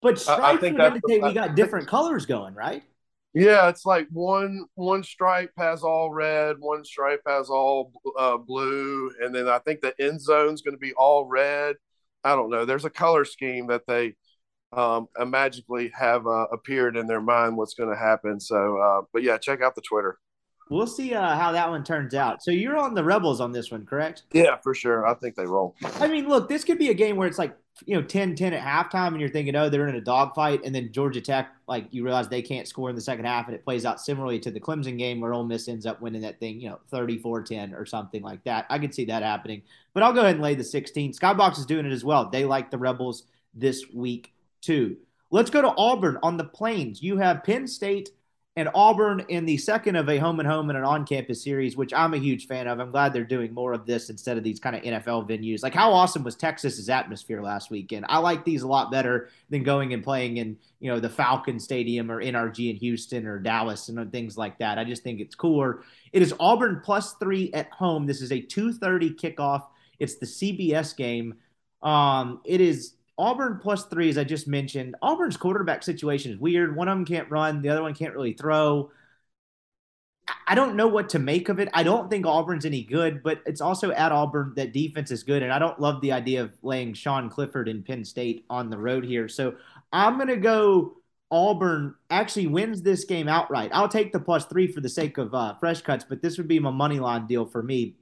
But 0.00 0.18
stripes 0.18 0.42
I, 0.42 0.52
I 0.52 0.56
think 0.56 0.78
would 0.78 0.86
indicate 0.86 1.22
we 1.22 1.32
got 1.32 1.54
different 1.54 1.88
colors 1.88 2.26
going, 2.26 2.54
right? 2.54 2.82
Yeah, 3.34 3.68
it's 3.68 3.84
like 3.84 4.08
one 4.10 4.64
one 4.74 5.04
stripe 5.04 5.52
has 5.58 5.82
all 5.82 6.10
red, 6.10 6.56
one 6.58 6.84
stripe 6.84 7.20
has 7.26 7.50
all 7.50 7.92
uh, 8.18 8.38
blue, 8.38 9.12
and 9.20 9.34
then 9.34 9.48
I 9.48 9.58
think 9.60 9.80
the 9.80 9.94
end 10.00 10.20
zone's 10.20 10.62
going 10.62 10.74
to 10.74 10.78
be 10.78 10.94
all 10.94 11.26
red. 11.26 11.76
I 12.24 12.34
don't 12.34 12.50
know. 12.50 12.64
There's 12.64 12.84
a 12.86 12.90
color 12.90 13.24
scheme 13.24 13.68
that 13.68 13.86
they 13.86 14.14
um, 14.72 15.08
magically 15.18 15.90
have 15.94 16.26
uh, 16.26 16.46
appeared 16.52 16.96
in 16.96 17.06
their 17.06 17.20
mind 17.20 17.56
what's 17.56 17.74
going 17.74 17.90
to 17.90 17.96
happen. 17.96 18.40
So, 18.40 18.78
uh, 18.78 19.02
but 19.12 19.22
yeah, 19.22 19.38
check 19.38 19.62
out 19.62 19.74
the 19.74 19.82
Twitter. 19.82 20.18
We'll 20.70 20.86
see 20.86 21.14
uh, 21.14 21.36
how 21.36 21.52
that 21.52 21.68
one 21.68 21.84
turns 21.84 22.14
out. 22.14 22.42
So 22.42 22.50
you're 22.50 22.76
on 22.76 22.94
the 22.94 23.04
Rebels 23.04 23.40
on 23.40 23.52
this 23.52 23.70
one, 23.70 23.86
correct? 23.86 24.24
Yeah, 24.32 24.56
for 24.56 24.74
sure. 24.74 25.06
I 25.06 25.14
think 25.14 25.34
they 25.34 25.46
roll. 25.46 25.74
I 26.00 26.08
mean, 26.08 26.28
look, 26.28 26.48
this 26.48 26.64
could 26.64 26.78
be 26.78 26.90
a 26.90 26.94
game 26.94 27.16
where 27.16 27.28
it's 27.28 27.38
like 27.38 27.56
you 27.86 27.94
know 27.94 28.02
10-10 28.02 28.52
at 28.52 28.60
halftime 28.60 29.08
and 29.08 29.20
you're 29.20 29.30
thinking 29.30 29.54
oh 29.54 29.68
they're 29.68 29.86
in 29.86 29.94
a 29.94 30.00
dogfight 30.00 30.60
and 30.64 30.74
then 30.74 30.90
georgia 30.92 31.20
tech 31.20 31.52
like 31.66 31.86
you 31.90 32.04
realize 32.04 32.28
they 32.28 32.42
can't 32.42 32.66
score 32.66 32.90
in 32.90 32.96
the 32.96 33.00
second 33.00 33.24
half 33.24 33.46
and 33.46 33.54
it 33.54 33.64
plays 33.64 33.84
out 33.84 34.00
similarly 34.00 34.38
to 34.38 34.50
the 34.50 34.60
clemson 34.60 34.98
game 34.98 35.20
where 35.20 35.32
Ole 35.32 35.44
miss 35.44 35.68
ends 35.68 35.86
up 35.86 36.00
winning 36.00 36.22
that 36.22 36.40
thing 36.40 36.60
you 36.60 36.68
know 36.68 36.78
34-10 36.92 37.78
or 37.78 37.86
something 37.86 38.22
like 38.22 38.42
that 38.44 38.66
i 38.70 38.78
could 38.78 38.94
see 38.94 39.04
that 39.04 39.22
happening 39.22 39.62
but 39.94 40.02
i'll 40.02 40.12
go 40.12 40.20
ahead 40.20 40.34
and 40.34 40.42
lay 40.42 40.54
the 40.54 40.64
16 40.64 41.12
skybox 41.12 41.58
is 41.58 41.66
doing 41.66 41.86
it 41.86 41.92
as 41.92 42.04
well 42.04 42.28
they 42.28 42.44
like 42.44 42.70
the 42.70 42.78
rebels 42.78 43.24
this 43.54 43.84
week 43.94 44.32
too 44.60 44.96
let's 45.30 45.50
go 45.50 45.62
to 45.62 45.74
auburn 45.76 46.18
on 46.22 46.36
the 46.36 46.44
plains 46.44 47.02
you 47.02 47.18
have 47.18 47.44
penn 47.44 47.66
state 47.66 48.10
and 48.58 48.68
Auburn 48.74 49.24
in 49.28 49.46
the 49.46 49.56
second 49.56 49.94
of 49.94 50.08
a 50.08 50.18
home 50.18 50.40
and 50.40 50.48
home 50.48 50.68
and 50.68 50.76
an 50.76 50.84
on 50.84 51.06
campus 51.06 51.44
series, 51.44 51.76
which 51.76 51.94
I'm 51.94 52.12
a 52.12 52.18
huge 52.18 52.48
fan 52.48 52.66
of. 52.66 52.80
I'm 52.80 52.90
glad 52.90 53.12
they're 53.12 53.22
doing 53.22 53.54
more 53.54 53.72
of 53.72 53.86
this 53.86 54.10
instead 54.10 54.36
of 54.36 54.42
these 54.42 54.58
kind 54.58 54.74
of 54.74 54.82
NFL 54.82 55.30
venues. 55.30 55.62
Like, 55.62 55.74
how 55.74 55.92
awesome 55.92 56.24
was 56.24 56.34
Texas's 56.34 56.88
atmosphere 56.88 57.40
last 57.40 57.70
weekend? 57.70 58.06
I 58.08 58.18
like 58.18 58.44
these 58.44 58.62
a 58.62 58.66
lot 58.66 58.90
better 58.90 59.28
than 59.48 59.62
going 59.62 59.94
and 59.94 60.02
playing 60.02 60.38
in, 60.38 60.56
you 60.80 60.90
know, 60.90 60.98
the 60.98 61.08
Falcon 61.08 61.60
Stadium 61.60 62.10
or 62.10 62.20
NRG 62.20 62.70
in 62.70 62.76
Houston 62.78 63.28
or 63.28 63.38
Dallas 63.38 63.88
and 63.88 64.10
things 64.10 64.36
like 64.36 64.58
that. 64.58 64.76
I 64.76 64.82
just 64.82 65.04
think 65.04 65.20
it's 65.20 65.36
cooler. 65.36 65.84
It 66.12 66.22
is 66.22 66.34
Auburn 66.40 66.82
plus 66.84 67.12
three 67.14 67.52
at 67.54 67.70
home. 67.70 68.06
This 68.06 68.20
is 68.20 68.32
a 68.32 68.42
2:30 68.42 69.14
kickoff. 69.14 69.68
It's 70.00 70.16
the 70.16 70.26
CBS 70.26 70.96
game. 70.96 71.36
Um, 71.80 72.40
it 72.44 72.60
is 72.60 72.94
Auburn 73.18 73.58
plus 73.60 73.86
three, 73.86 74.08
as 74.08 74.16
I 74.16 74.24
just 74.24 74.46
mentioned. 74.46 74.94
Auburn's 75.02 75.36
quarterback 75.36 75.82
situation 75.82 76.32
is 76.32 76.38
weird. 76.38 76.76
One 76.76 76.88
of 76.88 76.96
them 76.96 77.04
can't 77.04 77.30
run, 77.30 77.62
the 77.62 77.68
other 77.68 77.82
one 77.82 77.94
can't 77.94 78.14
really 78.14 78.34
throw. 78.34 78.90
I 80.46 80.54
don't 80.54 80.76
know 80.76 80.88
what 80.88 81.08
to 81.10 81.18
make 81.18 81.48
of 81.48 81.58
it. 81.58 81.68
I 81.72 81.82
don't 81.82 82.10
think 82.10 82.26
Auburn's 82.26 82.66
any 82.66 82.82
good, 82.82 83.22
but 83.22 83.40
it's 83.46 83.60
also 83.60 83.90
at 83.92 84.12
Auburn 84.12 84.52
that 84.56 84.72
defense 84.72 85.10
is 85.10 85.22
good. 85.22 85.42
And 85.42 85.52
I 85.52 85.58
don't 85.58 85.80
love 85.80 86.00
the 86.00 86.12
idea 86.12 86.42
of 86.42 86.52
laying 86.62 86.92
Sean 86.94 87.30
Clifford 87.30 87.68
in 87.68 87.82
Penn 87.82 88.04
State 88.04 88.44
on 88.50 88.68
the 88.68 88.78
road 88.78 89.04
here. 89.04 89.28
So 89.28 89.54
I'm 89.90 90.16
going 90.16 90.28
to 90.28 90.36
go 90.36 90.98
Auburn 91.30 91.94
actually 92.10 92.46
wins 92.46 92.82
this 92.82 93.04
game 93.04 93.28
outright. 93.28 93.70
I'll 93.72 93.88
take 93.88 94.12
the 94.12 94.20
plus 94.20 94.46
three 94.46 94.66
for 94.66 94.80
the 94.80 94.88
sake 94.88 95.18
of 95.18 95.34
uh, 95.34 95.54
fresh 95.60 95.82
cuts, 95.82 96.04
but 96.08 96.22
this 96.22 96.38
would 96.38 96.48
be 96.48 96.58
my 96.58 96.70
money 96.70 97.00
line 97.00 97.26
deal 97.26 97.44
for 97.44 97.62
me. 97.62 97.96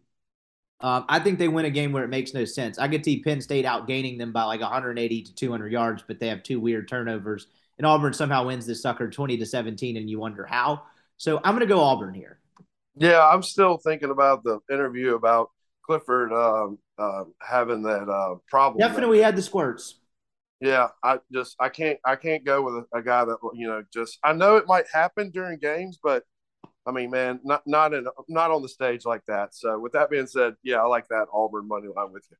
Um, 0.80 1.06
I 1.08 1.20
think 1.20 1.38
they 1.38 1.48
win 1.48 1.64
a 1.64 1.70
game 1.70 1.92
where 1.92 2.04
it 2.04 2.08
makes 2.08 2.34
no 2.34 2.44
sense. 2.44 2.78
I 2.78 2.88
could 2.88 3.04
see 3.04 3.22
Penn 3.22 3.40
State 3.40 3.64
outgaining 3.64 4.18
them 4.18 4.32
by 4.32 4.44
like 4.44 4.60
180 4.60 5.22
to 5.22 5.34
200 5.34 5.72
yards, 5.72 6.04
but 6.06 6.20
they 6.20 6.28
have 6.28 6.42
two 6.42 6.60
weird 6.60 6.86
turnovers, 6.86 7.46
and 7.78 7.86
Auburn 7.86 8.12
somehow 8.12 8.46
wins 8.46 8.66
this 8.66 8.82
sucker 8.82 9.08
20 9.08 9.38
to 9.38 9.46
17, 9.46 9.96
and 9.96 10.10
you 10.10 10.18
wonder 10.18 10.44
how. 10.44 10.82
So 11.16 11.38
I'm 11.38 11.54
going 11.54 11.60
to 11.60 11.74
go 11.74 11.80
Auburn 11.80 12.14
here. 12.14 12.40
Yeah, 12.96 13.26
I'm 13.26 13.42
still 13.42 13.78
thinking 13.78 14.10
about 14.10 14.44
the 14.44 14.60
interview 14.70 15.14
about 15.14 15.50
Clifford 15.82 16.32
um, 16.32 16.78
uh, 16.98 17.24
having 17.40 17.82
that 17.82 18.08
uh, 18.08 18.36
problem. 18.48 18.86
Definitely 18.86 19.20
had 19.20 19.36
the 19.36 19.42
squirts. 19.42 20.00
Yeah, 20.60 20.88
I 21.02 21.18
just 21.32 21.54
I 21.60 21.68
can't 21.68 21.98
I 22.04 22.16
can't 22.16 22.44
go 22.44 22.62
with 22.62 22.86
a, 22.92 22.98
a 22.98 23.02
guy 23.02 23.24
that 23.26 23.36
you 23.54 23.66
know 23.66 23.82
just 23.92 24.18
I 24.24 24.32
know 24.32 24.56
it 24.56 24.66
might 24.66 24.86
happen 24.90 25.30
during 25.30 25.58
games, 25.58 25.98
but 26.02 26.24
I 26.86 26.92
mean, 26.92 27.10
man, 27.10 27.40
not 27.44 27.66
not 27.66 27.92
in 27.94 28.06
not 28.28 28.50
on 28.50 28.62
the 28.62 28.68
stage 28.68 29.04
like 29.04 29.24
that. 29.26 29.54
So 29.54 29.78
with 29.78 29.92
that 29.92 30.10
being 30.10 30.26
said, 30.26 30.54
yeah, 30.62 30.76
I 30.76 30.86
like 30.86 31.08
that 31.08 31.26
Auburn 31.32 31.66
money 31.66 31.88
line 31.94 32.12
with 32.12 32.26
you. 32.30 32.36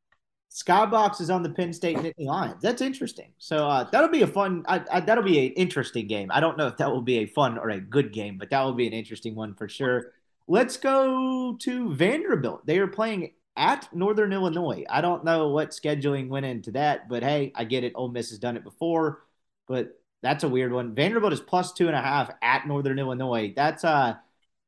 Skybox 0.51 1.21
is 1.21 1.29
on 1.29 1.43
the 1.43 1.51
Penn 1.51 1.73
State 1.73 1.99
Nittany 1.99 2.27
Lions. 2.27 2.63
That's 2.63 2.81
interesting. 2.81 3.33
So 3.39 3.69
uh, 3.69 3.85
that'll 3.91 4.09
be 4.09 4.23
a 4.23 4.27
fun. 4.27 4.65
I, 4.69 4.83
I, 4.91 5.01
that'll 5.01 5.25
be 5.25 5.47
an 5.47 5.53
interesting 5.53 6.07
game. 6.07 6.31
I 6.33 6.41
don't 6.41 6.57
know 6.57 6.67
if 6.67 6.79
that 6.79 6.91
will 6.91 7.03
be 7.03 7.19
a 7.19 7.27
fun 7.27 7.59
or 7.59 7.69
a 7.71 7.81
good 7.81 8.13
game, 8.13 8.39
but 8.39 8.49
that 8.51 8.63
will 8.63 8.73
be 8.73 8.87
an 8.87 8.93
interesting 8.93 9.35
one 9.35 9.55
for 9.55 9.69
sure. 9.69 10.13
Let's 10.49 10.77
go 10.77 11.57
to 11.61 11.95
Vanderbilt. 11.95 12.65
They 12.65 12.79
are 12.79 12.87
playing 12.87 13.33
at 13.57 13.93
Northern 13.95 14.33
Illinois. 14.33 14.85
I 14.89 15.01
don't 15.01 15.25
know 15.25 15.49
what 15.49 15.71
scheduling 15.71 16.29
went 16.29 16.47
into 16.47 16.71
that, 16.73 17.09
but 17.09 17.23
hey, 17.23 17.53
I 17.55 17.65
get 17.65 17.85
it. 17.85 17.93
Ole 17.95 18.09
Miss 18.09 18.31
has 18.31 18.39
done 18.39 18.57
it 18.57 18.65
before, 18.65 19.25
but 19.67 20.01
that's 20.23 20.45
a 20.45 20.49
weird 20.49 20.73
one. 20.73 20.95
Vanderbilt 20.95 21.33
is 21.33 21.41
plus 21.41 21.73
two 21.73 21.89
and 21.89 21.97
a 21.97 22.01
half 22.01 22.31
at 22.41 22.67
Northern 22.67 22.99
Illinois. 22.99 23.53
That's 23.55 23.85
uh 23.85 24.15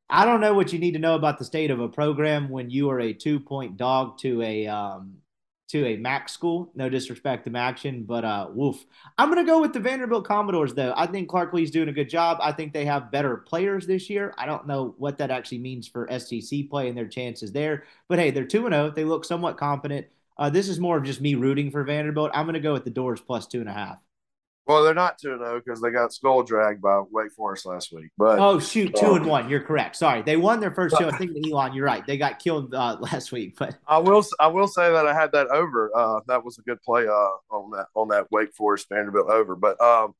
I 0.09 0.25
don't 0.25 0.41
know 0.41 0.53
what 0.53 0.73
you 0.73 0.79
need 0.79 0.93
to 0.93 0.99
know 0.99 1.15
about 1.15 1.37
the 1.37 1.45
state 1.45 1.69
of 1.69 1.79
a 1.79 1.87
program 1.87 2.49
when 2.49 2.69
you 2.69 2.89
are 2.89 2.99
a 2.99 3.13
two 3.13 3.39
point 3.39 3.77
dog 3.77 4.17
to 4.19 4.41
a 4.41 4.65
um, 4.67 5.17
to 5.69 5.85
a 5.85 5.97
MAC 5.97 6.29
school. 6.29 6.71
No 6.73 6.89
disrespect 6.89 7.45
to 7.45 7.51
MACtion, 7.51 8.07
but 8.07 8.25
uh, 8.25 8.47
woof. 8.51 8.83
I'm 9.19 9.29
gonna 9.29 9.45
go 9.45 9.61
with 9.61 9.71
the 9.71 9.79
Vanderbilt 9.79 10.25
Commodores 10.25 10.73
though. 10.73 10.93
I 10.97 11.05
think 11.05 11.29
Clark 11.29 11.53
Lea's 11.53 11.69
doing 11.69 11.89
a 11.89 11.93
good 11.93 12.09
job. 12.09 12.39
I 12.41 12.51
think 12.51 12.73
they 12.73 12.85
have 12.85 13.11
better 13.11 13.37
players 13.37 13.85
this 13.85 14.09
year. 14.09 14.33
I 14.37 14.47
don't 14.47 14.65
know 14.65 14.95
what 14.97 15.19
that 15.19 15.29
actually 15.29 15.59
means 15.59 15.87
for 15.87 16.09
SEC 16.17 16.69
play 16.69 16.89
and 16.89 16.97
their 16.97 17.07
chances 17.07 17.51
there, 17.51 17.83
but 18.07 18.17
hey, 18.17 18.31
they're 18.31 18.45
two 18.45 18.65
and 18.65 18.73
zero. 18.73 18.87
Oh. 18.87 18.89
They 18.89 19.05
look 19.05 19.25
somewhat 19.25 19.57
competent. 19.57 20.07
Uh, 20.39 20.49
this 20.49 20.69
is 20.69 20.79
more 20.79 20.97
of 20.97 21.03
just 21.03 21.21
me 21.21 21.35
rooting 21.35 21.69
for 21.69 21.83
Vanderbilt. 21.83 22.31
I'm 22.33 22.47
gonna 22.47 22.59
go 22.59 22.73
with 22.73 22.83
the 22.83 22.89
Dores 22.89 23.21
plus 23.21 23.45
two 23.45 23.59
and 23.59 23.69
a 23.69 23.73
half. 23.73 23.99
Well, 24.69 24.83
they're 24.83 24.93
not 24.93 25.17
two 25.17 25.31
and 25.31 25.39
zero 25.39 25.59
because 25.59 25.81
they 25.81 25.89
got 25.89 26.13
skull 26.13 26.43
dragged 26.43 26.79
by 26.79 27.01
Wake 27.09 27.31
Forest 27.31 27.65
last 27.65 27.91
week. 27.91 28.11
But 28.19 28.37
oh 28.37 28.59
shoot, 28.59 28.95
two 28.95 29.07
um, 29.07 29.15
and 29.15 29.25
one. 29.25 29.49
You're 29.49 29.63
correct. 29.63 29.95
Sorry, 29.95 30.21
they 30.21 30.37
won 30.37 30.59
their 30.59 30.69
first 30.69 30.95
two. 30.95 31.07
I 31.07 31.11
think 31.17 31.35
Elon, 31.43 31.73
you're 31.73 31.87
right. 31.87 32.05
They 32.05 32.19
got 32.19 32.37
killed 32.37 32.75
uh, 32.75 32.97
last 33.11 33.31
week. 33.31 33.55
But 33.57 33.75
I 33.87 33.97
will 33.97 34.23
I 34.39 34.45
will 34.45 34.67
say 34.67 34.91
that 34.91 35.07
I 35.07 35.13
had 35.15 35.31
that 35.31 35.47
over. 35.47 35.89
Uh, 35.97 36.19
that 36.27 36.45
was 36.45 36.59
a 36.59 36.61
good 36.61 36.79
play 36.83 37.07
uh, 37.07 37.29
on 37.49 37.71
that 37.71 37.87
on 37.95 38.09
that 38.09 38.27
Wake 38.29 38.53
Forest 38.53 38.89
Vanderbilt 38.89 39.31
over. 39.31 39.55
But 39.55 39.81
um, 39.81 40.13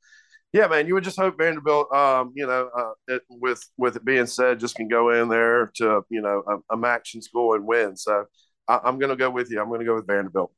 yeah, 0.52 0.66
man, 0.66 0.88
you 0.88 0.96
would 0.96 1.04
just 1.04 1.20
hope 1.20 1.38
Vanderbilt, 1.38 1.94
um, 1.94 2.34
you 2.36 2.48
know, 2.48 2.72
uh, 2.76 2.94
it, 3.08 3.22
with 3.30 3.64
with 3.78 3.98
it 3.98 4.04
being 4.04 4.26
said, 4.26 4.60
just 4.60 4.76
can 4.76 4.88
go 4.88 5.12
in 5.12 5.30
there 5.30 5.68
to 5.76 6.02
you 6.10 6.22
know 6.22 6.42
a, 6.48 6.74
a 6.74 6.78
MACtion 6.78 7.22
school 7.22 7.54
and 7.54 7.68
win. 7.68 7.96
So 7.96 8.26
I, 8.68 8.80
I'm 8.84 8.98
going 8.98 9.12
to 9.12 9.16
go 9.16 9.30
with 9.30 9.52
you. 9.52 9.62
I'm 9.62 9.68
going 9.68 9.82
to 9.82 9.86
go 9.86 9.94
with 9.94 10.08
Vanderbilt. 10.08 10.52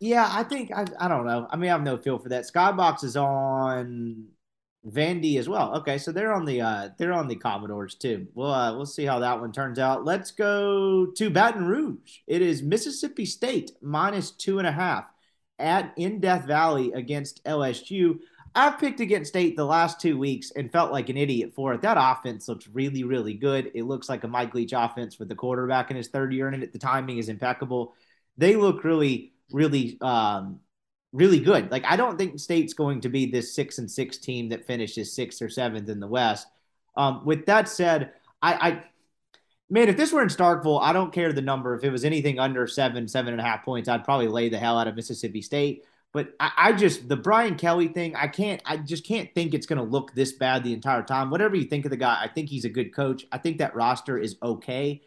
Yeah, 0.00 0.28
I 0.30 0.44
think 0.44 0.70
I, 0.72 0.84
I 0.98 1.08
don't 1.08 1.26
know. 1.26 1.46
I 1.50 1.56
mean, 1.56 1.70
I 1.70 1.72
have 1.72 1.82
no 1.82 1.96
feel 1.96 2.18
for 2.18 2.28
that. 2.28 2.44
Skybox 2.44 3.02
is 3.02 3.16
on 3.16 4.26
Vandy 4.86 5.38
as 5.38 5.48
well. 5.48 5.76
Okay, 5.78 5.98
so 5.98 6.12
they're 6.12 6.32
on 6.32 6.44
the 6.44 6.60
uh 6.60 6.90
they're 6.98 7.12
on 7.12 7.26
the 7.26 7.34
Commodores 7.36 7.96
too. 7.96 8.28
We'll 8.34 8.52
uh, 8.52 8.76
we'll 8.76 8.86
see 8.86 9.04
how 9.04 9.18
that 9.20 9.40
one 9.40 9.52
turns 9.52 9.78
out. 9.78 10.04
Let's 10.04 10.30
go 10.30 11.06
to 11.06 11.30
Baton 11.30 11.66
Rouge. 11.66 12.18
It 12.28 12.42
is 12.42 12.62
Mississippi 12.62 13.24
State 13.26 13.72
minus 13.82 14.30
two 14.30 14.58
and 14.58 14.68
a 14.68 14.72
half 14.72 15.04
at 15.58 15.92
in 15.96 16.20
Death 16.20 16.44
Valley 16.46 16.92
against 16.92 17.42
LSU. 17.44 18.20
I've 18.54 18.78
picked 18.78 19.00
against 19.00 19.30
State 19.30 19.56
the 19.56 19.64
last 19.64 20.00
two 20.00 20.16
weeks 20.18 20.52
and 20.52 20.72
felt 20.72 20.92
like 20.92 21.08
an 21.08 21.16
idiot 21.16 21.52
for 21.54 21.74
it. 21.74 21.82
That 21.82 21.98
offense 22.00 22.48
looks 22.48 22.68
really, 22.68 23.04
really 23.04 23.34
good. 23.34 23.70
It 23.74 23.82
looks 23.84 24.08
like 24.08 24.24
a 24.24 24.28
Mike 24.28 24.54
Leach 24.54 24.72
offense 24.74 25.18
with 25.18 25.28
the 25.28 25.34
quarterback 25.34 25.90
in 25.90 25.96
his 25.96 26.08
third 26.08 26.32
year 26.32 26.48
in 26.48 26.62
it. 26.62 26.72
The 26.72 26.78
timing 26.78 27.18
is 27.18 27.28
impeccable. 27.28 27.94
They 28.36 28.56
look 28.56 28.84
really 28.84 29.32
really 29.52 29.98
um, 30.00 30.60
really 31.12 31.40
good. 31.40 31.70
Like 31.70 31.84
I 31.84 31.96
don't 31.96 32.18
think 32.18 32.38
State's 32.38 32.74
going 32.74 33.00
to 33.02 33.08
be 33.08 33.26
this 33.26 33.54
six 33.54 33.78
and 33.78 33.90
six 33.90 34.18
team 34.18 34.48
that 34.50 34.66
finishes 34.66 35.14
sixth 35.14 35.42
or 35.42 35.48
seventh 35.48 35.88
in 35.88 36.00
the 36.00 36.06
West. 36.06 36.46
Um, 36.96 37.24
with 37.24 37.46
that 37.46 37.68
said, 37.68 38.12
I, 38.42 38.52
I 38.54 38.84
man, 39.70 39.88
if 39.88 39.96
this 39.96 40.12
were 40.12 40.22
in 40.22 40.28
Starkville, 40.28 40.82
I 40.82 40.92
don't 40.92 41.12
care 41.12 41.32
the 41.32 41.42
number. 41.42 41.74
If 41.74 41.84
it 41.84 41.90
was 41.90 42.04
anything 42.04 42.38
under 42.38 42.66
seven, 42.66 43.08
seven 43.08 43.32
and 43.32 43.40
a 43.40 43.44
half 43.44 43.64
points, 43.64 43.88
I'd 43.88 44.04
probably 44.04 44.28
lay 44.28 44.48
the 44.48 44.58
hell 44.58 44.78
out 44.78 44.88
of 44.88 44.96
Mississippi 44.96 45.42
State. 45.42 45.84
But 46.12 46.34
I, 46.40 46.52
I 46.56 46.72
just 46.72 47.08
the 47.08 47.16
Brian 47.16 47.56
Kelly 47.56 47.88
thing, 47.88 48.16
I 48.16 48.28
can't, 48.28 48.62
I 48.64 48.78
just 48.78 49.06
can't 49.06 49.32
think 49.34 49.54
it's 49.54 49.66
going 49.66 49.78
to 49.78 49.84
look 49.84 50.14
this 50.14 50.32
bad 50.32 50.64
the 50.64 50.72
entire 50.72 51.02
time. 51.02 51.30
Whatever 51.30 51.56
you 51.56 51.64
think 51.64 51.84
of 51.84 51.90
the 51.90 51.96
guy, 51.96 52.18
I 52.20 52.28
think 52.28 52.48
he's 52.48 52.64
a 52.64 52.70
good 52.70 52.94
coach. 52.94 53.26
I 53.30 53.38
think 53.38 53.58
that 53.58 53.74
roster 53.74 54.18
is 54.18 54.36
okay. 54.42 55.02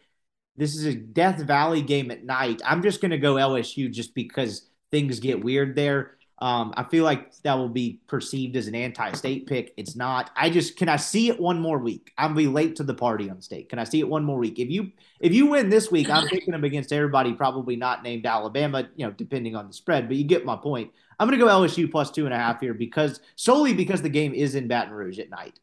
This 0.57 0.75
is 0.75 0.85
a 0.85 0.95
Death 0.95 1.39
Valley 1.39 1.81
game 1.81 2.11
at 2.11 2.23
night. 2.23 2.61
I'm 2.65 2.83
just 2.83 3.01
going 3.01 3.11
to 3.11 3.17
go 3.17 3.35
LSU 3.35 3.91
just 3.91 4.13
because 4.13 4.69
things 4.91 5.19
get 5.19 5.43
weird 5.43 5.75
there. 5.75 6.17
Um, 6.41 6.73
I 6.75 6.83
feel 6.85 7.03
like 7.03 7.35
that 7.43 7.53
will 7.53 7.69
be 7.69 8.01
perceived 8.07 8.55
as 8.55 8.65
an 8.65 8.73
anti-state 8.73 9.45
pick. 9.45 9.73
It's 9.77 9.95
not. 9.95 10.31
I 10.35 10.49
just 10.49 10.75
can 10.75 10.89
I 10.89 10.95
see 10.95 11.29
it 11.29 11.39
one 11.39 11.59
more 11.59 11.77
week. 11.77 12.11
I'm 12.17 12.33
be 12.33 12.47
late 12.47 12.75
to 12.77 12.83
the 12.83 12.95
party 12.95 13.29
on 13.29 13.41
state. 13.41 13.69
Can 13.69 13.77
I 13.77 13.83
see 13.83 13.99
it 13.99 14.09
one 14.09 14.23
more 14.23 14.39
week? 14.39 14.57
If 14.57 14.69
you 14.69 14.91
if 15.19 15.33
you 15.33 15.45
win 15.45 15.69
this 15.69 15.91
week, 15.91 16.09
I'm 16.09 16.27
picking 16.27 16.51
them 16.51 16.63
against 16.63 16.91
everybody 16.91 17.33
probably 17.33 17.75
not 17.75 18.01
named 18.01 18.25
Alabama. 18.25 18.89
You 18.95 19.05
know, 19.05 19.11
depending 19.11 19.55
on 19.55 19.67
the 19.67 19.73
spread, 19.73 20.07
but 20.07 20.17
you 20.17 20.23
get 20.23 20.43
my 20.43 20.55
point. 20.55 20.91
I'm 21.19 21.27
going 21.27 21.39
to 21.39 21.45
go 21.45 21.51
LSU 21.51 21.89
plus 21.91 22.09
two 22.09 22.25
and 22.25 22.33
a 22.33 22.37
half 22.37 22.59
here 22.59 22.73
because 22.73 23.19
solely 23.35 23.75
because 23.75 24.01
the 24.01 24.09
game 24.09 24.33
is 24.33 24.55
in 24.55 24.67
Baton 24.67 24.93
Rouge 24.93 25.19
at 25.19 25.29
night. 25.29 25.59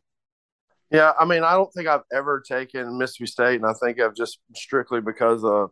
Yeah, 0.90 1.12
I 1.18 1.26
mean, 1.26 1.44
I 1.44 1.52
don't 1.52 1.70
think 1.72 1.86
I've 1.86 2.04
ever 2.12 2.40
taken 2.40 2.96
Mississippi 2.96 3.26
State, 3.26 3.56
and 3.56 3.66
I 3.66 3.74
think 3.74 4.00
I've 4.00 4.14
just 4.14 4.38
strictly 4.54 5.00
because 5.00 5.44
of 5.44 5.70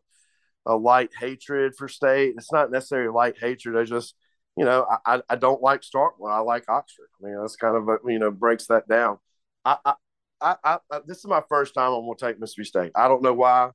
a 0.67 0.77
light 0.77 1.11
hatred 1.19 1.75
for 1.77 1.89
state. 1.89 2.35
It's 2.37 2.53
not 2.53 2.71
necessarily 2.71 3.09
light 3.09 3.37
hatred. 3.39 3.77
I 3.77 3.85
just 3.85 4.15
you 4.57 4.65
know, 4.65 4.87
I, 5.05 5.21
I 5.29 5.37
don't 5.37 5.63
like 5.63 5.83
Starkville. 5.83 6.33
I 6.33 6.39
like 6.39 6.65
Oxford. 6.69 7.09
I 7.21 7.27
mean, 7.27 7.39
that's 7.39 7.57
kind 7.57 7.77
of 7.77 7.89
a, 7.89 7.99
you 8.11 8.19
know 8.19 8.31
breaks 8.31 8.67
that 8.69 8.89
down. 8.89 9.19
I, 9.65 9.77
I, 9.85 9.95
I, 10.41 10.57
I, 10.65 11.01
this 11.07 11.19
is 11.19 11.27
my 11.27 11.43
first 11.49 11.75
time 11.75 11.93
I'm 11.93 12.05
to 12.05 12.15
take 12.19 12.41
Mississippi 12.41 12.65
State. 12.65 12.93
I 12.95 13.09
don't 13.09 13.23
know 13.23 13.35
why. 13.35 13.71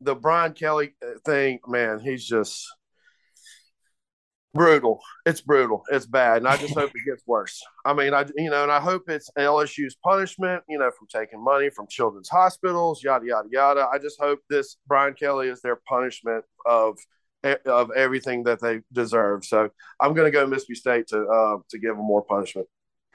The 0.00 0.14
Brian 0.14 0.52
Kelly 0.52 0.94
uh, 1.02 1.18
thing, 1.24 1.60
man, 1.66 2.00
he's 2.00 2.26
just 2.26 2.66
brutal. 4.54 5.00
It's 5.26 5.40
brutal. 5.40 5.82
It's 5.90 6.06
bad, 6.06 6.38
and 6.38 6.48
I 6.48 6.56
just 6.56 6.74
hope 6.74 6.90
it 6.94 7.04
gets 7.06 7.22
worse. 7.26 7.60
I 7.84 7.92
mean, 7.92 8.14
I 8.14 8.24
you 8.36 8.50
know, 8.50 8.62
and 8.62 8.72
I 8.72 8.80
hope 8.80 9.08
it's 9.08 9.30
LSU's 9.38 9.96
punishment, 9.96 10.62
you 10.68 10.78
know, 10.78 10.90
from 10.96 11.08
taking 11.08 11.42
money 11.42 11.70
from 11.70 11.86
children's 11.88 12.28
hospitals, 12.28 13.02
yada 13.02 13.26
yada 13.26 13.48
yada. 13.50 13.88
I 13.92 13.98
just 13.98 14.20
hope 14.20 14.40
this 14.48 14.76
Brian 14.86 15.14
Kelly 15.14 15.48
is 15.48 15.60
their 15.60 15.76
punishment 15.76 16.44
of 16.64 16.98
of 17.66 17.90
everything 17.94 18.44
that 18.44 18.60
they 18.60 18.80
deserve. 18.92 19.44
So 19.44 19.68
I'm 20.00 20.14
going 20.14 20.26
to 20.26 20.30
go 20.30 20.46
Mississippi 20.46 20.74
State 20.76 21.08
to 21.08 21.24
uh, 21.26 21.56
to 21.70 21.78
give 21.78 21.96
them 21.96 22.06
more 22.06 22.22
punishment. 22.22 22.66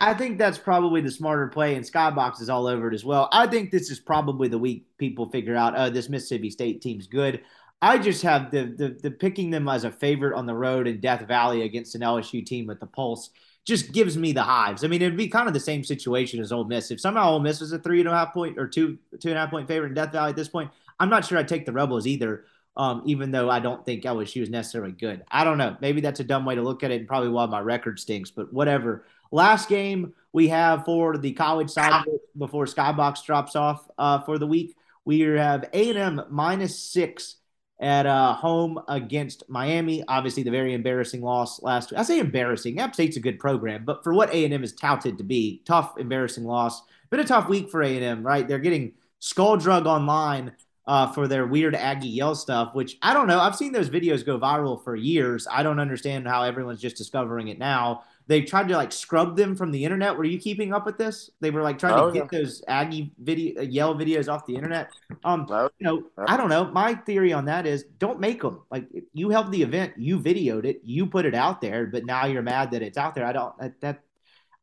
I 0.02 0.14
think 0.14 0.38
that's 0.38 0.58
probably 0.58 1.02
the 1.02 1.12
smarter 1.12 1.48
play, 1.48 1.76
and 1.76 1.86
Skybox 1.86 2.42
is 2.42 2.50
all 2.50 2.68
over 2.68 2.88
it 2.88 2.94
as 2.94 3.04
well. 3.04 3.28
I 3.34 3.48
think 3.48 3.70
this 3.70 3.92
is 3.92 4.00
probably 4.00 4.48
the 4.48 4.58
week 4.58 4.86
people 4.98 5.30
figure 5.30 5.58
out, 5.58 5.74
oh, 5.76 5.90
this 5.90 6.08
Mississippi 6.08 6.50
State 6.50 6.82
team's 6.82 7.08
good. 7.08 7.42
I 7.82 7.98
just 7.98 8.22
have 8.24 8.52
the, 8.52 8.66
the 8.66 8.90
the 9.02 9.12
picking 9.12 9.50
them 9.50 9.68
as 9.70 9.84
a 9.86 9.92
favorite 9.92 10.36
on 10.36 10.46
the 10.46 10.54
road 10.54 10.88
in 10.88 11.00
Death 11.00 11.28
Valley 11.28 11.62
against 11.62 11.96
an 11.96 12.02
LSU 12.02 12.46
team 12.46 12.68
with 12.68 12.80
the 12.80 12.86
pulse 12.86 13.30
just 13.66 13.92
gives 13.92 14.18
me 14.18 14.32
the 14.32 14.44
hives. 14.44 14.84
I 14.84 14.88
mean, 14.88 15.02
it'd 15.02 15.18
be 15.18 15.28
kind 15.28 15.48
of 15.48 15.54
the 15.54 15.60
same 15.60 15.84
situation 15.84 16.42
as 16.42 16.52
Ole 16.52 16.66
Miss. 16.66 16.92
If 16.92 17.00
somehow 17.00 17.32
Ole 17.32 17.40
Miss 17.40 17.62
was 17.62 17.72
a 17.72 17.80
three 17.80 18.00
and 18.00 18.10
a 18.10 18.12
half 18.12 18.34
point 18.34 18.58
or 18.58 18.68
two 18.68 18.98
two 19.20 19.30
and 19.30 19.38
a 19.38 19.42
half 19.42 19.50
point 19.50 19.68
favorite 19.68 19.90
in 19.90 19.96
Death 19.96 20.12
Valley 20.12 20.32
at 20.32 20.36
this 20.36 20.50
point, 20.50 20.72
I'm 21.00 21.10
not 21.10 21.26
sure 21.26 21.38
I'd 21.38 21.48
take 21.48 21.66
the 21.66 21.72
Rebels 21.72 22.06
either 22.06 22.46
um, 22.80 23.04
even 23.06 23.32
though 23.32 23.50
I 23.50 23.60
don't 23.60 23.86
think 23.86 24.04
LSU 24.04 24.42
is 24.42 24.50
necessarily 24.50 24.94
good. 24.94 25.26
I 25.30 25.44
don't 25.44 25.58
know. 25.58 25.76
Maybe 25.82 26.00
that's 26.00 26.22
a 26.22 26.24
dumb 26.24 26.46
way 26.46 26.56
to 26.56 26.62
look 26.62 26.82
at 26.82 26.92
it 26.92 27.00
and 27.00 27.08
probably 27.08 27.28
why 27.28 27.46
my 27.46 27.60
record 27.60 28.00
stinks, 28.00 28.32
but 28.32 28.54
whatever. 28.54 29.04
Last 29.32 29.68
game 29.68 30.14
we 30.32 30.48
have 30.48 30.86
for 30.86 31.18
the 31.18 31.34
college 31.34 31.70
side 31.70 32.06
before 32.38 32.66
Skybox 32.66 33.26
drops 33.26 33.58
off 33.58 33.86
uh, 33.98 34.22
for 34.22 34.38
the 34.38 34.48
week. 34.48 34.78
We 35.04 35.20
have 35.20 35.66
A&M 35.74 36.22
minus 36.30 36.80
six 36.80 37.36
at 37.80 38.06
uh, 38.06 38.34
home 38.34 38.80
against 38.88 39.44
Miami. 39.50 40.04
Obviously, 40.08 40.44
the 40.44 40.52
very 40.52 40.74
embarrassing 40.74 41.22
loss 41.22 41.62
last 41.62 41.92
week. 41.92 42.00
I 42.00 42.04
say 42.04 42.20
embarrassing. 42.20 42.80
App 42.80 42.94
State's 42.94 43.18
a 43.18 43.22
good 43.22 43.40
program, 43.40 43.86
but 43.86 44.04
for 44.04 44.14
what 44.14 44.30
A&M 44.32 44.64
is 44.64 44.74
touted 44.74 45.18
to 45.18 45.24
be, 45.24 45.62
tough, 45.66 45.98
embarrassing 45.98 46.46
loss. 46.46 46.82
Been 47.10 47.22
a 47.22 47.26
tough 47.26 47.48
week 47.48 47.70
for 47.70 47.82
A&M, 47.82 48.26
right? 48.26 48.48
They're 48.48 48.60
getting 48.60 48.94
skull 49.20 49.58
drug 49.58 49.86
online 49.86 50.54
uh, 50.86 51.12
for 51.12 51.28
their 51.28 51.46
weird 51.46 51.76
Aggie 51.76 52.10
yell 52.10 52.36
stuff, 52.36 52.74
which 52.74 52.98
I 53.02 53.14
don't 53.14 53.28
know. 53.28 53.40
I've 53.40 53.56
seen 53.56 53.72
those 53.72 53.90
videos 53.90 54.26
go 54.26 54.40
viral 54.40 54.84
for 54.84 54.96
years. 54.96 55.48
I 55.50 55.64
don't 55.64 55.80
understand 55.80 56.28
how 56.28 56.44
everyone's 56.44 56.82
just 56.82 56.98
discovering 56.98 57.48
it 57.48 57.60
now. 57.60 58.04
They 58.30 58.44
tried 58.44 58.68
to 58.68 58.78
like 58.78 58.92
scrub 58.92 59.36
them 59.36 59.56
from 59.56 59.72
the 59.72 59.84
internet. 59.84 60.16
Were 60.16 60.24
you 60.24 60.38
keeping 60.38 60.72
up 60.72 60.86
with 60.86 61.00
this? 61.00 61.32
They 61.42 61.50
were 61.50 61.64
like 61.64 61.80
trying 61.80 61.96
oh, 61.96 62.12
to 62.12 62.14
get 62.14 62.32
yeah. 62.32 62.40
those 62.40 62.64
Aggie 62.68 63.12
video 63.18 63.60
uh, 63.60 63.64
yell 63.64 63.96
videos 63.96 64.32
off 64.32 64.46
the 64.46 64.54
internet. 64.54 64.92
Um, 65.24 65.48
oh, 65.50 65.72
you 65.80 65.88
know, 65.88 66.04
I 66.28 66.38
don't 66.38 66.50
know. 66.50 66.66
My 66.66 66.94
theory 66.94 67.34
on 67.34 67.46
that 67.46 67.66
is 67.66 67.86
don't 67.98 68.20
make 68.20 68.44
them. 68.44 68.62
Like 68.70 68.88
you 69.14 69.32
held 69.32 69.52
the 69.52 69.64
event, 69.64 69.94
you 69.98 70.20
videoed 70.20 70.66
it, 70.66 70.82
you 70.84 71.08
put 71.08 71.26
it 71.26 71.34
out 71.34 71.60
there, 71.60 71.88
but 71.88 72.06
now 72.06 72.28
you're 72.28 72.44
mad 72.44 72.70
that 72.70 72.84
it's 72.84 73.00
out 73.00 73.16
there. 73.16 73.26
I 73.26 73.34
don't 73.34 73.58
that. 73.58 73.82
that 73.82 74.04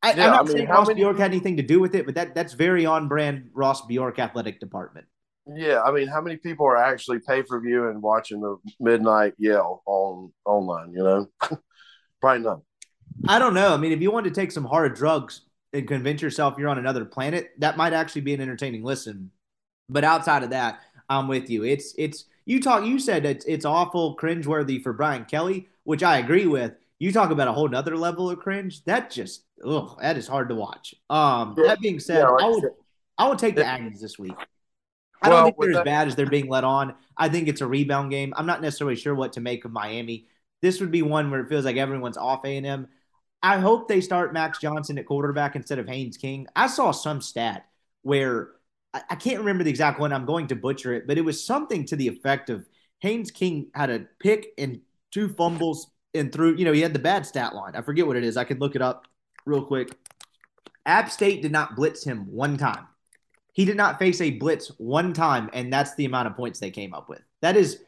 I, 0.01 0.13
am 0.13 0.17
not 0.19 0.41
I 0.41 0.43
mean, 0.45 0.57
saying 0.59 0.69
Ross 0.69 0.87
many... 0.87 1.01
Bjork 1.01 1.19
had 1.19 1.33
anything 1.33 1.57
to 1.57 1.65
do 1.65 1.81
with 1.81 1.97
it, 1.97 2.07
but 2.07 2.15
that 2.15 2.37
that's 2.37 2.53
very 2.53 2.87
on 2.87 3.09
brand 3.09 3.51
Ross 3.53 3.85
Bjork 3.87 4.21
athletic 4.21 4.61
department. 4.61 5.07
Yeah, 5.53 5.83
I 5.83 5.91
mean, 5.91 6.07
how 6.07 6.21
many 6.21 6.37
people 6.37 6.67
are 6.67 6.77
actually 6.77 7.19
pay 7.19 7.43
per 7.43 7.61
view 7.61 7.89
and 7.89 8.01
watching 8.01 8.41
the 8.41 8.59
midnight 8.79 9.35
yell 9.39 9.83
on 9.87 10.33
online? 10.45 10.93
You 10.93 11.03
know, 11.03 11.27
probably 12.21 12.45
none. 12.45 12.63
I 13.29 13.39
don't 13.39 13.55
know. 13.55 13.73
I 13.75 13.77
mean, 13.77 13.93
if 13.93 14.01
you 14.01 14.11
want 14.11 14.25
to 14.25 14.31
take 14.31 14.53
some 14.53 14.65
hard 14.65 14.95
drugs 14.95 15.43
and 15.73 15.87
convince 15.87 16.23
yourself 16.23 16.57
you're 16.59 16.69
on 16.69 16.79
another 16.79 17.05
planet, 17.05 17.53
that 17.59 17.77
might 17.77 17.93
actually 17.93 18.23
be 18.23 18.35
an 18.35 18.41
entertaining 18.41 18.83
listen. 18.83 19.31
But 19.89 20.05
outside 20.05 20.43
of 20.43 20.51
that, 20.51 20.81
I'm 21.09 21.29
with 21.29 21.49
you. 21.51 21.65
It's 21.65 21.95
it's 21.97 22.25
you 22.45 22.61
talk. 22.61 22.85
You 22.85 22.99
said 22.99 23.25
it's 23.25 23.45
it's 23.47 23.65
awful, 23.65 24.17
cringeworthy 24.17 24.83
for 24.83 24.93
Brian 24.93 25.25
Kelly, 25.25 25.69
which 25.85 26.03
I 26.03 26.19
agree 26.19 26.47
with. 26.47 26.73
You 26.99 27.13
talk 27.13 27.31
about 27.31 27.49
a 27.49 27.53
whole 27.53 27.69
nother 27.69 27.97
level 27.97 28.31
of 28.31 28.39
cringe. 28.39 28.85
That 28.85 29.11
just 29.11 29.45
ugh, 29.65 29.99
that 30.01 30.17
is 30.17 30.27
hard 30.27 30.49
to 30.49 30.55
watch. 30.55 30.95
Um, 31.11 31.55
that 31.65 31.81
being 31.81 32.01
said, 32.01 32.19
yeah, 32.19 32.29
like 32.29 32.45
I 32.45 32.49
would 32.49 32.65
I 33.19 33.29
would 33.29 33.39
take 33.39 33.55
the 33.55 33.63
Aggies 33.63 34.01
this 34.01 34.19
week. 34.19 34.35
I 35.23 35.29
don't 35.31 35.45
think 35.45 35.57
they're 35.59 35.73
that- 35.73 35.81
as 35.81 35.85
bad 35.85 36.09
as 36.09 36.17
they're 36.17 36.27
being 36.27 36.49
let 36.49 36.65
on. 36.65 36.95
I 37.17 37.29
think 37.29 37.49
it's 37.49 37.61
a 37.61 37.67
rebound 37.67 38.11
game. 38.11 38.35
I'm 38.37 38.47
not 38.47 38.61
necessarily 38.61 38.97
sure 38.97 39.15
what 39.15 39.33
to 39.35 39.41
make 39.41 39.65
of 39.65 39.73
Miami. 39.73 40.27
This 40.63 40.81
would 40.81 40.91
be 40.91 41.03
one 41.03 41.31
where 41.31 41.41
it 41.41 41.49
feels 41.49 41.65
like 41.65 41.77
everyone's 41.77 42.17
off 42.17 42.45
A&M. 42.45 42.89
I 43.43 43.59
hope 43.59 43.89
they 43.89 44.01
start 44.01 44.33
Max 44.33 44.59
Johnson 44.59 44.99
at 44.99 45.07
quarterback 45.07 45.57
instead 45.57 45.79
of 45.79 45.89
Haynes 45.89 46.17
King. 46.17 46.47
I 46.57 46.67
saw 46.67 46.91
some 46.91 47.21
stat 47.21 47.67
where 48.03 48.51
I, 48.93 49.03
I 49.11 49.15
can't 49.15 49.39
remember 49.39 49.65
the 49.65 49.71
exact 49.71 50.01
one. 50.01 50.13
I'm 50.13 50.27
going 50.27 50.49
to 50.49 50.57
butcher 50.57 50.95
it, 50.95 51.07
but 51.07 51.19
it 51.19 51.25
was 51.25 51.45
something 51.45 51.85
to 51.87 51.97
the 51.97 52.09
effect 52.09 52.51
of 52.51 52.67
Haynes 53.01 53.31
King 53.31 53.69
had 53.75 53.91
a 53.91 54.07
pick 54.19 54.49
and 54.59 54.81
two 55.11 55.29
fumbles 55.29 55.91
and 56.15 56.33
threw, 56.33 56.55
you 56.57 56.65
know, 56.65 56.73
he 56.73 56.81
had 56.81 56.93
the 56.93 56.99
bad 56.99 57.27
stat 57.27 57.55
line. 57.55 57.77
I 57.77 57.83
forget 57.83 58.07
what 58.07 58.17
it 58.17 58.25
is. 58.25 58.37
I 58.37 58.45
could 58.45 58.61
look 58.61 58.75
it 58.75 58.83
up 58.83 59.07
real 59.45 59.65
quick. 59.65 59.97
App 60.85 61.11
State 61.11 61.43
did 61.43 61.53
not 61.53 61.77
blitz 61.77 62.05
him 62.05 62.27
one 62.31 62.57
time. 62.57 62.87
He 63.53 63.65
did 63.65 63.77
not 63.77 63.99
face 63.99 64.21
a 64.21 64.31
blitz 64.31 64.69
one 64.79 65.13
time, 65.13 65.51
and 65.53 65.73
that's 65.73 65.95
the 65.95 66.05
amount 66.05 66.29
of 66.29 66.37
points 66.37 66.61
they 66.61 66.71
came 66.71 66.95
up 66.95 67.09
with. 67.09 67.23
That 67.41 67.57
is 67.57 67.83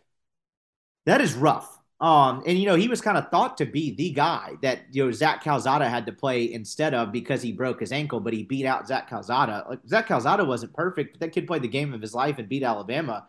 that 1.07 1.20
is 1.20 1.34
rough. 1.34 1.77
Um, 2.01 2.44
and 2.46 2.57
you 2.57 2.66
know, 2.66 2.76
he 2.76 2.86
was 2.86 3.01
kind 3.01 3.18
of 3.18 3.28
thought 3.30 3.57
to 3.59 3.66
be 3.66 3.94
the 3.94 4.11
guy 4.11 4.53
that 4.62 4.82
you 4.92 5.05
know 5.05 5.11
Zach 5.11 5.42
Calzada 5.42 5.88
had 5.88 6.07
to 6.07 6.12
play 6.12 6.53
instead 6.53 6.94
of 6.94 7.11
because 7.11 7.42
he 7.42 7.51
broke 7.53 7.80
his 7.80 7.90
ankle, 7.90 8.20
but 8.20 8.32
he 8.32 8.44
beat 8.44 8.66
out 8.66 8.86
Zach 8.86 9.09
Calzada. 9.09 9.66
Like 9.68 9.80
Zach 9.86 10.07
Calzada 10.07 10.44
wasn't 10.44 10.74
perfect, 10.74 11.14
but 11.14 11.20
that 11.20 11.32
kid 11.32 11.49
played 11.49 11.62
the 11.62 11.68
game 11.68 11.92
of 11.92 12.01
his 12.01 12.14
life 12.14 12.38
and 12.38 12.49
beat 12.49 12.62
Alabama. 12.62 13.26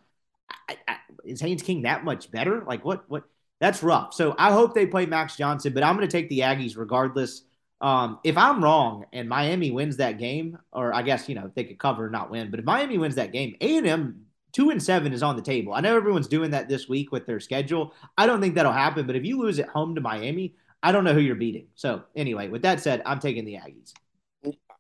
I, 0.68 0.78
I, 0.88 0.98
is 1.24 1.42
Haynes 1.42 1.64
King 1.64 1.82
that 1.84 2.04
much 2.04 2.30
better? 2.30 2.64
Like 2.64 2.86
what? 2.86 3.10
What? 3.10 3.24
That's 3.60 3.82
rough. 3.84 4.14
So 4.14 4.36
I 4.38 4.52
hope 4.52 4.74
they 4.74 4.86
play 4.86 5.06
Max 5.06 5.36
Johnson, 5.36 5.74
but 5.74 5.84
I'm 5.84 5.98
going 5.98 6.08
to 6.08 6.12
take 6.12 6.30
the 6.30 6.40
Aggies 6.40 6.78
regardless. 6.78 7.44
Um, 7.82 8.20
if 8.24 8.38
I'm 8.38 8.64
wrong 8.64 9.06
and 9.12 9.28
Miami 9.28 9.72
wins 9.72 9.98
that 9.98 10.18
game, 10.18 10.58
or 10.72 10.94
I 10.94 11.02
guess 11.02 11.28
you 11.28 11.36
know 11.36 11.52
they 11.56 11.64
could 11.64 11.80
cover 11.80 12.10
not 12.10 12.30
win, 12.30 12.52
but 12.52 12.60
if 12.60 12.66
Miami 12.66 13.00
wins 13.00 13.16
that 13.16 13.32
game, 13.32 13.56
A 13.62 13.78
and 13.78 13.88
M 13.88 14.26
two 14.52 14.70
and 14.70 14.82
seven 14.82 15.14
is 15.14 15.24
on 15.24 15.36
the 15.36 15.42
table. 15.42 15.74
I 15.74 15.82
know 15.82 15.96
everyone's 15.96 16.28
doing 16.28 16.52
that 16.52 16.70
this 16.70 16.88
week 16.88 17.12
with 17.12 17.26
their 17.26 17.40
schedule. 17.40 17.94
I 18.18 18.26
don't 18.26 18.42
think 18.42 18.56
that'll 18.56 18.72
happen, 18.72 19.06
but 19.08 19.16
if 19.16 19.26
you 19.26 19.40
lose 19.40 19.60
at 19.60 19.70
home 19.70 19.96
to 19.96 20.02
Miami, 20.02 20.56
I 20.82 20.92
don't 20.92 21.04
know 21.04 21.14
who 21.14 21.20
you're 21.20 21.36
beating. 21.36 21.68
So 21.76 22.04
anyway, 22.16 22.48
with 22.50 22.62
that 22.64 22.80
said, 22.80 23.02
I'm 23.06 23.20
taking 23.20 23.46
the 23.46 23.56
Aggies. 23.56 23.94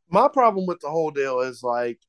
My 0.10 0.28
problem 0.28 0.66
with 0.66 0.80
the 0.80 0.90
whole 0.90 1.12
deal 1.12 1.42
is 1.42 1.62
like, 1.62 2.00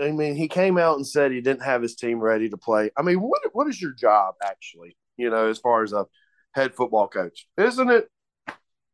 I 0.00 0.10
mean, 0.10 0.36
he 0.36 0.48
came 0.48 0.78
out 0.78 0.96
and 0.96 1.06
said 1.06 1.32
he 1.32 1.40
didn't 1.40 1.62
have 1.62 1.82
his 1.82 1.94
team 1.94 2.20
ready 2.20 2.48
to 2.48 2.56
play. 2.56 2.90
I 2.96 3.02
mean, 3.02 3.20
what 3.20 3.40
what 3.52 3.68
is 3.68 3.80
your 3.80 3.92
job 3.92 4.34
actually? 4.44 4.96
You 5.16 5.30
know, 5.30 5.48
as 5.48 5.58
far 5.58 5.82
as 5.82 5.92
a 5.92 6.06
head 6.52 6.74
football 6.74 7.08
coach, 7.08 7.46
isn't 7.56 7.90
it 7.90 8.08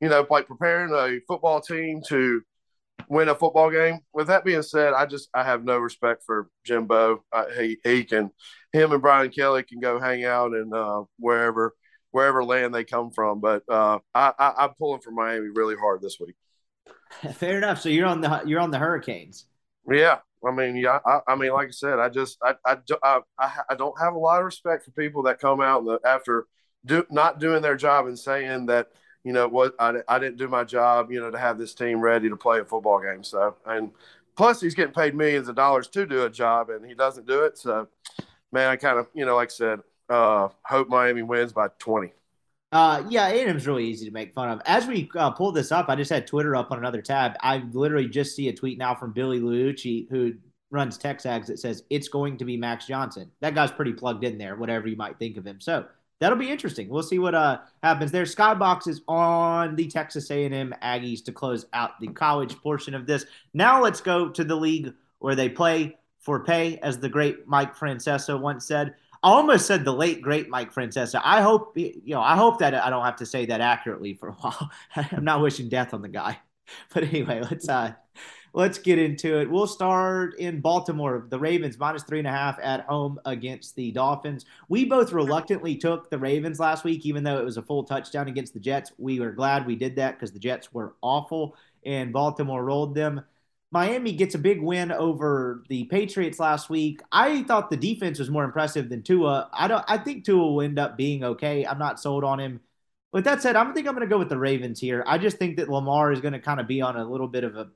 you 0.00 0.08
know, 0.08 0.26
like 0.30 0.46
preparing 0.46 0.92
a 0.92 1.20
football 1.26 1.60
team 1.60 2.02
to 2.08 2.42
win 3.08 3.28
a 3.28 3.34
football 3.34 3.70
game. 3.70 4.00
With 4.12 4.28
that 4.28 4.44
being 4.44 4.62
said, 4.62 4.92
I 4.94 5.06
just 5.06 5.28
I 5.34 5.44
have 5.44 5.64
no 5.64 5.78
respect 5.78 6.24
for 6.24 6.48
Jimbo. 6.64 7.24
Uh, 7.32 7.44
he 7.58 7.78
he 7.84 8.04
can 8.04 8.30
him 8.72 8.92
and 8.92 9.02
Brian 9.02 9.30
Kelly 9.30 9.62
can 9.62 9.80
go 9.80 10.00
hang 10.00 10.24
out 10.24 10.52
and 10.52 10.74
uh, 10.74 11.04
wherever 11.18 11.74
wherever 12.10 12.44
land 12.44 12.74
they 12.74 12.84
come 12.84 13.10
from. 13.10 13.40
But 13.40 13.62
uh, 13.68 13.98
I, 14.14 14.32
I 14.38 14.64
am 14.64 14.70
pulling 14.78 15.00
for 15.00 15.10
Miami 15.10 15.48
really 15.54 15.76
hard 15.76 16.02
this 16.02 16.18
week. 16.20 16.36
Fair 17.34 17.58
enough. 17.58 17.80
So 17.80 17.88
you're 17.88 18.06
on 18.06 18.20
the 18.20 18.42
you're 18.44 18.60
on 18.60 18.70
the 18.70 18.78
Hurricanes. 18.78 19.46
Yeah, 19.90 20.18
I 20.46 20.50
mean, 20.50 20.76
yeah, 20.76 20.98
I, 21.04 21.20
I 21.28 21.34
mean, 21.36 21.52
like 21.52 21.68
I 21.68 21.72
said, 21.72 21.98
I 21.98 22.08
just 22.08 22.38
I, 22.42 22.54
I 22.64 22.78
I 22.98 23.20
I 23.70 23.74
don't 23.74 23.98
have 24.00 24.14
a 24.14 24.18
lot 24.18 24.40
of 24.40 24.44
respect 24.44 24.84
for 24.84 24.90
people 24.90 25.22
that 25.24 25.40
come 25.40 25.60
out 25.60 25.84
after 26.04 26.46
do 26.84 27.04
not 27.10 27.40
doing 27.40 27.62
their 27.62 27.76
job 27.76 28.06
and 28.06 28.18
saying 28.18 28.66
that 28.66 28.88
you 29.28 29.34
know 29.34 29.46
what 29.46 29.74
I, 29.78 29.94
I 30.08 30.18
didn't 30.18 30.38
do 30.38 30.48
my 30.48 30.64
job 30.64 31.12
you 31.12 31.20
know 31.20 31.30
to 31.30 31.38
have 31.38 31.58
this 31.58 31.74
team 31.74 32.00
ready 32.00 32.30
to 32.30 32.36
play 32.36 32.60
a 32.60 32.64
football 32.64 33.00
game 33.00 33.22
so 33.24 33.56
and 33.66 33.92
plus 34.36 34.60
he's 34.62 34.74
getting 34.74 34.94
paid 34.94 35.14
millions 35.14 35.48
of 35.48 35.56
dollars 35.56 35.88
to 35.88 36.06
do 36.06 36.24
a 36.24 36.30
job 36.30 36.70
and 36.70 36.86
he 36.86 36.94
doesn't 36.94 37.26
do 37.26 37.44
it 37.44 37.58
so 37.58 37.88
man 38.52 38.68
i 38.70 38.76
kind 38.76 38.98
of 38.98 39.08
you 39.14 39.26
know 39.26 39.36
like 39.36 39.50
i 39.50 39.50
said 39.50 39.80
uh 40.08 40.48
hope 40.64 40.88
miami 40.88 41.22
wins 41.22 41.52
by 41.52 41.68
20 41.78 42.12
Uh, 42.70 43.02
yeah, 43.08 43.28
A&M's 43.28 43.66
really 43.66 43.86
easy 43.86 44.04
to 44.06 44.12
make 44.12 44.34
fun 44.34 44.50
of. 44.50 44.60
As 44.66 44.86
we 44.86 45.08
uh, 45.16 45.30
pull 45.30 45.52
this 45.52 45.72
up, 45.72 45.88
I 45.88 45.96
just 45.96 46.10
had 46.10 46.26
Twitter 46.26 46.54
up 46.54 46.70
on 46.70 46.78
another 46.78 47.00
tab. 47.00 47.32
I 47.40 47.62
literally 47.72 48.08
just 48.08 48.36
see 48.36 48.48
a 48.48 48.52
tweet 48.54 48.76
now 48.78 48.94
from 48.94 49.12
Billy 49.14 49.40
Liucci, 49.40 50.06
who 50.10 50.34
runs 50.70 50.98
Texags, 50.98 51.46
that 51.46 51.58
says 51.58 51.84
it's 51.88 52.08
going 52.08 52.36
to 52.38 52.44
be 52.44 52.58
Max 52.58 52.86
Johnson. 52.86 53.30
That 53.40 53.54
guy's 53.54 53.72
pretty 53.72 53.94
plugged 53.94 54.24
in 54.24 54.36
there, 54.36 54.56
whatever 54.56 54.86
you 54.86 54.96
might 54.96 55.18
think 55.18 55.38
of 55.38 55.46
him. 55.46 55.60
So 55.62 55.86
that'll 56.20 56.38
be 56.38 56.50
interesting. 56.50 56.88
We'll 56.88 57.02
see 57.02 57.18
what 57.18 57.34
uh 57.34 57.58
happens 57.82 58.12
there. 58.12 58.24
Skybox 58.24 58.88
is 58.88 59.02
on 59.08 59.76
the 59.76 59.86
Texas 59.88 60.30
A&M 60.30 60.74
Aggies 60.82 61.24
to 61.24 61.32
close 61.32 61.66
out 61.72 62.00
the 62.00 62.08
college 62.08 62.56
portion 62.56 62.94
of 62.94 63.06
this. 63.06 63.26
Now 63.54 63.82
let's 63.82 64.00
go 64.00 64.28
to 64.30 64.44
the 64.44 64.56
league 64.56 64.94
where 65.18 65.34
they 65.34 65.48
play 65.48 65.96
for 66.20 66.44
pay, 66.44 66.78
as 66.78 66.98
the 66.98 67.08
great 67.08 67.46
Mike 67.46 67.76
Francesa 67.76 68.38
once 68.38 68.66
said. 68.66 68.94
I 69.22 69.30
almost 69.30 69.66
said 69.66 69.84
the 69.84 69.92
late 69.92 70.22
great 70.22 70.48
Mike 70.48 70.72
Francesa. 70.72 71.20
I 71.24 71.40
hope 71.40 71.72
you 71.76 72.00
know. 72.06 72.20
I 72.20 72.36
hope 72.36 72.58
that 72.60 72.74
I 72.74 72.90
don't 72.90 73.04
have 73.04 73.16
to 73.16 73.26
say 73.26 73.46
that 73.46 73.60
accurately 73.60 74.14
for 74.14 74.28
a 74.28 74.32
while. 74.32 74.70
I'm 74.96 75.24
not 75.24 75.40
wishing 75.40 75.68
death 75.68 75.94
on 75.94 76.02
the 76.02 76.08
guy. 76.08 76.38
But 76.92 77.04
anyway, 77.04 77.40
let's 77.40 77.66
uh 77.66 77.94
let's 78.52 78.78
get 78.78 78.98
into 78.98 79.40
it. 79.40 79.50
We'll 79.50 79.66
start 79.66 80.38
in 80.38 80.60
Baltimore. 80.60 81.26
The 81.28 81.38
Ravens 81.38 81.78
minus 81.78 82.02
three 82.02 82.18
and 82.18 82.28
a 82.28 82.32
half 82.32 82.58
at 82.62 82.86
home 82.86 83.20
against 83.24 83.76
the 83.76 83.90
Dolphins. 83.92 84.44
We 84.68 84.84
both 84.84 85.12
reluctantly 85.12 85.76
took 85.76 86.10
the 86.10 86.18
Ravens 86.18 86.60
last 86.60 86.84
week, 86.84 87.06
even 87.06 87.24
though 87.24 87.38
it 87.38 87.44
was 87.44 87.56
a 87.56 87.62
full 87.62 87.84
touchdown 87.84 88.28
against 88.28 88.54
the 88.54 88.60
Jets. 88.60 88.92
We 88.98 89.20
were 89.20 89.32
glad 89.32 89.66
we 89.66 89.76
did 89.76 89.96
that 89.96 90.16
because 90.16 90.32
the 90.32 90.38
Jets 90.38 90.72
were 90.72 90.94
awful 91.02 91.56
and 91.84 92.12
Baltimore 92.12 92.64
rolled 92.64 92.94
them. 92.94 93.22
Miami 93.70 94.12
gets 94.12 94.34
a 94.34 94.38
big 94.38 94.62
win 94.62 94.90
over 94.90 95.62
the 95.68 95.84
Patriots 95.84 96.40
last 96.40 96.70
week. 96.70 97.02
I 97.12 97.42
thought 97.42 97.68
the 97.68 97.76
defense 97.76 98.18
was 98.18 98.30
more 98.30 98.44
impressive 98.44 98.88
than 98.88 99.02
Tua. 99.02 99.50
I 99.52 99.68
don't. 99.68 99.84
I 99.86 99.98
think 99.98 100.24
Tua 100.24 100.38
will 100.38 100.62
end 100.62 100.78
up 100.78 100.96
being 100.96 101.22
okay. 101.22 101.66
I'm 101.66 101.78
not 101.78 102.00
sold 102.00 102.24
on 102.24 102.40
him. 102.40 102.60
But 103.12 103.24
that 103.24 103.42
said, 103.42 103.56
I 103.56 103.64
think 103.72 103.86
I'm 103.86 103.94
going 103.94 104.06
to 104.06 104.12
go 104.12 104.18
with 104.18 104.28
the 104.28 104.38
Ravens 104.38 104.80
here. 104.80 105.02
I 105.06 105.18
just 105.18 105.38
think 105.38 105.56
that 105.56 105.68
Lamar 105.68 106.12
is 106.12 106.20
going 106.20 106.34
to 106.34 106.40
kind 106.40 106.60
of 106.60 106.66
be 106.66 106.80
on 106.82 106.96
a 106.96 107.04
little 107.04 107.28
bit 107.28 107.44
of 107.44 107.56
a 107.56 107.68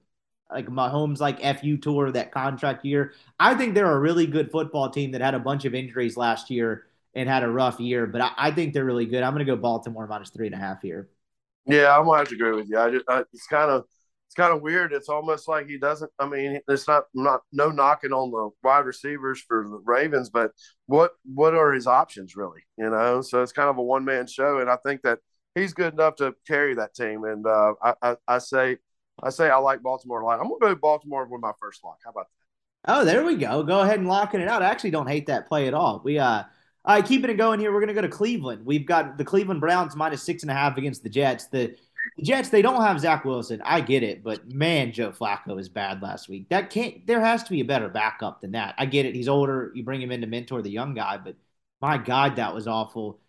like 0.53 0.67
Mahomes 0.67 1.21
like 1.21 1.41
FU 1.59 1.77
tour 1.77 2.11
that 2.13 2.33
contract 2.33 2.85
year. 2.85 3.13
I 3.39 3.55
think 3.55 3.75
they're 3.75 3.91
a 3.91 4.01
really 4.01 4.27
good 4.27 4.51
football 4.51 4.91
team 4.91 5.13
that 5.13 5.21
had 5.21 5.35
a 5.35 5.39
bunch 5.39 5.65
of 5.65 5.75
injuries 5.75 6.17
last 6.17 6.51
year 6.51 6.87
and 7.15 7.29
had 7.29 7.43
a 7.43 7.49
rough 7.49 7.81
year. 7.81 8.07
But 8.07 8.23
I, 8.23 8.31
I 8.37 8.51
think 8.51 8.73
they're 8.73 8.85
really 8.85 9.07
good. 9.07 9.23
I'm 9.23 9.33
going 9.33 9.45
to 9.45 9.53
go 9.53 9.57
Baltimore 9.57 10.07
minus 10.07 10.31
three 10.31 10.47
and 10.47 10.55
a 10.55 10.59
half 10.59 10.83
here. 10.83 11.09
Yeah, 11.67 11.97
I'm 11.97 12.05
going 12.05 12.17
to 12.17 12.19
have 12.21 12.29
to 12.29 12.35
agree 12.35 12.53
with 12.53 12.69
you. 12.69 12.79
I 12.79 12.91
just, 12.91 13.05
I, 13.09 13.21
it's 13.33 13.47
kind 13.47 13.71
of 13.71 13.85
it's 14.33 14.35
kind 14.35 14.55
of 14.55 14.63
weird. 14.63 14.95
It's 14.95 15.11
almost 15.11 15.47
like 15.47 15.69
he 15.69 15.77
doesn't. 15.77 16.11
I 16.19 16.27
mean, 16.27 16.59
it's 16.67 16.89
not 16.89 17.05
not 17.13 17.43
no 17.53 17.71
knocking 17.71 18.13
on 18.13 18.31
the 18.31 18.49
wide 18.67 18.87
receivers 18.87 19.43
for 19.43 19.69
the 19.69 19.83
Ravens, 19.85 20.31
but 20.31 20.53
what 20.87 21.13
what 21.35 21.55
are 21.55 21.71
his 21.73 21.87
options 21.87 22.35
really? 22.35 22.63
You 22.79 22.89
know, 22.89 23.21
so 23.21 23.43
it's 23.43 23.53
kind 23.53 23.69
of 23.69 23.77
a 23.77 23.83
one 23.83 24.07
man 24.07 24.27
show, 24.27 24.61
and 24.61 24.71
I 24.71 24.77
think 24.87 25.03
that 25.03 25.19
he's 25.55 25.75
good 25.75 25.93
enough 25.93 26.17
to 26.17 26.35
carry 26.49 26.75
that 26.77 26.95
team. 26.95 27.25
And 27.25 27.47
uh, 27.47 27.75
I, 27.83 27.95
I, 28.01 28.17
I 28.27 28.39
say 28.39 28.79
I 29.21 29.31
say 29.31 29.51
I 29.51 29.57
like 29.57 29.83
Baltimore 29.83 30.21
a 30.21 30.25
lot. 30.25 30.41
I'm 30.41 30.49
gonna 30.49 30.59
go 30.61 30.75
Baltimore 30.75 31.25
with 31.27 31.41
my 31.41 31.53
first 31.61 31.83
lock. 31.85 31.99
How 32.05 32.11
about 32.11 32.29
that? 32.85 32.93
Oh, 32.93 33.05
there 33.05 33.25
we 33.25 33.37
go. 33.37 33.63
Go 33.63 33.81
ahead 33.81 33.99
and 33.99 34.09
locking 34.09 34.41
it 34.41 34.49
out. 34.49 34.63
I 34.63 34.67
actually 34.67 34.91
don't 34.91 35.07
hate 35.07 35.27
that 35.27 35.47
play 35.47 35.69
at 35.69 35.75
all. 35.75 36.01
We 36.05 36.19
uh 36.19 36.43
right, 36.87 37.05
keeping 37.05 37.31
it 37.31 37.35
going 37.35 37.61
here. 37.61 37.73
We're 37.73 37.87
to 37.87 37.95
go 37.95 38.01
to 38.01 38.09
Cleveland. 38.09 38.67
We've 38.67 38.87
got 38.87 39.19
the 39.19 39.25
Cleveland 39.25 39.61
Browns 39.61 39.95
minus 39.95 40.23
six 40.23 40.43
and 40.43 40.51
a 40.51 40.55
half 40.55 40.77
against 40.79 41.03
the 41.03 41.09
Jets. 41.09 41.47
The 41.47 41.77
the 42.17 42.25
Jets, 42.25 42.49
they 42.49 42.63
don't 42.63 42.83
have 42.83 43.01
Zach 43.01 43.25
Wilson. 43.25 43.63
I 43.65 43.81
get 43.81 44.03
it, 44.03 44.25
but 44.25 44.51
man, 44.53 44.93
Joe 44.93 45.13
Flacco 45.13 45.59
is 45.59 45.69
bad 45.69 46.03
last 46.03 46.29
week. 46.29 46.49
That 46.49 46.71
can't. 46.71 47.07
There 47.07 47.21
has 47.21 47.45
to 47.45 47.51
be 47.51 47.61
a 47.61 47.65
better 47.65 47.89
backup 47.89 48.41
than 48.41 48.53
that. 48.53 48.75
I 48.77 48.87
get 48.87 49.07
it. 49.07 49.15
He's 49.15 49.29
older. 49.29 49.71
You 49.75 49.85
bring 49.85 50.03
him 50.03 50.11
in 50.11 50.21
to 50.23 50.27
mentor 50.27 50.63
the 50.63 50.71
young 50.71 50.95
guy, 50.95 51.19
but 51.19 51.37
my 51.81 51.99
God, 51.99 52.37
that 52.37 52.55
was 52.55 52.67
awful. 52.67 53.21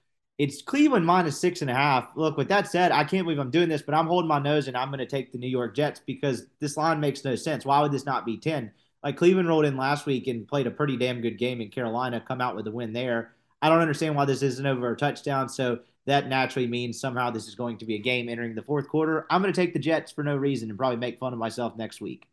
It's 0.44 0.62
Cleveland 0.62 1.06
minus 1.06 1.40
six 1.40 1.62
and 1.62 1.72
a 1.72 1.74
half. 1.74 2.10
Look, 2.18 2.36
with 2.36 2.50
that 2.50 2.68
said, 2.68 2.92
I 2.92 3.06
can't 3.06 3.24
believe 3.24 3.40
I'm 3.40 3.50
doing 3.50 3.70
this, 3.70 3.82
but 3.82 3.96
I'm 3.96 4.08
holding 4.08 4.28
my 4.28 4.40
nose 4.40 4.68
and 4.68 4.76
I'm 4.76 4.90
going 4.90 5.00
to 5.00 5.06
take 5.06 5.32
the 5.32 5.38
New 5.38 5.48
York 5.48 5.74
Jets 5.74 6.02
because 6.06 6.48
this 6.60 6.76
line 6.76 7.00
makes 7.00 7.24
no 7.24 7.34
sense. 7.38 7.64
Why 7.64 7.82
would 7.82 7.94
this 7.94 8.06
not 8.06 8.26
be 8.26 8.36
10? 8.38 8.70
Like 9.06 9.16
Cleveland 9.16 9.48
rolled 9.48 9.64
in 9.64 9.78
last 9.78 10.06
week 10.06 10.28
and 10.28 10.46
played 10.46 10.68
a 10.68 10.72
pretty 10.72 10.98
damn 10.98 11.22
good 11.22 11.38
game 11.38 11.62
in 11.62 11.70
Carolina, 11.70 12.20
come 12.20 12.42
out 12.42 12.58
with 12.58 12.68
a 12.68 12.72
win 12.72 12.92
there. 12.92 13.32
I 13.62 13.70
don't 13.70 13.80
understand 13.80 14.18
why 14.18 14.26
this 14.26 14.42
isn't 14.42 14.66
over 14.66 14.92
a 14.92 14.98
touchdown. 14.98 15.48
So 15.48 15.80
that 16.08 16.28
naturally 16.28 16.68
means 16.68 17.00
somehow 17.00 17.30
this 17.30 17.48
is 17.48 17.56
going 17.56 17.78
to 17.78 17.86
be 17.86 17.96
a 17.96 18.00
game 18.00 18.28
entering 18.28 18.54
the 18.54 18.64
fourth 18.64 18.90
quarter. 18.90 19.26
I'm 19.30 19.42
going 19.42 19.54
to 19.54 19.62
take 19.62 19.72
the 19.72 19.80
Jets 19.80 20.12
for 20.12 20.26
no 20.26 20.36
reason 20.36 20.70
and 20.70 20.78
probably 20.78 20.98
make 20.98 21.20
fun 21.20 21.32
of 21.32 21.40
myself 21.40 21.78
next 21.78 22.02
week. 22.02 22.28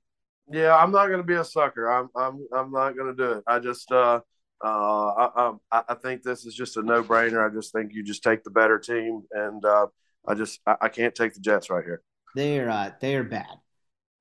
Yeah, 0.51 0.75
I'm 0.75 0.91
not 0.91 1.07
going 1.07 1.21
to 1.21 1.25
be 1.25 1.35
a 1.35 1.45
sucker. 1.45 1.89
I'm 1.89 2.11
I'm 2.17 2.45
I'm 2.53 2.73
not 2.73 2.97
going 2.97 3.15
to 3.15 3.23
do 3.25 3.35
it. 3.35 3.45
I 3.47 3.61
just 3.61 3.93
uh 3.93 4.23
uh 4.63 5.53
I, 5.73 5.83
I 5.89 5.95
think 5.95 6.23
this 6.23 6.45
is 6.45 6.55
just 6.55 6.77
a 6.77 6.83
no 6.83 7.03
brainer. 7.03 7.45
I 7.45 7.53
just 7.53 7.73
think 7.73 7.93
you 7.93 8.03
just 8.03 8.23
take 8.23 8.45
the 8.45 8.51
better 8.51 8.79
team, 8.79 9.23
and 9.33 9.65
uh, 9.65 9.87
I 10.27 10.35
just 10.35 10.61
I, 10.67 10.77
I 10.83 10.89
can't 10.89 11.15
take 11.15 11.35
the 11.35 11.41
Jets 11.41 11.71
right 11.71 11.85
here. 11.85 12.03
They're 12.35 12.71
uh, 12.71 12.91
they're 13.01 13.25
bad. 13.25 13.59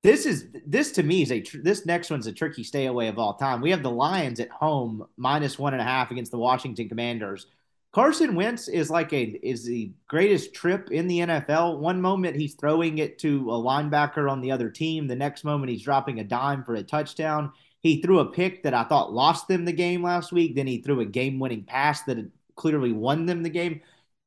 This 0.02 0.24
is 0.24 0.48
this 0.66 0.92
to 0.92 1.02
me 1.02 1.22
is 1.22 1.30
a 1.30 1.40
tr- 1.40 1.58
this 1.62 1.84
next 1.84 2.10
one's 2.10 2.26
a 2.26 2.32
tricky 2.32 2.64
stay 2.64 2.86
away 2.86 3.08
of 3.08 3.18
all 3.18 3.34
time. 3.34 3.60
We 3.60 3.70
have 3.70 3.82
the 3.82 3.90
Lions 3.90 4.40
at 4.40 4.48
home 4.50 5.06
minus 5.16 5.58
one 5.58 5.74
and 5.74 5.80
a 5.82 5.84
half 5.84 6.10
against 6.10 6.30
the 6.30 6.38
Washington 6.38 6.88
Commanders. 6.88 7.46
Carson 7.92 8.36
Wentz 8.36 8.68
is 8.68 8.88
like 8.88 9.12
a 9.12 9.22
is 9.42 9.64
the 9.64 9.92
greatest 10.06 10.54
trip 10.54 10.90
in 10.90 11.06
the 11.06 11.18
NFL. 11.18 11.80
One 11.80 12.00
moment 12.00 12.36
he's 12.36 12.54
throwing 12.54 12.98
it 12.98 13.18
to 13.18 13.50
a 13.50 13.54
linebacker 13.54 14.30
on 14.30 14.40
the 14.40 14.52
other 14.52 14.70
team, 14.70 15.06
the 15.06 15.16
next 15.16 15.44
moment 15.44 15.70
he's 15.70 15.82
dropping 15.82 16.20
a 16.20 16.24
dime 16.24 16.64
for 16.64 16.76
a 16.76 16.82
touchdown. 16.82 17.52
He 17.82 18.02
threw 18.02 18.20
a 18.20 18.26
pick 18.30 18.62
that 18.62 18.74
I 18.74 18.84
thought 18.84 19.12
lost 19.12 19.48
them 19.48 19.64
the 19.64 19.72
game 19.72 20.02
last 20.02 20.32
week. 20.32 20.54
Then 20.54 20.66
he 20.66 20.82
threw 20.82 21.00
a 21.00 21.06
game-winning 21.06 21.64
pass 21.64 22.02
that 22.02 22.30
clearly 22.56 22.92
won 22.92 23.26
them 23.26 23.42
the 23.42 23.50
game. 23.50 23.80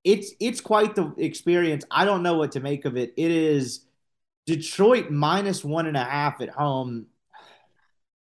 It's 0.04 0.34
it's 0.40 0.60
quite 0.60 0.96
the 0.96 1.14
experience. 1.18 1.86
I 1.92 2.04
don't 2.06 2.24
know 2.24 2.38
what 2.38 2.52
to 2.54 2.60
make 2.60 2.86
of 2.86 2.98
it. 2.98 3.14
It 3.16 3.32
is 3.32 3.86
Detroit 4.46 5.10
minus 5.12 5.64
one 5.64 5.86
and 5.88 5.96
a 5.96 6.04
half 6.04 6.42
at 6.42 6.50
home. 6.50 7.08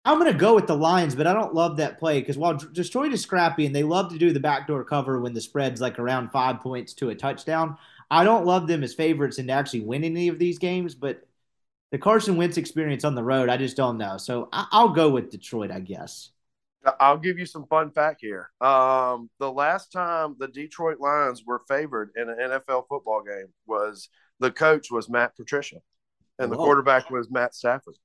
I'm 0.05 0.17
going 0.17 0.31
to 0.31 0.37
go 0.37 0.55
with 0.55 0.65
the 0.65 0.75
Lions, 0.75 1.13
but 1.13 1.27
I 1.27 1.33
don't 1.33 1.53
love 1.53 1.77
that 1.77 1.99
play 1.99 2.19
because 2.19 2.37
while 2.37 2.55
Detroit 2.55 3.13
is 3.13 3.21
scrappy 3.21 3.65
and 3.65 3.75
they 3.75 3.83
love 3.83 4.11
to 4.11 4.17
do 4.17 4.33
the 4.33 4.39
backdoor 4.39 4.83
cover 4.83 5.19
when 5.19 5.33
the 5.33 5.41
spread's 5.41 5.81
like 5.81 5.99
around 5.99 6.31
five 6.31 6.61
points 6.61 6.93
to 6.95 7.09
a 7.09 7.15
touchdown, 7.15 7.77
I 8.09 8.23
don't 8.23 8.45
love 8.45 8.65
them 8.65 8.83
as 8.83 8.95
favorites 8.95 9.37
into 9.37 9.53
actually 9.53 9.81
win 9.81 10.03
any 10.03 10.27
of 10.29 10.39
these 10.39 10.57
games. 10.57 10.95
But 10.95 11.27
the 11.91 11.97
Carson 11.97 12.37
Wentz 12.37 12.57
experience 12.57 13.03
on 13.03 13.15
the 13.15 13.23
road, 13.23 13.49
I 13.49 13.57
just 13.57 13.75
don't 13.75 13.97
know. 13.97 14.17
So 14.17 14.49
I- 14.51 14.83
will 14.83 14.89
go 14.89 15.09
with 15.09 15.31
Detroit, 15.31 15.71
I 15.71 15.79
guess. 15.79 16.31
I'll 16.99 17.17
give 17.17 17.37
you 17.37 17.45
some 17.45 17.65
fun 17.67 17.91
fact 17.91 18.21
here. 18.21 18.49
Um, 18.61 19.29
the 19.37 19.51
last 19.51 19.91
time 19.91 20.35
the 20.39 20.47
Detroit 20.47 20.99
Lions 20.99 21.43
were 21.45 21.61
favored 21.67 22.11
in 22.15 22.29
an 22.29 22.37
NFL 22.39 22.87
football 22.87 23.21
game 23.21 23.47
was 23.67 24.09
the 24.39 24.51
coach 24.51 24.89
was 24.89 25.09
Matt 25.09 25.35
Patricia, 25.35 25.81
and 26.37 26.51
the 26.51 26.57
Whoa. 26.57 26.63
quarterback 26.63 27.09
was 27.09 27.29
Matt 27.29 27.53
Stafford. 27.53 27.95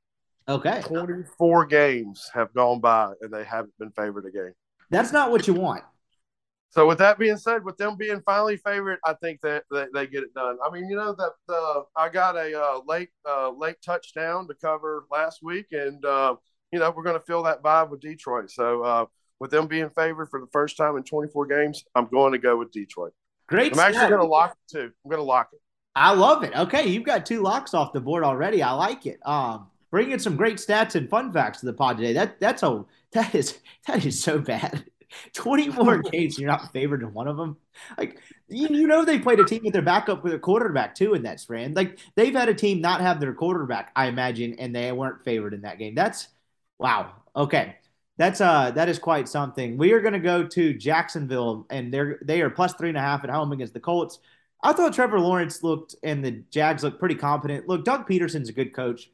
Okay. 0.48 0.82
24 0.82 1.66
games 1.66 2.28
have 2.35 2.52
gone 2.52 2.81
by 2.81 3.12
and 3.20 3.32
they 3.32 3.44
haven't 3.44 3.73
been 3.78 3.93
favored 3.93 4.27
again. 4.27 4.52
That's 4.90 5.12
not 5.12 5.31
what 5.31 5.47
you 5.47 5.55
want. 5.55 5.85
So 6.74 6.88
with 6.88 6.98
that 6.98 7.20
being 7.20 7.36
said, 7.36 7.64
with 7.64 7.76
them 7.76 7.96
being 7.96 8.20
finally 8.26 8.56
favored, 8.56 8.98
I 9.05 9.12
think 9.14 9.40
that, 9.42 9.62
that 9.70 9.90
they 9.94 10.09
get 10.09 10.24
it 10.24 10.34
done. 10.34 10.59
I 10.60 10.70
mean, 10.70 10.88
you 10.88 10.96
know 10.96 11.14
that 11.14 11.30
the 11.46 11.84
I 11.94 12.09
got 12.09 12.34
a 12.34 12.60
uh, 12.60 12.80
late 12.84 13.10
uh, 13.24 13.51
late 13.51 13.76
touchdown 13.80 14.48
to 14.48 14.55
cover 14.55 15.05
last 15.09 15.38
week, 15.40 15.66
and 15.70 16.05
uh, 16.05 16.34
you 16.72 16.80
know 16.80 16.90
we're 16.90 17.05
going 17.05 17.16
to 17.16 17.24
feel 17.24 17.44
that 17.44 17.62
vibe 17.62 17.90
with 17.90 18.01
Detroit. 18.01 18.51
So 18.51 18.82
uh, 18.82 19.06
with 19.38 19.52
them 19.52 19.68
being 19.68 19.88
favored 19.88 20.30
for 20.30 20.40
the 20.40 20.48
first 20.52 20.76
time 20.76 20.96
in 20.96 21.05
24 21.05 21.46
games, 21.46 21.84
I'm 21.94 22.06
going 22.06 22.32
to 22.32 22.38
go 22.38 22.56
with 22.56 22.72
Detroit. 22.72 23.12
Great. 23.46 23.72
I'm 23.72 23.78
actually 23.78 24.09
going 24.09 24.22
to 24.22 24.26
lock 24.26 24.51
it 24.51 24.72
too. 24.72 24.90
I'm 25.05 25.10
going 25.10 25.20
to 25.20 25.24
lock 25.24 25.51
it. 25.52 25.60
I 25.94 26.12
love 26.12 26.42
it. 26.42 26.56
Okay, 26.59 26.88
you've 26.88 27.05
got 27.05 27.24
two 27.24 27.40
locks 27.40 27.72
off 27.72 27.92
the 27.92 28.01
board 28.01 28.24
already. 28.24 28.64
I 28.64 28.72
like 28.72 29.06
it. 29.06 29.20
Um, 29.24 29.68
bringing 29.92 30.18
some 30.18 30.34
great 30.34 30.56
stats 30.56 30.96
and 30.96 31.09
fun 31.09 31.32
facts 31.32 31.60
to 31.60 31.66
the 31.66 31.72
pod 31.72 31.98
today. 31.98 32.14
That 32.14 32.40
that's 32.40 32.64
a 32.64 32.84
that 33.12 33.32
is 33.32 33.60
that 33.86 34.05
is 34.05 34.20
so 34.20 34.40
bad. 34.40 34.86
24 35.34 35.98
games, 36.12 36.38
you're 36.38 36.50
not 36.50 36.72
favored 36.72 37.02
in 37.02 37.12
one 37.12 37.28
of 37.28 37.36
them. 37.36 37.56
Like 37.98 38.20
you, 38.48 38.68
you 38.68 38.86
know 38.86 39.04
they 39.04 39.18
played 39.18 39.40
a 39.40 39.44
team 39.44 39.62
with 39.64 39.72
their 39.72 39.82
backup 39.82 40.24
with 40.24 40.34
a 40.34 40.38
quarterback 40.38 40.94
too 40.94 41.14
in 41.14 41.22
that 41.22 41.40
strand. 41.40 41.76
Like 41.76 41.98
they've 42.14 42.34
had 42.34 42.48
a 42.48 42.54
team 42.54 42.80
not 42.80 43.00
have 43.00 43.20
their 43.20 43.34
quarterback, 43.34 43.92
I 43.96 44.06
imagine, 44.06 44.54
and 44.58 44.74
they 44.74 44.92
weren't 44.92 45.24
favored 45.24 45.54
in 45.54 45.62
that 45.62 45.78
game. 45.78 45.94
That's 45.94 46.28
wow. 46.78 47.12
Okay. 47.36 47.76
That's 48.16 48.40
uh 48.40 48.70
that 48.72 48.88
is 48.88 48.98
quite 48.98 49.28
something. 49.28 49.76
We 49.76 49.92
are 49.92 50.00
gonna 50.00 50.20
go 50.20 50.46
to 50.46 50.74
Jacksonville 50.74 51.66
and 51.70 51.92
they're 51.92 52.18
they 52.22 52.42
are 52.42 52.50
plus 52.50 52.74
three 52.74 52.88
and 52.88 52.98
a 52.98 53.00
half 53.00 53.24
at 53.24 53.30
home 53.30 53.52
against 53.52 53.74
the 53.74 53.80
Colts. 53.80 54.20
I 54.62 54.72
thought 54.72 54.94
Trevor 54.94 55.20
Lawrence 55.20 55.62
looked 55.62 55.94
and 56.02 56.24
the 56.24 56.42
Jags 56.50 56.82
looked 56.82 57.00
pretty 57.00 57.16
competent. 57.16 57.68
Look, 57.68 57.84
Doug 57.84 58.08
Pederson's 58.08 58.48
a 58.48 58.52
good 58.52 58.72
coach. 58.74 59.10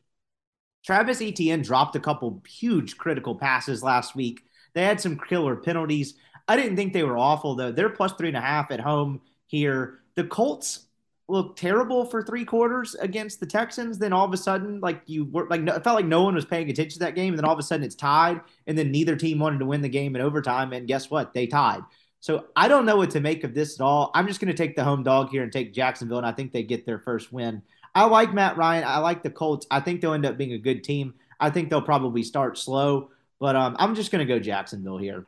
Travis 0.84 1.20
Etienne 1.20 1.62
dropped 1.62 1.96
a 1.96 2.00
couple 2.00 2.42
huge 2.48 2.96
critical 2.96 3.34
passes 3.34 3.82
last 3.82 4.14
week. 4.14 4.44
They 4.72 4.84
had 4.84 5.00
some 5.00 5.18
killer 5.18 5.56
penalties. 5.56 6.14
I 6.48 6.56
didn't 6.56 6.76
think 6.76 6.92
they 6.92 7.02
were 7.02 7.18
awful 7.18 7.54
though. 7.54 7.72
They're 7.72 7.90
plus 7.90 8.12
three 8.12 8.28
and 8.28 8.36
a 8.36 8.40
half 8.40 8.70
at 8.70 8.80
home 8.80 9.20
here. 9.46 10.00
The 10.16 10.24
Colts 10.24 10.86
looked 11.28 11.58
terrible 11.58 12.04
for 12.04 12.22
three 12.22 12.44
quarters 12.44 12.94
against 12.96 13.38
the 13.38 13.46
Texans. 13.46 13.98
Then 13.98 14.12
all 14.12 14.24
of 14.24 14.32
a 14.32 14.36
sudden, 14.36 14.80
like 14.80 15.02
you 15.06 15.26
were 15.26 15.46
like, 15.48 15.60
it 15.60 15.84
felt 15.84 15.96
like 15.96 16.06
no 16.06 16.24
one 16.24 16.34
was 16.34 16.44
paying 16.44 16.68
attention 16.68 16.94
to 16.94 17.04
that 17.06 17.14
game. 17.14 17.34
And 17.34 17.38
then 17.38 17.44
all 17.44 17.52
of 17.52 17.58
a 17.58 17.62
sudden, 17.62 17.84
it's 17.84 17.94
tied. 17.94 18.40
And 18.66 18.76
then 18.76 18.90
neither 18.90 19.16
team 19.16 19.38
wanted 19.38 19.60
to 19.60 19.66
win 19.66 19.80
the 19.80 19.88
game 19.88 20.16
in 20.16 20.22
overtime. 20.22 20.72
And 20.72 20.88
guess 20.88 21.10
what? 21.10 21.32
They 21.32 21.46
tied. 21.46 21.82
So 22.20 22.46
I 22.54 22.68
don't 22.68 22.84
know 22.84 22.96
what 22.96 23.10
to 23.10 23.20
make 23.20 23.44
of 23.44 23.54
this 23.54 23.80
at 23.80 23.82
all. 23.82 24.10
I'm 24.14 24.26
just 24.26 24.40
going 24.40 24.52
to 24.52 24.56
take 24.56 24.76
the 24.76 24.84
home 24.84 25.02
dog 25.02 25.30
here 25.30 25.42
and 25.42 25.50
take 25.50 25.72
Jacksonville, 25.72 26.18
and 26.18 26.26
I 26.26 26.32
think 26.32 26.52
they 26.52 26.62
get 26.62 26.84
their 26.84 26.98
first 26.98 27.32
win. 27.32 27.62
I 27.94 28.04
like 28.04 28.34
Matt 28.34 28.58
Ryan. 28.58 28.84
I 28.84 28.98
like 28.98 29.22
the 29.22 29.30
Colts. 29.30 29.66
I 29.70 29.80
think 29.80 30.00
they'll 30.00 30.12
end 30.12 30.26
up 30.26 30.36
being 30.36 30.52
a 30.52 30.58
good 30.58 30.84
team. 30.84 31.14
I 31.40 31.48
think 31.48 31.70
they'll 31.70 31.80
probably 31.80 32.22
start 32.22 32.58
slow, 32.58 33.10
but 33.40 33.56
um, 33.56 33.74
I'm 33.78 33.94
just 33.94 34.12
going 34.12 34.26
to 34.26 34.32
go 34.32 34.38
Jacksonville 34.38 34.98
here. 34.98 35.26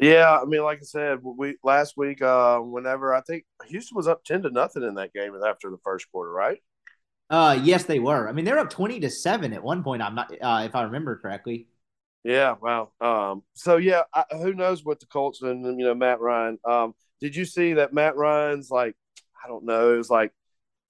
Yeah, 0.00 0.38
I 0.40 0.44
mean, 0.44 0.62
like 0.62 0.78
I 0.78 0.84
said, 0.84 1.18
we 1.22 1.56
last 1.64 1.96
week, 1.96 2.20
uh, 2.22 2.58
whenever 2.58 3.14
I 3.14 3.22
think 3.22 3.44
Houston 3.68 3.96
was 3.96 4.06
up 4.06 4.24
ten 4.24 4.42
to 4.42 4.50
nothing 4.50 4.82
in 4.82 4.94
that 4.94 5.12
game 5.12 5.34
after 5.46 5.70
the 5.70 5.78
first 5.82 6.10
quarter, 6.12 6.30
right? 6.30 6.62
Uh, 7.30 7.58
yes, 7.62 7.84
they 7.84 7.98
were. 7.98 8.28
I 8.28 8.32
mean, 8.32 8.44
they're 8.44 8.58
up 8.58 8.70
twenty 8.70 9.00
to 9.00 9.10
seven 9.10 9.52
at 9.52 9.62
one 9.62 9.82
point. 9.82 10.02
I'm 10.02 10.14
not, 10.14 10.30
uh, 10.40 10.62
if 10.64 10.74
I 10.74 10.82
remember 10.82 11.16
correctly. 11.16 11.66
Yeah, 12.24 12.56
well, 12.60 12.92
um, 13.00 13.42
so 13.54 13.76
yeah, 13.78 14.02
I, 14.12 14.24
who 14.32 14.52
knows 14.52 14.84
what 14.84 15.00
the 15.00 15.06
Colts 15.06 15.42
and 15.42 15.64
you 15.78 15.86
know 15.86 15.94
Matt 15.94 16.20
Ryan. 16.20 16.58
Um, 16.64 16.94
did 17.20 17.34
you 17.34 17.44
see 17.44 17.74
that 17.74 17.94
Matt 17.94 18.16
Ryan's 18.16 18.70
like, 18.70 18.96
I 19.42 19.48
don't 19.48 19.64
know, 19.64 19.94
it 19.94 19.96
was 19.96 20.10
like 20.10 20.32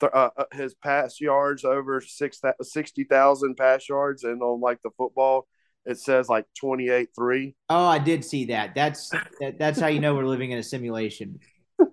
th- 0.00 0.12
uh, 0.12 0.30
uh 0.36 0.44
his 0.52 0.74
pass 0.74 1.20
yards 1.20 1.64
over 1.64 2.00
six 2.00 2.40
sixty 2.62 3.04
thousand 3.04 3.56
pass 3.56 3.88
yards, 3.88 4.24
and 4.24 4.42
on 4.42 4.60
like 4.60 4.82
the 4.82 4.90
football, 4.96 5.46
it 5.86 5.98
says 5.98 6.28
like 6.28 6.44
28 6.58 7.08
3 7.16 7.54
oh 7.70 7.86
i 7.86 7.98
did 7.98 8.24
see 8.24 8.46
that. 8.46 8.74
That's 8.74 9.10
that, 9.40 9.58
that's 9.58 9.80
how 9.80 9.86
you 9.86 10.00
know 10.00 10.14
we're 10.14 10.26
living 10.26 10.50
in 10.50 10.58
a 10.58 10.62
simulation. 10.62 11.40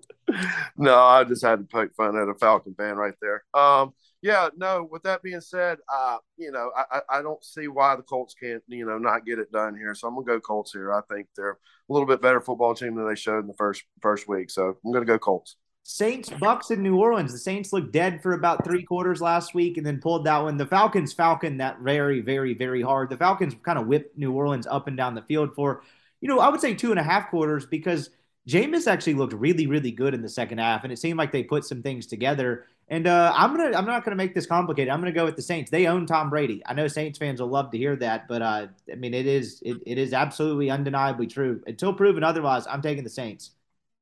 No 0.77 0.97
i 0.97 1.23
just 1.23 1.43
had 1.45 1.59
to 1.59 1.65
poke 1.65 1.93
fun 1.95 2.17
at 2.17 2.27
a 2.27 2.33
falcon 2.33 2.73
fan 2.73 2.95
right 2.95 3.13
there. 3.21 3.43
Um 3.53 3.93
yeah 4.23 4.49
no 4.57 4.87
with 4.89 5.03
that 5.03 5.21
being 5.21 5.41
said 5.41 5.77
uh 5.93 6.17
you 6.37 6.51
know 6.51 6.71
i 6.75 7.01
i 7.09 7.21
don't 7.21 7.43
see 7.43 7.67
why 7.67 7.95
the 7.95 8.01
colts 8.01 8.33
can't 8.33 8.63
you 8.67 8.85
know 8.85 8.97
not 8.97 9.25
get 9.25 9.37
it 9.37 9.51
done 9.51 9.75
here. 9.75 9.93
So 9.93 10.07
i'm 10.07 10.15
gonna 10.15 10.25
go 10.25 10.39
colts 10.39 10.71
here. 10.73 10.91
I 10.91 11.01
think 11.13 11.27
they're 11.35 11.51
a 11.51 11.93
little 11.93 12.07
bit 12.07 12.21
better 12.21 12.41
football 12.41 12.73
team 12.73 12.95
than 12.95 13.07
they 13.07 13.15
showed 13.15 13.39
in 13.39 13.47
the 13.47 13.53
first 13.53 13.83
first 14.01 14.27
week. 14.27 14.49
So 14.49 14.75
i'm 14.83 14.91
gonna 14.91 15.05
go 15.05 15.19
colts 15.19 15.55
Saints 15.83 16.29
Bucks 16.29 16.71
in 16.71 16.81
New 16.81 16.95
Orleans. 16.97 17.33
The 17.33 17.37
Saints 17.37 17.73
looked 17.73 17.91
dead 17.91 18.23
for 18.23 18.33
about 18.33 18.63
three 18.63 18.83
quarters 18.83 19.21
last 19.21 19.53
week 19.53 19.77
and 19.77 19.85
then 19.85 19.99
pulled 19.99 20.25
that 20.25 20.41
one. 20.41 20.55
The 20.55 20.65
Falcons 20.65 21.11
Falcon 21.11 21.57
that 21.57 21.79
very, 21.79 22.21
very, 22.21 22.53
very 22.53 22.81
hard. 22.81 23.09
The 23.09 23.17
Falcons 23.17 23.53
kind 23.63 23.77
of 23.77 23.85
whipped 23.85 24.17
New 24.17 24.31
Orleans 24.31 24.65
up 24.65 24.87
and 24.87 24.95
down 24.95 25.13
the 25.13 25.21
field 25.21 25.53
for, 25.53 25.83
you 26.21 26.29
know, 26.29 26.39
I 26.39 26.47
would 26.47 26.61
say 26.61 26.73
two 26.73 26.91
and 26.91 26.99
a 26.99 27.03
half 27.03 27.29
quarters 27.29 27.65
because 27.65 28.09
Jameis 28.47 28.87
actually 28.87 29.15
looked 29.15 29.33
really, 29.33 29.67
really 29.67 29.91
good 29.91 30.13
in 30.13 30.21
the 30.21 30.29
second 30.29 30.57
half, 30.57 30.83
and 30.83 30.91
it 30.91 30.99
seemed 30.99 31.17
like 31.17 31.31
they 31.31 31.43
put 31.43 31.65
some 31.65 31.81
things 31.81 32.07
together. 32.07 32.65
And 32.89 33.07
uh, 33.07 33.33
I'm 33.35 33.55
gonna, 33.55 33.77
I'm 33.77 33.85
not 33.85 34.03
gonna 34.03 34.17
make 34.17 34.33
this 34.33 34.45
complicated. 34.45 34.89
I'm 34.91 34.99
gonna 34.99 35.13
go 35.13 35.25
with 35.25 35.35
the 35.35 35.41
Saints. 35.41 35.71
They 35.71 35.87
own 35.87 36.05
Tom 36.05 36.29
Brady. 36.29 36.61
I 36.65 36.73
know 36.73 36.87
Saints 36.87 37.17
fans 37.17 37.41
will 37.41 37.49
love 37.49 37.71
to 37.71 37.77
hear 37.77 37.95
that, 37.97 38.27
but 38.27 38.41
uh, 38.41 38.67
I 38.91 38.95
mean, 38.95 39.13
it 39.13 39.25
is, 39.25 39.61
it, 39.65 39.77
it 39.85 39.97
is 39.97 40.13
absolutely 40.13 40.69
undeniably 40.69 41.27
true. 41.27 41.61
Until 41.67 41.93
proven 41.93 42.23
otherwise, 42.23 42.67
I'm 42.67 42.81
taking 42.81 43.03
the 43.03 43.09
Saints. 43.09 43.51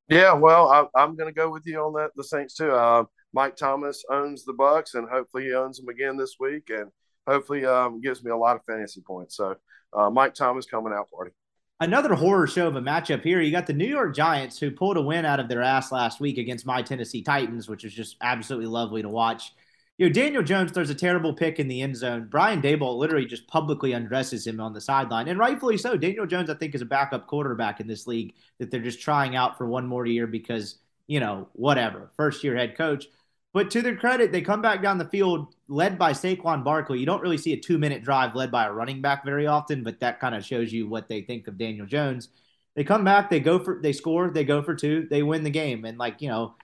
Yeah, 0.08 0.34
well, 0.34 0.90
I, 0.96 1.04
am 1.04 1.16
going 1.16 1.30
to 1.30 1.36
go 1.36 1.50
with 1.50 1.66
you 1.66 1.80
on 1.80 1.94
that. 1.94 2.12
The 2.16 2.24
Saints 2.24 2.56
too. 2.56 2.72
Uh, 2.72 3.06
Mike 3.34 3.56
Thomas 3.56 4.04
owns 4.10 4.44
the 4.44 4.54
Bucks, 4.54 4.94
and 4.94 5.08
hopefully 5.10 5.46
he 5.46 5.54
owns 5.54 5.78
them 5.78 5.88
again 5.90 6.18
this 6.18 6.36
week, 6.40 6.70
and 6.70 6.92
hopefully 7.28 7.66
um, 7.66 8.02
gives 8.02 8.24
me 8.24 8.32
a 8.32 8.36
lot 8.36 8.56
of 8.56 8.66
fantasy 8.66 9.02
points. 9.02 9.38
So 9.38 9.56
uh, 9.94 10.10
Mike 10.10 10.34
Thomas 10.34 10.66
coming 10.66 10.94
out 10.94 11.10
party. 11.10 11.32
Another 11.80 12.14
horror 12.14 12.46
show 12.46 12.68
of 12.68 12.76
a 12.76 12.82
matchup 12.82 13.24
here. 13.24 13.42
You 13.42 13.52
got 13.52 13.66
the 13.66 13.74
New 13.74 13.88
York 13.88 14.14
Giants 14.16 14.60
who 14.60 14.70
pulled 14.70 14.98
a 14.98 15.02
win 15.02 15.26
out 15.26 15.40
of 15.40 15.50
their 15.50 15.64
ass 15.64 15.92
last 15.92 16.20
week 16.20 16.38
against 16.38 16.66
my 16.66 16.84
Tennessee 16.84 17.24
Titans, 17.24 17.68
which 17.68 17.84
was 17.84 17.94
just 17.94 18.18
absolutely 18.22 18.68
lovely 18.68 19.02
to 19.02 19.10
watch 19.10 19.54
you 20.02 20.08
know, 20.08 20.14
Daniel 20.14 20.42
Jones 20.42 20.72
throws 20.72 20.90
a 20.90 20.96
terrible 20.96 21.32
pick 21.32 21.60
in 21.60 21.68
the 21.68 21.84
end 21.84 21.96
zone. 21.96 22.26
Brian 22.28 22.60
Daboll 22.60 22.98
literally 22.98 23.28
just 23.28 23.48
publicly 23.48 23.94
undresses 23.94 24.48
him 24.48 24.60
on 24.60 24.74
the 24.74 24.82
sideline, 24.82 25.28
and 25.28 25.38
rightfully 25.38 25.78
so. 25.78 25.96
Daniel 25.96 26.26
Jones, 26.26 26.50
I 26.50 26.56
think, 26.56 26.74
is 26.74 26.82
a 26.82 26.86
backup 26.86 27.28
quarterback 27.28 27.80
in 27.80 27.86
this 27.86 28.08
league 28.08 28.34
that 28.58 28.72
they're 28.72 28.82
just 28.82 29.00
trying 29.00 29.36
out 29.36 29.60
for 29.60 29.68
one 29.68 29.86
more 29.86 30.08
year 30.08 30.26
because 30.26 30.80
you 31.06 31.20
know 31.20 31.50
whatever, 31.54 32.10
first 32.18 32.44
year 32.44 32.56
head 32.56 32.76
coach. 32.76 33.10
But 33.54 33.70
to 33.70 33.84
their 33.84 33.96
credit, 33.96 34.32
they 34.32 34.42
come 34.42 34.64
back 34.64 34.82
down 34.82 34.98
the 34.98 35.06
field 35.06 35.54
led 35.68 36.00
by 36.00 36.14
Saquon 36.14 36.64
Barkley. 36.64 36.98
You 36.98 37.06
don't 37.06 37.22
really 37.22 37.38
see 37.38 37.54
a 37.54 37.60
two 37.60 37.78
minute 37.78 38.04
drive 38.04 38.34
led 38.34 38.50
by 38.50 38.66
a 38.66 38.74
running 38.74 39.04
back 39.04 39.24
very 39.24 39.46
often, 39.46 39.84
but 39.84 40.00
that 40.00 40.20
kind 40.20 40.34
of 40.34 40.44
shows 40.44 40.74
you 40.74 40.90
what 40.90 41.10
they 41.10 41.22
think 41.22 41.48
of 41.48 41.60
Daniel 41.60 41.86
Jones. 41.86 42.30
They 42.74 42.84
come 42.84 43.04
back, 43.04 43.30
they 43.30 43.40
go 43.40 43.60
for, 43.60 43.80
they 43.80 43.94
score, 43.94 44.32
they 44.32 44.46
go 44.46 44.64
for 44.64 44.74
two, 44.74 45.06
they 45.12 45.22
win 45.22 45.44
the 45.44 45.52
game, 45.52 45.86
and 45.86 46.00
like 46.00 46.24
you 46.24 46.30
know 46.30 46.56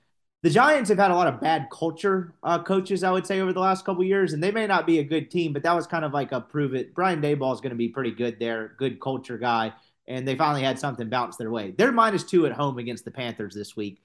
the 0.47 0.53
Giants 0.53 0.87
have 0.87 0.97
had 0.97 1.11
a 1.11 1.13
lot 1.13 1.27
of 1.27 1.41
bad 1.41 1.67
culture 1.69 2.33
uh, 2.41 2.63
coaches, 2.63 3.03
I 3.03 3.11
would 3.11 3.27
say, 3.27 3.41
over 3.41 3.51
the 3.51 3.59
last 3.59 3.83
couple 3.83 4.01
years, 4.05 4.31
and 4.31 4.41
they 4.41 4.49
may 4.49 4.65
not 4.65 4.87
be 4.87 4.99
a 4.99 5.03
good 5.03 5.29
team, 5.29 5.51
but 5.51 5.61
that 5.63 5.75
was 5.75 5.85
kind 5.85 6.05
of 6.05 6.13
like 6.13 6.31
a 6.31 6.39
prove 6.39 6.73
it. 6.73 6.95
Brian 6.95 7.21
Daboll 7.21 7.53
is 7.53 7.59
going 7.59 7.71
to 7.71 7.75
be 7.75 7.89
pretty 7.89 8.11
good 8.11 8.39
there, 8.39 8.71
good 8.77 9.01
culture 9.01 9.37
guy, 9.37 9.73
and 10.07 10.25
they 10.25 10.37
finally 10.37 10.63
had 10.63 10.79
something 10.79 11.09
bounce 11.09 11.35
their 11.35 11.51
way. 11.51 11.71
They're 11.71 11.91
minus 11.91 12.23
two 12.23 12.45
at 12.45 12.53
home 12.53 12.77
against 12.77 13.03
the 13.03 13.11
Panthers 13.11 13.53
this 13.53 13.75
week. 13.75 14.01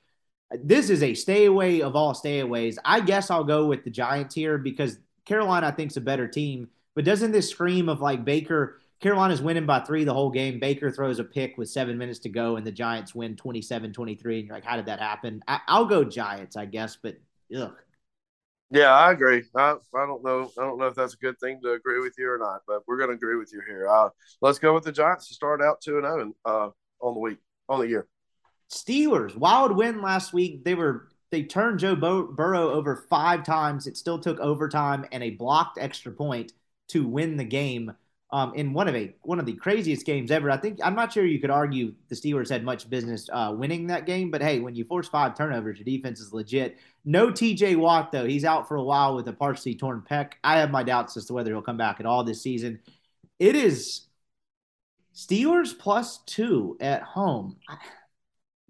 This 0.50 0.90
is 0.90 1.04
a 1.04 1.14
stay 1.14 1.44
away 1.44 1.80
of 1.80 1.94
all 1.94 2.12
stayaways. 2.12 2.76
I 2.84 3.02
guess 3.02 3.30
I'll 3.30 3.44
go 3.44 3.66
with 3.66 3.84
the 3.84 3.90
Giants 3.90 4.34
here 4.34 4.58
because 4.58 4.98
Carolina, 5.24 5.68
I 5.68 5.70
think, 5.70 5.92
is 5.92 5.96
a 5.96 6.00
better 6.00 6.26
team. 6.26 6.70
But 6.96 7.04
doesn't 7.04 7.30
this 7.30 7.50
scream 7.50 7.88
of 7.88 8.00
like 8.00 8.24
Baker? 8.24 8.80
Carolina's 9.02 9.42
winning 9.42 9.66
by 9.66 9.80
three 9.80 10.04
the 10.04 10.14
whole 10.14 10.30
game. 10.30 10.60
Baker 10.60 10.90
throws 10.90 11.18
a 11.18 11.24
pick 11.24 11.58
with 11.58 11.68
seven 11.68 11.98
minutes 11.98 12.20
to 12.20 12.28
go, 12.28 12.54
and 12.56 12.64
the 12.64 12.70
Giants 12.70 13.14
win 13.14 13.34
27 13.34 13.92
23. 13.92 14.38
And 14.38 14.46
you're 14.46 14.56
like, 14.56 14.64
how 14.64 14.76
did 14.76 14.86
that 14.86 15.00
happen? 15.00 15.42
I, 15.48 15.60
will 15.76 15.86
go 15.86 16.04
Giants, 16.04 16.56
I 16.56 16.66
guess, 16.66 16.96
but 17.02 17.16
ugh. 17.54 17.74
Yeah, 18.70 18.92
I 18.92 19.10
agree. 19.10 19.42
I, 19.54 19.72
I 19.94 20.06
don't 20.06 20.24
know. 20.24 20.50
I 20.56 20.62
don't 20.62 20.78
know 20.78 20.86
if 20.86 20.94
that's 20.94 21.14
a 21.14 21.18
good 21.18 21.38
thing 21.40 21.60
to 21.62 21.72
agree 21.72 22.00
with 22.00 22.14
you 22.16 22.30
or 22.30 22.38
not, 22.38 22.62
but 22.66 22.82
we're 22.86 22.96
going 22.96 23.10
to 23.10 23.16
agree 23.16 23.36
with 23.36 23.52
you 23.52 23.60
here. 23.66 23.88
Uh, 23.88 24.08
let's 24.40 24.60
go 24.60 24.72
with 24.72 24.84
the 24.84 24.92
Giants 24.92 25.28
to 25.28 25.34
start 25.34 25.60
out 25.60 25.80
two 25.80 25.98
and 25.98 26.06
zero 26.06 26.32
uh, 26.44 26.70
on 27.00 27.14
the 27.14 27.20
week 27.20 27.38
on 27.68 27.80
the 27.80 27.88
year. 27.88 28.06
Steelers 28.70 29.36
wild 29.36 29.76
win 29.76 30.00
last 30.00 30.32
week. 30.32 30.64
They 30.64 30.74
were 30.74 31.08
they 31.32 31.42
turned 31.42 31.80
Joe 31.80 31.96
Burrow 31.96 32.70
over 32.70 33.04
five 33.10 33.42
times. 33.42 33.86
It 33.86 33.96
still 33.96 34.18
took 34.18 34.38
overtime 34.38 35.06
and 35.10 35.24
a 35.24 35.30
blocked 35.30 35.76
extra 35.78 36.12
point 36.12 36.52
to 36.88 37.06
win 37.06 37.36
the 37.36 37.44
game 37.44 37.92
um, 38.32 38.54
in 38.54 38.72
one 38.72 38.88
of 38.88 38.94
a 38.94 39.14
one 39.22 39.38
of 39.38 39.46
the 39.46 39.52
craziest 39.52 40.06
games 40.06 40.30
ever. 40.30 40.50
I 40.50 40.56
think 40.56 40.78
I'm 40.82 40.94
not 40.94 41.12
sure 41.12 41.24
you 41.24 41.38
could 41.38 41.50
argue 41.50 41.94
the 42.08 42.14
Steelers 42.14 42.48
had 42.48 42.64
much 42.64 42.88
business 42.88 43.28
uh, 43.32 43.54
winning 43.56 43.86
that 43.88 44.06
game, 44.06 44.30
but 44.30 44.42
hey, 44.42 44.58
when 44.58 44.74
you 44.74 44.84
force 44.84 45.06
five 45.08 45.36
turnovers, 45.36 45.78
your 45.78 45.84
defense 45.84 46.18
is 46.18 46.32
legit. 46.32 46.78
No 47.04 47.30
T.J. 47.30 47.76
Watt 47.76 48.10
though; 48.10 48.24
he's 48.24 48.44
out 48.44 48.66
for 48.66 48.76
a 48.76 48.82
while 48.82 49.14
with 49.14 49.28
a 49.28 49.32
partially 49.32 49.74
torn 49.74 50.02
pec. 50.08 50.32
I 50.42 50.58
have 50.58 50.70
my 50.70 50.82
doubts 50.82 51.16
as 51.16 51.26
to 51.26 51.34
whether 51.34 51.50
he'll 51.50 51.62
come 51.62 51.76
back 51.76 52.00
at 52.00 52.06
all 52.06 52.24
this 52.24 52.42
season. 52.42 52.80
It 53.38 53.54
is 53.54 54.06
Steelers 55.14 55.78
plus 55.78 56.18
two 56.24 56.76
at 56.80 57.02
home. 57.02 57.56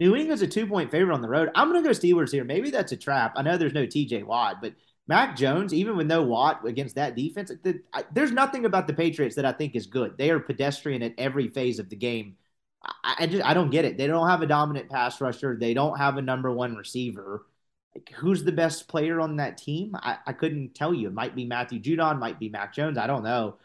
New 0.01 0.17
England's 0.17 0.43
a 0.43 0.49
two 0.49 0.67
point 0.67 0.91
favorite 0.91 1.15
on 1.15 1.23
the 1.23 1.29
road. 1.29 1.51
I'm 1.55 1.71
going 1.71 1.81
to 1.81 1.89
go 1.89 1.95
Steelers 1.95 2.33
here. 2.33 2.43
Maybe 2.43 2.71
that's 2.71 2.91
a 2.91 2.97
trap. 2.97 3.35
I 3.37 3.43
know 3.43 3.57
there's 3.57 3.73
no 3.73 3.87
TJ 3.87 4.25
Watt, 4.25 4.61
but 4.61 4.75
Mac 5.09 5.37
Jones, 5.37 5.75
even 5.75 5.97
with 5.97 6.07
no 6.07 6.23
Watt 6.23 6.67
against 6.67 6.95
that 6.95 7.17
defense, 7.17 7.51
the, 7.63 7.81
I, 7.93 8.05
there's 8.13 8.33
nothing 8.33 8.65
about 8.65 8.87
the 8.87 8.95
Patriots 8.95 9.37
that 9.37 9.45
I 9.45 9.53
think 9.53 9.75
is 9.75 9.87
good. 9.87 10.17
They 10.17 10.31
are 10.31 10.39
pedestrian 10.39 11.03
at 11.03 11.15
every 11.19 11.49
phase 11.49 11.79
of 11.79 11.89
the 11.89 11.97
game. 11.97 12.37
I, 12.85 13.17
I 13.21 13.27
just 13.27 13.45
I 13.45 13.55
don't 13.55 13.71
get 13.71 13.85
it. 13.85 13.97
They 13.99 14.07
don't 14.07 14.29
have 14.29 14.43
a 14.43 14.47
dominant 14.47 14.91
pass 14.91 15.21
rusher. 15.21 15.57
They 15.59 15.75
don't 15.75 15.99
have 15.99 16.17
a 16.17 16.23
number 16.23 16.51
one 16.53 16.77
receiver. 16.77 17.47
Like, 17.95 18.11
who's 18.17 18.43
the 18.43 18.53
best 18.53 18.89
player 18.89 19.21
on 19.21 19.37
that 19.37 19.59
team? 19.59 19.95
I, 19.95 20.19
I 20.27 20.33
couldn't 20.33 20.75
tell 20.75 20.95
you. 20.95 21.09
It 21.09 21.15
might 21.15 21.37
be 21.37 21.45
Matthew 21.45 21.81
Judon, 21.81 22.19
might 22.19 22.39
be 22.39 22.49
Mac 22.49 22.73
Jones. 22.73 22.97
I 22.97 23.07
don't 23.07 23.23
know. 23.23 23.57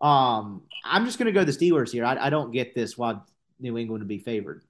Um, 0.00 0.62
I'm 0.84 1.04
just 1.04 1.18
going 1.18 1.26
to 1.26 1.32
go 1.32 1.44
the 1.44 1.52
Steelers 1.52 1.92
here. 1.92 2.04
I, 2.04 2.26
I 2.26 2.30
don't 2.30 2.50
get 2.50 2.74
this. 2.74 2.98
Why 2.98 3.16
New 3.60 3.78
England 3.78 4.02
would 4.02 4.08
be 4.08 4.18
favored? 4.18 4.64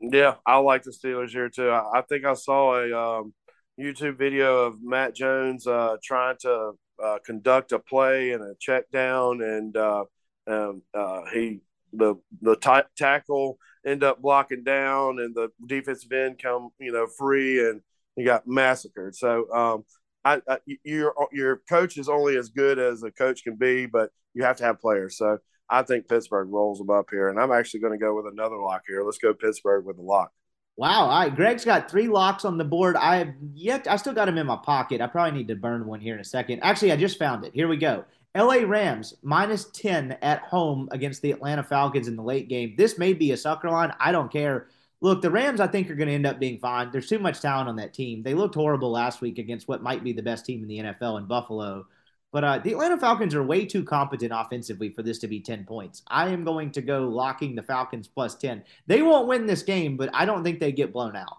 Yeah, 0.00 0.34
I 0.44 0.56
like 0.58 0.82
the 0.82 0.90
Steelers 0.90 1.30
here 1.30 1.48
too. 1.48 1.70
I, 1.70 1.98
I 1.98 2.02
think 2.02 2.24
I 2.24 2.34
saw 2.34 2.76
a 2.76 3.20
um, 3.20 3.34
YouTube 3.78 4.18
video 4.18 4.64
of 4.64 4.82
Matt 4.82 5.14
Jones 5.14 5.66
uh, 5.66 5.96
trying 6.02 6.36
to 6.40 6.72
uh, 7.02 7.18
conduct 7.24 7.72
a 7.72 7.78
play 7.78 8.32
and 8.32 8.42
a 8.42 8.54
check 8.58 8.90
down, 8.90 9.42
and 9.42 9.76
uh, 9.76 10.04
um, 10.46 10.82
uh, 10.94 11.22
he 11.32 11.60
the 11.92 12.16
the 12.40 12.56
t- 12.56 12.88
tackle 12.96 13.58
end 13.86 14.02
up 14.02 14.20
blocking 14.20 14.64
down, 14.64 15.18
and 15.20 15.34
the 15.34 15.50
defensive 15.66 16.12
end 16.12 16.40
come 16.42 16.70
you 16.78 16.92
know 16.92 17.06
free, 17.18 17.60
and 17.60 17.80
he 18.16 18.24
got 18.24 18.46
massacred. 18.46 19.14
So 19.14 19.50
um, 19.52 19.84
I, 20.24 20.40
I, 20.48 20.58
your 20.84 21.14
your 21.32 21.62
coach 21.68 21.98
is 21.98 22.08
only 22.08 22.36
as 22.36 22.48
good 22.48 22.78
as 22.78 23.02
a 23.02 23.10
coach 23.10 23.44
can 23.44 23.56
be, 23.56 23.86
but 23.86 24.10
you 24.34 24.42
have 24.42 24.56
to 24.56 24.64
have 24.64 24.80
players. 24.80 25.16
So 25.18 25.38
I 25.68 25.82
think 25.82 26.08
Pittsburgh 26.08 26.48
rolls 26.50 26.78
them 26.78 26.90
up 26.90 27.06
here, 27.10 27.28
and 27.28 27.38
I'm 27.38 27.52
actually 27.52 27.80
going 27.80 27.92
to 27.92 28.04
go 28.04 28.14
with 28.14 28.26
another 28.32 28.56
lock 28.56 28.82
here. 28.88 29.02
Let's 29.04 29.18
go 29.18 29.34
Pittsburgh 29.34 29.84
with 29.84 29.96
the 29.96 30.02
lock. 30.02 30.32
Wow. 30.76 31.08
All 31.08 31.20
right. 31.20 31.34
Greg's 31.34 31.64
got 31.64 31.90
three 31.90 32.08
locks 32.08 32.44
on 32.44 32.58
the 32.58 32.64
board. 32.64 32.96
I 32.96 33.16
have 33.16 33.34
yet, 33.54 33.86
I 33.88 33.96
still 33.96 34.12
got 34.12 34.28
him 34.28 34.38
in 34.38 34.46
my 34.46 34.56
pocket. 34.56 35.00
I 35.00 35.06
probably 35.06 35.38
need 35.38 35.48
to 35.48 35.56
burn 35.56 35.86
one 35.86 36.00
here 36.00 36.14
in 36.14 36.20
a 36.20 36.24
second. 36.24 36.60
Actually, 36.62 36.92
I 36.92 36.96
just 36.96 37.18
found 37.18 37.44
it. 37.44 37.54
Here 37.54 37.68
we 37.68 37.78
go. 37.78 38.04
LA 38.36 38.56
Rams 38.66 39.14
minus 39.22 39.64
10 39.70 40.18
at 40.20 40.40
home 40.40 40.88
against 40.92 41.22
the 41.22 41.30
Atlanta 41.32 41.62
Falcons 41.62 42.08
in 42.08 42.16
the 42.16 42.22
late 42.22 42.48
game. 42.48 42.74
This 42.76 42.98
may 42.98 43.14
be 43.14 43.32
a 43.32 43.36
sucker 43.36 43.70
line. 43.70 43.94
I 43.98 44.12
don't 44.12 44.30
care. 44.30 44.68
Look, 45.00 45.22
the 45.22 45.30
Rams, 45.30 45.60
I 45.60 45.66
think, 45.66 45.90
are 45.90 45.94
going 45.94 46.08
to 46.08 46.14
end 46.14 46.26
up 46.26 46.38
being 46.38 46.58
fine. 46.58 46.90
There's 46.90 47.08
too 47.08 47.18
much 47.18 47.40
talent 47.40 47.68
on 47.68 47.76
that 47.76 47.94
team. 47.94 48.22
They 48.22 48.34
looked 48.34 48.54
horrible 48.54 48.90
last 48.90 49.22
week 49.22 49.38
against 49.38 49.68
what 49.68 49.82
might 49.82 50.04
be 50.04 50.12
the 50.12 50.22
best 50.22 50.44
team 50.44 50.62
in 50.62 50.68
the 50.68 50.78
NFL 50.78 51.18
in 51.18 51.26
Buffalo. 51.26 51.86
But 52.32 52.44
uh, 52.44 52.58
the 52.58 52.72
Atlanta 52.72 52.98
Falcons 52.98 53.34
are 53.34 53.42
way 53.42 53.64
too 53.64 53.84
competent 53.84 54.32
offensively 54.34 54.90
for 54.90 55.02
this 55.02 55.18
to 55.20 55.28
be 55.28 55.40
10 55.40 55.64
points. 55.64 56.02
I 56.08 56.28
am 56.28 56.44
going 56.44 56.70
to 56.72 56.82
go 56.82 57.08
locking 57.08 57.54
the 57.54 57.62
Falcons 57.62 58.08
plus 58.08 58.34
10. 58.34 58.64
They 58.86 59.02
won't 59.02 59.28
win 59.28 59.46
this 59.46 59.62
game, 59.62 59.96
but 59.96 60.10
I 60.12 60.24
don't 60.24 60.44
think 60.44 60.60
they 60.60 60.72
get 60.72 60.92
blown 60.92 61.16
out. 61.16 61.38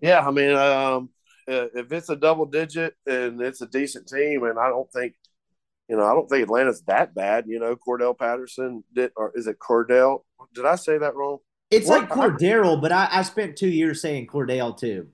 Yeah, 0.00 0.26
I 0.26 0.30
mean, 0.30 0.54
um, 0.54 1.10
if 1.46 1.92
it's 1.92 2.08
a 2.08 2.16
double 2.16 2.46
digit 2.46 2.94
and 3.06 3.40
it's 3.40 3.60
a 3.60 3.66
decent 3.66 4.08
team, 4.08 4.44
and 4.44 4.58
I 4.58 4.68
don't 4.68 4.90
think, 4.92 5.14
you 5.88 5.96
know, 5.96 6.04
I 6.04 6.14
don't 6.14 6.28
think 6.28 6.44
Atlanta's 6.44 6.82
that 6.82 7.14
bad. 7.14 7.44
You 7.46 7.58
know, 7.58 7.76
Cordell 7.76 8.18
Patterson 8.18 8.84
did, 8.94 9.12
or 9.16 9.32
is 9.34 9.46
it 9.46 9.58
Cordell? 9.58 10.24
Did 10.54 10.66
I 10.66 10.76
say 10.76 10.98
that 10.98 11.16
wrong? 11.16 11.38
It's 11.70 11.88
what? 11.88 12.00
like 12.00 12.10
Cordero, 12.10 12.80
but 12.80 12.92
I, 12.92 13.08
I 13.10 13.22
spent 13.22 13.56
two 13.56 13.68
years 13.68 14.02
saying 14.02 14.26
Cordell 14.26 14.76
too. 14.76 15.08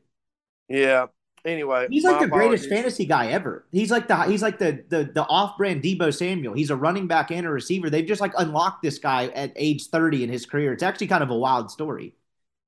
Yeah, 0.68 1.06
anyway, 1.46 1.86
he's 1.90 2.04
like 2.04 2.20
the 2.20 2.26
apologies. 2.26 2.66
greatest 2.66 2.68
fantasy 2.68 3.06
guy 3.06 3.28
ever. 3.28 3.66
He's 3.72 3.90
like 3.90 4.08
the 4.08 4.22
he's 4.24 4.42
like 4.42 4.58
the 4.58 4.84
the 4.88 5.04
the 5.04 5.24
off-brand 5.24 5.82
Deebo 5.82 6.14
Samuel. 6.14 6.54
He's 6.54 6.70
a 6.70 6.76
running 6.76 7.06
back 7.06 7.30
and 7.30 7.46
a 7.46 7.50
receiver. 7.50 7.88
They've 7.88 8.06
just 8.06 8.20
like 8.20 8.32
unlocked 8.36 8.82
this 8.82 8.98
guy 8.98 9.26
at 9.28 9.52
age 9.56 9.88
30 9.88 10.24
in 10.24 10.30
his 10.30 10.44
career. 10.44 10.72
It's 10.72 10.82
actually 10.82 11.06
kind 11.06 11.22
of 11.22 11.30
a 11.30 11.36
wild 11.36 11.70
story. 11.70 12.14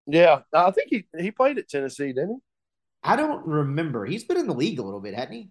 Yeah, 0.06 0.40
I 0.54 0.70
think 0.70 0.88
he 0.90 1.06
he 1.18 1.30
played 1.30 1.58
at 1.58 1.68
Tennessee, 1.68 2.12
didn't 2.12 2.30
he? 2.30 2.36
I 3.02 3.16
don't 3.16 3.44
remember. 3.46 4.06
He's 4.06 4.24
been 4.24 4.38
in 4.38 4.46
the 4.46 4.54
league 4.54 4.78
a 4.78 4.82
little 4.82 5.00
bit, 5.00 5.14
hasn't 5.14 5.34
he? 5.34 5.50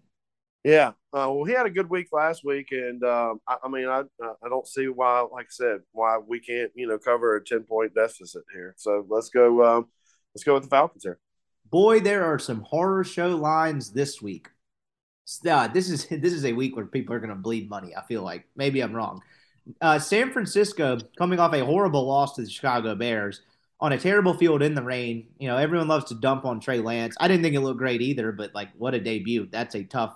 Yeah. 0.63 0.89
Uh, 1.13 1.31
well, 1.31 1.43
he 1.43 1.53
had 1.53 1.65
a 1.65 1.69
good 1.71 1.89
week 1.89 2.07
last 2.11 2.43
week, 2.43 2.71
and 2.71 3.01
um, 3.03 3.39
I, 3.47 3.57
I, 3.63 3.69
mean, 3.69 3.87
I 3.87 4.03
I 4.21 4.49
don't 4.49 4.67
see 4.67 4.87
why, 4.87 5.21
like 5.31 5.45
I 5.45 5.51
said, 5.51 5.79
why 5.91 6.17
we 6.17 6.39
can't 6.39 6.71
you 6.75 6.87
know 6.87 6.97
cover 6.97 7.35
a 7.35 7.43
ten 7.43 7.63
point 7.63 7.93
deficit 7.93 8.43
here. 8.53 8.73
So 8.77 9.05
let's 9.07 9.29
go. 9.29 9.63
Um, 9.63 9.87
let's 10.33 10.43
go 10.43 10.55
with 10.55 10.63
the 10.63 10.69
Falcons 10.69 11.03
here 11.03 11.19
boy, 11.69 11.99
there 11.99 12.25
are 12.25 12.39
some 12.39 12.61
horror 12.61 13.03
show 13.03 13.35
lines 13.35 13.91
this 13.91 14.21
week. 14.21 14.49
Uh, 15.49 15.67
this 15.67 15.89
is 15.89 16.05
this 16.11 16.33
is 16.33 16.45
a 16.45 16.53
week 16.53 16.75
where 16.75 16.85
people 16.85 17.15
are 17.15 17.19
going 17.19 17.29
to 17.29 17.35
bleed 17.35 17.69
money. 17.69 17.95
I 17.95 18.03
feel 18.03 18.23
like 18.23 18.45
maybe 18.55 18.81
I'm 18.81 18.93
wrong. 18.93 19.21
Uh, 19.81 19.99
San 19.99 20.31
Francisco 20.31 20.97
coming 21.17 21.39
off 21.39 21.53
a 21.53 21.65
horrible 21.65 22.07
loss 22.07 22.35
to 22.35 22.41
the 22.41 22.49
Chicago 22.49 22.95
Bears 22.95 23.41
on 23.79 23.91
a 23.91 23.97
terrible 23.97 24.33
field 24.33 24.61
in 24.61 24.73
the 24.73 24.81
rain. 24.81 25.27
You 25.39 25.49
know, 25.49 25.57
everyone 25.57 25.87
loves 25.87 26.05
to 26.05 26.15
dump 26.15 26.45
on 26.45 26.59
Trey 26.59 26.79
Lance. 26.79 27.15
I 27.19 27.27
didn't 27.27 27.43
think 27.43 27.55
it 27.55 27.59
looked 27.59 27.77
great 27.77 28.01
either, 28.01 28.31
but 28.31 28.55
like, 28.55 28.69
what 28.77 28.93
a 28.93 28.99
debut! 28.99 29.47
That's 29.51 29.75
a 29.75 29.83
tough, 29.83 30.15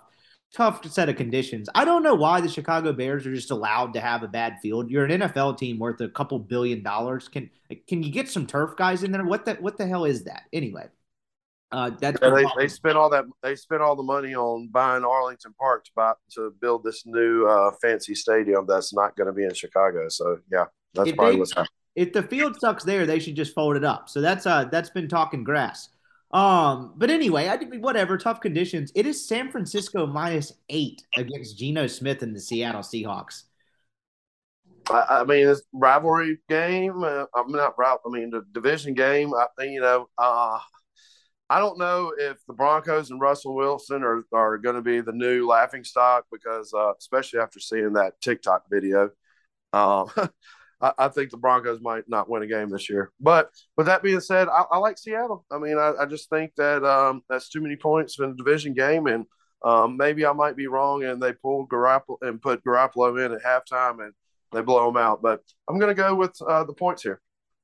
tough 0.54 0.86
set 0.90 1.10
of 1.10 1.18
conditions. 1.18 1.70
I 1.76 1.84
don't 1.86 2.04
know 2.04 2.16
why 2.16 2.42
the 2.42 2.50
Chicago 2.50 2.94
Bears 2.94 3.28
are 3.28 3.36
just 3.36 3.52
allowed 3.52 3.94
to 3.94 4.00
have 4.00 4.24
a 4.24 4.28
bad 4.28 4.60
field. 4.62 4.90
You're 4.90 5.06
an 5.06 5.22
NFL 5.22 5.58
team 5.58 5.80
worth 5.80 6.00
a 6.02 6.10
couple 6.10 6.40
billion 6.40 6.82
dollars. 6.82 7.28
Can 7.28 7.50
can 7.88 8.04
you 8.04 8.12
get 8.12 8.30
some 8.30 8.48
turf 8.48 8.76
guys 8.78 9.04
in 9.04 9.12
there? 9.12 9.26
What 9.26 9.46
the 9.46 9.56
what 9.56 9.78
the 9.78 9.86
hell 9.86 10.06
is 10.06 10.24
that 10.24 10.44
anyway? 10.54 10.88
Uh, 11.72 11.90
that's 11.90 12.20
yeah, 12.22 12.30
they, 12.30 12.46
they 12.58 12.68
spent 12.68 12.98
all 12.98 13.10
that 13.10 13.24
they 13.42 13.56
spent 13.56 13.82
all 13.82 13.96
the 13.96 14.04
money 14.04 14.36
on 14.36 14.68
buying 14.72 15.06
Arlington 15.06 15.54
Park 15.58 15.86
to 15.86 15.92
buy 15.96 16.14
to 16.32 16.54
build 16.60 16.84
this 16.84 17.06
new 17.06 17.48
uh, 17.48 17.72
fancy 17.82 18.14
stadium 18.14 18.66
that's 18.68 18.94
not 18.94 19.16
going 19.16 19.28
to 19.28 19.34
be 19.34 19.46
in 19.46 19.54
Chicago. 19.54 20.10
So 20.10 20.40
yeah, 20.52 20.66
that's 20.94 21.10
if 21.10 21.16
probably 21.16 21.36
they, 21.36 21.40
what's 21.40 21.52
happening. 21.52 21.68
If 21.96 22.14
the 22.14 22.24
field 22.24 22.58
sucks 22.60 22.84
there, 22.84 23.06
they 23.06 23.20
should 23.20 23.36
just 23.36 23.56
fold 23.56 23.78
it 23.78 23.86
up. 23.86 24.10
So 24.10 24.20
that's 24.20 24.46
uh 24.46 24.66
that's 24.66 24.90
been 24.90 25.08
talking 25.08 25.46
grass. 25.46 25.90
Um, 26.34 26.94
but 26.98 27.10
anyway, 27.10 27.48
I 27.48 27.58
whatever 27.78 28.18
tough 28.18 28.42
conditions. 28.42 28.92
It 28.94 29.06
is 29.06 29.26
San 29.26 29.50
Francisco 29.50 30.06
minus 30.06 30.54
eight 30.70 31.04
against 31.16 31.58
Geno 31.58 31.88
Smith 31.88 32.22
and 32.22 32.36
the 32.36 32.40
Seattle 32.40 32.82
Seahawks. 32.82 33.44
I, 34.90 35.06
I 35.10 35.24
mean, 35.24 35.48
it's 35.48 35.62
rivalry 35.74 36.40
game. 36.50 37.04
Uh, 37.04 37.26
I'm 37.36 37.52
not. 37.52 37.76
I 37.80 37.98
mean, 38.08 38.30
the 38.30 38.46
division 38.52 38.94
game. 38.94 39.34
I 39.34 39.48
think 39.58 39.72
you 39.72 39.82
know. 39.82 40.10
Uh, 40.18 40.60
I 41.52 41.60
don't 41.60 41.78
know 41.78 42.14
if 42.18 42.38
the 42.46 42.54
Broncos 42.54 43.12
and 43.12 43.20
Russell 43.20 43.54
Wilson 43.54 44.04
are, 44.04 44.24
are 44.32 44.58
going 44.58 44.78
to 44.78 44.82
be 44.82 45.02
the 45.02 45.12
new 45.12 45.46
laughing 45.46 45.84
stock 45.84 46.24
because, 46.32 46.74
uh, 46.74 46.94
especially 46.98 47.42
after 47.42 47.60
seeing 47.60 47.92
that 47.94 48.22
TikTok 48.22 48.70
video, 48.72 49.10
um, 49.74 50.10
I, 50.82 50.94
I, 50.98 51.08
think 51.10 51.30
the 51.30 51.36
Broncos 51.36 51.82
might 51.82 52.08
not 52.08 52.30
win 52.30 52.42
a 52.42 52.48
game 52.48 52.70
this 52.70 52.90
year. 52.90 53.12
But 53.20 53.50
with 53.76 53.88
that 53.88 54.02
being 54.02 54.22
said, 54.22 54.48
I, 54.48 54.64
I 54.72 54.78
like 54.78 54.98
Seattle. 54.98 55.46
I 55.52 55.58
mean, 55.58 55.78
I, 55.78 55.92
I 56.00 56.06
just 56.06 56.30
think 56.30 56.56
that 56.56 56.86
um, 56.86 57.22
that's 57.28 57.50
too 57.50 57.60
many 57.60 57.76
points 57.76 58.18
in 58.18 58.30
a 58.30 58.34
division 58.34 58.74
game, 58.74 59.08
and 59.08 59.26
um, 59.62 59.98
maybe 59.98 60.26
I 60.26 60.32
might 60.32 60.56
be 60.56 60.68
wrong, 60.68 61.04
and 61.04 61.22
they 61.22 61.34
pull 61.34 61.68
Garoppolo 61.68 62.16
and 62.22 62.42
put 62.42 62.64
Garoppolo 62.64 63.26
in 63.26 63.34
at 63.34 63.44
halftime, 63.44 64.02
and 64.02 64.14
they 64.54 64.62
blow 64.62 64.86
them 64.86 64.96
out. 64.96 65.22
But 65.22 65.42
I'm 65.68 65.80
going 65.80 65.94
to 65.94 66.02
go 66.02 66.16
with 66.16 66.42
uh, 66.48 66.64
the 66.64 66.74
points 66.74 67.04
here. 67.04 67.20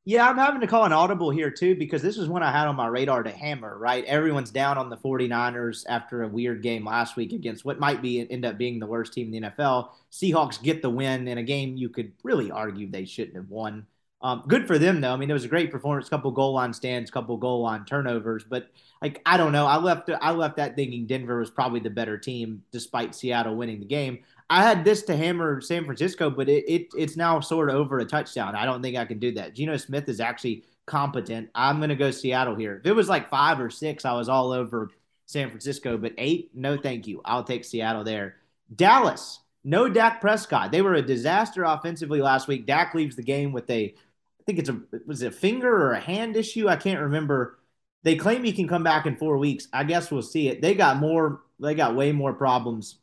Yeah, 0.07 0.29
I'm 0.29 0.37
having 0.37 0.61
to 0.61 0.67
call 0.67 0.85
an 0.85 0.93
audible 0.93 1.31
here 1.31 1.51
too 1.51 1.75
because 1.75 2.01
this 2.01 2.15
was 2.15 2.29
one 2.29 2.41
I 2.41 2.49
had 2.49 2.65
on 2.69 2.77
my 2.77 2.87
radar 2.87 3.23
to 3.23 3.29
hammer, 3.29 3.77
right? 3.77 4.05
Everyone's 4.05 4.51
down 4.51 4.77
on 4.77 4.89
the 4.89 4.95
49ers 4.95 5.83
after 5.89 6.23
a 6.23 6.29
weird 6.29 6.63
game 6.63 6.85
last 6.85 7.17
week 7.17 7.33
against 7.33 7.65
what 7.65 7.77
might 7.77 8.01
be 8.01 8.25
end 8.31 8.45
up 8.45 8.57
being 8.57 8.79
the 8.79 8.85
worst 8.85 9.11
team 9.11 9.33
in 9.33 9.43
the 9.43 9.49
NFL. 9.49 9.89
Seahawks 10.09 10.63
get 10.63 10.81
the 10.81 10.89
win 10.89 11.27
in 11.27 11.39
a 11.39 11.43
game 11.43 11.75
you 11.75 11.89
could 11.89 12.13
really 12.23 12.49
argue 12.49 12.89
they 12.89 13.03
shouldn't 13.03 13.35
have 13.35 13.49
won. 13.49 13.85
Um, 14.21 14.43
good 14.47 14.65
for 14.65 14.77
them 14.77 15.01
though. 15.01 15.11
I 15.11 15.17
mean, 15.17 15.29
it 15.29 15.33
was 15.33 15.43
a 15.43 15.49
great 15.49 15.71
performance, 15.71 16.07
couple 16.07 16.31
goal 16.31 16.53
line 16.53 16.71
stands, 16.71 17.11
couple 17.11 17.35
goal 17.35 17.61
line 17.61 17.83
turnovers, 17.83 18.45
but 18.45 18.69
like 19.01 19.21
I 19.25 19.35
don't 19.35 19.51
know, 19.51 19.65
I 19.65 19.75
left 19.75 20.09
I 20.21 20.31
left 20.31 20.55
that 20.55 20.77
thinking 20.77 21.05
Denver 21.05 21.37
was 21.37 21.51
probably 21.51 21.81
the 21.81 21.89
better 21.89 22.17
team 22.17 22.63
despite 22.71 23.13
Seattle 23.13 23.57
winning 23.57 23.81
the 23.81 23.85
game. 23.85 24.19
I 24.49 24.63
had 24.63 24.85
this 24.85 25.03
to 25.03 25.15
hammer 25.15 25.59
San 25.59 25.83
Francisco, 25.83 26.29
but 26.29 26.47
it, 26.47 26.63
it 26.67 26.87
it's 26.97 27.17
now 27.17 27.39
sort 27.39 27.69
of 27.69 27.75
over 27.75 27.99
a 27.99 28.05
touchdown. 28.05 28.55
I 28.55 28.65
don't 28.65 28.81
think 28.81 28.95
I 28.95 29.05
can 29.05 29.19
do 29.19 29.33
that. 29.33 29.53
Geno 29.53 29.75
Smith 29.77 30.07
is 30.07 30.19
actually 30.21 30.63
competent. 30.85 31.49
I'm 31.53 31.77
going 31.77 31.89
to 31.89 31.95
go 31.95 32.11
Seattle 32.11 32.55
here. 32.55 32.77
If 32.77 32.85
it 32.85 32.93
was 32.93 33.09
like 33.09 33.29
five 33.29 33.59
or 33.59 33.69
six, 33.69 34.05
I 34.05 34.13
was 34.13 34.29
all 34.29 34.51
over 34.53 34.89
San 35.25 35.49
Francisco, 35.49 35.97
but 35.97 36.13
eight, 36.17 36.51
no, 36.53 36.77
thank 36.77 37.07
you. 37.07 37.21
I'll 37.25 37.43
take 37.43 37.65
Seattle 37.65 38.05
there. 38.05 38.37
Dallas, 38.73 39.41
no 39.65 39.89
Dak 39.89 40.21
Prescott. 40.21 40.71
They 40.71 40.81
were 40.81 40.95
a 40.95 41.01
disaster 41.01 41.63
offensively 41.65 42.21
last 42.21 42.47
week. 42.47 42.65
Dak 42.65 42.93
leaves 42.93 43.17
the 43.17 43.23
game 43.23 43.51
with 43.51 43.69
a, 43.69 43.93
I 43.93 44.43
think 44.45 44.59
it's 44.59 44.69
a 44.69 44.79
was 45.05 45.21
it 45.21 45.27
a 45.27 45.31
finger 45.31 45.69
or 45.69 45.91
a 45.91 45.99
hand 45.99 46.37
issue. 46.37 46.69
I 46.69 46.77
can't 46.77 47.01
remember. 47.01 47.59
They 48.03 48.15
claim 48.15 48.45
he 48.45 48.53
can 48.53 48.69
come 48.69 48.83
back 48.83 49.05
in 49.05 49.17
four 49.17 49.37
weeks. 49.37 49.67
I 49.73 49.83
guess 49.83 50.09
we'll 50.09 50.21
see 50.21 50.47
it. 50.47 50.61
They 50.61 50.73
got 50.73 50.97
more. 50.97 51.41
They 51.59 51.75
got 51.75 51.95
way 51.95 52.13
more 52.13 52.33
problems 52.33 52.99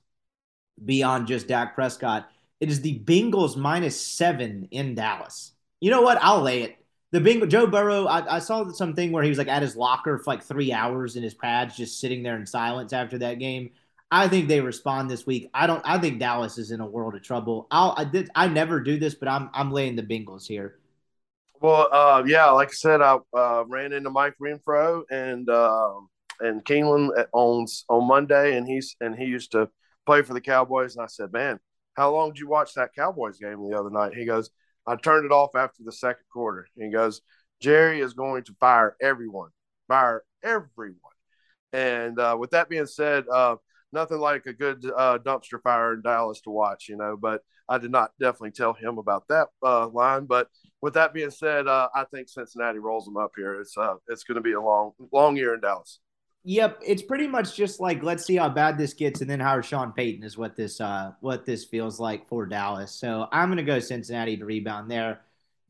beyond 0.82 1.26
just 1.26 1.48
Dak 1.48 1.74
Prescott. 1.74 2.28
It 2.60 2.70
is 2.70 2.80
the 2.80 2.98
Bengals 3.00 3.56
minus 3.56 4.00
seven 4.00 4.68
in 4.70 4.94
Dallas. 4.94 5.52
You 5.80 5.90
know 5.90 6.02
what? 6.02 6.18
I'll 6.20 6.40
lay 6.40 6.62
it. 6.62 6.76
The 7.10 7.20
Bengal 7.20 7.46
Joe 7.46 7.66
Burrow. 7.66 8.06
I, 8.06 8.36
I, 8.36 8.38
saw 8.40 8.68
something 8.70 9.12
where 9.12 9.22
he 9.22 9.28
was 9.28 9.38
like 9.38 9.48
at 9.48 9.62
his 9.62 9.76
locker 9.76 10.18
for 10.18 10.32
like 10.32 10.42
three 10.42 10.72
hours 10.72 11.14
in 11.14 11.22
his 11.22 11.34
pads, 11.34 11.76
just 11.76 12.00
sitting 12.00 12.22
there 12.22 12.36
in 12.36 12.46
silence 12.46 12.92
after 12.92 13.18
that 13.18 13.38
game. 13.38 13.70
I 14.10 14.28
think 14.28 14.48
they 14.48 14.60
respond 14.60 15.10
this 15.10 15.26
week. 15.26 15.50
I 15.54 15.66
don't. 15.66 15.82
I 15.84 15.98
think 15.98 16.20
Dallas 16.20 16.58
is 16.58 16.70
in 16.70 16.80
a 16.80 16.86
world 16.86 17.14
of 17.14 17.22
trouble. 17.22 17.66
I'll. 17.70 17.94
I 17.96 18.04
did. 18.04 18.30
I 18.34 18.48
never 18.48 18.80
do 18.80 18.98
this, 18.98 19.14
but 19.14 19.28
I'm. 19.28 19.50
I'm 19.52 19.70
laying 19.70 19.96
the 19.96 20.02
Bengals 20.02 20.46
here. 20.46 20.78
Well, 21.60 21.88
uh, 21.92 22.22
yeah, 22.26 22.46
like 22.50 22.68
I 22.68 22.72
said, 22.72 23.00
I 23.00 23.18
uh, 23.36 23.64
ran 23.66 23.92
into 23.92 24.10
Mike 24.10 24.34
Renfro 24.40 25.02
and 25.10 25.48
uh, 25.48 25.94
and 26.40 26.64
Keeneland 26.64 27.10
on 27.32 27.66
on 27.88 28.06
Monday, 28.06 28.56
and 28.56 28.66
he's 28.66 28.96
and 29.00 29.14
he 29.14 29.24
used 29.24 29.52
to 29.52 29.68
play 30.06 30.22
for 30.22 30.34
the 30.34 30.40
Cowboys. 30.40 30.96
And 30.96 31.04
I 31.04 31.06
said, 31.06 31.32
man, 31.32 31.58
how 31.94 32.12
long 32.12 32.30
did 32.30 32.38
you 32.38 32.48
watch 32.48 32.74
that 32.74 32.94
Cowboys 32.94 33.38
game 33.38 33.68
the 33.68 33.78
other 33.78 33.90
night? 33.90 34.14
He 34.14 34.24
goes, 34.24 34.50
I 34.86 34.96
turned 34.96 35.24
it 35.24 35.32
off 35.32 35.54
after 35.54 35.82
the 35.82 35.92
second 35.92 36.24
quarter. 36.32 36.66
he 36.76 36.90
goes, 36.90 37.20
Jerry 37.60 38.00
is 38.00 38.12
going 38.12 38.44
to 38.44 38.54
fire 38.60 38.96
everyone, 39.00 39.50
fire 39.88 40.22
everyone. 40.42 40.98
And 41.72 42.18
uh, 42.18 42.36
with 42.38 42.50
that 42.50 42.68
being 42.68 42.86
said, 42.86 43.24
uh, 43.32 43.56
nothing 43.92 44.18
like 44.18 44.46
a 44.46 44.52
good 44.52 44.84
uh, 44.84 45.18
dumpster 45.18 45.62
fire 45.62 45.94
in 45.94 46.02
Dallas 46.02 46.40
to 46.42 46.50
watch, 46.50 46.88
you 46.88 46.96
know. 46.96 47.16
But 47.16 47.42
I 47.68 47.78
did 47.78 47.90
not 47.90 48.10
definitely 48.20 48.50
tell 48.50 48.74
him 48.74 48.98
about 48.98 49.26
that 49.28 49.48
uh, 49.64 49.88
line. 49.88 50.26
But 50.26 50.48
with 50.82 50.94
that 50.94 51.14
being 51.14 51.30
said, 51.30 51.66
uh, 51.66 51.88
I 51.94 52.04
think 52.04 52.28
Cincinnati 52.28 52.78
rolls 52.78 53.06
them 53.06 53.16
up 53.16 53.32
here. 53.36 53.60
It's 53.60 53.76
uh, 53.78 53.94
it's 54.08 54.24
going 54.24 54.36
to 54.36 54.42
be 54.42 54.52
a 54.52 54.60
long 54.60 54.92
long 55.12 55.36
year 55.36 55.54
in 55.54 55.60
Dallas. 55.60 56.00
Yep, 56.46 56.82
it's 56.86 57.02
pretty 57.02 57.26
much 57.26 57.56
just 57.56 57.80
like 57.80 58.02
let's 58.02 58.26
see 58.26 58.36
how 58.36 58.50
bad 58.50 58.76
this 58.76 58.92
gets, 58.92 59.22
and 59.22 59.30
then 59.30 59.40
hire 59.40 59.62
Sean 59.62 59.92
Payton 59.92 60.22
is 60.22 60.36
what 60.36 60.56
this 60.56 60.78
uh 60.80 61.12
what 61.20 61.46
this 61.46 61.64
feels 61.64 61.98
like 61.98 62.28
for 62.28 62.44
Dallas. 62.44 62.92
So 62.92 63.26
I'm 63.32 63.48
gonna 63.48 63.62
go 63.62 63.78
Cincinnati 63.78 64.36
to 64.36 64.44
rebound 64.44 64.90
there. 64.90 65.22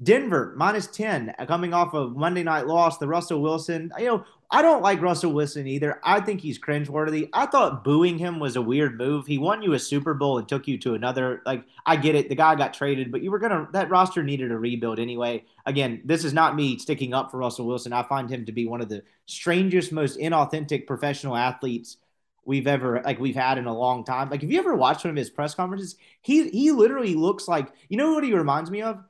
Denver 0.03 0.53
minus 0.57 0.89
10 0.89 1.33
coming 1.47 1.73
off 1.73 1.95
of 1.95 2.17
Monday 2.17 2.43
night 2.43 2.67
loss. 2.67 2.99
The 2.99 3.07
Russell 3.07 3.41
Wilson, 3.41 3.93
you 3.99 4.07
know, 4.07 4.25
I 4.51 4.63
don't 4.63 4.83
like 4.83 5.01
Russell 5.03 5.33
Wilson 5.33 5.67
either. 5.67 6.01
I 6.05 6.21
think 6.21 6.41
he's 6.41 6.59
cringeworthy. 6.59 7.29
I 7.33 7.47
thought 7.47 7.83
booing 7.83 8.19
him 8.19 8.39
was 8.39 8.57
a 8.57 8.63
weird 8.63 8.97
move. 8.97 9.27
He 9.27 9.39
won 9.39 9.63
you 9.63 9.73
a 9.73 9.79
Super 9.79 10.15
Bowl 10.15 10.39
and 10.39 10.49
took 10.49 10.69
you 10.69 10.79
to 10.79 10.95
another. 10.95 11.43
Like, 11.45 11.65
I 11.85 11.97
get 11.97 12.15
it. 12.15 12.29
The 12.29 12.35
guy 12.35 12.55
got 12.55 12.75
traded, 12.75 13.11
but 13.11 13.23
you 13.23 13.31
were 13.31 13.39
going 13.39 13.53
to, 13.53 13.69
that 13.73 13.91
roster 13.91 14.23
needed 14.23 14.53
a 14.53 14.59
rebuild 14.59 14.99
anyway. 15.01 15.45
Again, 15.67 16.03
this 16.05 16.25
is 16.25 16.33
not 16.33 16.55
me 16.55 16.79
sticking 16.79 17.15
up 17.15 17.31
for 17.31 17.39
Russell 17.39 17.67
Wilson. 17.67 17.93
I 17.93 18.03
find 18.05 18.31
him 18.31 18.47
to 18.47 18.53
be 18.53 18.67
one 18.67 18.81
of 18.81 18.89
the 18.89 19.03
strangest, 19.27 19.93
most 19.93 20.19
inauthentic 20.19 20.87
professional 20.87 21.37
athletes 21.37 21.97
we've 22.45 22.67
ever 22.67 23.01
like 23.05 23.19
we've 23.19 23.35
had 23.35 23.59
in 23.59 23.67
a 23.67 23.77
long 23.77 24.05
time. 24.05 24.31
Like, 24.31 24.43
if 24.43 24.51
you 24.51 24.59
ever 24.59 24.75
watched 24.75 25.05
one 25.05 25.11
of 25.11 25.17
his 25.17 25.31
press 25.31 25.55
conferences, 25.55 25.97
he 26.21 26.49
he 26.51 26.71
literally 26.71 27.15
looks 27.15 27.49
like 27.49 27.73
you 27.89 27.97
know 27.97 28.13
what 28.13 28.25
he 28.25 28.35
reminds 28.35 28.71
me 28.71 28.83
of? 28.83 29.03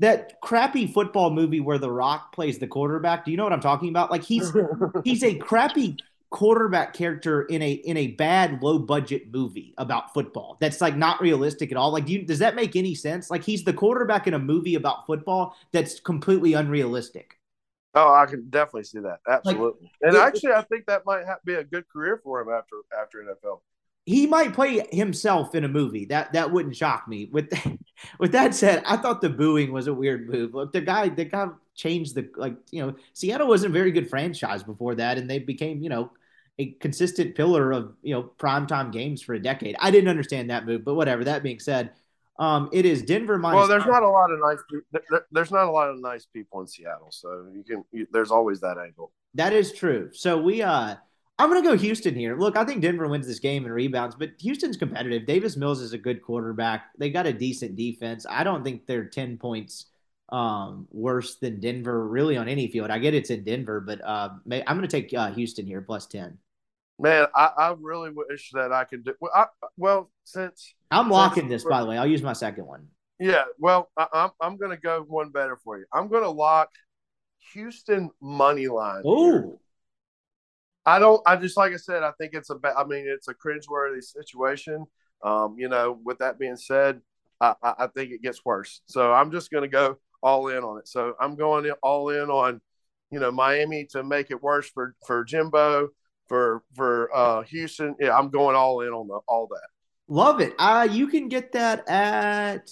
That 0.00 0.40
crappy 0.40 0.86
football 0.86 1.30
movie 1.30 1.60
where 1.60 1.78
The 1.78 1.90
Rock 1.90 2.34
plays 2.34 2.58
the 2.58 2.66
quarterback. 2.66 3.24
Do 3.24 3.30
you 3.30 3.36
know 3.36 3.44
what 3.44 3.52
I'm 3.52 3.60
talking 3.60 3.88
about? 3.88 4.10
Like 4.10 4.24
he's 4.24 4.52
he's 5.04 5.22
a 5.22 5.34
crappy 5.36 5.96
quarterback 6.30 6.94
character 6.94 7.42
in 7.42 7.62
a 7.62 7.72
in 7.72 7.96
a 7.96 8.08
bad 8.08 8.60
low 8.60 8.76
budget 8.76 9.32
movie 9.32 9.72
about 9.78 10.12
football 10.12 10.56
that's 10.60 10.80
like 10.80 10.96
not 10.96 11.20
realistic 11.20 11.70
at 11.70 11.76
all. 11.78 11.92
Like 11.92 12.06
do 12.06 12.14
you, 12.14 12.22
does 12.22 12.40
that 12.40 12.56
make 12.56 12.74
any 12.74 12.94
sense? 12.94 13.30
Like 13.30 13.44
he's 13.44 13.62
the 13.62 13.72
quarterback 13.72 14.26
in 14.26 14.34
a 14.34 14.38
movie 14.38 14.74
about 14.74 15.06
football 15.06 15.56
that's 15.70 16.00
completely 16.00 16.54
unrealistic. 16.54 17.38
Oh 17.94 18.12
i 18.12 18.26
can 18.26 18.48
definitely 18.50 18.84
see 18.84 18.98
that. 18.98 19.20
Absolutely. 19.28 19.82
Like, 19.82 19.92
and 20.02 20.16
it, 20.16 20.20
actually 20.20 20.52
i 20.54 20.62
think 20.62 20.86
that 20.86 21.06
might 21.06 21.24
have, 21.24 21.38
be 21.44 21.54
a 21.54 21.62
good 21.62 21.88
career 21.88 22.20
for 22.22 22.40
him 22.40 22.48
after 22.48 22.78
after 23.00 23.18
nfl 23.18 23.60
he 24.06 24.26
might 24.26 24.52
play 24.52 24.86
himself 24.92 25.54
in 25.54 25.64
a 25.64 25.68
movie. 25.68 26.04
That 26.06 26.32
that 26.34 26.50
wouldn't 26.52 26.76
shock 26.76 27.08
me. 27.08 27.28
With 27.32 27.50
with 28.18 28.32
that 28.32 28.54
said, 28.54 28.82
I 28.86 28.96
thought 28.96 29.20
the 29.20 29.30
booing 29.30 29.72
was 29.72 29.86
a 29.86 29.94
weird 29.94 30.28
move. 30.28 30.54
Look, 30.54 30.72
the 30.72 30.80
guy 30.80 31.08
the 31.08 31.24
guy 31.24 31.48
changed 31.74 32.14
the 32.14 32.28
like 32.36 32.56
you 32.70 32.84
know 32.84 32.94
Seattle 33.12 33.48
wasn't 33.48 33.72
a 33.72 33.78
very 33.78 33.92
good 33.92 34.08
franchise 34.08 34.62
before 34.62 34.94
that, 34.96 35.18
and 35.18 35.28
they 35.28 35.38
became 35.38 35.82
you 35.82 35.88
know 35.88 36.10
a 36.58 36.72
consistent 36.72 37.34
pillar 37.34 37.72
of 37.72 37.94
you 38.02 38.14
know 38.14 38.30
primetime 38.38 38.92
games 38.92 39.22
for 39.22 39.34
a 39.34 39.40
decade. 39.40 39.76
I 39.78 39.90
didn't 39.90 40.08
understand 40.08 40.50
that 40.50 40.66
move, 40.66 40.84
but 40.84 40.94
whatever. 40.94 41.24
That 41.24 41.42
being 41.42 41.58
said, 41.58 41.92
um, 42.38 42.68
it 42.72 42.84
is 42.84 43.02
Denver 43.02 43.38
minus. 43.38 43.56
Well, 43.56 43.68
there's 43.68 43.86
not 43.86 44.02
a 44.02 44.08
lot 44.08 44.30
of 44.30 44.38
nice. 44.40 44.58
There, 44.92 45.26
there's 45.32 45.50
not 45.50 45.66
a 45.66 45.70
lot 45.70 45.88
of 45.88 45.98
nice 46.00 46.26
people 46.26 46.60
in 46.60 46.66
Seattle, 46.66 47.10
so 47.10 47.46
you 47.54 47.64
can. 47.64 47.84
You, 47.90 48.06
there's 48.12 48.30
always 48.30 48.60
that 48.60 48.76
angle. 48.76 49.12
That 49.34 49.54
is 49.54 49.72
true. 49.72 50.10
So 50.12 50.40
we 50.40 50.62
uh 50.62 50.96
I'm 51.38 51.50
going 51.50 51.62
to 51.62 51.68
go 51.68 51.76
Houston 51.76 52.14
here. 52.14 52.36
Look, 52.36 52.56
I 52.56 52.64
think 52.64 52.80
Denver 52.80 53.08
wins 53.08 53.26
this 53.26 53.40
game 53.40 53.64
and 53.64 53.74
rebounds, 53.74 54.14
but 54.14 54.30
Houston's 54.38 54.76
competitive. 54.76 55.26
Davis 55.26 55.56
Mills 55.56 55.80
is 55.80 55.92
a 55.92 55.98
good 55.98 56.22
quarterback. 56.22 56.90
They 56.96 57.10
got 57.10 57.26
a 57.26 57.32
decent 57.32 57.74
defense. 57.74 58.24
I 58.28 58.44
don't 58.44 58.62
think 58.62 58.86
they're 58.86 59.06
10 59.06 59.38
points 59.38 59.86
um, 60.28 60.86
worse 60.92 61.36
than 61.36 61.60
Denver 61.60 62.06
really 62.06 62.36
on 62.36 62.48
any 62.48 62.68
field. 62.68 62.90
I 62.90 62.98
get 62.98 63.14
it's 63.14 63.30
in 63.30 63.42
Denver, 63.42 63.80
but 63.80 64.00
uh, 64.04 64.30
I'm 64.50 64.76
going 64.76 64.82
to 64.82 64.88
take 64.88 65.12
uh, 65.12 65.32
Houston 65.32 65.66
here 65.66 65.82
plus 65.82 66.06
10. 66.06 66.38
Man, 67.00 67.26
I, 67.34 67.50
I, 67.58 67.74
really 67.80 68.10
wish 68.10 68.52
that 68.52 68.72
I 68.72 68.84
could 68.84 69.04
do 69.04 69.14
well. 69.20 69.32
I, 69.34 69.46
well 69.76 70.12
since 70.22 70.74
I'm 70.92 71.10
locking 71.10 71.48
since, 71.48 71.64
this, 71.64 71.68
by 71.68 71.80
the 71.80 71.86
way, 71.86 71.98
I'll 71.98 72.06
use 72.06 72.22
my 72.22 72.32
second 72.32 72.66
one. 72.66 72.86
Yeah, 73.18 73.44
well, 73.58 73.90
I, 73.96 74.06
I'm 74.12 74.30
I'm 74.40 74.56
going 74.56 74.70
to 74.70 74.76
go 74.76 75.04
one 75.08 75.30
better 75.30 75.58
for 75.64 75.76
you. 75.76 75.86
I'm 75.92 76.06
going 76.06 76.22
to 76.22 76.30
lock 76.30 76.70
Houston 77.52 78.10
money 78.20 78.68
line. 78.68 79.02
Ooh. 79.04 79.58
I 80.86 80.98
don't. 80.98 81.22
I 81.26 81.36
just 81.36 81.56
like 81.56 81.72
I 81.72 81.76
said. 81.76 82.02
I 82.02 82.12
think 82.18 82.34
it's 82.34 82.50
a. 82.50 82.58
I 82.76 82.84
mean, 82.84 83.06
it's 83.06 83.28
a 83.28 83.34
cringeworthy 83.34 84.02
situation. 84.02 84.84
Um, 85.22 85.56
you 85.58 85.68
know. 85.68 85.98
With 86.04 86.18
that 86.18 86.38
being 86.38 86.56
said, 86.56 87.00
I, 87.40 87.54
I 87.62 87.86
think 87.88 88.10
it 88.10 88.22
gets 88.22 88.44
worse. 88.44 88.82
So 88.86 89.12
I'm 89.12 89.30
just 89.30 89.50
going 89.50 89.62
to 89.62 89.68
go 89.68 89.98
all 90.22 90.48
in 90.48 90.64
on 90.64 90.78
it. 90.78 90.88
So 90.88 91.14
I'm 91.20 91.36
going 91.36 91.70
all 91.82 92.08
in 92.08 92.30
on, 92.30 92.60
you 93.10 93.20
know, 93.20 93.30
Miami 93.30 93.86
to 93.90 94.02
make 94.02 94.30
it 94.30 94.42
worse 94.42 94.68
for 94.68 94.94
for 95.06 95.24
Jimbo 95.24 95.88
for 96.28 96.62
for 96.74 97.14
uh, 97.14 97.42
Houston. 97.42 97.94
Yeah, 98.00 98.16
I'm 98.16 98.30
going 98.30 98.56
all 98.56 98.80
in 98.80 98.88
on 98.88 99.08
the, 99.08 99.20
all 99.28 99.46
that. 99.48 99.68
Love 100.08 100.40
it. 100.40 100.54
Uh, 100.58 100.86
you 100.90 101.06
can 101.08 101.28
get 101.28 101.52
that 101.52 101.88
at 101.88 102.70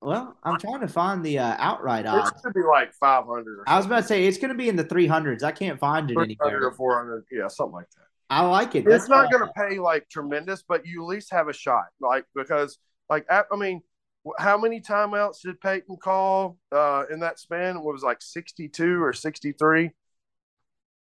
well, 0.00 0.36
I'm 0.44 0.58
trying 0.58 0.80
to 0.80 0.88
find 0.88 1.24
the 1.24 1.40
uh, 1.40 1.56
outright 1.58 2.06
odds. 2.06 2.30
It's 2.30 2.40
going 2.42 2.52
to 2.52 2.60
be 2.60 2.64
like 2.64 2.94
500. 2.94 3.64
I 3.66 3.76
was 3.76 3.86
about 3.86 4.02
to 4.02 4.06
say 4.06 4.26
it's 4.26 4.38
going 4.38 4.50
to 4.50 4.56
be 4.56 4.68
in 4.68 4.76
the 4.76 4.84
300s. 4.84 5.42
I 5.42 5.52
can't 5.52 5.78
find 5.78 6.10
it 6.10 6.16
anywhere. 6.16 6.66
or 6.66 6.72
400. 6.72 7.24
Yeah, 7.32 7.48
something 7.48 7.74
like 7.74 7.90
that. 7.90 8.04
I 8.30 8.44
like 8.46 8.74
it. 8.74 8.84
That's 8.84 9.04
it's 9.04 9.08
not 9.08 9.32
going 9.32 9.44
to 9.44 9.52
pay 9.56 9.78
like 9.78 10.08
tremendous, 10.08 10.62
but 10.62 10.86
you 10.86 11.02
at 11.02 11.06
least 11.08 11.32
have 11.32 11.48
a 11.48 11.52
shot. 11.52 11.86
Like 12.00 12.26
because 12.34 12.78
like 13.08 13.26
I 13.30 13.44
mean, 13.56 13.82
how 14.38 14.58
many 14.58 14.80
timeouts 14.80 15.40
did 15.42 15.60
Peyton 15.60 15.96
call 15.96 16.58
uh, 16.70 17.04
in 17.10 17.20
that 17.20 17.38
span? 17.38 17.76
It 17.76 17.82
was 17.82 18.02
like 18.02 18.20
62 18.20 19.02
or 19.02 19.12
63. 19.12 19.90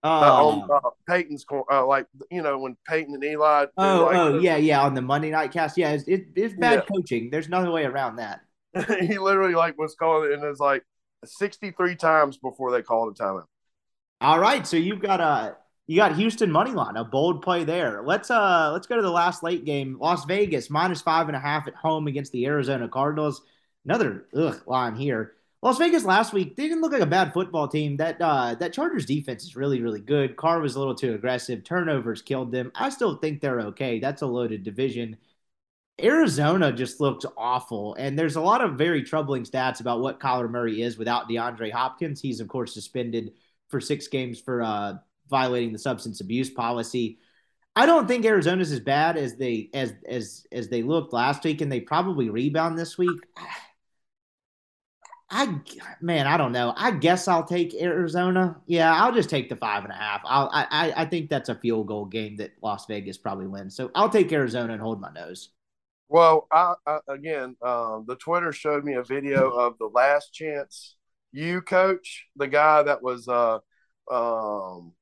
Uh, 0.02 0.08
on 0.08 0.64
um, 0.64 0.72
uh, 0.72 0.90
Peyton's 1.10 1.46
uh, 1.70 1.86
like 1.86 2.08
you 2.32 2.42
know 2.42 2.58
when 2.58 2.78
Peyton 2.88 3.14
and 3.14 3.24
Eli. 3.24 3.66
Oh, 3.78 4.06
like, 4.06 4.16
oh 4.16 4.40
yeah, 4.40 4.56
yeah, 4.56 4.82
on 4.82 4.94
the 4.94 5.02
Monday 5.02 5.30
night 5.30 5.52
cast. 5.52 5.78
Yeah, 5.78 5.92
it's, 5.92 6.06
it, 6.08 6.28
it's 6.36 6.54
bad 6.54 6.74
yeah. 6.76 6.96
coaching. 6.96 7.30
There's 7.30 7.50
no 7.50 7.70
way 7.70 7.84
around 7.84 8.16
that. 8.16 8.40
he 9.02 9.18
literally 9.18 9.56
like 9.56 9.78
was 9.78 9.96
calling 9.96 10.32
it 10.32 10.36
and 10.36 10.44
it's 10.44 10.60
like 10.60 10.84
63 11.26 11.96
times 11.96 12.38
before 12.38 12.72
they 12.72 12.82
called 12.82 13.18
a 13.18 13.22
timeout. 13.22 13.46
All 14.22 14.40
right, 14.40 14.68
so 14.68 14.78
you've 14.78 15.02
got 15.02 15.22
a 15.22 15.24
uh, 15.24 15.54
you 15.88 15.96
got 15.96 16.16
Houston 16.18 16.52
money 16.52 16.70
line, 16.70 16.98
a 16.98 17.04
bold 17.04 17.42
play 17.42 17.64
there. 17.64 18.04
Let's 18.04 18.30
uh 18.30 18.70
let's 18.72 18.86
go 18.86 18.96
to 18.96 19.02
the 19.02 19.10
last 19.10 19.42
late 19.42 19.66
game. 19.66 19.98
Las 20.00 20.24
Vegas 20.26 20.70
minus 20.70 21.02
five 21.02 21.28
and 21.28 21.36
a 21.36 21.40
half 21.40 21.68
at 21.68 21.74
home 21.74 22.06
against 22.06 22.32
the 22.32 22.46
Arizona 22.46 22.88
Cardinals. 22.88 23.42
Another 23.86 24.28
ugh 24.36 24.62
line 24.68 24.96
here. 24.96 25.34
Las 25.64 25.80
Vegas 25.80 26.06
last 26.06 26.32
week 26.32 26.56
didn't 26.56 26.82
look 26.82 26.92
like 26.92 27.02
a 27.02 27.08
bad 27.08 27.34
football 27.34 27.68
team. 27.68 27.98
That 27.98 28.22
uh, 28.22 28.54
that 28.56 28.72
Chargers 28.72 29.08
defense 29.08 29.44
is 29.44 29.56
really 29.56 29.82
really 29.82 30.00
good. 30.00 30.36
Carr 30.36 30.60
was 30.60 30.76
a 30.76 30.80
little 30.80 30.94
too 30.94 31.16
aggressive. 31.16 31.64
Turnovers 31.64 32.22
killed 32.22 32.52
them. 32.52 32.72
I 32.76 32.90
still 32.90 33.16
think 33.16 33.42
they're 33.42 33.62
okay. 33.62 34.00
That's 34.00 34.22
a 34.22 34.28
loaded 34.28 34.64
division. 34.64 35.18
Arizona 36.04 36.72
just 36.72 37.00
looked 37.00 37.26
awful. 37.38 37.96
And 37.96 38.18
there's 38.18 38.36
a 38.36 38.42
lot 38.42 38.62
of 38.62 38.78
very 38.78 39.04
troubling 39.04 39.44
stats 39.44 39.82
about 39.82 40.02
what 40.02 40.20
Kyler 40.20 40.50
Murray 40.50 40.82
is 40.82 40.98
without 40.98 41.30
DeAndre 41.30 41.72
Hopkins. 41.72 42.22
He's, 42.22 42.40
of 42.40 42.48
course, 42.48 42.74
suspended 42.74 43.34
for 43.70 43.80
six 43.80 44.08
games 44.08 44.40
for 44.40 44.62
uh, 44.62 44.94
violating 45.30 45.74
the 45.74 45.80
substance 45.80 46.22
abuse 46.22 46.50
policy. 46.50 47.20
I 47.76 47.86
don't 47.86 48.08
think 48.08 48.26
Arizona's 48.26 48.72
as 48.72 48.80
bad 48.80 49.16
as 49.16 49.36
they 49.36 49.70
as 49.74 49.94
as 50.08 50.46
as 50.52 50.70
they 50.70 50.82
looked 50.82 51.14
last 51.14 51.44
week, 51.44 51.62
and 51.62 51.72
they 51.72 51.80
probably 51.80 52.30
rebound 52.30 52.78
this 52.78 52.98
week. 52.98 53.20
I 55.32 55.62
man, 56.02 56.26
I 56.26 56.38
don't 56.38 56.52
know. 56.52 56.74
I 56.76 56.92
guess 56.92 57.28
I'll 57.28 57.46
take 57.46 57.76
Arizona. 57.76 58.60
Yeah, 58.66 58.92
I'll 58.92 59.14
just 59.14 59.30
take 59.30 59.48
the 59.48 59.56
five 59.56 59.84
and 59.84 59.94
a 59.94 59.96
half. 59.96 60.22
I'll, 60.26 60.50
I 60.52 60.92
I 60.96 61.06
think 61.06 61.30
that's 61.30 61.50
a 61.50 61.56
field 61.56 61.88
goal 61.88 62.06
game 62.06 62.38
that 62.38 62.52
Las 62.64 62.88
Vegas 62.88 63.18
probably 63.18 63.48
wins. 63.48 63.76
So 63.76 63.92
I'll 63.94 64.10
take 64.10 64.32
Arizona 64.34 64.74
and 64.74 64.82
hold 64.82 65.00
my 65.00 65.12
nose. 65.12 65.50
Well, 66.10 66.48
I, 66.52 66.74
I 66.88 67.00
again, 67.08 67.56
um, 67.62 68.06
the 68.08 68.16
Twitter 68.16 68.52
showed 68.52 68.84
me 68.84 68.96
a 68.96 69.04
video 69.04 69.50
of 69.52 69.78
the 69.78 69.86
Last 69.86 70.34
Chance 70.34 70.96
U 71.34 71.62
coach, 71.62 72.26
the 72.36 72.48
guy 72.48 72.82
that 72.82 73.04
was, 73.04 73.28
uh, 73.28 73.60
um, 74.12 74.94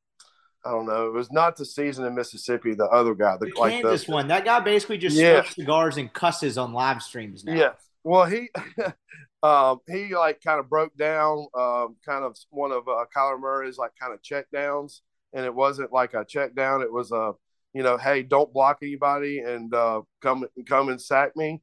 I 0.66 0.72
don't 0.72 0.86
know, 0.86 1.08
it 1.08 1.14
was 1.14 1.32
not 1.32 1.56
the 1.56 1.64
season 1.64 2.06
in 2.06 2.14
Mississippi, 2.14 2.74
the 2.74 2.88
other 2.88 3.16
guy, 3.16 3.38
the, 3.40 3.46
the 3.46 3.60
like 3.60 3.82
Kansas 3.82 4.06
the, 4.06 4.12
one. 4.12 4.28
That 4.28 4.44
guy 4.44 4.60
basically 4.60 4.98
just 4.98 5.16
yeah. 5.16 5.42
smokes 5.42 5.56
cigars 5.56 5.98
and 5.98 6.12
cusses 6.12 6.58
on 6.58 6.74
live 6.74 7.02
streams 7.02 7.46
now. 7.46 7.54
Yeah. 7.54 7.72
Well, 8.04 8.26
he, 8.26 8.50
um, 9.44 9.80
he 9.88 10.14
like 10.14 10.42
kind 10.42 10.60
of 10.60 10.70
broke 10.70 10.96
down, 10.98 11.48
um, 11.58 11.96
kind 12.06 12.26
of 12.26 12.38
one 12.50 12.74
of 12.74 12.86
uh, 12.90 13.06
Kyler 13.16 13.40
Murray's 13.40 13.78
like 13.78 13.92
kind 13.98 14.14
of 14.14 14.22
check 14.22 14.48
downs, 14.52 15.04
and 15.34 15.46
it 15.46 15.56
wasn't 15.56 15.94
like 15.94 16.14
a 16.14 16.26
check 16.26 16.54
down; 16.54 16.82
it 16.82 16.92
was 16.92 17.14
a 17.14 17.34
you 17.74 17.84
know, 17.84 17.98
hey, 17.98 18.24
don't 18.24 18.54
block 18.54 18.80
anybody 18.82 19.40
and 19.40 19.74
uh, 19.74 20.02
come 20.22 20.46
come 20.68 20.90
and 20.90 21.02
sack 21.02 21.36
me. 21.36 21.62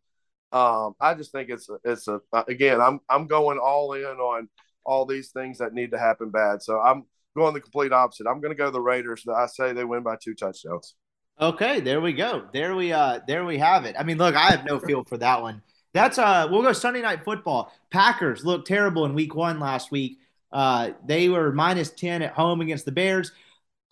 Um, 0.53 0.95
I 1.01 1.15
just 1.15 1.33
think 1.33 1.51
it's 1.51 1.69
a, 1.69 1.79
it's 1.85 2.07
a 2.09 2.21
uh, 2.33 2.45
again, 2.47 2.81
I'm 2.81 3.01
I'm 3.09 3.27
going 3.27 3.59
all 3.59 3.93
in 3.95 4.05
on 4.05 4.49
all 4.85 5.07
these 5.07 5.31
things 5.31 5.59
that 5.59 5.73
need 5.73 5.91
to 5.91 5.99
happen 5.99 6.31
bad. 6.31 6.63
So 6.63 6.81
I'm 6.81 7.05
going 7.37 7.55
the 7.55 7.61
complete 7.61 7.93
opposite. 7.93 8.27
I'm 8.27 8.41
going 8.41 8.53
to 8.53 8.57
go 8.57 8.71
the 8.71 8.81
Raiders. 8.81 9.25
I 9.27 9.47
say 9.47 9.73
they 9.73 9.85
win 9.85 10.03
by 10.03 10.17
two 10.23 10.35
touchdowns. 10.35 10.95
Okay, 11.41 11.81
there 11.81 12.01
we 12.01 12.13
go. 12.13 12.47
There 12.53 12.77
we 12.77 12.93
uh 12.93 13.21
there 13.27 13.45
we 13.45 13.59
have 13.59 13.85
it. 13.85 13.97
I 13.99 14.05
mean, 14.05 14.19
look, 14.19 14.37
I 14.37 14.51
have 14.51 14.65
no 14.65 14.79
feel 14.79 15.03
for 15.05 15.19
that 15.19 15.43
one. 15.43 15.63
That's 15.93 16.19
uh 16.19 16.47
we'll 16.49 16.63
go 16.63 16.73
Sunday 16.73 17.03
night 17.03 17.25
football. 17.25 17.73
Packers 17.91 18.45
looked 18.45 18.69
terrible 18.69 19.05
in 19.05 19.15
week 19.15 19.35
1 19.35 19.59
last 19.59 19.91
week. 19.91 20.19
Uh 20.53 20.91
they 21.05 21.29
were 21.29 21.51
minus 21.51 21.91
10 21.91 22.23
at 22.23 22.35
home 22.35 22.61
against 22.61 22.85
the 22.85 22.93
Bears. 22.93 23.33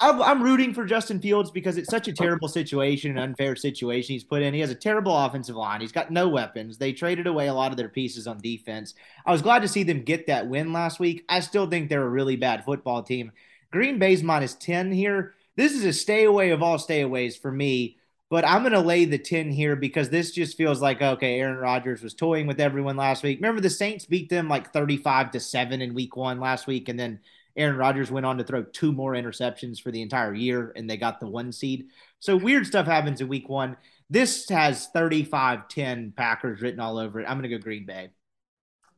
I'm 0.03 0.43
rooting 0.43 0.75
for 0.75 0.85
Justin 0.85 1.21
Fields 1.21 1.51
because 1.51 1.77
it's 1.77 1.91
such 1.91 2.09
a 2.09 2.13
terrible 2.13 2.49
situation, 2.49 3.13
an 3.13 3.19
unfair 3.19 3.55
situation 3.55 4.15
he's 4.15 4.25
put 4.25 4.43
in. 4.43 4.53
He 4.53 4.61
has 4.61 4.71
a 4.71 4.75
terrible 4.75 5.17
offensive 5.17 5.55
line. 5.55 5.81
He's 5.81 5.93
got 5.93 6.11
no 6.11 6.29
weapons. 6.29 6.77
They 6.77 6.93
traded 6.93 7.29
away 7.29 7.47
a 7.47 7.55
lot 7.55 7.71
of 7.71 7.77
their 7.77 7.89
pieces 7.89 8.27
on 8.27 8.39
defense. 8.39 8.95
I 9.25 9.31
was 9.31 9.43
glad 9.43 9.63
to 9.63 9.69
see 9.69 9.85
them 9.85 10.03
get 10.03 10.27
that 10.27 10.49
win 10.49 10.73
last 10.73 10.99
week. 10.99 11.25
I 11.29 11.41
still 11.41 11.69
think 11.69 11.89
they're 11.89 12.03
a 12.03 12.09
really 12.09 12.37
bad 12.37 12.65
football 12.65 13.03
team. 13.03 13.31
Green 13.71 13.99
Bay's 13.99 14.23
minus 14.23 14.55
10 14.55 14.91
here. 14.91 15.35
This 15.57 15.73
is 15.73 15.85
a 15.85 15.93
stay 15.93 16.25
away 16.25 16.51
of 16.51 16.63
all 16.63 16.79
stayaways 16.79 17.39
for 17.39 17.53
me, 17.53 17.99
but 18.29 18.45
I'm 18.45 18.63
going 18.63 18.73
to 18.73 18.81
lay 18.81 19.05
the 19.05 19.19
10 19.19 19.51
here 19.51 19.77
because 19.77 20.11
this 20.11 20.33
just 20.33 20.57
feels 20.57 20.83
like, 20.83 21.01
okay, 21.01 21.39
Aaron 21.39 21.59
Rodgers 21.59 22.03
was 22.03 22.15
toying 22.15 22.47
with 22.47 22.61
everyone 22.61 22.97
last 22.97 23.23
week. 23.23 23.39
Remember 23.39 23.61
the 23.61 23.71
Saints 23.71 24.07
beat 24.07 24.29
them 24.31 24.49
like 24.49 24.73
35 24.73 25.31
to 25.33 25.41
7 25.41 25.81
in 25.81 25.95
week 25.95 26.17
one 26.17 26.41
last 26.41 26.67
week, 26.67 26.89
and 26.89 26.99
then 26.99 27.21
Aaron 27.57 27.77
Rodgers 27.77 28.11
went 28.11 28.27
on 28.27 28.39
to 28.39 28.45
throw 28.45 28.63
two 28.63 28.93
more 28.93 29.13
interceptions 29.13 29.81
for 29.81 29.91
the 29.91 30.03
entire 30.03 30.35
year, 30.35 30.73
and 30.77 30.89
they 30.89 30.97
got 30.97 31.21
the 31.21 31.29
one 31.29 31.53
seed. 31.53 31.89
So 32.19 32.37
weird 32.37 32.67
stuff 32.67 32.87
happens 32.87 33.21
in 33.21 33.29
week 33.29 33.49
one. 33.49 33.77
This 34.09 34.49
has 34.49 34.89
35 34.89 35.69
10 35.69 36.13
Packers 36.17 36.61
written 36.61 36.81
all 36.81 36.99
over 36.99 37.21
it. 37.21 37.25
I'm 37.25 37.39
going 37.39 37.51
to 37.51 37.57
go 37.57 37.63
Green 37.63 37.87
Bay. 37.87 38.11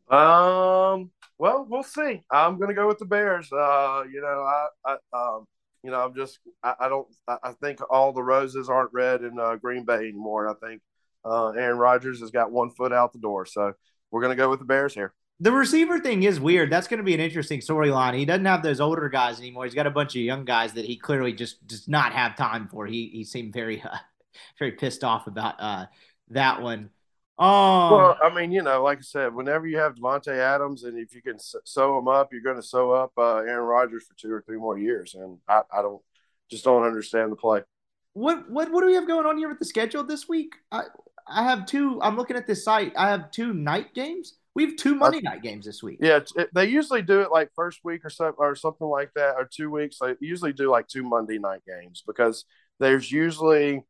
Um, 0.09 1.10
well, 1.39 1.66
we'll 1.68 1.82
see. 1.82 2.22
I'm 2.31 2.56
going 2.59 2.68
to 2.68 2.74
go 2.74 2.86
with 2.86 2.98
the 2.98 3.05
Bears. 3.05 3.51
Uh, 3.52 4.05
you 4.12 4.20
know, 4.20 4.26
I, 4.26 4.66
I 4.85 4.97
um, 5.12 5.47
you 5.82 5.90
know, 5.90 6.02
I'm 6.02 6.14
just, 6.14 6.39
I, 6.62 6.74
I 6.81 6.89
don't, 6.89 7.06
I, 7.28 7.52
think 7.60 7.78
all 7.90 8.12
the 8.12 8.22
roses 8.22 8.70
aren't 8.70 8.93
red 8.93 9.22
in 9.22 9.39
uh, 9.39 9.56
Green 9.56 9.85
Bay 9.85 10.09
anymore. 10.09 10.48
I 10.48 10.55
think 10.66 10.81
uh, 11.24 11.51
Aaron 11.51 11.78
Rodgers 11.78 12.20
has 12.20 12.31
got 12.31 12.51
one 12.51 12.70
foot 12.70 12.93
out 12.93 13.12
the 13.12 13.18
door. 13.18 13.44
So 13.44 13.74
we're 14.10 14.22
going 14.22 14.31
to 14.31 14.43
go 14.43 14.48
with 14.48 14.60
the 14.60 14.64
Bears 14.64 14.94
here. 14.94 15.12
The 15.40 15.51
receiver 15.51 15.98
thing 15.98 16.23
is 16.23 16.39
weird. 16.39 16.70
That's 16.70 16.86
going 16.86 16.98
to 16.98 17.05
be 17.05 17.15
an 17.15 17.20
interesting 17.20 17.61
storyline. 17.61 18.16
He 18.16 18.24
doesn't 18.24 18.44
have 18.44 18.62
those 18.62 18.81
older 18.81 19.09
guys 19.09 19.40
anymore. 19.40 19.65
He's 19.65 19.74
got 19.74 19.86
a 19.86 19.90
bunch 19.90 20.15
of 20.15 20.23
young 20.23 20.44
guys 20.44 20.74
that 20.74 20.85
he 20.85 20.97
clearly 20.97 21.32
just 21.32 21.66
does 21.66 21.89
not 21.89 22.12
have 22.12 22.36
time 22.36 22.69
for. 22.69 22.86
He 22.86 23.09
he 23.09 23.24
seemed 23.24 23.52
very 23.52 23.82
uh, 23.82 23.97
very 24.59 24.73
pissed 24.73 25.02
off 25.02 25.27
about 25.27 25.56
uh, 25.59 25.86
that 26.31 26.62
one. 26.62 26.90
Um, 27.36 27.90
well, 27.90 28.19
I 28.23 28.32
mean, 28.32 28.52
you 28.52 28.62
know, 28.62 28.81
like 28.85 28.98
I 28.98 29.02
said, 29.02 29.35
whenever 29.35 29.66
you 29.66 29.78
have 29.78 29.97
Davante 29.97 30.28
Adams, 30.28 30.85
and 30.85 30.97
if 30.97 31.16
you 31.16 31.20
can 31.20 31.39
sew 31.40 31.98
him 31.98 32.06
up, 32.06 32.32
you're 32.32 32.40
going 32.40 32.56
to 32.56 32.62
sew 32.62 32.93
up 32.93 33.11
uh, 33.19 33.39
Aaron 33.39 33.66
Rodgers 33.66 34.06
for 34.06 34.15
two 34.15 34.31
or 34.31 34.40
three 34.40 34.56
more 34.56 34.78
years, 34.78 35.16
and 35.16 35.39
I, 35.48 35.62
I 35.77 35.82
don't 35.82 36.01
just 36.48 36.62
don't 36.62 36.85
understand 36.85 37.32
the 37.32 37.36
play. 37.36 37.62
What 38.12 38.48
what 38.48 38.70
what 38.70 38.82
do 38.82 38.86
we 38.86 38.94
have 38.94 39.09
going 39.09 39.27
on 39.27 39.36
here 39.36 39.48
with 39.48 39.59
the 39.59 39.65
schedule 39.65 40.05
this 40.05 40.28
week? 40.28 40.55
I 40.70 40.85
I 41.27 41.43
have 41.43 41.66
two. 41.66 42.01
I'm 42.01 42.16
looking 42.16 42.36
at 42.36 42.47
this 42.47 42.62
site. 42.62 42.93
I 42.97 43.09
have 43.11 43.32
two 43.32 43.52
night 43.52 43.94
games. 43.94 44.35
We 44.55 44.66
have 44.66 44.76
two 44.76 44.94
Monday 44.94 45.20
night 45.20 45.43
games 45.43 45.66
this 45.66 45.82
week. 45.82 45.98
Yeah, 46.01 46.20
it, 46.36 46.48
they 46.55 46.66
usually 46.66 47.02
do 47.02 47.20
it 47.22 47.32
like 47.32 47.51
first 47.56 47.81
week 47.82 48.05
or 48.05 48.10
so 48.10 48.32
or 48.39 48.55
something 48.55 48.86
like 48.86 49.10
that, 49.14 49.35
or 49.36 49.48
two 49.52 49.70
weeks. 49.70 49.98
They 50.01 50.14
usually 50.20 50.52
do 50.52 50.70
like 50.70 50.86
two 50.86 51.02
Monday 51.02 51.39
night 51.39 51.62
games 51.66 52.05
because 52.06 52.44
there's 52.78 53.10
usually 53.10 53.82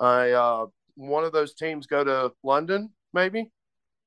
a 0.00 0.04
uh, 0.04 0.66
one 0.96 1.24
of 1.24 1.32
those 1.32 1.54
teams 1.54 1.86
go 1.86 2.02
to 2.02 2.32
London, 2.42 2.90
maybe. 3.12 3.52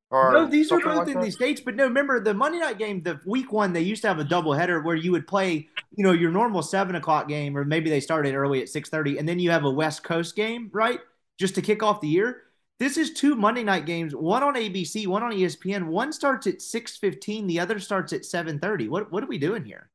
Or 0.09 0.33
no, 0.33 0.45
these 0.45 0.69
are 0.73 0.79
both 0.81 0.97
like 0.97 1.07
in 1.07 1.13
that? 1.13 1.23
the 1.23 1.31
states. 1.31 1.61
But 1.61 1.77
no, 1.77 1.85
remember 1.85 2.19
the 2.19 2.33
Monday 2.33 2.59
night 2.59 2.77
game, 2.77 3.01
the 3.01 3.21
week 3.25 3.53
one, 3.53 3.71
they 3.71 3.79
used 3.79 4.01
to 4.01 4.09
have 4.09 4.19
a 4.19 4.25
double 4.25 4.51
header 4.51 4.81
where 4.81 4.97
you 4.97 5.13
would 5.13 5.25
play, 5.25 5.69
you 5.95 6.03
know, 6.03 6.11
your 6.11 6.31
normal 6.31 6.61
seven 6.61 6.95
o'clock 6.95 7.29
game, 7.29 7.57
or 7.57 7.63
maybe 7.63 7.89
they 7.89 8.01
started 8.01 8.35
early 8.35 8.61
at 8.61 8.67
six 8.67 8.89
thirty, 8.89 9.17
and 9.17 9.27
then 9.27 9.39
you 9.39 9.51
have 9.51 9.63
a 9.63 9.71
West 9.71 10.03
Coast 10.03 10.35
game, 10.35 10.69
right, 10.73 10.99
just 11.39 11.55
to 11.55 11.61
kick 11.61 11.81
off 11.81 12.01
the 12.01 12.09
year. 12.09 12.43
This 12.81 12.97
is 12.97 13.13
two 13.13 13.35
Monday 13.35 13.61
night 13.61 13.85
games, 13.85 14.15
one 14.15 14.41
on 14.41 14.55
ABC, 14.55 15.05
one 15.05 15.21
on 15.21 15.31
ESPN. 15.31 15.85
One 15.85 16.11
starts 16.11 16.47
at 16.47 16.63
6:15, 16.63 17.45
the 17.45 17.59
other 17.59 17.77
starts 17.79 18.11
at 18.11 18.21
7:30. 18.21 18.89
What 18.89 19.11
what 19.11 19.23
are 19.23 19.27
we 19.27 19.37
doing 19.37 19.63
here? 19.63 19.91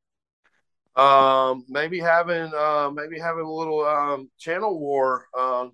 Um, 0.94 1.64
maybe 1.68 1.98
having 1.98 2.54
uh, 2.54 2.92
maybe 2.94 3.18
having 3.18 3.44
a 3.44 3.52
little 3.52 3.84
um, 3.84 4.30
channel 4.38 4.78
war 4.78 5.26
uh, 5.36 5.66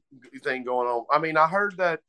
thing 0.43 0.65
going 0.65 0.89
on. 0.89 1.05
I 1.11 1.19
mean, 1.19 1.37
I 1.37 1.47
heard 1.47 1.77
that 1.77 2.01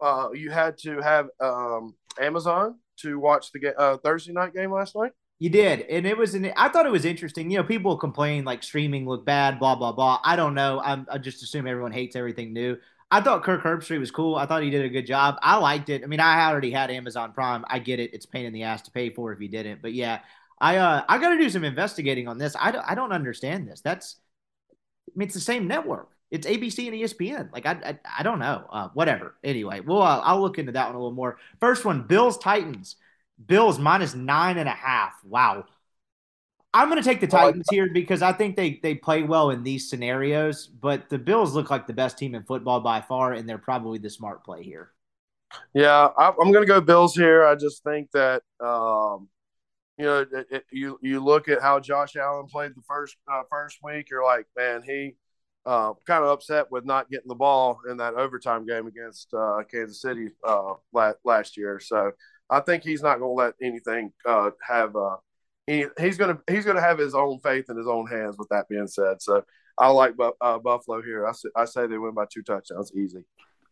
uh, 0.00 0.28
you 0.32 0.52
had 0.52 0.78
to 0.82 1.00
have 1.00 1.30
um, 1.40 1.96
Amazon 2.20 2.78
to 2.98 3.18
watch 3.18 3.50
the 3.50 3.76
uh, 3.76 3.96
Thursday 4.04 4.34
night 4.34 4.54
game 4.54 4.70
last 4.70 4.94
night. 4.94 5.10
You 5.40 5.50
did, 5.50 5.80
and 5.80 6.06
it 6.06 6.16
was. 6.16 6.36
An, 6.36 6.52
I 6.56 6.68
thought 6.68 6.86
it 6.86 6.92
was 6.92 7.04
interesting. 7.04 7.50
You 7.50 7.58
know, 7.58 7.64
people 7.64 7.96
complain 7.96 8.44
like 8.44 8.62
streaming 8.62 9.04
look 9.04 9.26
bad, 9.26 9.58
blah 9.58 9.74
blah 9.74 9.90
blah. 9.90 10.20
I 10.22 10.36
don't 10.36 10.54
know. 10.54 10.80
I'm, 10.80 11.08
I 11.10 11.18
just 11.18 11.42
assume 11.42 11.66
everyone 11.66 11.90
hates 11.90 12.14
everything 12.14 12.52
new. 12.52 12.76
I 13.14 13.20
thought 13.20 13.44
Kirk 13.44 13.62
Herbstreit 13.62 14.00
was 14.00 14.10
cool. 14.10 14.34
I 14.34 14.44
thought 14.44 14.64
he 14.64 14.70
did 14.70 14.84
a 14.84 14.88
good 14.88 15.06
job. 15.06 15.36
I 15.40 15.56
liked 15.58 15.88
it. 15.88 16.02
I 16.02 16.06
mean, 16.06 16.18
I 16.18 16.50
already 16.50 16.72
had 16.72 16.90
Amazon 16.90 17.32
Prime. 17.32 17.64
I 17.70 17.78
get 17.78 18.00
it. 18.00 18.12
It's 18.12 18.26
pain 18.26 18.44
in 18.44 18.52
the 18.52 18.64
ass 18.64 18.82
to 18.82 18.90
pay 18.90 19.10
for 19.10 19.32
if 19.32 19.40
you 19.40 19.46
didn't. 19.46 19.82
But 19.82 19.92
yeah, 19.92 20.18
I 20.58 20.78
uh, 20.78 21.04
I 21.08 21.18
got 21.18 21.28
to 21.28 21.38
do 21.38 21.48
some 21.48 21.62
investigating 21.62 22.26
on 22.26 22.38
this. 22.38 22.56
I 22.60 22.72
don't, 22.72 22.84
I 22.84 22.96
don't 22.96 23.12
understand 23.12 23.68
this. 23.68 23.82
That's 23.82 24.16
I 25.08 25.12
mean, 25.14 25.26
it's 25.26 25.34
the 25.34 25.40
same 25.40 25.68
network. 25.68 26.08
It's 26.32 26.44
ABC 26.44 26.88
and 26.88 26.96
ESPN. 26.96 27.52
Like 27.52 27.66
I 27.66 27.72
I, 27.84 27.98
I 28.18 28.22
don't 28.24 28.40
know. 28.40 28.66
Uh, 28.68 28.88
whatever. 28.94 29.36
Anyway, 29.44 29.78
well 29.78 30.02
uh, 30.02 30.18
I'll 30.18 30.40
look 30.40 30.58
into 30.58 30.72
that 30.72 30.86
one 30.86 30.96
a 30.96 30.98
little 30.98 31.12
more. 31.12 31.38
First 31.60 31.84
one, 31.84 32.08
Bills 32.08 32.36
Titans. 32.36 32.96
Bills 33.46 33.78
minus 33.78 34.16
nine 34.16 34.58
and 34.58 34.68
a 34.68 34.72
half. 34.72 35.12
Wow. 35.22 35.66
I'm 36.74 36.90
going 36.90 37.00
to 37.00 37.08
take 37.08 37.20
the 37.20 37.28
Titans 37.28 37.66
here 37.70 37.88
because 37.88 38.20
I 38.20 38.32
think 38.32 38.56
they 38.56 38.80
they 38.82 38.96
play 38.96 39.22
well 39.22 39.50
in 39.50 39.62
these 39.62 39.88
scenarios. 39.88 40.66
But 40.66 41.08
the 41.08 41.18
Bills 41.18 41.54
look 41.54 41.70
like 41.70 41.86
the 41.86 41.92
best 41.92 42.18
team 42.18 42.34
in 42.34 42.42
football 42.42 42.80
by 42.80 43.00
far, 43.00 43.32
and 43.32 43.48
they're 43.48 43.58
probably 43.58 43.98
the 43.98 44.10
smart 44.10 44.44
play 44.44 44.64
here. 44.64 44.90
Yeah, 45.72 46.08
I, 46.18 46.28
am 46.28 46.52
going 46.52 46.62
to 46.62 46.66
go 46.66 46.80
Bills 46.80 47.14
here. 47.14 47.46
I 47.46 47.54
just 47.54 47.84
think 47.84 48.10
that 48.10 48.42
um, 48.58 49.28
you 49.98 50.04
know 50.04 50.26
it, 50.32 50.46
it, 50.50 50.64
you 50.72 50.98
you 51.00 51.20
look 51.24 51.48
at 51.48 51.62
how 51.62 51.78
Josh 51.78 52.16
Allen 52.16 52.46
played 52.46 52.72
the 52.74 52.82
first 52.88 53.16
uh, 53.32 53.42
first 53.48 53.78
week. 53.80 54.10
You're 54.10 54.24
like, 54.24 54.46
man, 54.56 54.82
he 54.84 55.14
uh, 55.66 55.92
kind 56.06 56.24
of 56.24 56.30
upset 56.30 56.70
with 56.72 56.84
not 56.84 57.08
getting 57.08 57.28
the 57.28 57.36
ball 57.36 57.78
in 57.88 57.98
that 57.98 58.14
overtime 58.14 58.66
game 58.66 58.88
against 58.88 59.32
uh, 59.32 59.62
Kansas 59.70 60.02
City 60.02 60.28
uh, 60.46 60.74
last, 60.92 61.18
last 61.24 61.56
year. 61.56 61.80
So 61.80 62.12
I 62.50 62.60
think 62.60 62.82
he's 62.82 63.02
not 63.02 63.18
going 63.18 63.30
to 63.30 63.42
let 63.44 63.54
anything 63.62 64.12
uh, 64.26 64.50
have 64.66 64.94
uh, 64.96 65.16
he, 65.66 65.86
he's 65.98 66.18
gonna 66.18 66.38
he's 66.48 66.64
gonna 66.64 66.80
have 66.80 66.98
his 66.98 67.14
own 67.14 67.40
faith 67.40 67.70
in 67.70 67.76
his 67.76 67.86
own 67.86 68.06
hands. 68.06 68.36
With 68.38 68.48
that 68.50 68.68
being 68.68 68.86
said, 68.86 69.22
so 69.22 69.44
I 69.78 69.88
like 69.88 70.14
uh, 70.40 70.58
Buffalo 70.58 71.02
here. 71.02 71.26
I 71.26 71.32
say, 71.32 71.48
I 71.56 71.64
say 71.64 71.86
they 71.86 71.98
win 71.98 72.14
by 72.14 72.26
two 72.30 72.42
touchdowns, 72.42 72.92
easy. 72.94 73.24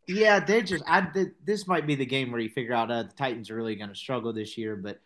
Yeah, 0.09 0.41
they 0.41 0.63
just 0.63 0.83
I 0.87 1.07
this 1.45 1.69
might 1.69 1.87
be 1.87 1.95
the 1.95 2.07
game 2.07 2.33
where 2.33 2.41
you 2.41 2.49
figure 2.49 2.75
out 2.75 2.91
uh, 2.91 3.05
the 3.05 3.13
Titans 3.13 3.51
are 3.51 3.57
really 3.57 3.77
going 3.77 3.91
to 3.91 3.95
struggle 3.95 4.33
this 4.33 4.59
year, 4.59 4.75
but 4.75 5.01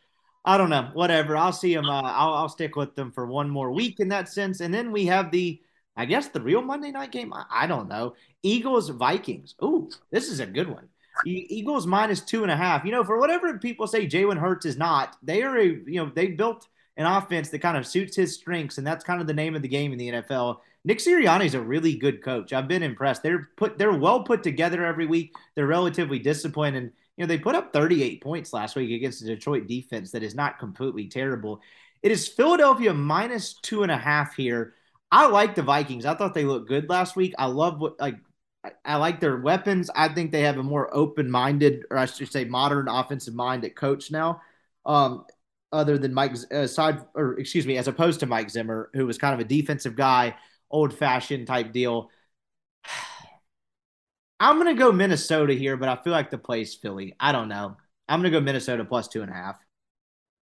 I 0.44 0.56
don't 0.56 0.70
know. 0.70 0.90
Whatever, 0.94 1.36
I'll 1.36 1.52
see 1.52 1.74
them. 1.74 1.86
Uh, 1.86 2.02
I'll, 2.02 2.34
I'll 2.34 2.48
stick 2.48 2.76
with 2.76 2.94
them 2.94 3.12
for 3.12 3.26
one 3.26 3.50
more 3.50 3.72
week 3.72 4.00
in 4.00 4.08
that 4.08 4.28
sense, 4.28 4.60
and 4.60 4.72
then 4.72 4.92
we 4.92 5.06
have 5.06 5.30
the 5.30 5.60
I 5.96 6.04
guess 6.06 6.28
the 6.28 6.40
real 6.40 6.62
Monday 6.62 6.92
night 6.92 7.12
game. 7.12 7.32
I, 7.32 7.44
I 7.50 7.66
don't 7.66 7.88
know. 7.88 8.14
Eagles 8.42 8.88
Vikings. 8.90 9.54
Ooh, 9.62 9.90
this 10.10 10.30
is 10.30 10.40
a 10.40 10.46
good 10.46 10.68
one. 10.68 10.88
Eagles 11.24 11.86
minus 11.86 12.20
two 12.20 12.42
and 12.42 12.52
a 12.52 12.56
half. 12.56 12.84
You 12.84 12.92
know, 12.92 13.02
for 13.02 13.18
whatever 13.18 13.58
people 13.58 13.86
say 13.86 14.06
Jalen 14.06 14.38
Hurts 14.38 14.66
is 14.66 14.76
not, 14.76 15.16
they 15.22 15.42
are 15.42 15.58
a 15.58 15.64
you 15.64 15.96
know 15.96 16.10
they 16.14 16.28
built 16.28 16.68
an 16.96 17.06
offense 17.06 17.50
that 17.50 17.60
kind 17.60 17.76
of 17.76 17.86
suits 17.86 18.16
his 18.16 18.34
strengths, 18.34 18.78
and 18.78 18.86
that's 18.86 19.04
kind 19.04 19.20
of 19.20 19.26
the 19.26 19.34
name 19.34 19.54
of 19.54 19.62
the 19.62 19.68
game 19.68 19.92
in 19.92 19.98
the 19.98 20.08
NFL. 20.08 20.58
Nick 20.84 20.98
Sirianni 20.98 21.46
is 21.46 21.54
a 21.54 21.60
really 21.60 21.96
good 21.96 22.22
coach. 22.22 22.52
I've 22.52 22.68
been 22.68 22.82
impressed. 22.82 23.22
They're 23.22 23.48
put 23.56 23.78
they're 23.78 23.92
well 23.92 24.22
put 24.22 24.42
together 24.42 24.84
every 24.84 25.06
week. 25.06 25.34
They're 25.54 25.66
relatively 25.66 26.18
disciplined, 26.18 26.76
and 26.76 26.92
you 27.16 27.24
know 27.24 27.26
they 27.26 27.38
put 27.38 27.54
up 27.54 27.72
38 27.72 28.22
points 28.22 28.52
last 28.52 28.76
week 28.76 28.90
against 28.92 29.20
the 29.20 29.26
Detroit 29.26 29.66
defense 29.66 30.12
that 30.12 30.22
is 30.22 30.34
not 30.34 30.58
completely 30.58 31.08
terrible. 31.08 31.60
It 32.02 32.12
is 32.12 32.28
Philadelphia 32.28 32.94
minus 32.94 33.54
two 33.54 33.82
and 33.82 33.90
a 33.90 33.96
half 33.96 34.36
here. 34.36 34.74
I 35.10 35.26
like 35.26 35.54
the 35.54 35.62
Vikings. 35.62 36.06
I 36.06 36.14
thought 36.14 36.34
they 36.34 36.44
looked 36.44 36.68
good 36.68 36.88
last 36.88 37.16
week. 37.16 37.34
I 37.38 37.46
love 37.46 37.80
what 37.80 37.98
like 37.98 38.16
I 38.84 38.96
like 38.96 39.20
their 39.20 39.36
weapons. 39.36 39.90
I 39.94 40.08
think 40.08 40.32
they 40.32 40.42
have 40.42 40.58
a 40.58 40.62
more 40.62 40.94
open-minded, 40.94 41.84
or 41.90 41.98
I 41.98 42.06
should 42.06 42.30
say, 42.30 42.44
modern 42.44 42.88
offensive 42.88 43.34
mind 43.34 43.64
at 43.64 43.76
coach 43.76 44.10
now. 44.10 44.40
Um, 44.84 45.24
other 45.76 45.98
than 45.98 46.14
Mike 46.14 46.34
aside 46.50 47.00
or 47.14 47.38
excuse 47.38 47.66
me, 47.66 47.76
as 47.76 47.88
opposed 47.88 48.20
to 48.20 48.26
Mike 48.26 48.50
Zimmer, 48.50 48.90
who 48.94 49.06
was 49.06 49.18
kind 49.18 49.34
of 49.34 49.40
a 49.40 49.44
defensive 49.44 49.96
guy, 49.96 50.34
old 50.70 50.94
fashioned 50.94 51.46
type 51.46 51.72
deal. 51.72 52.10
I'm 54.40 54.58
gonna 54.58 54.74
go 54.74 54.92
Minnesota 54.92 55.54
here, 55.54 55.76
but 55.76 55.88
I 55.88 55.96
feel 55.96 56.12
like 56.12 56.30
the 56.30 56.38
place 56.38 56.74
Philly. 56.74 57.14
I 57.18 57.32
don't 57.32 57.48
know. 57.48 57.76
I'm 58.08 58.20
gonna 58.20 58.30
go 58.30 58.40
Minnesota 58.40 58.84
plus 58.84 59.08
two 59.08 59.22
and 59.22 59.30
a 59.30 59.34
half. 59.34 59.58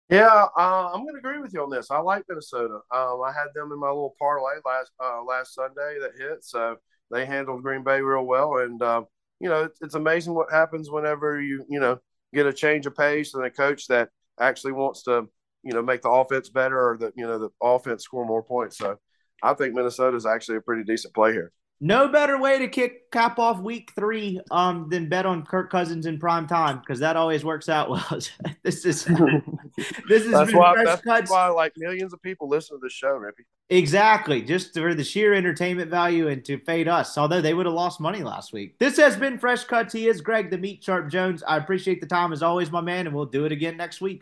Yeah, 0.09 0.45
uh, 0.57 0.91
I'm 0.93 1.05
gonna 1.05 1.19
agree 1.19 1.39
with 1.39 1.53
you 1.53 1.63
on 1.63 1.69
this. 1.69 1.89
I 1.91 1.99
like 1.99 2.23
Minnesota. 2.27 2.79
Um, 2.91 3.21
I 3.25 3.31
had 3.33 3.47
them 3.53 3.71
in 3.71 3.79
my 3.79 3.87
little 3.87 4.15
parlay 4.19 4.55
last 4.65 4.91
uh, 5.03 5.23
last 5.23 5.55
Sunday 5.55 5.97
that 6.01 6.11
hit, 6.17 6.43
so 6.43 6.77
they 7.09 7.25
handled 7.25 7.63
Green 7.63 7.83
Bay 7.83 8.01
real 8.01 8.25
well. 8.25 8.57
And 8.57 8.81
uh, 8.81 9.03
you 9.39 9.49
know, 9.49 9.63
it's, 9.63 9.81
it's 9.81 9.95
amazing 9.95 10.33
what 10.33 10.51
happens 10.51 10.89
whenever 10.89 11.41
you 11.41 11.65
you 11.69 11.79
know 11.79 11.99
get 12.33 12.45
a 12.45 12.53
change 12.53 12.85
of 12.85 12.95
pace 12.95 13.33
and 13.33 13.45
a 13.45 13.49
coach 13.49 13.87
that 13.87 14.09
actually 14.39 14.73
wants 14.73 15.03
to, 15.03 15.27
you 15.63 15.73
know, 15.73 15.81
make 15.81 16.01
the 16.01 16.09
offense 16.09 16.49
better 16.49 16.77
or 16.77 16.97
the, 16.97 17.11
you 17.15 17.25
know, 17.25 17.39
the 17.39 17.49
offense 17.61 18.03
score 18.03 18.25
more 18.25 18.43
points. 18.43 18.77
So 18.77 18.97
I 19.43 19.53
think 19.53 19.73
Minnesota 19.73 20.15
is 20.17 20.25
actually 20.25 20.57
a 20.57 20.61
pretty 20.61 20.83
decent 20.83 21.13
play 21.13 21.31
here. 21.33 21.51
No 21.83 22.07
better 22.07 22.39
way 22.39 22.59
to 22.59 22.67
kick 22.67 23.09
cap 23.09 23.39
off 23.39 23.59
week 23.59 23.91
three 23.95 24.39
um, 24.51 24.87
than 24.91 25.09
bet 25.09 25.25
on 25.25 25.43
Kirk 25.43 25.71
Cousins 25.71 26.05
in 26.05 26.19
prime 26.19 26.45
time 26.45 26.77
because 26.77 26.99
that 26.99 27.15
always 27.15 27.43
works 27.43 27.69
out 27.69 27.89
well. 27.89 28.19
this 28.63 28.85
is 28.85 29.03
this 30.07 30.23
is 30.23 30.31
that's 30.31 30.53
why, 30.53 30.75
that's 30.85 31.01
cuts. 31.01 31.31
why 31.31 31.47
like 31.47 31.73
millions 31.77 32.13
of 32.13 32.21
people 32.21 32.47
listen 32.47 32.77
to 32.77 32.81
the 32.83 32.89
show, 32.89 33.17
Rippee. 33.17 33.45
Exactly, 33.71 34.43
just 34.43 34.75
for 34.75 34.93
the 34.93 35.03
sheer 35.03 35.33
entertainment 35.33 35.89
value 35.89 36.27
and 36.27 36.45
to 36.45 36.59
fade 36.59 36.87
us. 36.87 37.17
Although 37.17 37.41
they 37.41 37.55
would 37.55 37.65
have 37.65 37.73
lost 37.73 37.99
money 37.99 38.21
last 38.21 38.53
week. 38.53 38.77
This 38.77 38.97
has 38.97 39.17
been 39.17 39.39
Fresh 39.39 39.63
Cuts. 39.63 39.91
He 39.91 40.07
is 40.07 40.21
Greg 40.21 40.51
the 40.51 40.59
Meat 40.59 40.83
Sharp 40.83 41.09
Jones. 41.09 41.41
I 41.41 41.57
appreciate 41.57 41.99
the 41.99 42.07
time 42.07 42.31
as 42.31 42.43
always, 42.43 42.69
my 42.69 42.81
man, 42.81 43.07
and 43.07 43.15
we'll 43.15 43.25
do 43.25 43.45
it 43.45 43.51
again 43.51 43.75
next 43.75 44.01
week. 44.01 44.21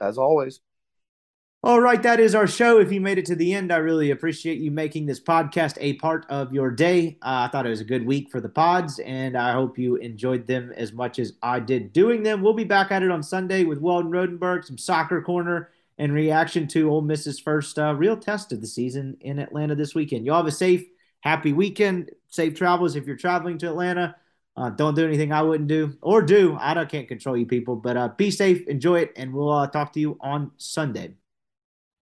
As 0.00 0.18
always. 0.18 0.60
All 1.64 1.80
right, 1.80 2.00
that 2.04 2.20
is 2.20 2.36
our 2.36 2.46
show. 2.46 2.78
If 2.78 2.92
you 2.92 3.00
made 3.00 3.18
it 3.18 3.26
to 3.26 3.34
the 3.34 3.52
end, 3.52 3.72
I 3.72 3.78
really 3.78 4.12
appreciate 4.12 4.58
you 4.58 4.70
making 4.70 5.06
this 5.06 5.18
podcast 5.18 5.76
a 5.80 5.94
part 5.94 6.24
of 6.28 6.52
your 6.52 6.70
day. 6.70 7.18
Uh, 7.20 7.46
I 7.46 7.48
thought 7.48 7.66
it 7.66 7.70
was 7.70 7.80
a 7.80 7.84
good 7.84 8.06
week 8.06 8.30
for 8.30 8.40
the 8.40 8.48
pods, 8.48 9.00
and 9.00 9.36
I 9.36 9.52
hope 9.54 9.76
you 9.76 9.96
enjoyed 9.96 10.46
them 10.46 10.72
as 10.76 10.92
much 10.92 11.18
as 11.18 11.32
I 11.42 11.58
did 11.58 11.92
doing 11.92 12.22
them. 12.22 12.42
We'll 12.42 12.54
be 12.54 12.62
back 12.62 12.92
at 12.92 13.02
it 13.02 13.10
on 13.10 13.24
Sunday 13.24 13.64
with 13.64 13.80
Weldon 13.80 14.12
Rodenberg, 14.12 14.66
some 14.66 14.78
soccer 14.78 15.20
corner, 15.20 15.70
and 15.98 16.12
reaction 16.12 16.68
to 16.68 16.88
Ole 16.88 17.00
Miss's 17.00 17.40
first 17.40 17.76
uh, 17.76 17.92
real 17.92 18.16
test 18.16 18.52
of 18.52 18.60
the 18.60 18.66
season 18.68 19.16
in 19.20 19.40
Atlanta 19.40 19.74
this 19.74 19.96
weekend. 19.96 20.26
You 20.26 20.34
all 20.34 20.38
have 20.38 20.46
a 20.46 20.52
safe, 20.52 20.86
happy 21.22 21.52
weekend. 21.52 22.12
Safe 22.28 22.54
travels 22.54 22.94
if 22.94 23.04
you're 23.04 23.16
traveling 23.16 23.58
to 23.58 23.66
Atlanta. 23.66 24.14
Uh, 24.56 24.70
don't 24.70 24.94
do 24.94 25.04
anything 25.04 25.32
I 25.32 25.42
wouldn't 25.42 25.68
do 25.68 25.98
or 26.02 26.22
do. 26.22 26.56
I 26.60 26.74
don't, 26.74 26.88
can't 26.88 27.08
control 27.08 27.36
you 27.36 27.46
people, 27.46 27.74
but 27.74 27.96
uh, 27.96 28.08
be 28.16 28.30
safe, 28.30 28.64
enjoy 28.68 29.00
it, 29.00 29.12
and 29.16 29.32
we'll 29.34 29.50
uh, 29.50 29.66
talk 29.66 29.92
to 29.94 30.00
you 30.00 30.18
on 30.20 30.52
Sunday. 30.56 31.14